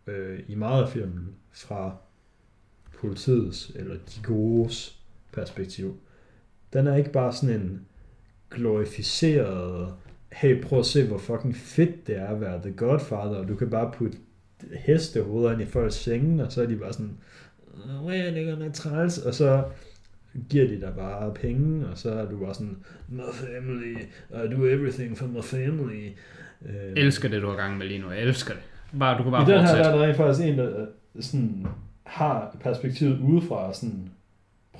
øh, 0.07 0.39
i 0.47 0.55
meget 0.55 0.84
af 0.84 0.89
filmen 0.89 1.36
fra 1.53 1.95
politiets 2.99 3.72
eller 3.76 3.95
de 3.95 4.22
godes 4.24 5.01
perspektiv. 5.34 6.00
Den 6.74 6.88
er 6.88 6.96
ikke 6.96 7.12
bare 7.12 7.34
sådan 7.34 7.56
en 7.56 7.86
glorificeret, 8.52 9.94
hey 10.32 10.64
prøv 10.64 10.80
at 10.80 10.86
se 10.86 11.08
hvor 11.08 11.18
fucking 11.18 11.56
fedt 11.56 12.08
det 12.08 12.18
er 12.18 12.28
at 12.28 12.42
være 12.42 12.62
The 12.62 12.72
Godfather, 12.72 13.36
og 13.36 13.48
du 13.48 13.56
kan 13.56 13.70
bare 13.70 13.92
putte 13.92 14.18
hestehoveder 14.86 15.52
ind 15.52 15.62
i 15.62 15.66
folks 15.66 15.96
senge, 15.96 16.46
og 16.46 16.52
så 16.52 16.62
er 16.62 16.66
de 16.66 16.76
bare 16.76 16.94
sådan, 16.94 17.18
hvor 18.02 18.12
er 18.12 18.32
det 18.32 18.60
godt 18.60 18.74
træls, 18.74 19.18
og 19.18 19.34
så 19.34 19.64
giver 20.50 20.68
de 20.68 20.82
dig 20.82 20.94
bare 20.98 21.34
penge, 21.34 21.88
og 21.88 21.98
så 21.98 22.12
er 22.12 22.26
du 22.26 22.38
bare 22.38 22.54
sådan, 22.54 22.78
my 23.10 23.22
family, 23.34 23.98
I 24.32 24.56
do 24.56 24.66
everything 24.66 25.18
for 25.18 25.28
my 25.28 25.42
family. 25.44 26.10
Øh, 26.66 26.94
elsker 26.96 27.30
det, 27.30 27.42
du 27.42 27.48
har 27.48 27.56
gang 27.56 27.78
med 27.78 27.88
lige 27.88 28.00
nu. 28.00 28.12
Jeg 28.12 28.22
elsker 28.22 28.54
det. 28.54 28.64
Bare, 29.00 29.18
du 29.18 29.24
kan 29.24 29.32
bare 29.32 29.44
I 29.44 29.56
den 29.56 29.68
her, 29.68 29.76
der 29.76 29.84
er 29.84 29.96
der 29.96 30.04
rent 30.04 30.18
faktisk 30.18 30.48
en, 30.48 30.58
der 30.58 30.86
sådan, 31.20 31.68
har 32.04 32.58
perspektivet 32.60 33.20
udefra, 33.20 33.74
sådan, 33.74 34.10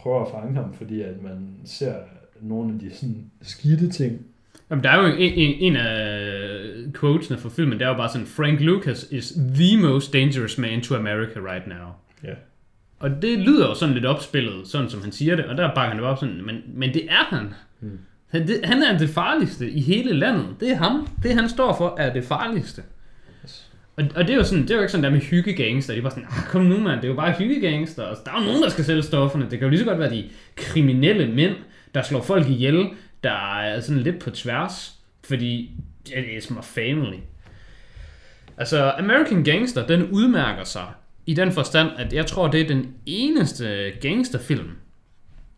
prøver 0.02 0.26
at 0.26 0.32
fange 0.32 0.56
ham, 0.56 0.74
fordi 0.74 1.02
at 1.02 1.24
man 1.24 1.56
ser 1.66 1.94
nogle 2.42 2.74
af 2.74 2.80
de 2.80 2.96
sådan, 2.96 3.32
skidte 3.42 3.90
ting. 3.90 4.26
Jamen, 4.70 4.84
der 4.84 4.90
er 4.90 5.02
jo 5.02 5.06
en, 5.06 5.18
en, 5.18 5.56
en 5.60 5.76
af 5.76 6.94
quotesene 6.94 7.38
fra 7.38 7.50
filmen, 7.50 7.80
det 7.80 7.86
er 7.86 7.90
jo 7.90 7.98
bare 7.98 8.10
sådan, 8.10 8.28
Frank 8.28 8.60
Lucas 8.60 9.08
is 9.12 9.34
the 9.56 9.82
most 9.82 10.14
dangerous 10.14 10.58
man 10.58 10.82
to 10.82 10.96
America 10.96 11.40
right 11.40 11.68
now. 11.68 11.88
Ja. 12.24 12.34
Og 13.00 13.22
det 13.22 13.40
lyder 13.40 13.68
jo 13.68 13.76
sådan 13.76 13.94
lidt 13.94 14.06
opspillet, 14.06 14.68
sådan 14.68 14.90
som 14.90 15.02
han 15.02 15.12
siger 15.12 15.36
det, 15.36 15.46
og 15.46 15.58
der 15.58 15.76
bakker 15.76 15.90
han 15.90 15.98
det 15.98 16.06
op 16.06 16.18
sådan, 16.18 16.46
men, 16.46 16.56
men 16.74 16.94
det 16.94 17.06
er 17.10 17.36
han. 17.36 17.54
Mm. 17.80 18.00
Han, 18.28 18.48
det, 18.48 18.60
han 18.64 18.84
er 18.84 18.98
det 18.98 19.10
farligste 19.10 19.72
i 19.72 19.82
hele 19.82 20.14
landet. 20.14 20.46
Det 20.60 20.72
er 20.72 20.76
ham. 20.76 21.08
Det 21.24 21.34
han 21.34 21.50
står 21.50 21.78
for 21.78 21.96
er 22.00 22.14
det 22.14 22.24
farligste. 22.24 22.84
Og, 24.02 24.08
og 24.16 24.28
det 24.28 24.34
er 24.34 24.38
jo 24.38 24.44
sådan, 24.44 24.62
det 24.64 24.72
er 24.72 24.76
jo 24.76 24.82
ikke 24.82 24.92
sådan 24.92 25.04
der 25.04 25.10
med 25.10 25.20
hyggegangster. 25.20 25.96
De 25.96 26.04
var 26.04 26.10
sådan, 26.10 26.24
ah, 26.24 26.44
kom 26.48 26.62
nu 26.62 26.80
mand, 26.80 27.02
det 27.02 27.04
er 27.04 27.10
jo 27.10 27.16
bare 27.16 27.32
hyggegangster. 27.32 28.06
Altså, 28.06 28.24
der 28.26 28.32
er 28.32 28.40
jo 28.40 28.46
nogen, 28.46 28.64
der 28.64 28.70
skal 28.70 28.86
sælge 28.86 29.04
stofferne. 29.04 29.44
Det 29.50 29.60
kan 29.60 29.62
jo 29.62 29.70
lige 29.70 29.80
så 29.80 29.86
godt 29.86 30.00
være 30.00 30.10
de 30.10 30.30
kriminelle 30.56 31.28
mænd, 31.28 31.56
der 31.94 32.02
slår 32.02 32.22
folk 32.22 32.50
ihjel, 32.50 32.90
der 33.24 33.60
er 33.60 33.80
sådan 33.80 34.02
lidt 34.02 34.20
på 34.20 34.30
tværs. 34.30 34.94
Fordi 35.24 35.72
it 36.06 36.26
is 36.38 36.50
my 36.50 36.64
family. 36.64 37.18
Altså, 38.58 38.92
American 38.98 39.44
Gangster, 39.44 39.88
den 39.88 40.10
udmærker 40.12 40.64
sig 40.64 40.88
i 41.26 41.34
den 41.34 41.52
forstand, 41.52 41.90
at 41.98 42.14
jeg 42.14 42.26
tror, 42.26 42.48
det 42.48 42.62
er 42.62 42.68
den 42.68 42.94
eneste 43.06 43.92
gangsterfilm, 44.02 44.70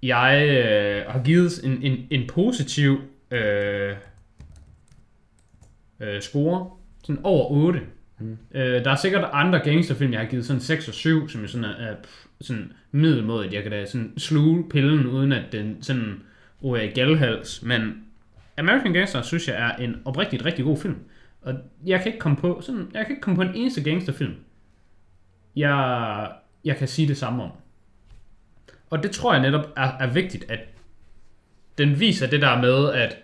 jeg 0.04 0.48
øh, 0.50 1.12
har 1.12 1.24
givet 1.24 1.52
en, 1.64 1.80
en, 1.82 2.08
en 2.10 2.28
positiv 2.28 3.02
øh, 3.32 3.96
øh, 6.00 6.22
score. 6.22 6.70
Sådan 7.04 7.22
over 7.24 7.52
8. 7.52 7.80
Mm. 8.24 8.38
Øh, 8.55 8.86
der 8.86 8.91
er 8.91 8.95
sikkert 8.95 9.30
andre 9.34 9.59
gangsterfilm, 9.59 10.11
jeg 10.11 10.19
har 10.19 10.28
givet 10.28 10.45
sådan 10.45 10.61
6 10.61 10.88
og 10.88 10.93
7, 10.93 11.30
som 11.30 11.43
er 11.43 11.47
sådan, 11.47 11.65
er, 11.65 11.95
pff, 12.03 12.26
sådan 12.41 12.71
middelmådigt. 12.91 13.53
Jeg 13.53 13.63
kan 13.63 13.71
da 13.71 13.86
sådan 13.86 14.13
sluge 14.17 14.69
pillen, 14.69 15.07
uden 15.07 15.32
at 15.32 15.51
den 15.51 15.78
sådan 15.84 16.21
ryger 16.63 16.84
i 16.84 16.88
galhals. 16.88 17.63
Men 17.63 18.03
American 18.57 18.93
Gangster, 18.93 19.21
synes 19.21 19.47
jeg, 19.47 19.55
er 19.55 19.84
en 19.84 19.95
oprigtigt 20.05 20.45
rigtig 20.45 20.65
god 20.65 20.78
film. 20.78 20.95
Og 21.41 21.53
jeg 21.86 21.99
kan 21.99 22.07
ikke 22.07 22.19
komme 22.19 22.38
på, 22.38 22.61
sådan, 22.61 22.88
jeg 22.93 23.05
kan 23.05 23.11
ikke 23.11 23.21
komme 23.21 23.36
på 23.36 23.41
en 23.41 23.55
eneste 23.55 23.84
gangsterfilm, 23.84 24.36
jeg, 25.55 26.32
jeg 26.65 26.78
kan 26.78 26.88
sige 26.88 27.07
det 27.07 27.17
samme 27.17 27.43
om. 27.43 27.51
Og 28.89 29.03
det 29.03 29.11
tror 29.11 29.34
jeg 29.34 29.41
netop 29.41 29.74
er, 29.76 29.91
er 29.99 30.07
vigtigt, 30.07 30.51
at 30.51 30.59
den 31.78 31.99
viser 31.99 32.28
det 32.28 32.41
der 32.41 32.61
med, 32.61 32.91
at 32.93 33.17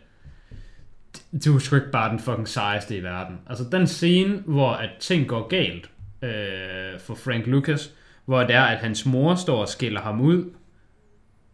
du 1.46 1.56
er 1.56 1.60
sgu 1.60 1.76
ikke 1.76 1.92
bare 1.92 2.12
den 2.12 2.20
fucking 2.20 2.48
sejeste 2.48 2.98
i 2.98 3.04
verden. 3.04 3.38
Altså 3.48 3.64
den 3.72 3.88
scene, 3.88 4.44
hvor 4.46 4.72
at 4.72 4.90
ting 5.00 5.28
går 5.28 5.48
galt 5.48 5.90
øh, 6.22 7.00
for 7.00 7.16
Frank 7.16 7.48
Lucas, 7.48 7.94
hvor 8.26 8.44
det 8.44 8.56
er, 8.56 8.64
at 8.64 8.78
hans 8.78 9.06
mor 9.06 9.36
står 9.36 9.62
og 9.62 9.70
skiller 9.70 10.02
ham 10.02 10.22
ud, 10.22 10.52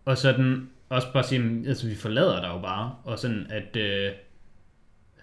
og 0.05 0.17
sådan 0.17 0.69
også 0.89 1.13
bare 1.13 1.23
siger, 1.23 1.67
altså 1.67 1.87
vi 1.87 1.95
forlader 1.95 2.41
dig 2.41 2.47
jo 2.47 2.59
bare, 2.61 2.95
og 3.03 3.19
sådan 3.19 3.47
at, 3.49 3.75
øh, 3.75 4.11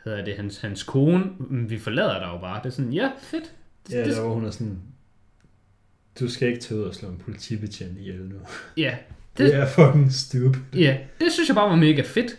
hedder 0.04 0.24
det, 0.24 0.36
hans, 0.36 0.60
hans 0.60 0.82
kone, 0.82 1.24
vi 1.50 1.78
forlader 1.78 2.18
dig 2.18 2.28
jo 2.32 2.38
bare. 2.38 2.60
Det 2.62 2.66
er 2.66 2.70
sådan, 2.70 2.92
ja, 2.92 3.10
fedt. 3.18 3.52
Det, 3.86 3.94
Ja, 3.94 4.04
det, 4.04 4.16
der 4.16 4.22
var 4.22 4.28
hun 4.28 4.44
er 4.44 4.50
sådan, 4.50 4.78
du 6.20 6.28
skal 6.28 6.48
ikke 6.48 6.60
tage 6.60 6.80
ud 6.80 6.84
og 6.84 6.94
slå 6.94 7.08
en 7.08 7.18
politibetjent 7.24 7.98
ihjel 7.98 8.20
nu. 8.20 8.36
ja, 8.76 8.96
Det, 9.38 9.46
det 9.46 9.54
er 9.54 9.66
fucking 9.66 10.12
stupid. 10.12 10.60
Ja, 10.74 10.98
det 11.20 11.32
synes 11.32 11.48
jeg 11.48 11.54
bare 11.54 11.70
var 11.70 11.76
mega 11.76 12.02
fedt. 12.02 12.36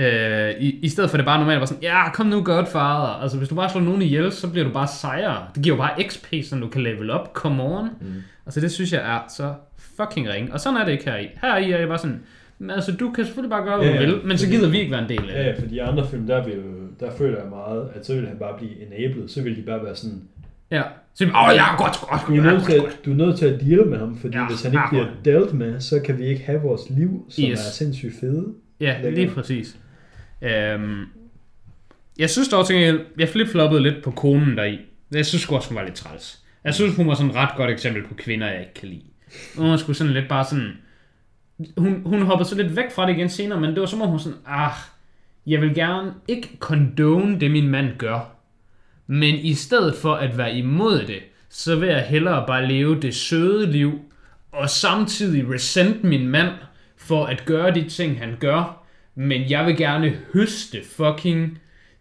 Øh, 0.00 0.50
i, 0.60 0.78
I 0.82 0.88
stedet 0.88 1.10
for 1.10 1.16
det 1.16 1.26
bare 1.26 1.38
normalt 1.38 1.60
var 1.60 1.66
sådan, 1.66 1.82
ja, 1.82 2.10
kom 2.10 2.26
nu 2.26 2.42
Godfather. 2.42 3.20
Altså, 3.22 3.36
hvis 3.38 3.48
du 3.48 3.54
bare 3.54 3.70
slår 3.70 3.80
nogen 3.80 4.02
ihjel, 4.02 4.32
så 4.32 4.50
bliver 4.50 4.66
du 4.66 4.72
bare 4.72 4.88
sejere. 5.00 5.46
Det 5.54 5.62
giver 5.62 5.76
jo 5.76 5.82
bare 5.82 6.02
XP, 6.08 6.26
så 6.44 6.56
du 6.56 6.68
kan 6.68 6.82
level 6.82 7.10
up. 7.10 7.32
Come 7.32 7.62
on. 7.62 7.84
Mm. 8.00 8.06
Altså, 8.46 8.60
det 8.60 8.70
synes 8.72 8.92
jeg 8.92 9.00
er 9.00 9.18
så 9.28 9.54
fucking 9.96 10.28
ring. 10.28 10.52
Og 10.52 10.60
sådan 10.60 10.80
er 10.80 10.84
det 10.84 10.92
ikke 10.92 11.04
her 11.04 11.16
i. 11.16 11.26
Her 11.42 11.56
i 11.56 11.70
er 11.72 11.78
jeg 11.78 11.88
bare 11.88 11.98
sådan, 11.98 12.20
men 12.58 12.70
altså, 12.70 12.92
du 12.92 13.10
kan 13.10 13.24
selvfølgelig 13.24 13.50
bare 13.50 13.64
gøre, 13.64 13.76
hvad 13.76 13.86
Ja, 13.88 14.06
du 14.06 14.06
vil, 14.16 14.20
men 14.26 14.38
så 14.38 14.48
gider 14.48 14.68
vi 14.70 14.78
ikke 14.78 14.90
være 14.92 15.02
en 15.02 15.08
del 15.08 15.30
af 15.30 15.44
det. 15.44 15.50
ja, 15.50 15.62
for 15.62 15.66
de 15.68 15.82
andre 15.82 16.06
film, 16.08 16.26
der, 16.26 16.44
vil, 16.44 16.54
der 17.00 17.10
føler 17.18 17.38
jeg 17.38 17.48
meget, 17.50 17.88
at 17.94 18.06
så 18.06 18.14
vil 18.14 18.26
han 18.28 18.36
bare 18.38 18.56
blive 18.58 18.70
enabled. 18.86 19.28
Så 19.28 19.42
vil 19.42 19.56
de 19.56 19.62
bare 19.62 19.84
være 19.84 19.96
sådan, 19.96 20.22
Ja. 20.70 20.82
Så, 21.14 21.24
åh, 21.24 21.48
oh, 21.48 21.54
ja, 21.54 21.76
godt, 21.76 21.96
godt, 22.10 22.20
du 22.28 22.34
er, 22.36 22.52
nødt 22.52 22.64
til, 22.64 22.72
at- 22.72 22.98
du 23.04 23.10
er 23.10 23.14
nødt 23.16 23.38
til 23.38 23.46
at 23.46 23.60
deal 23.60 23.86
med 23.86 23.98
ham, 23.98 24.18
fordi 24.18 24.36
Ja, 24.36 24.46
hvis 24.48 24.62
han 24.62 24.72
ikke 24.72 24.82
ja, 24.82 24.88
bliver 24.90 25.06
dealt 25.24 25.54
med, 25.54 25.80
så 25.80 26.00
kan 26.04 26.18
vi 26.18 26.24
ikke 26.26 26.42
have 26.42 26.60
vores 26.60 26.80
liv, 26.90 27.26
som 27.28 27.44
Yes. 27.44 27.58
er 27.68 27.70
sindssygt 27.72 28.12
fede. 28.20 28.46
Ja, 28.80 28.94
Lækker. 29.02 29.10
lige 29.18 29.30
præcis. 29.34 29.76
Øhm, 30.42 31.04
jeg 32.18 32.30
synes 32.30 32.48
dog, 32.48 32.72
at 32.72 33.00
jeg 33.18 33.28
flip-floppede 33.28 33.82
lidt 33.82 34.04
på 34.04 34.10
konen 34.10 34.56
deri. 34.56 34.78
Jeg 35.12 35.26
synes 35.26 35.42
sgu 35.42 35.56
også, 35.56 35.68
hun 35.68 35.76
var 35.76 35.84
lidt 35.84 35.94
træls. 35.94 36.40
Jeg 36.64 36.74
synes, 36.74 36.96
hun 36.96 37.08
var 37.08 37.14
sådan 37.14 37.30
et 37.30 37.36
ret 37.36 37.56
godt 37.56 37.70
eksempel 37.70 38.02
på 38.08 38.14
kvinder, 38.14 38.46
jeg 38.46 38.60
ikke 38.60 38.74
kan 38.74 38.88
lide. 38.88 39.02
Hun 39.56 39.70
var 39.70 39.76
sgu 39.76 39.92
sådan 39.92 40.12
lidt 40.12 40.28
bare 40.28 40.44
sådan... 40.44 40.72
Hun, 41.76 42.02
hun 42.04 42.22
hoppede 42.22 42.48
så 42.48 42.54
lidt 42.54 42.76
væk 42.76 42.92
fra 42.94 43.06
det 43.06 43.16
igen 43.16 43.28
senere, 43.28 43.60
men 43.60 43.70
det 43.70 43.80
var 43.80 43.86
som 43.86 44.02
om 44.02 44.08
hun 44.08 44.18
sådan, 44.18 44.38
ah, 44.46 44.72
jeg 45.46 45.60
vil 45.60 45.74
gerne 45.74 46.14
ikke 46.28 46.56
condone 46.58 47.40
det, 47.40 47.50
min 47.50 47.68
mand 47.68 47.98
gør. 47.98 48.36
Men 49.06 49.34
i 49.34 49.54
stedet 49.54 49.94
for 49.94 50.14
at 50.14 50.38
være 50.38 50.56
imod 50.56 50.98
det, 51.06 51.18
så 51.48 51.76
vil 51.76 51.88
jeg 51.88 52.02
hellere 52.02 52.46
bare 52.46 52.66
leve 52.66 53.00
det 53.00 53.14
søde 53.14 53.72
liv, 53.72 54.00
og 54.52 54.70
samtidig 54.70 55.50
resent 55.54 56.04
min 56.04 56.28
mand 56.28 56.52
for 56.96 57.24
at 57.24 57.44
gøre 57.44 57.74
de 57.74 57.88
ting, 57.88 58.18
han 58.18 58.36
gør. 58.40 58.79
Men 59.14 59.50
jeg 59.50 59.66
vil 59.66 59.76
gerne 59.76 60.18
høste 60.32 60.78
fucking 60.84 61.58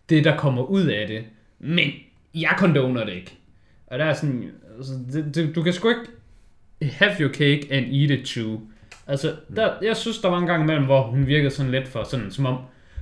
det, 0.10 0.24
der 0.24 0.38
kommer 0.38 0.64
ud 0.64 0.86
af 0.86 1.08
det. 1.08 1.24
Men 1.60 1.90
jeg 2.36 2.56
condoner 2.58 3.06
det 3.06 3.14
ikke. 3.14 3.38
Og 3.88 4.00
der 4.00 4.06
er 4.06 4.14
sådan, 4.14 4.52
altså, 4.78 4.94
det, 5.14 5.36
det, 5.36 5.56
du 5.56 5.64
kan 5.64 5.74
sgu 5.74 5.90
ikke 5.90 6.92
have 6.94 7.12
your 7.20 7.34
cake 7.34 7.68
and 7.72 7.86
eat 7.86 8.20
it 8.20 8.26
too. 8.26 8.62
Altså, 9.08 9.36
der, 9.56 9.74
jeg 9.82 9.98
synes, 9.98 10.20
der 10.20 10.30
var 10.30 10.38
en 10.38 10.46
gang 10.46 10.64
imellem, 10.64 10.86
hvor 10.86 11.02
hun 11.02 11.28
virkede 11.28 11.52
sådan 11.52 11.72
lidt 11.72 11.88
for 11.88 12.04
sådan, 12.04 12.32
som 12.32 12.46
om, 12.46 12.58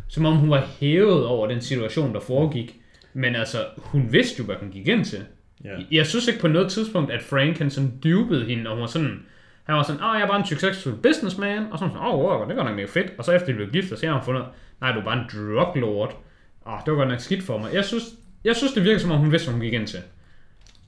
som 0.08 0.26
om 0.26 0.36
hun 0.36 0.50
var 0.50 0.68
hævet 0.80 1.26
over 1.26 1.48
den 1.48 1.62
situation, 1.62 2.14
der 2.14 2.20
foregik. 2.20 2.80
Men 3.14 3.36
altså, 3.36 3.66
hun 3.78 4.08
vidste 4.12 4.40
jo, 4.40 4.46
hvad 4.46 4.56
hun 4.56 4.72
gik 4.72 4.88
ind 4.88 5.06
til. 5.06 5.20
Ja. 5.64 5.70
Jeg 5.92 6.08
synes 6.08 6.28
ikke 6.28 6.40
på 6.40 6.48
noget 6.48 6.72
tidspunkt, 6.72 7.12
at 7.12 7.22
Frank 7.22 7.58
han 7.58 7.70
sådan 7.70 7.94
dybede 8.04 8.46
hende, 8.46 8.70
og 8.70 8.76
hun 8.76 8.82
var 8.82 8.88
sådan, 8.88 9.26
han 9.68 9.76
var 9.76 9.84
sådan, 9.84 10.02
åh, 10.02 10.16
jeg 10.16 10.22
er 10.24 10.28
bare 10.28 10.40
en 10.40 10.46
successful 10.46 10.94
businessman, 11.04 11.64
og 11.72 11.80
så 11.80 11.86
sådan, 11.86 11.98
åh, 12.08 12.20
wow, 12.20 12.48
det 12.48 12.56
går 12.56 12.64
nok 12.64 12.76
mega 12.76 12.88
fedt, 12.88 13.14
og 13.18 13.26
så 13.26 13.32
efter 13.32 13.48
de 13.48 13.54
blev 13.54 13.70
gift, 13.72 14.00
så 14.00 14.06
har 14.08 14.14
hun 14.14 14.24
fundet, 14.26 14.46
nej, 14.82 14.92
du 14.92 15.00
er 15.00 15.04
bare 15.04 15.18
en 15.20 15.26
drug 15.34 15.76
lord. 15.76 16.24
Åh, 16.68 16.74
det 16.86 16.92
var 16.92 16.98
godt 16.98 17.10
nok 17.10 17.20
skidt 17.20 17.44
for 17.44 17.58
mig. 17.58 17.74
Jeg 17.74 17.86
synes, 17.86 18.04
jeg 18.44 18.56
synes 18.56 18.74
det 18.74 18.84
virker 18.84 19.00
som 19.00 19.12
om, 19.12 19.20
hun 19.20 19.32
vidste, 19.32 19.46
hvad 19.46 19.54
hun 19.54 19.62
gik 19.62 19.74
ind 19.74 19.88
til. 19.88 20.00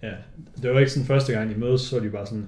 Ja, 0.03 0.11
det 0.61 0.71
var 0.71 0.79
ikke 0.79 0.91
sådan 0.91 1.07
første 1.07 1.33
gang, 1.33 1.49
de 1.55 1.59
mødes, 1.59 1.81
så 1.81 1.95
var 1.95 2.03
de 2.03 2.09
bare 2.09 2.25
sådan, 2.25 2.47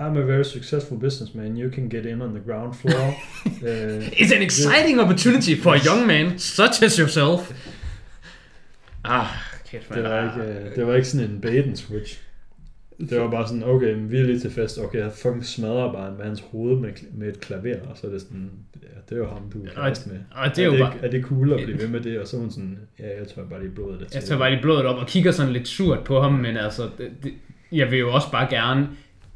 I'm 0.00 0.18
a 0.18 0.20
very 0.20 0.42
successful 0.42 0.98
businessman, 0.98 1.56
you 1.56 1.72
can 1.72 1.88
get 1.88 2.06
in 2.06 2.22
on 2.22 2.34
the 2.34 2.52
ground 2.52 2.74
floor. 2.74 3.06
uh, 3.46 4.08
It's 4.20 4.34
an 4.36 4.42
exciting 4.42 5.00
opportunity 5.00 5.54
for 5.62 5.72
a 5.72 5.78
young 5.88 6.06
man, 6.06 6.38
such 6.38 6.82
as 6.82 6.96
yourself. 6.96 7.52
Ah, 9.04 9.26
kæft, 9.70 9.94
det, 9.94 10.02
var 10.02 10.22
ikke, 10.22 10.60
uh, 10.70 10.76
det 10.76 10.86
var 10.86 10.94
ikke 10.94 11.08
sådan 11.08 11.30
en 11.30 11.40
bait 11.40 11.64
and 11.66 11.76
switch. 11.76 12.20
Det 13.10 13.20
var 13.20 13.30
bare 13.30 13.48
sådan, 13.48 13.62
okay, 13.64 13.94
men 13.94 14.10
vi 14.10 14.18
er 14.18 14.22
lige 14.22 14.38
til 14.38 14.50
fest, 14.50 14.78
okay, 14.78 14.98
jeg 14.98 15.12
fucking 15.12 15.44
smadrer 15.44 15.92
bare 15.92 16.08
en 16.12 16.18
mands 16.18 16.40
hoved 16.40 16.76
med, 16.80 16.90
med 17.14 17.28
et 17.28 17.40
klaver, 17.40 17.76
og 17.90 17.96
så 17.96 18.06
er 18.06 18.10
det 18.10 18.20
sådan, 18.20 18.50
ja, 18.82 18.88
det 19.08 19.14
er 19.14 19.16
jo 19.16 19.28
ham, 19.28 19.42
du 19.52 19.58
er 19.58 19.62
med. 19.62 19.70
og 20.30 20.56
det 20.56 20.62
er 20.62 20.66
jo 20.66 20.72
det, 20.72 20.80
bare- 20.80 20.94
Er 21.02 21.10
det 21.10 21.24
cool 21.24 21.52
at 21.52 21.60
blive 21.64 21.78
ved 21.78 21.88
med 21.88 22.00
det? 22.00 22.20
Og 22.20 22.26
så 22.28 22.36
er 22.36 22.40
hun 22.40 22.50
sådan, 22.50 22.78
ja, 22.98 23.18
jeg 23.18 23.28
tror 23.28 23.42
bare 23.42 23.60
lige 23.60 23.70
blodet 23.74 23.94
er 24.02 24.04
til. 24.04 24.14
Jeg 24.14 24.24
tager 24.24 24.38
bare 24.38 24.50
lige 24.50 24.62
blodet 24.62 24.86
op 24.86 24.96
og 24.98 25.06
kigger 25.06 25.30
sådan 25.30 25.52
lidt 25.52 25.68
surt 25.68 25.98
på 26.04 26.20
ham, 26.20 26.32
men 26.32 26.56
altså, 26.56 26.82
det, 26.98 27.10
det, 27.22 27.32
jeg 27.72 27.90
vil 27.90 27.98
jo 27.98 28.12
også 28.12 28.30
bare 28.30 28.46
gerne 28.50 28.88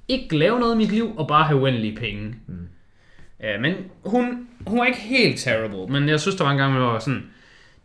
ikke 0.09 0.37
lave 0.39 0.61
noget 0.61 0.75
i 0.75 0.79
mit 0.79 0.93
liv, 0.93 1.13
og 1.17 1.29
bare 1.29 1.45
have 1.45 1.61
uendelige 1.61 1.97
penge. 1.97 2.35
Mm. 2.47 2.55
Ja, 3.41 3.61
men 3.61 3.75
hun, 4.05 4.47
hun 4.67 4.79
er 4.79 4.85
ikke 4.85 4.99
helt 5.01 5.39
terrible, 5.39 5.93
men 6.01 6.09
jeg 6.09 6.21
synes, 6.21 6.37
der 6.37 6.45
var 6.45 6.51
en 6.51 6.59
gang, 6.59 6.73
hvor 6.73 6.83
jeg 6.83 6.93
var 6.93 6.99
sådan, 6.99 7.23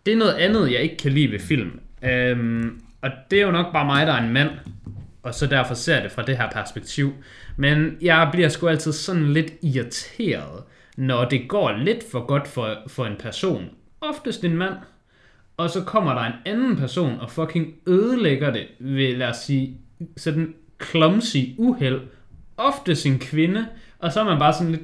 det 0.06 0.14
er 0.14 0.18
noget 0.18 0.34
andet, 0.34 0.72
jeg 0.72 0.80
ikke 0.82 0.98
kan 0.98 1.12
lide 1.12 1.32
ved 1.32 1.40
film. 1.40 1.80
Øhm, 2.04 2.82
og 3.02 3.10
det 3.32 3.42
er 3.42 3.46
jo 3.46 3.52
nok 3.52 3.74
bare 3.74 3.86
mig, 3.86 4.08
der 4.08 4.14
er 4.14 4.24
en 4.28 4.34
mand, 4.34 4.50
og 5.24 5.34
så 5.34 5.48
derfor 5.48 5.74
ser 5.74 5.94
jeg 5.94 6.04
det 6.04 6.12
fra 6.12 6.22
det 6.22 6.38
her 6.38 6.50
perspektiv. 6.52 7.14
Men 7.58 7.98
jeg 8.02 8.30
bliver 8.32 8.50
sgu 8.50 8.68
altid 8.68 8.92
sådan 8.92 9.34
lidt 9.34 9.54
irriteret, 9.62 10.64
når 10.98 11.26
det 11.26 11.50
går 11.50 11.72
lidt 11.72 12.04
for 12.12 12.26
godt 12.26 12.48
for, 12.48 12.76
for 12.88 13.06
en 13.06 13.16
person. 13.20 13.70
Oftest 14.02 14.44
en 14.44 14.58
mand, 14.58 14.74
og 15.58 15.70
så 15.70 15.84
kommer 15.84 16.14
der 16.14 16.22
en 16.22 16.34
anden 16.46 16.76
person 16.76 17.20
og 17.20 17.32
fucking 17.32 17.74
ødelægger 17.88 18.54
det 18.54 18.68
ved, 18.80 19.16
lad 19.16 19.28
os 19.28 19.38
sige, 19.38 19.78
sådan 20.18 20.54
clumsy 20.84 21.38
uheld. 21.58 22.02
Ofte 22.58 22.96
sin 22.96 23.20
kvinde, 23.20 23.68
og 24.00 24.12
så 24.12 24.20
er 24.20 24.24
man 24.24 24.40
bare 24.40 24.54
sådan 24.54 24.72
lidt, 24.72 24.82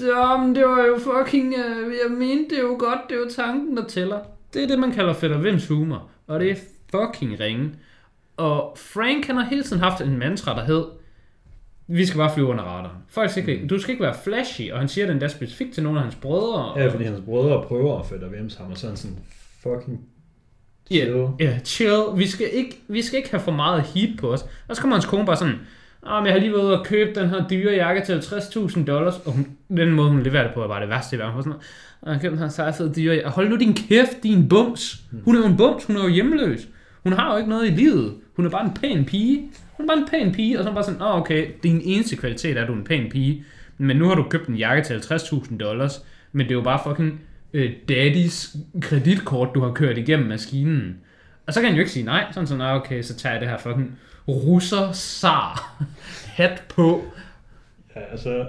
jamen 0.00 0.54
det 0.54 0.64
var 0.64 0.84
jo 0.84 0.98
fucking, 0.98 1.54
øh, 1.54 1.94
jeg 2.04 2.18
mente 2.18 2.50
det 2.50 2.58
er 2.58 2.62
jo 2.62 2.76
godt, 2.78 3.00
det 3.08 3.14
er 3.14 3.20
jo 3.20 3.30
tanken, 3.30 3.76
der 3.76 3.86
tæller. 3.86 4.18
Det 4.54 4.62
er 4.62 4.66
det, 4.66 4.78
man 4.78 4.92
kalder 4.92 5.12
Fætter 5.12 5.66
humor, 5.68 6.10
og 6.26 6.40
det 6.40 6.50
er 6.50 6.56
fucking 6.90 7.40
ringe. 7.40 7.72
Og 8.36 8.76
Frank, 8.78 9.26
han 9.26 9.36
har 9.36 9.44
hele 9.44 9.62
tiden 9.62 9.82
haft 9.82 10.00
en 10.00 10.18
mantra, 10.18 10.54
der 10.60 10.64
hed, 10.64 10.84
vi 11.88 12.06
skal 12.06 12.18
bare 12.18 12.34
flyve 12.34 12.46
under 12.46 12.64
radaren. 12.64 12.96
Folk 13.08 13.30
skal 13.30 13.48
ikke, 13.48 13.66
du 13.66 13.78
skal 13.78 13.92
ikke 13.92 14.04
være 14.04 14.14
flashy, 14.24 14.70
og 14.72 14.78
han 14.78 14.88
siger 14.88 15.06
den 15.06 15.20
der 15.20 15.28
specifikt 15.28 15.74
til 15.74 15.82
nogle 15.82 15.98
af 15.98 16.02
hans 16.04 16.14
brødre. 16.14 16.64
Og, 16.64 16.78
Ja, 16.80 16.88
fordi 16.88 17.04
hans 17.04 17.20
brødre 17.24 17.62
prøver 17.62 17.98
at 18.00 18.06
fætte 18.06 18.26
Vims 18.30 18.54
ham, 18.54 18.70
og 18.70 18.76
så 18.78 18.86
er 18.86 18.90
han 18.90 18.96
sådan, 18.96 19.16
fucking 19.62 20.00
Ja, 20.90 20.96
chill. 20.96 21.26
ja, 21.40 21.58
chill. 21.64 22.02
Vi 22.16 22.26
skal, 22.26 22.46
ikke, 22.52 22.78
vi 22.88 23.02
skal 23.02 23.16
ikke 23.16 23.30
have 23.30 23.40
for 23.40 23.52
meget 23.52 23.82
heat 23.82 24.10
på 24.18 24.32
os. 24.32 24.44
Og 24.68 24.76
så 24.76 24.82
kommer 24.82 24.96
hans 24.96 25.06
kone 25.06 25.26
bare 25.26 25.36
sådan, 25.36 25.54
ah, 26.06 26.22
men 26.22 26.26
jeg 26.26 26.34
har 26.34 26.40
lige 26.40 26.52
været 26.52 26.62
ude 26.64 26.80
og 26.80 26.86
købe 26.86 27.20
den 27.20 27.28
her 27.28 27.48
dyre 27.48 27.74
jakke 27.74 28.02
til 28.04 28.12
50.000 28.12 28.84
dollars. 28.84 29.14
Og 29.24 29.32
hun, 29.32 29.46
den 29.76 29.92
måde, 29.92 30.10
hun 30.10 30.22
leverer 30.22 30.42
det 30.42 30.54
på, 30.54 30.66
var 30.66 30.80
det 30.80 30.88
værste 30.88 31.16
i 31.16 31.18
verden. 31.18 31.34
Hun 31.34 31.42
sådan, 31.42 31.58
"Ah, 32.02 32.06
jeg 32.06 32.14
har 32.14 32.20
købt 32.20 32.30
den 32.32 32.38
her 32.38 32.48
sejfede 32.48 32.92
dyre 32.96 33.14
jakke. 33.14 33.30
Hold 33.30 33.48
nu 33.48 33.56
din 33.56 33.74
kæft, 33.74 34.22
din 34.22 34.48
bums. 34.48 35.02
Hun 35.24 35.36
er 35.36 35.40
jo 35.40 35.46
en 35.46 35.56
bums, 35.56 35.84
hun 35.84 35.96
er 35.96 36.02
jo 36.02 36.08
hjemløs. 36.08 36.68
Hun 37.06 37.12
har 37.12 37.32
jo 37.32 37.36
ikke 37.38 37.50
noget 37.50 37.66
i 37.66 37.70
livet. 37.70 38.14
Hun 38.36 38.46
er 38.46 38.50
bare 38.50 38.64
en 38.64 38.74
pæn 38.74 39.04
pige. 39.04 39.50
Hun 39.76 39.84
er 39.84 39.94
bare 39.94 39.98
en 39.98 40.08
pæn 40.10 40.34
pige, 40.34 40.58
og 40.58 40.64
så 40.64 40.68
er 40.68 40.72
hun 40.72 40.74
bare 40.74 40.84
sådan, 40.84 41.02
åh 41.02 41.08
oh, 41.14 41.20
okay, 41.20 41.46
din 41.62 41.80
eneste 41.84 42.16
kvalitet 42.16 42.56
er, 42.56 42.62
at 42.62 42.68
du 42.68 42.72
er 42.72 42.76
en 42.76 42.84
pæn 42.84 43.10
pige. 43.10 43.44
Men 43.78 43.96
nu 43.96 44.08
har 44.08 44.14
du 44.14 44.22
købt 44.30 44.48
en 44.48 44.54
jakke 44.54 44.82
til 44.82 44.94
50.000 44.94 45.56
dollars, 45.56 46.04
men 46.32 46.46
det 46.46 46.50
er 46.50 46.54
jo 46.54 46.62
bare 46.62 46.80
fucking 46.84 47.20
øh, 47.52 47.72
daddys 47.88 48.56
kreditkort, 48.80 49.48
du 49.54 49.60
har 49.60 49.72
kørt 49.72 49.98
igennem 49.98 50.28
maskinen. 50.28 50.96
Og 51.46 51.54
så 51.54 51.60
kan 51.60 51.68
han 51.68 51.76
jo 51.76 51.80
ikke 51.80 51.92
sige 51.92 52.04
nej. 52.04 52.24
Sådan 52.32 52.46
sådan, 52.46 52.60
"Ah, 52.60 52.76
okay, 52.80 53.02
så 53.02 53.14
tager 53.16 53.32
jeg 53.32 53.40
det 53.40 53.48
her 53.48 53.58
fucking 53.58 53.98
russer 54.28 54.92
sar 54.92 55.82
hat 56.26 56.62
på. 56.68 57.04
Ja, 57.96 58.00
altså, 58.00 58.46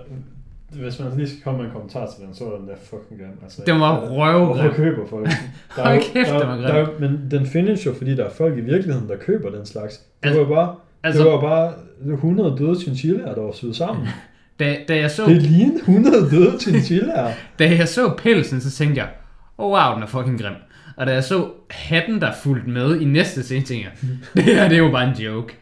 hvis 0.71 0.99
man 0.99 1.07
lige 1.17 1.27
skal 1.29 1.41
komme 1.41 1.57
med 1.57 1.65
en 1.65 1.71
kommentar 1.71 2.05
til 2.15 2.25
den, 2.25 2.35
så 2.35 2.43
var 2.43 2.57
den 2.57 2.67
der 2.67 2.75
fucking 2.83 3.19
grim. 3.19 3.39
Altså, 3.43 3.61
Den 3.65 3.79
var 3.79 3.99
røvgrim. 4.09 4.45
Hvorfor 4.61 4.75
køber 4.75 5.07
folk? 5.07 5.29
Der 5.75 5.83
er 5.83 5.93
jo- 5.93 6.01
kæft, 6.13 6.29
der, 6.29 6.39
den 6.39 6.47
var 6.47 6.55
grim. 6.55 6.63
der, 6.63 6.73
er 6.73 6.99
Men 6.99 7.27
den 7.31 7.45
findes 7.45 7.85
jo, 7.85 7.93
fordi 7.93 8.15
der 8.15 8.25
er 8.25 8.29
folk 8.29 8.57
i 8.57 8.61
virkeligheden, 8.61 9.09
der 9.09 9.15
køber 9.17 9.49
den 9.49 9.65
slags. 9.65 9.97
Det 9.97 10.03
Altså- 10.29 10.43
var 10.43 10.55
bare, 10.55 10.75
Altså, 11.03 11.23
det 11.23 11.31
var 11.31 11.41
bare 11.41 11.73
100 12.13 12.55
døde 12.59 12.81
chinchillaer, 12.81 13.35
der 13.35 13.41
var 13.41 13.51
syet 13.51 13.75
sammen. 13.75 14.07
Da, 14.59 14.77
da 14.87 14.95
jeg 14.97 15.11
så, 15.11 15.25
Det 15.25 15.41
lignede 15.41 15.79
100 15.79 16.29
døde 16.31 16.59
chinchillaer. 16.59 17.31
da 17.59 17.69
jeg 17.75 17.87
så 17.87 18.13
pelsen, 18.17 18.61
så 18.61 18.71
tænkte 18.71 19.01
jeg, 19.01 19.09
oh 19.57 19.71
wow, 19.71 19.93
den 19.95 20.03
er 20.03 20.07
fucking 20.07 20.41
grim. 20.41 20.53
Og 20.97 21.07
da 21.07 21.11
jeg 21.13 21.23
så 21.23 21.47
hatten, 21.69 22.21
der 22.21 22.31
fulgte 22.43 22.69
med 22.69 22.99
i 23.01 23.05
næste 23.05 23.43
scene, 23.43 23.65
tænkte 23.65 23.89
jeg, 23.89 24.09
det 24.35 24.43
her 24.43 24.69
det 24.69 24.77
er 24.77 24.83
jo 24.83 24.91
bare 24.91 25.09
en 25.09 25.15
joke. 25.15 25.53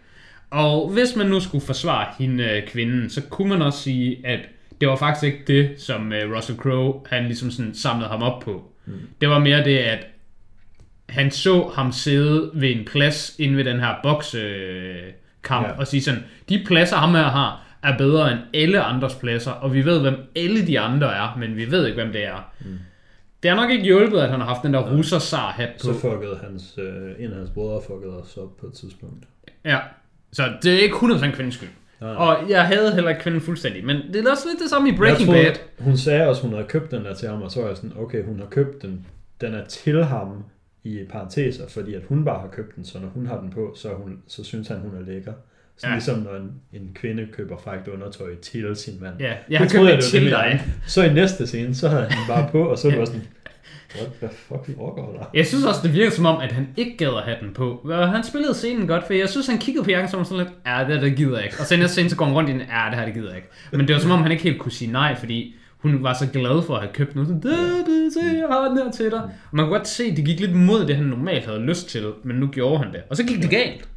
Og 0.49 0.89
hvis 0.89 1.15
man 1.15 1.25
nu 1.27 1.39
skulle 1.39 1.65
forsvare 1.65 2.07
hende 2.19 2.43
øh, 2.43 2.67
kvinden, 2.67 3.09
så 3.09 3.21
kunne 3.29 3.49
man 3.49 3.61
også 3.61 3.79
sige, 3.79 4.27
at 4.27 4.39
det 4.85 4.89
var 4.91 4.95
faktisk 4.97 5.23
ikke 5.23 5.43
det, 5.47 5.81
som 5.81 6.13
øh, 6.13 6.35
Russell 6.37 6.59
Crowe, 6.59 7.01
han 7.09 7.25
ligesom 7.25 7.51
sådan 7.51 7.73
samlede 7.75 8.09
ham 8.09 8.21
op 8.23 8.41
på. 8.41 8.71
Mm. 8.85 8.93
Det 9.21 9.29
var 9.29 9.39
mere 9.39 9.63
det, 9.63 9.77
at 9.77 10.07
han 11.09 11.31
så 11.31 11.71
ham 11.75 11.91
sidde 11.91 12.51
ved 12.53 12.71
en 12.71 12.85
plads 12.85 13.35
inde 13.39 13.57
ved 13.57 13.63
den 13.63 13.79
her 13.79 13.95
boksekamp, 14.03 15.67
Ja. 15.67 15.71
og 15.77 15.87
sige 15.87 16.01
sådan, 16.01 16.23
de 16.49 16.63
pladser 16.67 16.95
ham 16.97 17.15
her 17.15 17.23
har, 17.23 17.61
er 17.83 17.97
bedre 17.97 18.31
end 18.31 18.39
alle 18.53 18.81
andres 18.81 19.15
pladser, 19.15 19.51
og 19.51 19.73
vi 19.73 19.85
ved, 19.85 20.01
hvem 20.01 20.15
alle 20.35 20.67
de 20.67 20.79
andre 20.79 21.15
er, 21.15 21.35
men 21.39 21.55
vi 21.57 21.71
ved 21.71 21.85
ikke, 21.85 22.01
hvem 22.01 22.11
det 22.13 22.25
er. 22.25 22.51
Mm. 22.59 22.65
Det 23.43 23.51
har 23.51 23.55
nok 23.61 23.69
ikke 23.71 23.83
hjulpet, 23.83 24.17
at 24.19 24.29
han 24.29 24.39
har 24.39 24.47
haft 24.47 24.63
den 24.63 24.73
der 24.73 24.91
russer 24.97 25.19
sar 25.19 25.51
hat 25.51 25.69
på. 25.69 25.79
Så 25.79 25.93
fuckede 25.93 26.39
hans, 26.43 26.77
øh, 26.77 27.25
en 27.25 27.31
af 27.31 27.37
hans 27.37 27.49
brødre 27.49 27.81
fuckede 27.87 28.21
os 28.21 28.37
op 28.37 28.57
på 28.57 28.65
et 28.67 28.73
tidspunkt. 28.73 29.25
Ja, 29.65 29.77
så 30.31 30.43
det 30.63 30.73
er 30.73 30.79
ikke 30.79 30.95
100% 30.95 31.31
kvindens 31.35 31.55
skyld. 31.55 31.69
Nej. 32.05 32.15
Og 32.15 32.49
jeg 32.49 32.65
havde 32.67 32.93
heller 32.93 33.09
ikke 33.09 33.21
kvinden 33.21 33.41
fuldstændig, 33.41 33.85
men 33.85 33.95
det 34.13 34.25
er 34.25 34.31
også 34.31 34.47
lidt 34.51 34.61
det 34.61 34.69
samme 34.69 34.89
i 34.89 34.95
Breaking 34.97 35.35
jeg 35.35 35.53
Bad. 35.77 35.85
Hun 35.85 35.97
sagde 35.97 36.27
også, 36.27 36.41
hun 36.41 36.51
havde 36.53 36.65
købt 36.67 36.91
den 36.91 37.05
der 37.05 37.13
til 37.13 37.27
ham, 37.29 37.41
og 37.41 37.51
så 37.51 37.61
var 37.61 37.67
jeg 37.67 37.77
sådan, 37.77 37.93
okay, 37.99 38.23
hun 38.25 38.39
har 38.39 38.45
købt 38.45 38.81
den. 38.81 39.05
Den 39.41 39.53
er 39.53 39.65
til 39.65 40.03
ham 40.03 40.43
i 40.83 40.99
parenteser, 41.09 41.67
fordi 41.69 41.93
at 41.93 42.01
hun 42.09 42.25
bare 42.25 42.39
har 42.41 42.47
købt 42.47 42.75
den, 42.75 42.85
så 42.85 42.99
når 42.99 43.07
hun 43.07 43.25
har 43.25 43.39
den 43.39 43.49
på, 43.49 43.73
så, 43.75 43.89
hun, 43.89 44.17
så 44.27 44.43
synes 44.43 44.67
han, 44.67 44.77
hun 44.77 44.91
er 45.01 45.05
lækker. 45.11 45.33
Så 45.77 45.87
Ja. 45.87 45.89
ja. 45.89 45.95
ligesom 45.95 46.19
når 46.19 46.35
en, 46.35 46.51
en 46.81 46.91
kvinde 46.95 47.27
køber 47.33 47.57
frækt 47.57 47.87
undertøj 47.87 48.35
til 48.35 48.75
sin 48.75 48.93
mand. 49.01 49.13
Ja, 49.19 49.33
jeg 49.49 49.59
har 49.59 49.65
Det 49.65 49.73
troede 49.75 49.91
købt 49.91 49.95
det 49.95 50.03
det 50.03 50.11
til 50.11 50.21
det, 50.23 50.31
dig. 50.31 50.61
Så 50.87 51.03
i 51.03 51.13
næste 51.13 51.47
scene, 51.47 51.75
så 51.75 51.87
havde 51.89 52.03
han 52.03 52.35
bare 52.35 52.49
på, 52.51 52.63
og 52.63 52.77
så 52.77 52.95
var 52.95 53.05
sådan, 53.05 53.21
what 53.97 54.11
the 54.19 54.29
fuck 54.29 54.77
foregår 54.77 55.17
der? 55.19 55.25
Jeg 55.33 55.45
synes 55.45 55.65
også, 55.65 55.79
det 55.83 55.93
virker 55.93 56.11
som 56.11 56.25
om, 56.25 56.41
at 56.41 56.51
han 56.51 56.67
ikke 56.77 56.97
gad 56.97 57.07
at 57.07 57.23
have 57.23 57.37
den 57.41 57.53
på. 57.53 57.81
Og 57.83 58.09
han 58.09 58.23
spillede 58.23 58.53
scenen 58.53 58.87
godt, 58.87 59.03
for 59.07 59.13
jeg 59.13 59.29
synes, 59.29 59.47
han 59.47 59.57
kiggede 59.57 59.83
på 59.83 59.89
jakken 59.89 60.09
som 60.11 60.25
sådan 60.25 60.37
lidt, 60.37 60.53
ja, 60.65 60.79
det, 60.79 60.87
her, 60.87 60.99
det 60.99 61.15
gider 61.15 61.35
jeg 61.35 61.45
ikke. 61.45 61.57
Og 61.59 61.65
så 61.65 61.77
næste 61.77 61.93
scene, 61.93 62.09
så 62.09 62.15
går 62.15 62.25
han 62.25 62.33
rundt 62.33 62.49
i 62.49 62.53
den, 62.53 62.61
ja, 62.61 62.85
det 62.89 62.99
her, 62.99 63.05
det 63.05 63.13
gider 63.13 63.27
jeg 63.27 63.35
ikke. 63.35 63.49
Men 63.71 63.87
det 63.87 63.93
var 63.93 63.99
som 63.99 64.11
om, 64.11 64.21
han 64.21 64.31
ikke 64.31 64.43
helt 64.43 64.59
kunne 64.59 64.71
sige 64.71 64.91
nej, 64.91 65.15
fordi 65.15 65.55
hun 65.77 66.03
var 66.03 66.13
så 66.13 66.27
glad 66.27 66.63
for 66.63 66.75
at 66.75 66.81
have 66.81 66.93
købt 66.93 67.15
noget. 67.15 67.27
Sådan, 67.27 67.41
det, 67.41 68.13
se, 68.13 68.19
jeg 68.19 68.47
har 68.47 68.67
den 68.67 68.77
her 68.77 68.91
til 68.91 69.11
dig. 69.11 69.21
Og 69.23 69.29
man 69.51 69.65
kunne 69.65 69.77
godt 69.77 69.87
se, 69.87 70.03
at 70.03 70.17
det 70.17 70.25
gik 70.25 70.39
lidt 70.39 70.55
mod 70.55 70.87
det, 70.87 70.95
han 70.95 71.05
normalt 71.05 71.45
havde 71.45 71.59
lyst 71.59 71.89
til, 71.89 72.13
men 72.23 72.35
nu 72.35 72.47
gjorde 72.47 72.83
han 72.83 72.93
det. 72.93 73.01
Og 73.09 73.17
så 73.17 73.23
gik 73.23 73.41
det 73.41 73.49
galt. 73.49 73.89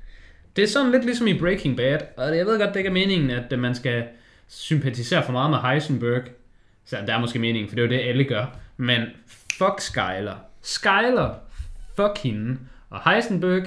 Det 0.57 0.65
er 0.65 0.69
sådan 0.69 0.93
lidt 0.93 1.05
ligesom 1.05 1.27
i 1.27 1.39
Breaking 1.39 1.77
Bad, 1.77 1.99
og 2.17 2.37
jeg 2.37 2.47
ved 2.47 2.59
godt, 2.59 2.71
det 2.71 2.77
ikke 2.77 2.89
er 2.89 2.93
meningen, 2.93 3.31
at 3.31 3.53
øh, 3.53 3.59
man 3.59 3.75
skal 3.75 4.05
sympatisere 4.49 5.23
for 5.23 5.33
meget 5.33 5.51
med 5.51 5.59
Heisenberg. 5.59 6.23
Så 6.85 6.97
det 7.01 7.11
er 7.11 7.21
måske 7.21 7.39
meningen, 7.39 7.69
for 7.69 7.77
det 7.77 7.83
er 7.83 7.87
jo 7.87 7.93
det, 7.93 8.09
alle 8.09 8.25
gør. 8.25 8.59
Men 8.77 9.01
fuck 9.59 9.81
Skyler. 9.81 10.37
Skyler, 10.63 11.35
fuck 11.97 12.19
hende. 12.23 12.59
Og 12.91 13.11
Heisenberg, 13.13 13.67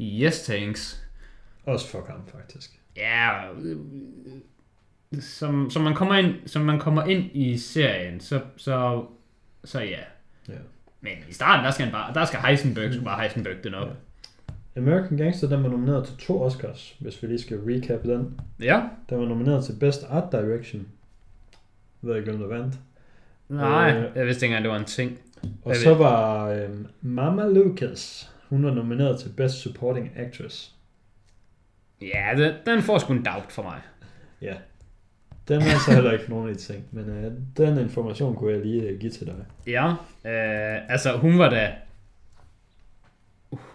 yes 0.00 0.42
thanks. 0.42 1.02
Også 1.66 1.88
fuck 1.88 2.06
ham, 2.06 2.20
faktisk. 2.32 2.70
Ja, 2.96 3.30
som, 5.20 5.70
som, 5.70 5.82
man 5.82 5.94
kommer 5.94 6.14
ind, 6.14 6.34
som 6.46 6.62
man 6.62 6.78
kommer 6.78 7.04
ind 7.04 7.24
i 7.34 7.58
serien, 7.58 8.20
så, 8.20 8.40
så, 8.56 9.04
så 9.64 9.80
ja. 9.80 9.98
Ja. 10.48 10.54
Men 11.00 11.12
i 11.28 11.32
starten, 11.32 11.64
der 11.64 11.70
skal, 11.70 11.84
han 11.84 11.92
bare, 11.92 12.14
der 12.14 12.24
skal 12.24 12.38
Heisenberg, 12.40 12.92
skal 12.92 13.04
bare 13.04 13.20
Heisenberg 13.20 13.64
den 13.64 13.74
op. 13.74 13.88
American 14.76 15.16
Gangster, 15.16 15.48
den 15.48 15.62
var 15.62 15.68
nomineret 15.68 16.06
til 16.06 16.16
to 16.16 16.42
Oscars, 16.42 16.96
hvis 17.00 17.22
vi 17.22 17.28
lige 17.28 17.38
skal 17.38 17.58
recap 17.66 18.02
den. 18.02 18.40
Ja. 18.62 18.82
Den 19.10 19.18
var 19.18 19.26
nomineret 19.26 19.64
til 19.64 19.72
Best 19.80 20.04
Art 20.10 20.32
Direction. 20.32 20.86
Jeg 22.02 22.10
ved 22.10 22.16
ikke, 22.16 22.30
hvem 22.30 22.40
der 22.40 22.48
vandt. 22.48 22.74
Nej, 23.48 23.96
Øh. 23.96 24.16
jeg 24.16 24.26
vidste 24.26 24.46
ikke 24.46 24.56
engang, 24.56 24.64
det 24.64 24.72
var 24.72 24.78
en 24.78 24.84
ting. 24.84 25.18
Og 25.64 25.76
så 25.76 25.94
var 25.94 26.48
øhm, 26.48 26.86
Mama 27.00 27.46
Lucas, 27.46 28.30
hun 28.48 28.64
var 28.64 28.74
nomineret 28.74 29.20
til 29.20 29.28
Best 29.36 29.54
Supporting 29.54 30.10
Actress. 30.16 30.74
Ja, 32.02 32.32
den, 32.36 32.54
den 32.66 32.82
får 32.82 32.98
sgu 32.98 33.12
en 33.12 33.24
doubt 33.24 33.52
for 33.52 33.62
mig. 33.62 33.80
Ja. 34.42 34.54
Den 35.48 35.62
er 35.62 35.78
så 35.86 35.94
heller 35.94 36.12
ikke 36.12 36.30
nogen 36.30 36.48
af 36.48 36.54
de 36.54 36.60
ting, 36.60 36.84
men 36.90 37.08
øh, 37.08 37.32
den 37.56 37.78
information 37.78 38.36
kunne 38.36 38.52
jeg 38.52 38.60
lige 38.60 38.82
øh, 38.82 39.00
give 39.00 39.12
til 39.12 39.26
dig. 39.26 39.34
Ja, 39.66 39.88
øh, 40.24 40.92
altså 40.92 41.16
hun 41.16 41.38
var 41.38 41.50
da... 41.50 41.72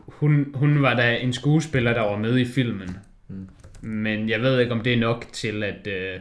Hun, 0.08 0.52
hun 0.54 0.82
var 0.82 0.94
da 0.94 1.18
en 1.18 1.34
skuespiller, 1.34 1.94
der 1.94 2.02
var 2.02 2.18
med 2.18 2.38
i 2.38 2.46
filmen. 2.46 2.98
Mm. 3.28 3.50
Men 3.82 4.30
jeg 4.30 4.42
ved 4.42 4.60
ikke, 4.60 4.72
om 4.72 4.82
det 4.82 4.94
er 4.94 5.00
nok 5.00 5.26
til 5.34 5.64
at 5.64 5.88
øh, 5.88 6.20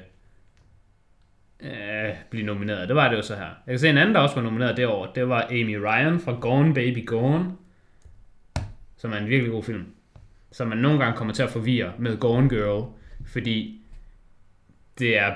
øh, 1.61 2.15
blive 2.31 2.47
nomineret. 2.47 2.89
Det 2.89 2.97
var 2.97 3.09
det 3.09 3.17
jo 3.17 3.23
så 3.23 3.35
her. 3.35 3.45
Jeg 3.45 3.73
kan 3.73 3.79
se 3.79 3.89
en 3.89 3.99
anden, 3.99 4.15
der 4.15 4.21
også 4.21 4.35
var 4.35 4.43
nomineret 4.43 4.77
det 4.77 4.87
år. 4.87 5.07
Det 5.07 5.29
var 5.29 5.43
Amy 5.51 5.77
Ryan 5.77 6.21
fra 6.21 6.33
Gone 6.41 6.75
Baby 6.75 7.07
Gone. 7.07 7.53
Som 8.97 9.13
er 9.13 9.17
en 9.17 9.29
virkelig 9.29 9.53
god 9.53 9.63
film. 9.63 9.87
Som 10.53 10.69
man 10.69 10.79
nogle 10.79 10.99
gange 10.99 11.17
kommer 11.17 11.35
til 11.35 11.43
at 11.43 11.51
forvirre 11.51 11.93
med 11.99 12.17
Gone 12.17 12.49
Girl. 12.49 12.93
Fordi 13.27 13.81
det 14.99 15.19
er 15.19 15.35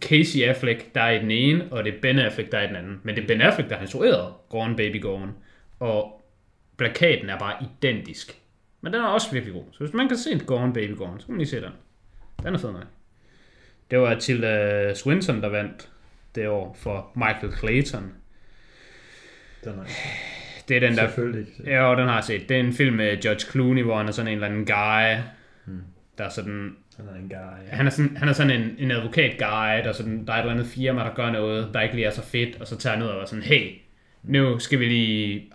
Casey 0.00 0.42
Affleck, 0.42 0.94
der 0.94 1.00
er 1.00 1.10
i 1.10 1.18
den 1.18 1.30
ene, 1.30 1.72
og 1.72 1.84
det 1.84 1.94
er 1.94 2.00
Ben 2.00 2.18
Affleck, 2.18 2.52
der 2.52 2.58
er 2.58 2.64
i 2.64 2.66
den 2.66 2.76
anden. 2.76 3.00
Men 3.02 3.16
det 3.16 3.22
er 3.22 3.26
Ben 3.26 3.40
Affleck, 3.40 3.70
der 3.70 3.76
har 3.76 3.82
instrueret 3.82 4.34
Gone 4.48 4.76
Baby 4.76 5.02
Gone. 5.02 5.32
Og 5.80 6.22
plakaten 6.76 7.30
er 7.30 7.38
bare 7.38 7.56
identisk. 7.62 8.38
Men 8.80 8.92
den 8.92 9.00
er 9.00 9.06
også 9.06 9.32
virkelig 9.32 9.54
god. 9.54 9.64
Så 9.72 9.78
hvis 9.78 9.94
man 9.94 10.08
kan 10.08 10.16
se 10.16 10.38
Gone 10.38 10.72
Baby 10.72 10.96
Gone, 10.96 11.20
så 11.20 11.26
kan 11.26 11.32
man 11.32 11.38
lige 11.38 11.48
se 11.48 11.60
den. 11.60 11.72
Den 12.42 12.54
er 12.54 12.58
fed 12.58 12.72
nok. 12.72 12.86
Det 13.90 13.98
var 13.98 14.14
Tilda 14.14 14.94
Swinton, 14.94 15.42
der 15.42 15.48
vandt 15.48 15.88
det 16.34 16.48
år 16.48 16.76
for 16.80 17.10
Michael 17.14 17.52
Clayton. 17.58 18.12
Den 19.64 19.78
er 19.78 19.84
Det 20.68 20.76
er 20.76 20.80
den 20.80 20.96
der... 20.96 21.06
selvfølgelig. 21.06 21.46
Ja, 21.66 21.82
og 21.82 21.96
den 21.96 22.06
har 22.08 22.14
jeg 22.14 22.24
set. 22.24 22.48
Det 22.48 22.56
er 22.56 22.60
en 22.60 22.72
film 22.72 22.96
med 22.96 23.22
George 23.22 23.40
Clooney, 23.40 23.82
hvor 23.82 23.96
han 23.96 24.08
er 24.08 24.12
sådan 24.12 24.28
en 24.28 24.34
eller 24.34 24.46
anden 24.46 24.66
guy, 24.66 25.22
Hmm. 25.64 25.82
der 26.18 26.24
er 26.24 26.28
sådan 26.28 26.76
Han 26.96 27.08
er 27.08 27.14
en 27.14 27.28
guy. 27.28 27.68
Han 27.70 27.86
er 27.86 27.90
sådan, 27.90 28.16
han 28.16 28.28
er 28.28 28.32
sådan 28.32 28.62
en, 28.62 28.74
en 28.78 28.90
advokat 28.90 29.38
guy, 29.38 29.84
der, 29.84 29.92
sådan, 29.92 30.26
der 30.26 30.32
er 30.32 30.36
et 30.36 30.40
eller 30.40 30.52
andet 30.52 30.66
firma, 30.66 31.00
der 31.04 31.14
gør 31.14 31.30
noget, 31.30 31.74
der 31.74 31.80
ikke 31.80 31.94
lige 31.94 32.06
er 32.06 32.10
så 32.10 32.22
fedt, 32.22 32.60
og 32.60 32.66
så 32.66 32.76
tager 32.76 32.94
han 32.96 33.02
ud 33.04 33.08
og 33.08 33.20
er 33.22 33.24
sådan, 33.26 33.42
hey, 33.42 33.70
nu 34.22 34.58
skal 34.58 34.80
vi 34.80 34.84
lige 34.84 35.52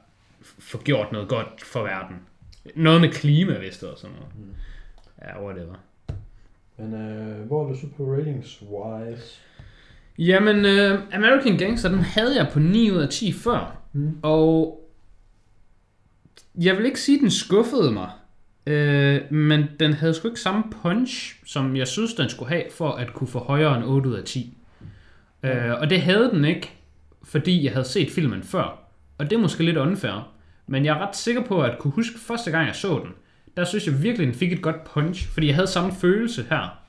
få 0.60 0.82
gjort 0.84 1.12
noget 1.12 1.30
godt 1.30 1.48
for 1.66 1.84
verden. 1.84 2.16
Noget 2.76 3.02
med 3.02 3.10
klima, 3.10 3.58
vist 3.60 3.84
og 3.84 3.98
sådan 3.98 4.16
noget. 4.16 4.32
Mm. 4.36 4.54
Ja, 5.22 5.44
whatever. 5.44 5.76
Men 6.80 6.94
øh, 6.94 7.48
hvor 7.48 7.64
er 7.64 7.68
du 7.68 7.80
så 7.80 7.88
på 7.98 8.04
ratings 8.04 8.62
wise? 8.62 9.40
Jamen, 10.18 10.58
uh, 10.58 11.16
American 11.16 11.58
Gangster, 11.58 11.90
den 11.90 12.00
havde 12.00 12.36
jeg 12.36 12.50
på 12.54 12.60
9 12.60 12.92
ud 12.92 12.98
af 12.98 13.10
10 13.10 13.32
før. 13.32 13.78
Mm. 13.94 14.18
Og 14.22 14.80
jeg 16.62 16.78
vil 16.78 16.86
ikke 16.86 17.00
sige, 17.00 17.16
at 17.16 17.22
den 17.22 17.32
skuffede 17.32 17.92
mig. 17.92 18.10
Øh, 18.68 19.32
men 19.32 19.66
den 19.80 19.94
havde 19.94 20.14
sgu 20.14 20.28
ikke 20.28 20.40
samme 20.40 20.64
punch, 20.82 21.36
som 21.46 21.76
jeg 21.76 21.88
synes, 21.88 22.14
den 22.14 22.30
skulle 22.30 22.50
have, 22.50 22.64
for 22.72 22.92
at 22.92 23.14
kunne 23.14 23.28
få 23.28 23.40
højere 23.40 23.78
end 23.78 23.86
8 23.86 24.10
ud 24.10 24.16
af 24.16 24.24
10. 24.24 24.58
Øh, 25.44 25.74
og 25.82 25.90
det 25.90 26.02
havde 26.02 26.30
den 26.34 26.46
ikke, 26.46 26.72
fordi 27.24 27.64
jeg 27.64 27.72
havde 27.72 27.88
set 27.88 28.12
filmen 28.12 28.44
før. 28.44 28.80
Og 29.18 29.30
det 29.30 29.36
er 29.36 29.42
måske 29.42 29.64
lidt 29.64 29.78
unfair. 29.78 30.34
Men 30.68 30.86
jeg 30.86 30.98
er 30.98 31.08
ret 31.08 31.16
sikker 31.16 31.44
på 31.44 31.62
at 31.62 31.80
kunne 31.80 31.92
huske 31.92 32.20
første 32.20 32.52
gang, 32.52 32.68
jeg 32.68 32.76
så 32.76 33.00
den. 33.04 33.12
Der 33.58 33.66
synes 33.66 33.88
jeg 33.88 34.04
virkelig, 34.04 34.28
den 34.28 34.36
fik 34.36 34.54
et 34.54 34.62
godt 34.62 34.84
punch. 34.84 35.28
Fordi 35.28 35.48
jeg 35.48 35.56
havde 35.56 35.68
samme 35.68 35.94
følelse 36.02 36.46
her. 36.50 36.80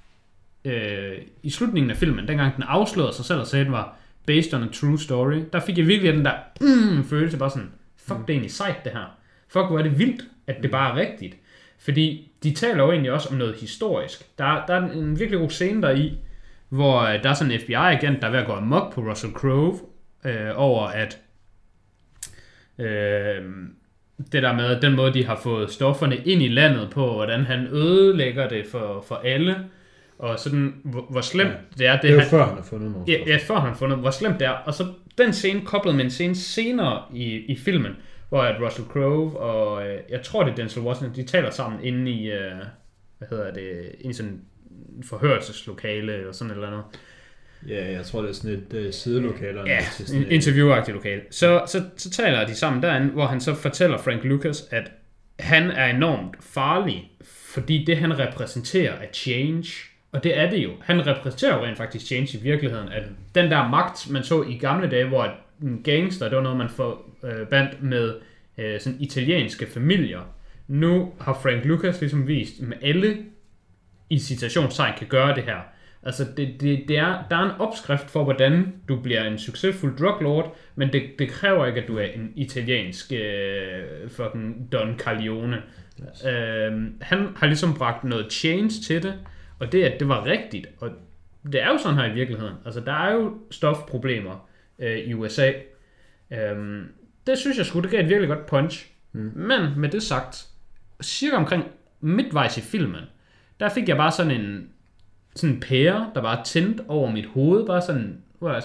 Øh, 0.65 1.19
I 1.43 1.51
slutningen 1.51 1.91
af 1.91 1.97
filmen, 1.97 2.29
dengang 2.29 2.57
den 2.57 2.63
afslørede 2.63 3.15
sig 3.15 3.25
selv 3.25 3.41
og 3.41 3.47
sagde, 3.47 3.61
at 3.61 3.67
den 3.67 3.73
var 3.73 3.97
based 4.27 4.55
on 4.55 4.63
a 4.63 4.73
true 4.73 4.99
story. 4.99 5.43
Der 5.53 5.61
fik 5.61 5.79
jeg 5.79 5.87
virkelig 5.87 6.13
den 6.13 6.25
der 6.25 6.35
mm, 6.61 7.05
følelse, 7.05 7.39
bare 7.39 7.51
sådan, 7.51 7.73
fuck, 7.97 8.21
det 8.21 8.29
er 8.29 8.33
egentlig 8.33 8.51
sejt 8.51 8.85
det 8.85 8.93
her. 8.93 9.17
Fuck, 9.49 9.67
hvor 9.67 9.79
er 9.79 9.83
det 9.83 9.99
vildt, 9.99 10.25
at 10.47 10.63
det 10.63 10.71
bare 10.71 10.93
er 10.93 10.97
rigtigt. 10.97 11.37
Fordi 11.79 12.33
de 12.43 12.55
taler 12.55 12.85
jo 12.85 12.91
egentlig 12.91 13.13
også 13.13 13.29
om 13.29 13.37
noget 13.37 13.55
historisk. 13.55 14.39
Der, 14.39 14.67
der 14.67 14.75
er 14.75 14.91
en 14.91 15.19
virkelig 15.19 15.41
god 15.41 15.51
scene 15.51 15.83
der 15.83 15.91
i, 15.91 16.19
hvor 16.69 17.01
øh, 17.01 17.23
der 17.23 17.31
er 17.31 17.35
sådan 17.35 17.53
en 17.53 17.61
FBI-agent, 17.61 18.23
der 18.23 18.27
er 18.27 18.31
ved 18.31 18.39
at 18.39 18.47
gå 18.47 18.53
amok 18.53 18.95
på 18.95 19.01
Russell 19.01 19.33
Crowe, 19.33 19.79
øh, 20.25 20.51
over 20.55 20.87
at 20.87 21.19
øh, 22.79 23.45
det 24.33 24.43
der 24.43 24.53
med 24.53 24.81
den 24.81 24.97
måde, 24.97 25.15
de 25.15 25.25
har 25.25 25.41
fået 25.43 25.71
stofferne 25.71 26.17
ind 26.17 26.43
i 26.43 26.49
landet 26.49 26.91
på, 26.91 27.13
hvordan 27.15 27.45
han 27.45 27.67
ødelægger 27.73 28.49
det 28.49 28.67
for, 28.71 29.05
for 29.09 29.15
alle, 29.15 29.57
og 30.19 30.39
sådan, 30.39 30.75
hvor, 30.85 31.07
hvor 31.11 31.21
slemt 31.21 31.51
Ja. 31.51 31.57
det 31.79 31.87
er, 31.87 31.93
det, 31.93 32.03
Det 32.03 32.11
er 32.11 32.15
jo 32.15 32.21
han, 32.21 32.29
før, 32.29 32.45
han 32.47 32.55
har 32.57 32.63
fundet 32.63 32.91
nogle 32.91 33.05
Ja, 33.09 33.19
ja, 33.27 33.37
før 33.37 33.55
han 33.55 33.69
har 33.69 33.77
fundet, 33.77 33.99
hvor 33.99 34.11
slemt 34.11 34.41
det 34.41 34.47
er. 34.47 34.51
Og 34.51 34.75
så 34.75 34.87
den 35.19 35.33
scene 35.33 35.61
koblet 35.65 35.95
med 35.95 36.05
en 36.05 36.11
scene 36.11 36.35
senere 36.35 37.03
i, 37.15 37.25
i 37.37 37.57
filmen, 37.57 37.93
hvor 38.29 38.43
at 38.43 38.63
Russell 38.63 38.89
Crowe 38.89 39.37
og, 39.39 39.87
øh, 39.89 39.99
jeg 40.11 40.23
tror 40.23 40.43
det 40.45 40.51
er 40.51 40.57
Denzel 40.57 40.83
Washington, 40.83 41.17
de 41.17 41.29
taler 41.29 41.51
sammen 41.51 41.85
inde 41.85 42.11
i, 42.11 42.31
øh, 42.31 42.51
hvad 43.19 43.29
hedder 43.31 43.53
det, 43.53 43.63
inde 44.01 44.11
i 44.11 44.13
sådan 44.13 44.41
forhørelseslokale 45.05 46.15
eller 46.15 46.33
sådan 46.33 46.51
et 46.51 46.55
eller 46.55 46.69
andet. 46.69 46.83
Ja, 47.69 47.93
jeg 47.93 48.05
tror, 48.05 48.23
det 48.23 48.29
er 48.29 48.35
sådan 48.35 48.51
et 48.51 48.75
øh, 48.75 48.93
sidelokale. 48.93 49.61
Ja, 49.67 49.85
sådan 49.85 50.23
en 50.23 50.31
interviewagtigt 50.31 50.95
lokale. 50.95 51.21
Så, 51.31 51.63
så, 51.67 51.85
så 51.97 52.11
taler 52.11 52.47
de 52.47 52.55
sammen 52.55 52.83
derinde, 52.83 53.09
hvor 53.13 53.27
han 53.27 53.41
så 53.41 53.55
fortæller 53.55 53.99
Frank 53.99 54.25
Lucas, 54.25 54.69
at 54.71 54.91
han 55.39 55.71
er 55.71 55.87
enormt 55.87 56.37
farlig 56.41 57.11
fordi 57.55 57.85
det 57.85 57.97
han 57.97 58.19
repræsenterer 58.19 58.93
er 58.93 59.07
change, 59.13 59.69
og 60.13 60.25
det 60.25 60.39
er 60.39 60.51
det 60.51 60.65
jo. 60.65 60.71
Han 60.81 61.07
repræsenterer 61.07 61.57
jo 61.57 61.65
rent 61.65 61.77
faktisk 61.77 62.07
change 62.07 62.39
i 62.39 62.43
virkeligheden. 62.43 62.89
At 62.89 63.03
den 63.35 63.51
der 63.51 63.69
magt, 63.69 64.11
man 64.11 64.25
så 64.25 64.43
i 64.43 64.59
gamle 64.59 64.91
dage, 64.91 65.09
hvor 65.09 65.35
en 65.63 65.83
gangster, 65.83 66.29
det 66.29 66.37
var 66.37 66.43
noget, 66.43 66.59
man 66.59 66.69
får 66.69 67.11
øh, 67.25 67.67
med 67.81 68.15
øh, 68.59 68.81
sådan 68.81 69.01
italienske 69.01 69.67
familier. 69.67 70.21
Nu 70.69 71.13
har 71.21 71.39
Frank 71.43 71.65
Lucas 71.65 72.01
ligesom 72.01 72.27
vist, 72.27 72.63
med 72.63 72.77
alle 72.83 73.17
i 74.11 74.19
citationstegn 74.19 74.93
kan 74.99 75.07
gøre 75.07 75.35
det 75.35 75.43
her. 75.43 75.59
Altså, 76.03 76.25
det, 76.37 76.61
det, 76.61 76.85
det 76.89 76.99
er, 76.99 77.25
der 77.31 77.37
er 77.37 77.45
en 77.45 77.61
opskrift 77.61 78.11
for, 78.11 78.25
hvordan 78.25 78.75
du 78.89 79.01
bliver 79.01 79.25
en 79.25 79.39
succesfuld 79.39 79.99
druglord, 79.99 80.57
men 80.75 80.93
det, 80.93 81.03
det 81.19 81.29
kræver 81.29 81.67
ikke, 81.67 81.81
at 81.81 81.89
du 81.89 81.99
er 81.99 82.05
en 82.05 82.33
italiensk 82.37 83.13
øh, 83.13 84.11
fucking 84.11 84.73
Don 84.73 84.99
Corleone. 84.99 85.63
Yes. 86.01 86.25
Øh, 86.25 86.93
han 87.01 87.29
har 87.37 87.47
ligesom 87.47 87.75
bragt 87.75 88.05
noget 88.05 88.33
change 88.33 88.71
til 88.87 89.03
det, 89.03 89.15
og 89.59 89.73
det, 89.73 89.85
at 89.85 90.01
det 90.01 90.09
var 90.09 90.27
rigtigt, 90.27 90.67
og 90.81 90.91
det 91.53 91.63
er 91.63 91.69
jo 91.69 91.79
sådan 91.79 91.99
her 91.99 92.05
i 92.05 92.15
virkeligheden. 92.15 92.55
Altså, 92.65 92.81
der 92.81 92.93
er 92.93 93.13
jo 93.13 93.39
stofproblemer 93.51 94.49
øh, 94.79 94.99
i 94.99 95.15
USA. 95.15 95.53
Øh, 96.31 96.85
det 97.27 97.39
synes 97.39 97.59
jeg 97.59 97.67
skulle, 97.67 97.83
det 97.83 97.91
gav 97.91 98.01
et 98.01 98.09
virkelig 98.09 98.29
godt 98.29 98.47
punch. 98.47 98.87
Mm. 99.13 99.33
Men 99.35 99.61
med 99.77 99.89
det 99.89 100.03
sagt, 100.03 100.47
cirka 101.03 101.37
omkring 101.37 101.65
midtvejs 102.01 102.59
i 102.59 102.61
filmen, 102.61 103.03
der 103.61 103.69
fik 103.69 103.89
jeg 103.89 103.97
bare 103.97 104.13
sådan 104.13 104.41
en 104.41 104.69
sådan 105.39 105.55
en 105.55 105.61
pære, 105.61 106.11
der 106.15 106.21
var 106.21 106.43
tændt 106.45 106.81
over 106.89 107.11
mit 107.11 107.27
hoved, 107.27 107.67
bare 107.67 107.83
sådan, 107.83 108.23
hvor 108.39 108.53
jeg, 108.53 108.63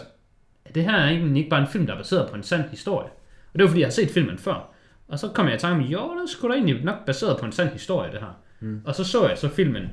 det 0.75 0.83
her 0.83 0.97
er 0.97 1.09
egentlig 1.09 1.37
ikke 1.37 1.49
bare 1.49 1.61
en 1.61 1.67
film, 1.67 1.87
der 1.87 1.93
er 1.93 1.97
baseret 1.97 2.29
på 2.29 2.35
en 2.35 2.43
sand 2.43 2.69
historie. 2.69 3.09
Og 3.53 3.59
det 3.59 3.63
var 3.63 3.67
fordi, 3.67 3.79
jeg 3.79 3.87
har 3.87 3.91
set 3.91 4.09
filmen 4.09 4.37
før. 4.37 4.73
Og 5.07 5.19
så 5.19 5.27
kom 5.27 5.45
jeg 5.45 5.55
i 5.55 5.59
tanke 5.59 5.85
om, 5.85 5.91
jo, 5.91 6.21
det 6.21 6.29
skulle 6.29 6.53
da 6.53 6.59
egentlig 6.59 6.85
nok 6.85 7.05
baseret 7.05 7.39
på 7.39 7.45
en 7.45 7.51
sand 7.51 7.69
historie, 7.69 8.11
det 8.11 8.19
her. 8.19 8.39
Mm. 8.59 8.81
Og 8.85 8.95
så 8.95 9.03
så 9.03 9.27
jeg 9.27 9.37
så 9.37 9.49
filmen 9.49 9.83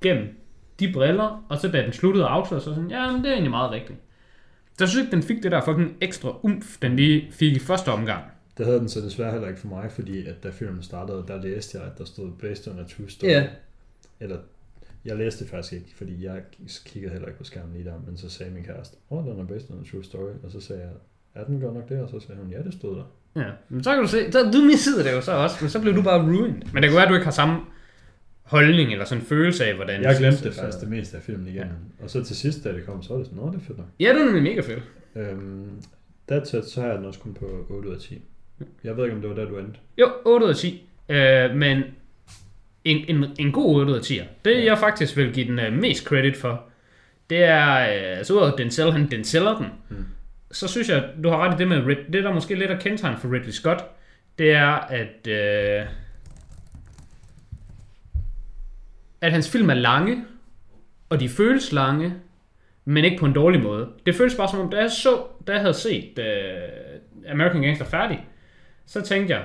gennem 0.00 0.40
de 0.80 0.92
briller, 0.92 1.44
og 1.48 1.58
så 1.58 1.68
da 1.68 1.82
den 1.82 1.92
sluttede 1.92 2.24
og 2.24 2.34
afsluttede, 2.34 2.64
så 2.64 2.74
sådan, 2.74 2.90
ja, 2.90 3.12
men 3.12 3.22
det 3.22 3.28
er 3.28 3.32
egentlig 3.32 3.50
meget 3.50 3.70
rigtigt. 3.70 3.98
Så 4.78 4.84
jeg 4.84 4.88
synes 4.88 5.04
ikke, 5.04 5.16
den 5.16 5.22
fik 5.22 5.42
det 5.42 5.52
der 5.52 5.60
fucking 5.60 5.96
ekstra 6.00 6.36
umf, 6.42 6.78
den 6.82 6.96
lige 6.96 7.28
fik 7.32 7.56
i 7.56 7.58
første 7.58 7.88
omgang. 7.88 8.24
Det 8.58 8.66
havde 8.66 8.78
den 8.78 8.88
så 8.88 9.00
desværre 9.00 9.32
heller 9.32 9.48
ikke 9.48 9.60
for 9.60 9.68
mig, 9.68 9.90
fordi 9.92 10.26
at 10.26 10.42
da 10.42 10.50
filmen 10.50 10.82
startede, 10.82 11.24
der 11.28 11.42
læste 11.42 11.78
jeg, 11.78 11.86
at 11.86 11.98
der 11.98 12.04
stod 12.04 12.32
based 12.40 12.72
on 12.72 12.78
a 12.78 12.82
true 12.82 13.10
story. 13.10 13.28
Ja. 13.28 13.46
Eller 14.20 14.36
jeg 15.04 15.16
læste 15.16 15.44
det 15.44 15.50
faktisk 15.50 15.72
ikke, 15.72 15.94
fordi 15.96 16.24
jeg 16.24 16.42
kiggede 16.84 17.12
heller 17.12 17.28
ikke 17.28 17.38
på 17.38 17.44
skærmen 17.44 17.72
lige 17.72 17.84
der, 17.84 17.94
men 18.06 18.16
så 18.16 18.28
sagde 18.28 18.52
min 18.52 18.64
kæreste, 18.64 18.96
åh, 19.10 19.18
oh, 19.18 19.32
den 19.32 19.40
er 19.40 19.46
based 19.46 19.70
on 19.70 19.80
a 19.80 19.90
true 19.90 20.04
story, 20.04 20.32
og 20.42 20.50
så 20.50 20.60
sagde 20.60 20.82
jeg, 20.82 20.90
er 21.34 21.44
den 21.44 21.60
godt 21.60 21.74
nok 21.74 21.88
det? 21.88 22.00
Og 22.00 22.08
så 22.08 22.20
sagde 22.26 22.40
hun, 22.40 22.50
ja, 22.50 22.62
det 22.62 22.72
stod 22.72 22.96
der. 22.96 23.04
Ja, 23.36 23.50
men 23.68 23.84
så 23.84 23.94
kan 23.94 24.02
du 24.02 24.08
se, 24.08 24.32
så, 24.32 24.50
du 24.52 24.58
missede 24.58 25.04
det 25.04 25.12
jo 25.12 25.20
så 25.20 25.32
også, 25.32 25.56
men 25.60 25.70
så 25.70 25.80
blev 25.80 25.94
du 25.96 26.02
bare 26.02 26.22
ruined. 26.22 26.62
Men 26.72 26.82
det 26.82 26.90
kan 26.90 26.92
være, 26.92 27.02
at 27.02 27.08
du 27.08 27.14
ikke 27.14 27.24
har 27.24 27.32
samme 27.32 27.60
holdning 28.42 28.92
eller 28.92 29.04
sådan 29.04 29.22
en 29.22 29.26
følelse 29.26 29.64
af, 29.64 29.74
hvordan 29.74 30.02
Jeg 30.02 30.16
glemte 30.18 30.44
det 30.44 30.54
faktisk 30.54 30.80
det 30.80 30.88
meste 30.88 31.16
af 31.16 31.22
filmen 31.22 31.46
igen. 31.46 31.56
Ja. 31.56 32.04
Og 32.04 32.10
så 32.10 32.24
til 32.24 32.36
sidst, 32.36 32.64
da 32.64 32.72
det 32.72 32.86
kom, 32.86 33.02
så 33.02 33.08
var 33.12 33.18
det 33.18 33.26
sådan, 33.26 33.42
nå, 33.42 33.50
det 33.50 33.56
er 33.56 33.60
fedt 33.60 33.78
nok. 33.78 33.86
Ja, 34.00 34.08
det 34.08 34.20
er 34.20 34.24
nemlig 34.24 34.42
mega 34.42 34.60
fedt. 34.60 34.82
Øhm, 35.16 35.82
that's 36.32 36.56
it, 36.56 36.64
så 36.64 36.80
har 36.80 36.88
jeg 36.88 36.98
den 36.98 37.04
også 37.04 37.20
kun 37.20 37.34
på 37.34 37.66
8 37.70 37.88
ud 37.88 37.94
af 37.94 38.00
10. 38.00 38.22
Jeg 38.84 38.96
ved 38.96 39.04
ikke, 39.04 39.16
om 39.16 39.20
det 39.20 39.30
var 39.30 39.36
der, 39.36 39.48
du 39.48 39.58
endte. 39.58 39.80
Jo, 39.98 40.06
8 40.24 40.46
ud 40.46 40.50
af 40.50 40.56
10. 40.56 40.88
Øh, 41.08 41.56
men 41.56 41.82
en, 42.84 43.16
en, 43.16 43.30
en 43.38 43.52
god 43.52 43.80
8 43.80 43.92
ud 43.92 43.96
af 43.96 44.02
10'er. 44.02 44.24
Det 44.44 44.50
ja. 44.50 44.64
jeg 44.64 44.78
faktisk 44.78 45.16
vil 45.16 45.32
give 45.32 45.46
den 45.46 45.58
uh, 45.58 45.80
mest 45.80 46.04
credit 46.04 46.36
for, 46.36 46.64
det 47.30 47.44
er, 47.44 48.18
uh, 48.18 48.24
så 48.24 48.34
ud 48.34 48.42
af 48.42 48.52
Denzel, 48.58 48.92
han 48.92 49.10
Denzeller 49.10 49.58
den, 49.58 49.66
hmm. 49.88 50.06
så 50.50 50.68
synes 50.68 50.88
jeg, 50.88 51.08
du 51.24 51.28
har 51.28 51.38
ret 51.38 51.54
i 51.54 51.58
det 51.58 51.68
med, 51.68 51.86
Rid, 51.86 51.96
det 52.12 52.24
der 52.24 52.34
måske 52.34 52.54
lidt 52.54 52.70
af 52.70 52.78
kendetegn 52.78 53.18
for 53.18 53.32
Ridley 53.32 53.50
Scott, 53.50 53.84
det 54.38 54.52
er, 54.52 54.72
at, 54.72 55.26
uh, 55.26 55.88
at 59.20 59.32
hans 59.32 59.50
film 59.50 59.70
er 59.70 59.74
lange, 59.74 60.24
og 61.08 61.20
de 61.20 61.28
føles 61.28 61.72
lange, 61.72 62.14
men 62.84 63.04
ikke 63.04 63.18
på 63.18 63.26
en 63.26 63.32
dårlig 63.32 63.62
måde. 63.62 63.88
Det 64.06 64.14
føles 64.14 64.34
bare 64.34 64.48
som 64.48 64.60
om, 64.60 64.70
da 64.70 64.76
jeg 64.76 64.90
så, 64.90 65.22
da 65.46 65.52
jeg 65.52 65.60
havde 65.60 65.74
set 65.74 66.18
uh, 66.18 67.32
American 67.32 67.62
Gangster 67.62 67.84
færdig, 67.84 68.26
så 68.86 69.00
tænkte 69.00 69.34
jeg, 69.34 69.44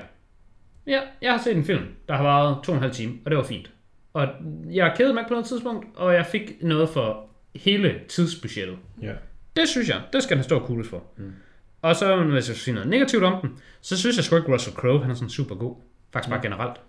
Ja, 0.87 0.99
jeg 1.21 1.31
har 1.31 1.39
set 1.39 1.57
en 1.57 1.65
film, 1.65 1.83
der 2.07 2.15
har 2.15 2.23
varet 2.23 2.63
to 2.63 2.71
og 2.71 2.75
en 2.75 2.81
halv 2.81 2.93
time, 2.93 3.13
og 3.25 3.31
det 3.31 3.37
var 3.37 3.43
fint. 3.43 3.71
Og 4.13 4.27
jeg 4.71 4.93
kædede 4.97 5.13
mig 5.13 5.23
på 5.27 5.33
noget 5.33 5.45
tidspunkt, 5.45 5.85
og 5.95 6.13
jeg 6.13 6.25
fik 6.25 6.51
noget 6.61 6.89
for 6.89 7.29
hele 7.55 7.99
tidsbudgettet. 8.07 8.77
Ja. 9.01 9.13
Det 9.55 9.67
synes 9.67 9.89
jeg, 9.89 10.01
det 10.13 10.23
skal 10.23 10.37
den 10.37 10.43
stå 10.43 10.59
coolest 10.59 10.89
for. 10.89 11.03
Mm. 11.17 11.33
Og 11.81 11.95
så, 11.95 12.23
hvis 12.23 12.35
jeg 12.35 12.43
skal 12.43 12.55
sige 12.55 12.73
noget 12.73 12.89
negativt 12.89 13.23
om 13.23 13.41
den, 13.41 13.57
så 13.81 13.97
synes 13.97 14.15
jeg 14.15 14.23
sgu 14.23 14.35
ikke 14.35 14.53
Russell 14.53 14.75
Crowe, 14.75 15.01
han 15.01 15.11
er 15.11 15.15
sådan 15.15 15.29
super 15.29 15.55
god. 15.55 15.75
Faktisk 16.13 16.29
bare 16.29 16.39
mm. 16.39 16.43
generelt. 16.43 16.81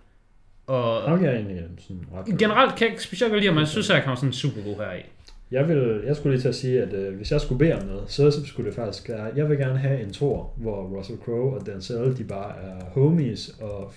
Og 0.67 1.03
okay, 1.03 1.23
jeg 1.23 1.33
er 1.33 1.37
egentlig 1.37 1.69
sådan 1.79 2.05
ret 2.13 2.39
Generelt 2.39 2.75
kan 2.75 2.85
jeg 2.85 2.91
ikke 2.91 3.03
specielt 3.03 3.31
godt 3.31 3.41
lide 3.41 3.51
men 3.51 3.59
jeg 3.59 3.67
synes, 3.67 3.89
at 3.89 4.03
kan 4.03 4.07
være 4.07 4.17
sådan 4.17 4.33
super 4.33 4.61
god 4.61 4.75
her 4.75 4.93
i. 4.93 5.01
Jeg, 5.51 5.67
vil, 5.67 6.01
jeg 6.05 6.15
skulle 6.15 6.35
lige 6.35 6.41
til 6.41 6.47
at 6.47 6.55
sige, 6.55 6.81
at 6.81 6.93
øh, 6.93 7.15
hvis 7.15 7.31
jeg 7.31 7.41
skulle 7.41 7.59
bede 7.59 7.73
om 7.73 7.87
noget, 7.87 8.03
så 8.07 8.45
skulle 8.45 8.67
det 8.69 8.75
faktisk 8.75 9.09
være, 9.09 9.31
jeg 9.35 9.49
vil 9.49 9.57
gerne 9.57 9.79
have 9.79 10.01
en 10.01 10.11
tor, 10.11 10.53
hvor 10.55 10.83
Russell 10.83 11.19
Crowe 11.19 11.59
og 11.59 11.65
Denzel, 11.65 12.17
de 12.17 12.23
bare 12.23 12.55
er 12.61 12.85
homies 12.85 13.49
og 13.61 13.93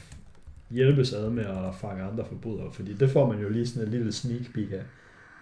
hjælpes 0.71 1.13
ad 1.13 1.31
med 1.31 1.45
at 1.45 1.75
fange 1.81 2.03
andre 2.03 2.25
forbrydere, 2.29 2.73
fordi 2.73 2.93
det 2.93 3.11
får 3.11 3.33
man 3.33 3.43
jo 3.43 3.49
lige 3.49 3.67
sådan 3.67 3.89
en 3.89 3.93
lille 3.93 4.13
sneak 4.13 4.43
peek 4.55 4.73
af 4.73 4.83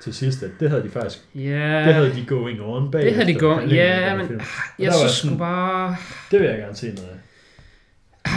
til 0.01 0.15
sidst, 0.15 0.43
at 0.43 0.51
det 0.61 0.71
havde 0.71 0.83
de 0.83 0.89
faktisk, 0.89 1.25
yeah. 1.37 1.87
det 1.87 1.95
havde 1.95 2.15
de 2.15 2.25
going 2.27 2.61
on 2.61 2.91
bag. 2.91 3.05
Det 3.05 3.15
havde 3.15 3.35
de 3.35 3.39
going, 3.39 3.71
ja, 3.71 4.01
yeah, 4.01 4.19
men 4.19 4.41
jeg 4.79 4.95
synes 4.95 5.13
sgu 5.13 5.37
bare... 5.37 5.97
Det 6.31 6.41
vil 6.41 6.49
jeg 6.49 6.59
gerne 6.59 6.75
se 6.75 6.87
noget 6.87 7.09
af. 7.09 7.19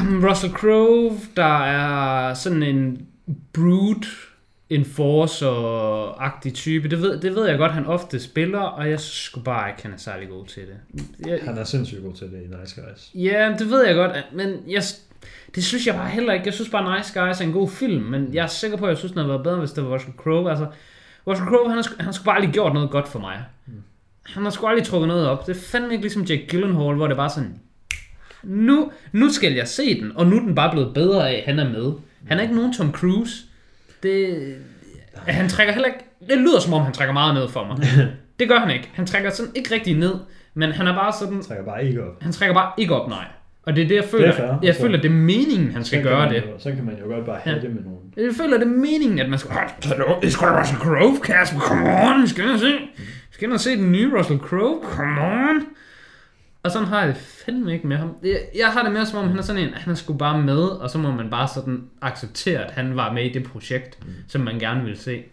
Um, 0.02 0.26
Russell 0.26 0.54
Crowe, 0.54 1.12
der 1.36 1.64
er 1.64 2.34
sådan 2.34 2.64
en 2.64 3.08
brute 3.54 4.08
enforcer-agtig 4.72 6.54
type. 6.54 6.90
Det 6.90 7.02
ved, 7.02 7.20
det 7.20 7.36
ved 7.36 7.48
jeg 7.48 7.58
godt, 7.58 7.72
han 7.72 7.86
ofte 7.86 8.20
spiller, 8.20 8.60
og 8.60 8.90
jeg 8.90 9.00
synes 9.00 9.44
bare 9.46 9.70
ikke, 9.70 9.84
han 9.84 9.94
er 9.94 9.98
særlig 9.98 10.30
god 10.30 10.46
til 10.46 10.64
det. 10.64 11.04
Jeg, 11.28 11.40
han 11.44 11.58
er 11.58 11.64
sindssygt 11.64 12.04
god 12.04 12.14
til 12.14 12.28
det 12.28 12.42
i 12.42 12.60
Nice 12.62 12.82
Guys. 12.82 13.12
Ja, 13.16 13.56
det 13.60 13.70
ved 13.70 13.86
jeg 13.86 13.96
godt, 13.96 14.12
men 14.34 14.56
jeg, 14.68 14.84
det 15.56 15.64
synes 15.64 15.88
jeg 15.88 15.96
bare 15.96 16.10
heller 16.10 16.34
ikke. 16.34 16.46
Jeg 16.46 16.54
synes 16.54 16.70
bare, 16.70 16.98
Nice 16.98 17.20
Guys 17.20 17.42
er 17.42 17.46
en 17.46 17.52
god 17.52 17.70
film, 17.70 18.04
men 18.04 18.34
jeg 18.34 18.44
er 18.44 18.48
sikker 18.48 18.78
på, 18.78 18.86
at 18.86 18.90
jeg 18.90 18.98
synes, 18.98 19.12
den 19.12 19.20
havde 19.20 19.30
været 19.30 19.44
bedre, 19.44 19.60
hvis 19.60 19.72
det 19.72 19.84
var 19.84 19.94
Russell 19.94 20.14
Crowe. 20.18 20.50
Altså, 20.50 20.68
Russell 21.28 21.50
Crowe, 21.50 21.70
han 21.70 21.78
har, 21.78 22.04
han 22.04 22.14
skulle 22.14 22.26
bare 22.26 22.36
aldrig 22.36 22.54
gjort 22.54 22.74
noget 22.74 22.90
godt 22.90 23.08
for 23.08 23.20
mig. 23.20 23.44
Mm. 23.66 23.74
Han 24.24 24.44
har 24.44 24.50
sgu 24.50 24.68
aldrig 24.68 24.86
trukket 24.86 25.08
noget 25.08 25.28
op. 25.28 25.48
Det 25.48 25.58
er 25.58 25.62
fandme 25.62 25.92
ikke 25.92 26.04
ligesom 26.04 26.24
Jake 26.24 26.48
Gyllenhaal, 26.50 26.96
hvor 26.96 27.08
det 27.08 27.18
bare 27.18 27.30
sådan, 27.30 27.60
nu, 28.44 28.92
nu 29.12 29.30
skal 29.30 29.54
jeg 29.54 29.68
se 29.68 30.02
den, 30.02 30.12
og 30.16 30.28
nu 30.28 30.36
er 30.36 30.40
den 30.40 30.56
bare 30.56 30.72
blevet 30.72 30.94
bedre 30.94 31.30
af, 31.30 31.38
at 31.38 31.44
han 31.46 31.60
er 31.60 31.70
med. 31.70 31.94
Han 32.28 32.38
er 32.38 32.42
ikke 32.42 32.56
nogen 32.56 32.74
Tom 32.74 32.92
Cruise. 32.92 33.46
Det, 34.04 34.56
han 35.28 35.50
trækker 35.50 35.74
heller 35.74 35.88
ikke... 35.88 36.06
Det 36.30 36.38
lyder 36.38 36.60
som 36.60 36.74
om, 36.74 36.82
han 36.82 36.94
trækker 36.94 37.14
meget 37.14 37.34
ned 37.34 37.50
for 37.50 37.66
mig. 37.66 37.78
det 38.40 38.48
gør 38.48 38.60
han 38.60 38.72
ikke. 38.72 38.90
Han 38.94 39.06
trækker 39.06 39.30
sådan 39.30 39.52
ikke 39.56 39.74
rigtig 39.74 39.98
ned, 39.98 40.14
men 40.54 40.72
han 40.72 40.88
er 40.88 40.94
bare 40.94 41.14
sådan... 41.14 41.34
Han 41.34 41.44
trækker 41.44 41.66
bare 41.66 41.86
ikke 41.86 42.04
op. 42.04 42.24
Han 42.24 42.32
trækker 42.32 42.54
bare 42.54 42.72
ikke 42.78 42.96
op, 42.96 43.10
nej. 43.10 43.26
Og 43.64 43.76
det 43.76 43.84
er 43.84 43.88
det, 43.88 43.96
jeg 43.96 44.04
føler, 44.04 44.32
det 44.32 44.44
er 44.44 44.58
jeg 44.64 44.76
føler, 44.76 45.02
det 45.02 45.12
er 45.12 45.16
meningen, 45.16 45.72
han 45.72 45.84
skal 45.84 46.04
gøre 46.04 46.30
det. 46.30 46.36
Jo, 46.36 46.60
så 46.60 46.72
kan 46.72 46.86
man 46.86 46.98
jo 47.00 47.14
godt 47.14 47.26
bare 47.26 47.40
have 47.44 47.56
ja. 47.56 47.62
det 47.62 47.76
med 47.76 47.84
nogen. 47.84 48.14
Jeg 48.18 48.34
føler, 48.38 48.58
det 48.58 48.68
er 48.68 48.72
meningen, 48.72 49.20
at 49.20 49.30
man 49.30 49.40
skal... 49.40 49.52
Det 50.22 50.34
skal 50.34 50.48
da 50.48 50.62
Russell 50.62 50.80
Crowe, 50.80 51.18
Kasper, 51.24 51.60
come 51.60 51.84
on, 51.86 52.28
skal 52.28 52.46
jeg 52.50 52.60
se. 52.60 52.74
Skal 53.32 53.50
jeg 53.50 53.60
se 53.60 53.78
den 53.78 53.92
nye 53.92 54.18
Russell 54.18 54.40
Crowe, 54.40 54.84
come 54.84 55.22
on. 55.22 55.66
Og 56.64 56.72
sådan 56.72 56.88
har 56.88 57.00
jeg 57.00 57.08
det 57.08 57.18
fandme 57.18 57.74
ikke 57.74 57.88
med 57.88 57.98
ham. 57.98 58.18
Jeg, 58.24 58.40
jeg 58.56 58.74
har 58.74 58.84
det 58.84 58.92
mere 58.92 59.06
som 59.06 59.20
om, 59.20 59.28
han 59.28 59.38
er 59.38 59.42
sådan 59.42 59.64
en, 59.68 59.74
han 59.74 59.92
er 59.92 59.96
sgu 59.96 60.14
bare 60.14 60.42
med, 60.42 60.62
og 60.64 60.90
så 60.90 60.98
må 60.98 61.12
man 61.12 61.30
bare 61.30 61.48
sådan 61.48 61.90
acceptere, 62.02 62.66
at 62.66 62.72
han 62.72 62.96
var 62.96 63.14
med 63.14 63.26
i 63.26 63.34
det 63.34 63.44
projekt, 63.44 64.06
mm. 64.06 64.14
som 64.28 64.42
man 64.42 64.60
gerne 64.60 64.84
vil 64.84 64.98
se. 64.98 65.24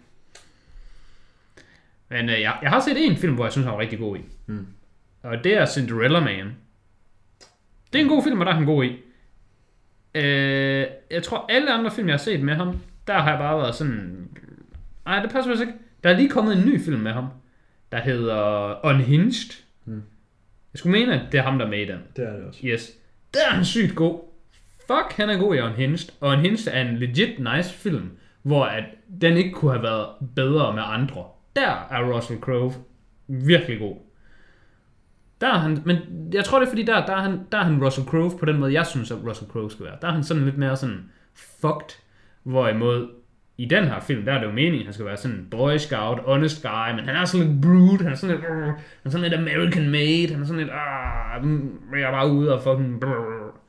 Men 2.09 2.29
øh, 2.29 2.41
jeg, 2.41 2.59
jeg 2.63 2.71
har 2.71 2.81
set 2.81 3.07
en 3.07 3.17
film, 3.17 3.35
hvor 3.35 3.45
jeg 3.45 3.53
synes, 3.53 3.65
han 3.65 3.75
var 3.75 3.81
rigtig 3.81 3.99
god 3.99 4.17
i. 4.17 4.21
Mm. 4.47 4.67
Og 5.23 5.45
det 5.45 5.55
er 5.55 5.67
Cinderella 5.67 6.21
Man. 6.21 6.57
Det 7.93 7.99
er 7.99 8.03
en 8.03 8.09
god 8.09 8.23
film, 8.23 8.41
og 8.41 8.47
der 8.47 8.53
er 8.53 8.57
han 8.57 8.67
god 8.67 8.85
i. 8.85 8.97
Øh, 10.15 10.87
jeg 11.11 11.23
tror, 11.23 11.47
alle 11.49 11.73
andre 11.73 11.91
film, 11.91 12.09
jeg 12.09 12.13
har 12.13 12.19
set 12.19 12.41
med 12.41 12.55
ham, 12.55 12.81
der 13.07 13.19
har 13.19 13.31
jeg 13.31 13.39
bare 13.39 13.59
været 13.59 13.75
sådan... 13.75 14.29
Nej, 15.05 15.23
det 15.23 15.31
passer 15.31 15.51
faktisk 15.51 15.67
ikke. 15.69 15.79
Der 16.05 16.11
er 16.11 16.17
lige 16.17 16.29
kommet 16.29 16.57
en 16.57 16.67
ny 16.67 16.85
film 16.85 17.01
med 17.01 17.13
ham, 17.13 17.27
der 17.93 18.01
hedder 18.01 18.75
Unhinged. 18.87 19.68
Jeg 20.73 20.79
skulle 20.79 20.99
mene, 21.01 21.21
at 21.21 21.33
det 21.33 21.39
er 21.39 21.43
ham, 21.43 21.59
der 21.59 21.67
er 21.67 21.71
med 21.71 21.79
i 21.79 21.85
den. 21.85 21.99
Det 22.17 22.29
er 22.29 22.33
det 22.33 22.45
også. 22.45 22.61
Yes. 22.65 22.93
Der 23.35 23.41
er 23.51 23.55
han 23.55 23.65
sygt 23.65 23.95
god. 23.95 24.21
Fuck, 24.87 25.13
han 25.17 25.31
er 25.31 25.39
god 25.39 25.55
i 25.55 25.61
Unhinged. 25.61 26.13
Og 26.21 26.29
Unhinged 26.29 26.73
er 26.73 26.81
en 26.81 26.97
legit 26.97 27.39
nice 27.39 27.75
film, 27.75 28.11
hvor 28.43 28.65
at 28.65 28.85
den 29.21 29.37
ikke 29.37 29.53
kunne 29.53 29.73
have 29.73 29.83
været 29.83 30.07
bedre 30.35 30.75
med 30.75 30.83
andre. 30.87 31.25
Der 31.57 31.87
er 31.91 32.15
Russell 32.15 32.41
Crowe 32.41 32.73
virkelig 33.29 33.79
god. 33.79 33.97
Der 35.41 35.47
er 35.47 35.59
han, 35.59 35.83
men 35.85 35.97
jeg 36.33 36.45
tror 36.45 36.59
det 36.59 36.67
er 36.67 36.71
fordi, 36.71 36.83
der, 36.83 37.07
der, 37.07 37.13
er 37.13 37.21
han, 37.21 37.41
der 37.53 37.59
er 37.59 37.63
han 37.63 37.85
Russell 37.85 38.07
Crowe 38.07 38.39
på 38.39 38.45
den 38.45 38.59
måde, 38.59 38.73
jeg 38.73 38.87
synes, 38.87 39.11
at 39.11 39.19
Russell 39.27 39.51
Crowe 39.51 39.71
skal 39.71 39.85
være. 39.85 39.97
Der 40.03 40.09
er 40.09 40.13
han 40.13 40.25
sådan 40.25 40.45
lidt 40.45 40.59
mere 40.59 40.77
sådan 40.77 41.11
fucked, 41.35 41.97
hvorimod 42.43 43.09
i 43.59 43.65
den 43.65 43.85
her 43.85 44.01
film, 44.01 44.25
der 44.25 44.33
er 44.33 44.39
det 44.39 44.47
jo 44.47 44.53
meningen, 44.53 44.81
at 44.81 44.85
han 44.85 44.95
skal 44.95 45.07
være 45.07 45.17
sådan 45.17 45.37
en 45.37 45.49
boy 45.51 45.77
scout, 45.77 46.19
honest 46.19 46.63
guy, 46.63 46.91
men 46.97 47.05
han 47.05 47.17
er 47.17 47.25
sådan 47.25 47.47
lidt 47.47 47.63
brute, 47.63 48.03
han 48.03 48.13
er 48.13 48.17
sådan 48.17 48.37
lidt, 48.37 48.47
uh, 48.51 48.65
han 48.67 48.77
er 49.05 49.11
sådan 49.11 49.31
lidt 49.31 49.41
American 49.41 49.91
made, 49.91 50.29
han 50.33 50.43
er 50.43 50.47
sådan 50.47 50.63
lidt, 50.63 50.71
ah, 50.73 51.45
jeg 52.01 52.09
er 52.09 52.11
bare 52.11 52.31
ude 52.31 52.55
og 52.55 52.63
fucking, 52.63 53.01
brrr. 53.01 53.61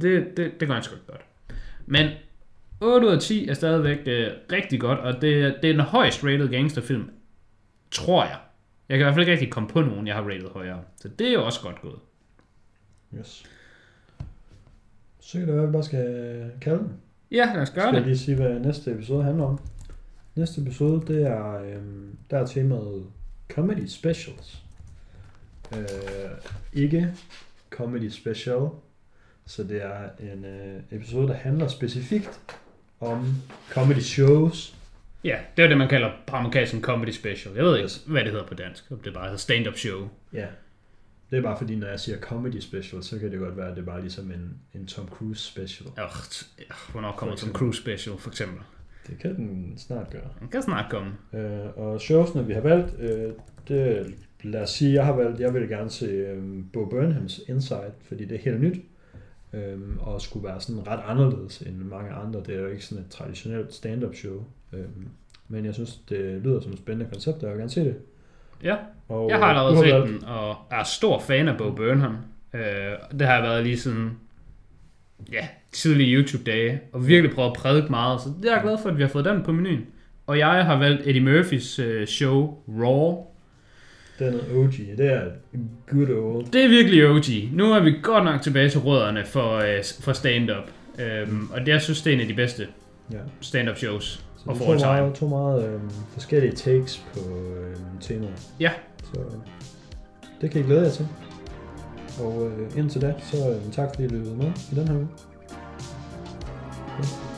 det, 0.00 0.36
det, 0.36 0.60
det 0.60 0.68
gør 0.68 0.74
han 0.74 0.82
sgu 0.82 0.94
ikke 0.94 1.06
godt. 1.06 1.24
Men 1.86 2.10
8 2.80 3.06
ud 3.06 3.12
af 3.12 3.20
10 3.20 3.48
er 3.48 3.54
stadigvæk 3.54 3.98
øh, 4.06 4.30
rigtig 4.52 4.80
godt, 4.80 4.98
og 4.98 5.12
det, 5.12 5.22
det 5.62 5.70
er 5.70 5.72
den 5.72 5.80
højst 5.80 6.24
rated 6.24 6.48
gangsterfilm, 6.48 7.10
tror 7.90 8.24
jeg. 8.24 8.38
Jeg 8.88 8.98
kan 8.98 9.02
i 9.02 9.04
hvert 9.04 9.14
fald 9.14 9.22
ikke 9.22 9.32
rigtig 9.32 9.50
komme 9.50 9.68
på 9.68 9.80
nogen, 9.80 10.06
jeg 10.06 10.14
har 10.14 10.22
rated 10.22 10.48
højere. 10.54 10.80
Så 10.96 11.08
det 11.08 11.28
er 11.28 11.32
jo 11.32 11.44
også 11.44 11.60
godt 11.62 11.80
gået. 11.80 11.98
Yes. 13.18 13.44
Så 15.20 15.38
kan 15.38 15.48
det 15.48 15.54
være, 15.54 15.62
at 15.62 15.68
vi 15.68 15.72
bare 15.72 15.82
skal 15.82 16.50
kalde 16.60 16.78
den. 16.78 16.92
Ja, 17.30 17.50
lad 17.54 17.62
os 17.62 17.70
gøre 17.70 17.84
skal 17.88 17.94
det. 17.98 18.06
lige 18.06 18.18
sige, 18.18 18.36
hvad 18.36 18.60
næste 18.60 18.90
episode 18.92 19.24
handler 19.24 19.44
om. 19.44 19.58
Næste 20.34 20.60
episode, 20.60 21.12
det 21.14 21.26
er, 21.26 21.54
øhm, 21.62 22.16
der 22.30 22.38
er 22.38 22.46
temaet 22.46 23.06
Comedy 23.50 23.86
Specials. 23.86 24.62
Øh, 25.76 25.84
ikke 26.72 27.12
Comedy 27.70 28.08
Special, 28.08 28.68
så 29.46 29.62
det 29.62 29.82
er 29.84 30.08
en 30.32 30.44
øh, 30.44 30.80
episode, 30.90 31.28
der 31.28 31.34
handler 31.34 31.68
specifikt 31.68 32.40
om 33.00 33.34
comedy 33.70 33.98
shows. 34.00 34.74
Ja, 35.24 35.36
det 35.56 35.64
er 35.64 35.68
det, 35.68 35.78
man 35.78 35.88
kalder 35.88 36.10
på 36.26 36.36
amerikansk 36.36 36.74
en 36.74 36.82
comedy 36.82 37.10
special. 37.10 37.54
Jeg 37.54 37.64
ved 37.64 37.76
ikke, 37.76 37.84
Yes. 37.84 38.04
hvad 38.06 38.22
det 38.24 38.30
hedder 38.30 38.46
på 38.46 38.54
dansk. 38.54 38.84
Om 38.90 38.98
det 38.98 39.14
bare 39.14 39.24
hedder 39.24 39.38
stand-up 39.38 39.74
show. 39.76 40.08
Ja. 40.32 40.46
Det 41.30 41.38
er 41.38 41.42
bare 41.42 41.58
fordi, 41.58 41.76
når 41.76 41.86
jeg 41.86 42.00
siger 42.00 42.18
comedy 42.18 42.60
special, 42.60 43.02
så 43.02 43.18
kan 43.18 43.30
det 43.30 43.38
godt 43.38 43.56
være, 43.56 43.68
at 43.68 43.76
det 43.76 43.82
er 43.82 43.86
bare 43.86 44.00
ligesom 44.00 44.30
en, 44.30 44.58
en 44.74 44.86
Tom 44.86 45.08
Cruise 45.08 45.42
special. 45.42 45.88
Øh, 46.58 46.64
hvornår 46.92 47.12
kommer 47.12 47.36
Tom. 47.36 47.52
Cruise 47.52 47.80
special, 47.80 48.18
for 48.18 48.30
eksempel? 48.30 48.58
Det 49.06 49.18
kan 49.18 49.36
den 49.36 49.74
snart 49.78 50.10
gøre. 50.10 50.28
Den 50.40 50.48
kan 50.48 50.62
snart 50.62 50.90
komme. 50.90 51.12
Øh, 51.32 51.76
og 51.76 52.00
showsene, 52.00 52.46
vi 52.46 52.52
har 52.52 52.60
valgt, 52.60 53.00
øh, 53.00 53.32
det, 53.68 54.14
lad 54.42 54.62
os 54.62 54.70
sige, 54.70 54.92
jeg 54.92 55.06
har 55.06 55.12
valgt, 55.12 55.40
jeg 55.40 55.54
vil 55.54 55.68
gerne 55.68 55.90
se 55.90 56.06
øh, 56.06 56.64
Bo 56.72 56.84
Burnhams 56.84 57.40
Inside, 57.48 57.92
fordi 58.02 58.24
det 58.24 58.34
er 58.34 58.42
helt 58.42 58.60
nyt, 58.60 58.76
øh, 59.52 59.78
og 59.98 60.20
skulle 60.20 60.48
være 60.48 60.60
sådan 60.60 60.86
ret 60.86 61.00
anderledes 61.04 61.60
end 61.60 61.76
mange 61.76 62.10
andre. 62.10 62.42
Det 62.46 62.54
er 62.54 62.60
jo 62.60 62.66
ikke 62.66 62.84
sådan 62.84 63.04
et 63.04 63.10
traditionelt 63.10 63.74
stand-up 63.74 64.14
show, 64.14 64.44
øh, 64.72 64.84
men 65.48 65.64
jeg 65.64 65.74
synes, 65.74 65.96
det 66.08 66.42
lyder 66.42 66.60
som 66.60 66.72
et 66.72 66.78
spændende 66.78 67.10
koncept, 67.12 67.36
og 67.36 67.42
jeg 67.42 67.50
vil 67.50 67.58
gerne 67.58 67.70
se 67.70 67.84
det. 67.84 67.96
Ja, 68.62 68.76
Og, 69.08 69.30
jeg 69.30 69.38
har 69.38 69.44
allerede 69.46 69.78
set 69.78 70.08
den, 70.20 70.24
og 70.28 70.56
er 70.70 70.82
stor 70.82 71.20
fan 71.20 71.48
af 71.48 71.56
Bo 71.56 71.70
Burnham. 71.70 72.16
Øh, 72.54 72.60
det 73.18 73.26
har 73.26 73.34
jeg 73.34 73.42
været 73.42 73.64
lige 73.64 73.78
siden 73.78 74.18
ja, 75.32 75.48
tidlige 75.72 76.16
YouTube-dage, 76.18 76.80
og 76.92 77.08
virkelig 77.08 77.34
prøvet 77.34 77.50
at 77.50 77.56
prædike 77.56 77.88
meget, 77.90 78.20
så 78.20 78.28
det 78.42 78.48
er 78.50 78.54
jeg 78.54 78.62
glad 78.62 78.78
for, 78.82 78.88
at 78.88 78.96
vi 78.96 79.02
har 79.02 79.08
fået 79.08 79.24
den 79.24 79.42
på 79.42 79.52
menuen. 79.52 79.86
Og 80.26 80.38
jeg 80.38 80.64
har 80.64 80.78
valgt 80.78 81.06
Eddie 81.06 81.22
Murphys 81.22 81.78
øh, 81.78 82.06
show 82.06 82.58
Raw. 82.68 83.24
Den 84.18 84.34
er 84.34 84.56
OG, 84.56 84.72
det 84.98 85.12
er 85.12 85.22
good 85.90 86.08
old. 86.10 86.46
Det 86.52 86.64
er 86.64 86.68
virkelig 86.68 87.08
OG. 87.08 87.24
Nu 87.52 87.72
er 87.72 87.80
vi 87.80 87.94
godt 88.02 88.24
nok 88.24 88.42
tilbage 88.42 88.68
til 88.70 88.80
rødderne 88.80 89.24
for, 89.24 89.54
øh, 89.56 89.82
for 90.00 90.12
stand-up. 90.12 90.70
Øhm, 90.98 91.48
og 91.52 91.60
det, 91.60 91.68
jeg 91.68 91.82
synes, 91.82 92.02
det 92.02 92.10
er 92.10 92.14
en 92.14 92.20
af 92.20 92.26
de 92.28 92.34
bedste 92.34 92.66
Ja. 93.12 93.18
stand-up 93.40 93.76
shows 93.76 94.23
Så 94.44 94.50
er 94.50 94.54
to 94.54 94.86
meget, 94.86 95.14
to 95.14 95.28
meget 95.28 95.68
øh, 95.68 95.80
forskellige 96.08 96.52
takes 96.52 97.04
på 97.12 97.20
øh, 97.36 97.76
temaet. 98.00 98.48
Ja. 98.60 98.70
Så 99.04 99.20
øh, 99.20 99.26
det 100.40 100.50
kan 100.50 100.60
I 100.60 100.64
glæde 100.64 100.82
jer 100.82 100.90
til. 100.90 101.08
Og 102.20 102.46
øh, 102.46 102.78
indtil 102.78 103.02
da, 103.02 103.14
så 103.22 103.50
øh, 103.50 103.72
tak 103.72 103.88
fordi 103.94 104.04
I 104.04 104.08
lyttede 104.08 104.36
med 104.36 104.52
i 104.72 104.74
den 104.74 104.88
her 104.88 104.96
uge. 104.96 105.08
Ja. 106.98 107.33